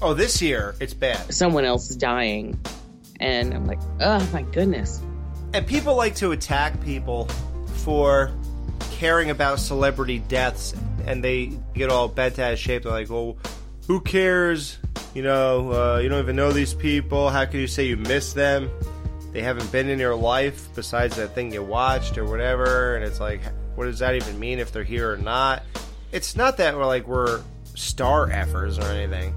Oh, 0.01 0.13
this 0.15 0.41
year, 0.41 0.73
it's 0.79 0.93
bad. 0.95 1.31
someone 1.33 1.63
else 1.65 1.89
is 1.91 1.95
dying. 1.95 2.59
And 3.19 3.53
I'm 3.53 3.67
like, 3.67 3.79
oh 3.99 4.27
my 4.33 4.41
goodness. 4.41 4.99
And 5.53 5.67
people 5.67 5.95
like 5.95 6.15
to 6.15 6.31
attack 6.31 6.81
people 6.83 7.25
for 7.83 8.31
caring 8.91 9.29
about 9.29 9.59
celebrity 9.59 10.19
deaths, 10.19 10.73
and 11.05 11.23
they 11.23 11.51
get 11.75 11.89
all 11.91 12.07
bent 12.07 12.39
out 12.39 12.53
of 12.53 12.59
shape. 12.59 12.83
They're 12.83 12.91
like, 12.91 13.09
well, 13.09 13.37
who 13.87 13.99
cares? 14.01 14.77
You 15.13 15.23
know, 15.23 15.71
uh, 15.71 15.99
you 15.99 16.09
don't 16.09 16.19
even 16.19 16.35
know 16.35 16.51
these 16.51 16.73
people. 16.73 17.29
How 17.29 17.45
can 17.45 17.59
you 17.59 17.67
say 17.67 17.85
you 17.85 17.97
miss 17.97 18.33
them? 18.33 18.69
They 19.33 19.41
haven't 19.41 19.71
been 19.71 19.87
in 19.89 19.99
your 19.99 20.15
life 20.15 20.69
besides 20.75 21.15
that 21.17 21.35
thing 21.35 21.53
you 21.53 21.61
watched 21.63 22.17
or 22.17 22.25
whatever. 22.25 22.95
And 22.95 23.03
it's 23.05 23.19
like, 23.19 23.41
what 23.75 23.85
does 23.85 23.99
that 23.99 24.15
even 24.15 24.39
mean 24.39 24.59
if 24.59 24.71
they're 24.71 24.83
here 24.83 25.11
or 25.11 25.17
not? 25.17 25.63
It's 26.11 26.35
not 26.35 26.57
that 26.57 26.75
we're 26.75 26.85
like 26.85 27.07
we're 27.07 27.41
star 27.75 28.29
effers 28.29 28.79
or 28.79 28.91
anything. 28.91 29.35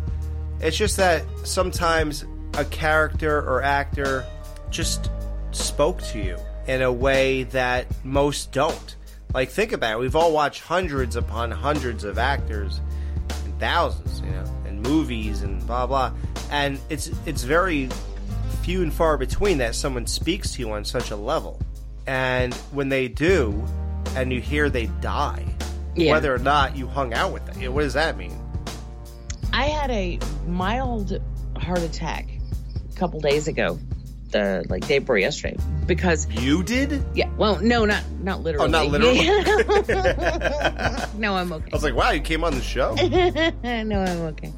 It's 0.61 0.77
just 0.77 0.97
that 0.97 1.25
sometimes 1.45 2.25
a 2.55 2.65
character 2.65 3.39
or 3.39 3.63
actor 3.63 4.25
just 4.71 5.11
spoke 5.53 6.03
to 6.03 6.21
you 6.21 6.37
in 6.67 6.83
a 6.83 6.93
way 6.93 7.45
that 7.45 7.87
most 8.05 8.53
don't. 8.53 8.97
Like 9.33 9.51
think 9.51 9.73
about 9.73 9.95
it. 9.95 9.99
We've 9.99 10.17
all 10.17 10.33
watched 10.33 10.63
hundreds 10.63 11.17
upon 11.17 11.51
hundreds 11.51 12.05
of 12.05 12.19
actors 12.19 12.81
and 13.45 13.59
thousands, 13.59 14.21
you 14.21 14.31
know, 14.31 14.45
and 14.65 14.81
movies 14.83 15.43
and 15.43 15.65
blah 15.67 15.87
blah. 15.87 16.13
And 16.51 16.79
it's 16.89 17.11
it's 17.27 17.43
very 17.43 17.89
few 18.63 18.83
and 18.83 18.93
far 18.93 19.19
between 19.19 19.59
that 19.59 19.75
someone 19.75 20.07
speaks 20.07 20.53
to 20.53 20.61
you 20.61 20.71
on 20.71 20.85
such 20.85 21.11
a 21.11 21.17
level. 21.17 21.61
And 22.07 22.55
when 22.73 22.89
they 22.89 23.09
do, 23.09 23.65
and 24.15 24.33
you 24.33 24.41
hear 24.41 24.71
they 24.71 24.87
die, 25.01 25.54
Yeah. 25.97 26.13
whether 26.13 26.35
or 26.35 26.39
not 26.39 26.77
you 26.77 26.87
hung 26.87 27.15
out 27.15 27.33
with 27.33 27.47
them, 27.47 27.73
what 27.73 27.83
does 27.83 27.95
that 27.95 28.17
mean? 28.17 28.37
I 29.53 29.67
had 29.67 29.91
a 29.91 30.19
mild 30.47 31.21
heart 31.57 31.81
attack 31.83 32.29
a 32.93 32.97
couple 32.97 33.21
days 33.21 33.47
ago. 33.49 33.79
the 34.31 34.65
like 34.69 34.85
day 34.89 34.99
before 34.99 35.17
yesterday 35.17 35.57
because 35.87 36.29
you 36.29 36.65
did. 36.65 37.05
Yeah. 37.15 37.31
Well, 37.37 37.61
no, 37.61 37.85
not 37.85 38.03
not 38.21 38.43
literally. 38.43 38.67
Oh, 38.67 38.69
not 38.69 38.89
literally. 38.89 39.25
no, 41.19 41.37
I'm 41.37 41.53
okay. 41.53 41.71
I 41.73 41.77
was 41.77 41.85
like, 41.85 41.95
wow, 41.95 42.11
you 42.11 42.21
came 42.21 42.43
on 42.43 42.55
the 42.55 42.61
show. 42.61 42.95
no, 43.63 44.01
I'm 44.03 44.21
okay. 44.33 44.53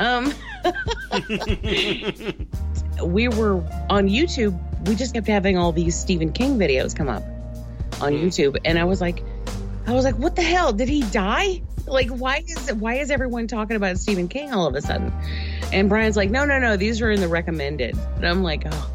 Um, 0.00 0.34
we 3.12 3.28
were 3.28 3.62
on 3.88 4.08
YouTube. 4.08 4.58
We 4.88 4.96
just 4.96 5.14
kept 5.14 5.28
having 5.28 5.56
all 5.56 5.70
these 5.72 5.96
Stephen 5.96 6.32
King 6.32 6.58
videos 6.58 6.96
come 6.96 7.08
up 7.08 7.22
on 8.00 8.12
YouTube, 8.12 8.56
and 8.64 8.78
I 8.78 8.84
was 8.84 9.00
like, 9.00 9.22
I 9.88 9.94
was 9.94 10.04
like, 10.04 10.16
what 10.16 10.36
the 10.36 10.42
hell? 10.42 10.72
Did 10.74 10.88
he 10.90 11.02
die? 11.02 11.62
Like, 11.86 12.10
why 12.10 12.44
is 12.46 12.72
why 12.74 12.96
is 12.96 13.10
everyone 13.10 13.46
talking 13.46 13.74
about 13.74 13.96
Stephen 13.96 14.28
King 14.28 14.52
all 14.52 14.66
of 14.66 14.74
a 14.74 14.82
sudden? 14.82 15.10
And 15.72 15.88
Brian's 15.88 16.14
like, 16.14 16.30
no, 16.30 16.44
no, 16.44 16.58
no, 16.58 16.76
these 16.76 17.00
are 17.00 17.10
in 17.10 17.20
the 17.20 17.28
recommended. 17.28 17.96
And 18.16 18.26
I'm 18.26 18.42
like, 18.42 18.64
oh. 18.70 18.90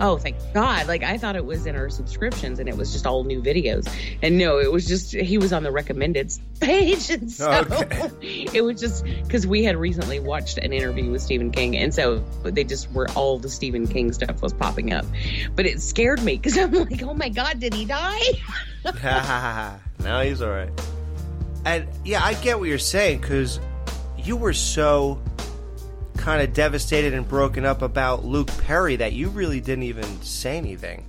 Oh, 0.00 0.16
thank 0.16 0.36
God. 0.52 0.88
Like, 0.88 1.04
I 1.04 1.16
thought 1.18 1.36
it 1.36 1.44
was 1.44 1.66
in 1.66 1.76
our 1.76 1.88
subscriptions 1.88 2.58
and 2.58 2.68
it 2.68 2.76
was 2.76 2.92
just 2.92 3.06
all 3.06 3.22
new 3.22 3.40
videos. 3.40 3.88
And 4.20 4.36
no, 4.36 4.58
it 4.58 4.72
was 4.72 4.88
just, 4.88 5.12
he 5.14 5.38
was 5.38 5.52
on 5.52 5.62
the 5.62 5.70
recommended 5.70 6.32
page. 6.60 7.10
And 7.10 7.30
so 7.30 7.64
Okay. 7.70 8.10
it 8.54 8.62
was 8.62 8.80
just 8.80 9.04
because 9.04 9.46
we 9.46 9.62
had 9.62 9.76
recently 9.76 10.18
watched 10.18 10.58
an 10.58 10.72
interview 10.72 11.10
with 11.10 11.22
Stephen 11.22 11.52
King. 11.52 11.76
And 11.76 11.94
so 11.94 12.24
they 12.42 12.64
just 12.64 12.90
were 12.90 13.08
all 13.10 13.38
the 13.38 13.50
Stephen 13.50 13.86
King 13.86 14.12
stuff 14.12 14.42
was 14.42 14.52
popping 14.54 14.92
up. 14.92 15.04
But 15.54 15.66
it 15.66 15.80
scared 15.80 16.22
me 16.22 16.36
because 16.36 16.58
I'm 16.58 16.72
like, 16.72 17.02
oh 17.02 17.14
my 17.14 17.28
God, 17.28 17.60
did 17.60 17.74
he 17.74 17.84
die? 17.84 18.18
No, 20.02 20.20
he's 20.22 20.42
all 20.42 20.50
right. 20.50 20.70
And 21.64 21.86
yeah, 22.04 22.22
I 22.22 22.34
get 22.34 22.58
what 22.58 22.68
you're 22.68 22.78
saying 22.78 23.20
because 23.20 23.60
you 24.18 24.36
were 24.36 24.52
so 24.52 25.20
kind 26.16 26.42
of 26.42 26.52
devastated 26.54 27.14
and 27.14 27.26
broken 27.26 27.64
up 27.64 27.82
about 27.82 28.24
Luke 28.24 28.50
Perry 28.64 28.96
that 28.96 29.12
you 29.12 29.28
really 29.28 29.60
didn't 29.60 29.84
even 29.84 30.22
say 30.22 30.56
anything 30.56 31.04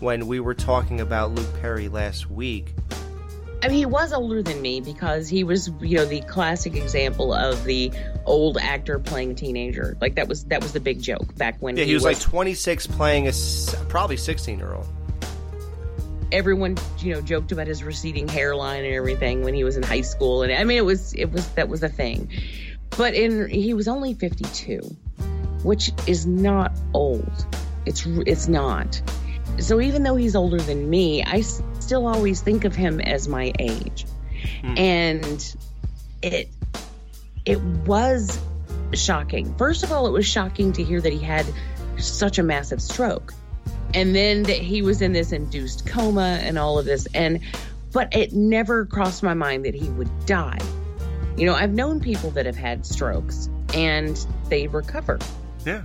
when 0.00 0.26
we 0.26 0.40
were 0.40 0.54
talking 0.54 1.00
about 1.00 1.32
Luke 1.32 1.60
Perry 1.60 1.88
last 1.88 2.30
week. 2.30 2.72
I 3.62 3.68
mean, 3.68 3.76
he 3.76 3.86
was 3.86 4.12
older 4.12 4.42
than 4.42 4.62
me 4.62 4.80
because 4.80 5.28
he 5.28 5.44
was, 5.44 5.70
you 5.80 5.98
know, 5.98 6.06
the 6.06 6.22
classic 6.22 6.74
example 6.74 7.34
of 7.34 7.62
the 7.64 7.92
old 8.24 8.56
actor 8.56 8.98
playing 8.98 9.32
a 9.32 9.34
teenager. 9.34 9.98
Like 10.00 10.14
that 10.14 10.28
was 10.28 10.44
that 10.44 10.62
was 10.62 10.72
the 10.72 10.80
big 10.80 11.02
joke 11.02 11.36
back 11.36 11.58
when 11.60 11.76
Yeah, 11.76 11.84
he, 11.84 11.92
was, 11.92 12.04
like 12.04 12.18
26 12.18 12.86
playing 12.86 13.28
a 13.28 13.32
probably 13.88 14.16
16 14.16 14.58
year 14.58 14.72
old. 14.72 14.86
Everyone, 16.32 16.76
you 16.98 17.14
know, 17.14 17.20
joked 17.20 17.52
about 17.52 17.66
his 17.66 17.82
receding 17.82 18.28
hairline 18.28 18.84
and 18.84 18.94
everything 18.94 19.42
when 19.42 19.54
he 19.54 19.64
was 19.64 19.76
in 19.76 19.82
high 19.82 20.00
school, 20.00 20.42
and 20.42 20.52
I 20.52 20.64
mean, 20.64 20.78
it 20.78 20.84
was 20.84 21.12
it 21.14 21.32
was 21.32 21.48
that 21.50 21.68
was 21.68 21.82
a 21.82 21.88
thing. 21.88 22.30
But 22.96 23.14
in 23.14 23.48
he 23.48 23.74
was 23.74 23.88
only 23.88 24.14
52, 24.14 24.80
which 25.62 25.92
is 26.06 26.26
not 26.26 26.72
old. 26.94 27.46
It's 27.86 28.04
it's 28.06 28.48
not. 28.48 29.00
So 29.58 29.80
even 29.80 30.02
though 30.02 30.16
he's 30.16 30.36
older 30.36 30.58
than 30.58 30.88
me, 30.88 31.22
i 31.24 31.40
still 31.40 32.06
always 32.06 32.40
think 32.40 32.64
of 32.64 32.74
him 32.74 33.00
as 33.00 33.28
my 33.28 33.52
age. 33.58 34.06
Hmm. 34.62 34.78
And 34.78 35.56
it 36.22 36.48
it 37.44 37.60
was 37.60 38.38
shocking. 38.92 39.54
First 39.56 39.82
of 39.82 39.92
all, 39.92 40.06
it 40.06 40.12
was 40.12 40.26
shocking 40.26 40.72
to 40.74 40.84
hear 40.84 41.00
that 41.00 41.12
he 41.12 41.18
had 41.18 41.46
such 41.98 42.38
a 42.38 42.42
massive 42.42 42.80
stroke. 42.80 43.34
And 43.94 44.14
then 44.14 44.44
that 44.44 44.58
he 44.58 44.82
was 44.82 45.02
in 45.02 45.12
this 45.12 45.32
induced 45.32 45.86
coma 45.86 46.38
and 46.42 46.58
all 46.58 46.78
of 46.78 46.84
this 46.84 47.06
and 47.14 47.40
but 47.92 48.14
it 48.14 48.32
never 48.32 48.86
crossed 48.86 49.22
my 49.22 49.34
mind 49.34 49.64
that 49.64 49.74
he 49.74 49.88
would 49.90 50.08
die. 50.26 50.60
You 51.36 51.46
know, 51.46 51.54
I've 51.54 51.72
known 51.72 52.00
people 52.00 52.30
that 52.32 52.46
have 52.46 52.56
had 52.56 52.86
strokes 52.86 53.48
and 53.74 54.16
they 54.48 54.66
recover. 54.68 55.18
Yeah. 55.64 55.84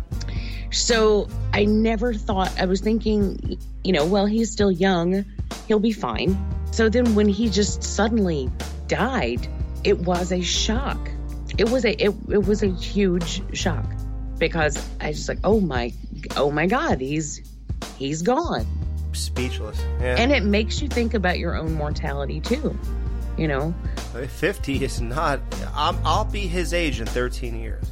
So 0.71 1.27
I 1.53 1.65
never 1.65 2.13
thought, 2.13 2.51
I 2.59 2.65
was 2.65 2.81
thinking, 2.81 3.57
you 3.83 3.93
know, 3.93 4.05
well, 4.05 4.25
he's 4.25 4.51
still 4.51 4.71
young, 4.71 5.25
he'll 5.67 5.79
be 5.79 5.93
fine. 5.93 6.37
So 6.71 6.89
then 6.89 7.15
when 7.15 7.29
he 7.29 7.49
just 7.49 7.83
suddenly 7.83 8.51
died, 8.87 9.47
it 9.83 9.99
was 9.99 10.31
a 10.31 10.41
shock. 10.41 11.09
It 11.57 11.69
was 11.69 11.85
a 11.85 11.91
it, 12.03 12.13
it 12.29 12.45
was 12.45 12.63
a 12.63 12.67
huge 12.67 13.41
shock 13.55 13.85
because 14.37 14.77
I 14.99 15.13
just 15.13 15.29
like, 15.29 15.39
oh 15.45 15.61
my 15.61 15.93
oh 16.35 16.51
my 16.51 16.65
god, 16.65 16.99
he's 16.99 17.41
he's 17.97 18.21
gone. 18.21 18.65
Speechless. 19.13 19.79
Yeah. 19.99 20.15
And 20.17 20.31
it 20.31 20.43
makes 20.43 20.81
you 20.81 20.87
think 20.87 21.13
about 21.13 21.39
your 21.39 21.55
own 21.55 21.73
mortality 21.73 22.41
too. 22.41 22.77
You 23.37 23.47
know, 23.49 23.73
50 24.13 24.83
is 24.83 25.01
not. 25.01 25.41
I'm, 25.73 25.97
I'll 26.05 26.23
be 26.25 26.47
his 26.47 26.73
age 26.73 27.01
in 27.01 27.05
13 27.05 27.59
years. 27.59 27.83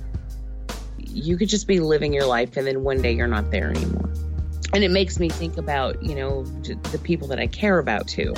you 0.98 1.38
could 1.38 1.50
just 1.50 1.68
be 1.68 1.80
living 1.82 2.14
your 2.14 2.26
life 2.26 2.56
and 2.58 2.66
then 2.66 2.84
one 2.84 3.02
day 3.02 3.12
you're 3.14 3.28
not 3.28 3.52
there 3.52 3.70
anymore. 3.70 4.14
And 4.74 4.84
it 4.84 4.90
makes 4.90 5.20
me 5.20 5.30
think 5.30 5.58
about, 5.58 6.02
you 6.02 6.16
know, 6.16 6.44
the 6.44 7.00
people 7.04 7.28
that 7.28 7.40
I 7.40 7.48
care 7.48 7.78
about 7.78 8.08
too. 8.08 8.34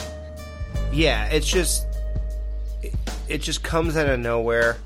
Yeah, 0.91 1.27
it's 1.27 1.47
just 1.47 1.85
it, 2.81 2.93
it 3.27 3.41
just 3.41 3.63
comes 3.63 3.95
out 3.95 4.09
of 4.09 4.19
nowhere. 4.19 4.77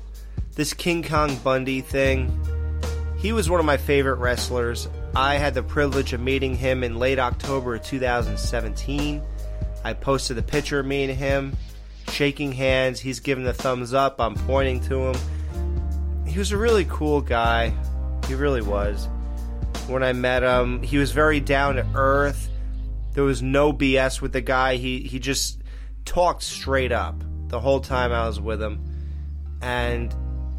This 0.54 0.74
King 0.74 1.02
Kong 1.02 1.36
Bundy 1.36 1.80
thing. 1.80 2.38
He 3.18 3.32
was 3.32 3.48
one 3.50 3.60
of 3.60 3.66
my 3.66 3.76
favorite 3.78 4.16
wrestlers. 4.16 4.88
I 5.14 5.36
had 5.36 5.54
the 5.54 5.62
privilege 5.62 6.12
of 6.12 6.20
meeting 6.20 6.56
him 6.56 6.84
in 6.84 6.98
late 6.98 7.18
October 7.18 7.74
of 7.74 7.82
2017. 7.82 9.22
I 9.82 9.92
posted 9.92 10.38
a 10.38 10.42
picture 10.42 10.78
of 10.78 10.86
me 10.86 11.04
and 11.04 11.12
him 11.12 11.56
shaking 12.08 12.52
hands. 12.52 13.00
He's 13.00 13.18
giving 13.18 13.44
the 13.44 13.52
thumbs 13.52 13.92
up. 13.92 14.20
I'm 14.20 14.34
pointing 14.34 14.80
to 14.82 15.08
him. 15.08 15.16
He 16.26 16.38
was 16.38 16.52
a 16.52 16.56
really 16.56 16.86
cool 16.88 17.20
guy. 17.20 17.72
He 18.28 18.34
really 18.34 18.62
was. 18.62 19.08
When 19.88 20.04
I 20.04 20.12
met 20.12 20.44
him, 20.44 20.82
he 20.82 20.98
was 20.98 21.10
very 21.10 21.40
down 21.40 21.74
to 21.76 21.86
earth. 21.94 22.48
There 23.14 23.24
was 23.24 23.42
no 23.42 23.72
BS 23.72 24.20
with 24.20 24.32
the 24.32 24.40
guy. 24.40 24.76
He 24.76 25.00
he 25.00 25.18
just 25.18 25.60
talked 26.04 26.44
straight 26.44 26.92
up 26.92 27.16
the 27.48 27.58
whole 27.58 27.80
time 27.80 28.12
I 28.12 28.28
was 28.28 28.40
with 28.40 28.62
him. 28.62 28.84
And 29.60 30.14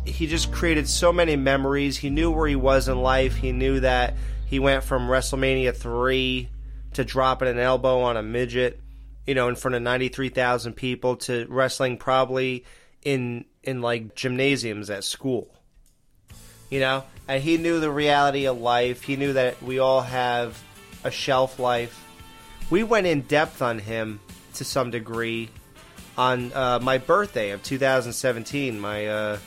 he 0.06 0.28
just 0.28 0.52
created 0.52 0.90
so 0.90 1.14
many 1.14 1.38
memories. 1.38 1.98
He 1.98 2.10
knew 2.10 2.32
where 2.32 2.48
he 2.48 2.56
was 2.58 2.90
in 2.90 3.02
life. 3.02 3.36
He 3.38 3.54
knew 3.54 3.80
that 3.80 4.16
he 4.52 4.60
went 4.60 4.84
from 4.84 5.08
WrestleMania 5.08 5.74
3 5.74 6.50
to 6.94 7.06
dropping 7.06 7.48
an 7.48 7.58
elbow 7.58 8.02
on 8.02 8.18
a 8.18 8.22
midget, 8.22 8.82
you 9.26 9.34
know, 9.34 9.48
in 9.48 9.56
front 9.56 9.76
of 9.76 9.82
93,000 9.82 10.74
people 10.74 11.16
to 11.16 11.48
wrestling 11.50 11.98
probably 11.98 12.66
in 13.02 13.46
in 13.64 13.82
like 13.82 14.14
gymnasiums 14.14 14.90
at 14.90 15.06
school. 15.06 15.56
You 16.70 16.82
know, 16.82 17.06
and 17.30 17.42
he 17.42 17.58
knew 17.58 17.80
the 17.80 17.90
reality 17.90 18.46
of 18.46 18.60
life. 18.60 19.04
He 19.04 19.16
knew 19.16 19.32
that 19.34 19.64
we 19.64 19.80
all 19.80 20.02
have 20.02 20.62
a 21.06 21.12
shelf 21.12 21.58
life. 21.58 22.06
We 22.70 22.84
went 22.84 23.08
in 23.08 23.22
depth 23.22 23.62
on 23.62 23.80
him 23.80 24.20
to 24.56 24.66
some 24.66 24.92
degree 24.92 25.50
on 26.18 26.52
uh, 26.52 26.80
my 26.82 26.98
birthday 26.98 27.52
of 27.52 27.64
2017, 27.64 28.78
my 28.78 29.08
uh, 29.08 29.38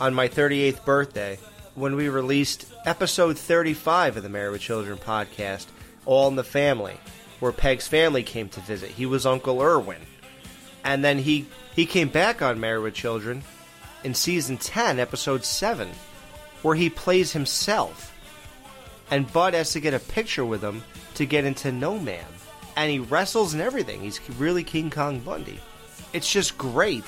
on 0.00 0.14
my 0.14 0.28
38th 0.28 0.86
birthday, 0.86 1.38
when 1.74 1.96
we 1.96 2.08
released 2.08 2.66
episode 2.86 3.36
35 3.38 4.16
of 4.16 4.22
the 4.22 4.28
Married 4.28 4.52
with 4.52 4.60
Children 4.60 4.98
podcast, 4.98 5.66
All 6.06 6.28
in 6.28 6.36
the 6.36 6.44
Family, 6.44 6.96
where 7.40 7.52
Peg's 7.52 7.88
family 7.88 8.22
came 8.22 8.48
to 8.50 8.60
visit. 8.60 8.90
He 8.90 9.06
was 9.06 9.26
Uncle 9.26 9.60
Irwin, 9.60 10.00
and 10.84 11.04
then 11.04 11.18
he 11.18 11.46
he 11.74 11.86
came 11.86 12.08
back 12.08 12.42
on 12.42 12.60
Married 12.60 12.82
with 12.82 12.94
Children 12.94 13.42
in 14.04 14.14
season 14.14 14.56
10, 14.56 15.00
episode 15.00 15.44
7, 15.44 15.90
where 16.62 16.76
he 16.76 16.88
plays 16.88 17.32
himself. 17.32 18.12
And 19.10 19.30
Bud 19.32 19.54
has 19.54 19.72
to 19.72 19.80
get 19.80 19.94
a 19.94 19.98
picture 19.98 20.44
with 20.44 20.62
him 20.62 20.84
to 21.14 21.26
get 21.26 21.44
into 21.44 21.72
No 21.72 21.98
Ma'am. 21.98 22.24
And 22.76 22.90
he 22.90 22.98
wrestles 23.00 23.52
and 23.52 23.62
everything. 23.62 24.00
He's 24.00 24.20
really 24.38 24.64
King 24.64 24.90
Kong 24.90 25.20
Bundy. 25.20 25.60
It's 26.12 26.30
just 26.30 26.56
great 26.56 27.04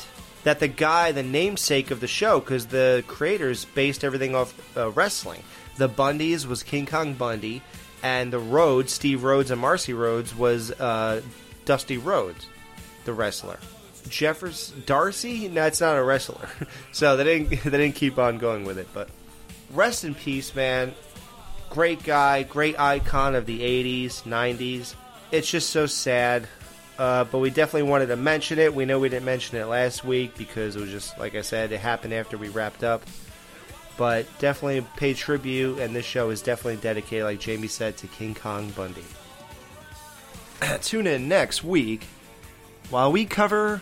that 0.47 0.61
the 0.61 0.69
guy, 0.69 1.11
the 1.11 1.25
namesake 1.25 1.91
of 1.91 1.99
the 1.99 2.07
show, 2.07 2.39
because 2.39 2.67
the 2.67 3.03
creators 3.09 3.65
based 3.65 4.05
everything 4.05 4.37
off 4.37 4.55
uh, 4.77 4.93
wrestling. 4.93 5.43
The 5.77 5.89
Bundys 5.89 6.47
was 6.47 6.63
King 6.63 6.87
Kong 6.87 7.15
Bundy, 7.15 7.63
and 8.01 8.33
the 8.33 8.39
Rhodes, 8.39 8.93
Steve 8.93 9.25
Rhodes 9.25 9.51
and 9.51 9.61
Marcy 9.61 9.93
Rhodes, 9.93 10.37
was 10.37 10.71
uh, 10.71 11.21
Dusty 11.65 11.99
Rhodes, 11.99 12.47
the 13.07 13.13
wrestler. 13.13 13.59
Jeffers 14.09 14.73
D'Arcy? 14.87 15.49
No, 15.49 15.67
it's 15.67 15.81
not 15.81 15.99
a 15.99 16.05
wrestler. 16.05 16.49
so 16.93 17.17
they 17.17 17.25
didn't 17.25 17.51
they 17.65 17.79
didn't 17.79 17.97
keep 17.97 18.17
on 18.17 18.39
going 18.39 18.65
with 18.65 18.79
it. 18.79 18.87
But 18.95 19.09
rest 19.73 20.05
in 20.05 20.15
peace, 20.15 20.55
man. 20.55 20.95
Great 21.71 22.05
guy, 22.05 22.45
great 22.45 22.79
icon 22.79 23.35
of 23.35 23.47
the 23.47 23.63
'80s, 23.63 24.23
'90s. 24.23 24.95
It's 25.33 25.51
just 25.51 25.71
so 25.71 25.87
sad. 25.87 26.47
Uh, 26.99 27.25
but 27.25 27.39
we 27.39 27.51
definitely 27.51 27.89
wanted 27.89 28.07
to 28.07 28.17
mention 28.17 28.59
it. 28.59 28.75
We 28.75 28.87
know 28.87 28.99
we 28.99 29.09
didn't 29.09 29.27
mention 29.27 29.59
it 29.59 29.67
last 29.67 30.05
week 30.05 30.37
because 30.37 30.77
it 30.77 30.81
was 30.81 30.91
just 30.91 31.19
like 31.19 31.35
I 31.35 31.43
said, 31.43 31.73
it 31.73 31.81
happened 31.81 32.15
after 32.15 32.39
we 32.39 32.49
wrapped 32.49 32.85
up. 32.85 33.03
But 33.97 34.27
definitely 34.39 34.87
pay 34.97 35.15
tribute, 35.15 35.79
and 35.79 35.97
this 35.97 36.05
show 36.05 36.29
is 36.31 36.43
definitely 36.43 36.83
dedicated, 36.83 37.25
like 37.25 37.41
Jamie 37.41 37.69
said, 37.69 37.97
to 37.99 38.07
King 38.07 38.35
Kong 38.35 38.71
Bundy. 38.71 39.05
Tune 40.83 41.07
in 41.07 41.29
next 41.29 41.65
week 41.65 42.07
while 42.91 43.11
we 43.11 43.25
cover 43.25 43.81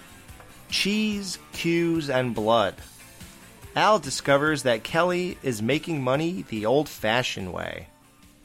cheese, 0.68 1.38
cues, 1.52 2.10
and 2.10 2.34
blood. 2.34 2.74
Al 3.76 3.98
discovers 3.98 4.62
that 4.62 4.84
Kelly 4.84 5.36
is 5.42 5.60
making 5.60 6.02
money 6.02 6.44
the 6.48 6.66
old 6.66 6.88
fashioned 6.88 7.52
way. 7.52 7.88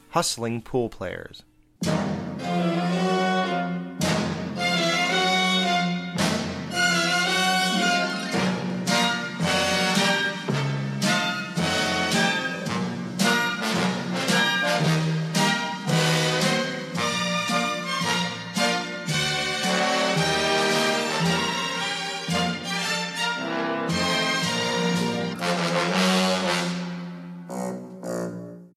hustling 0.10 0.60
pool 0.62 0.90
players. 0.90 1.44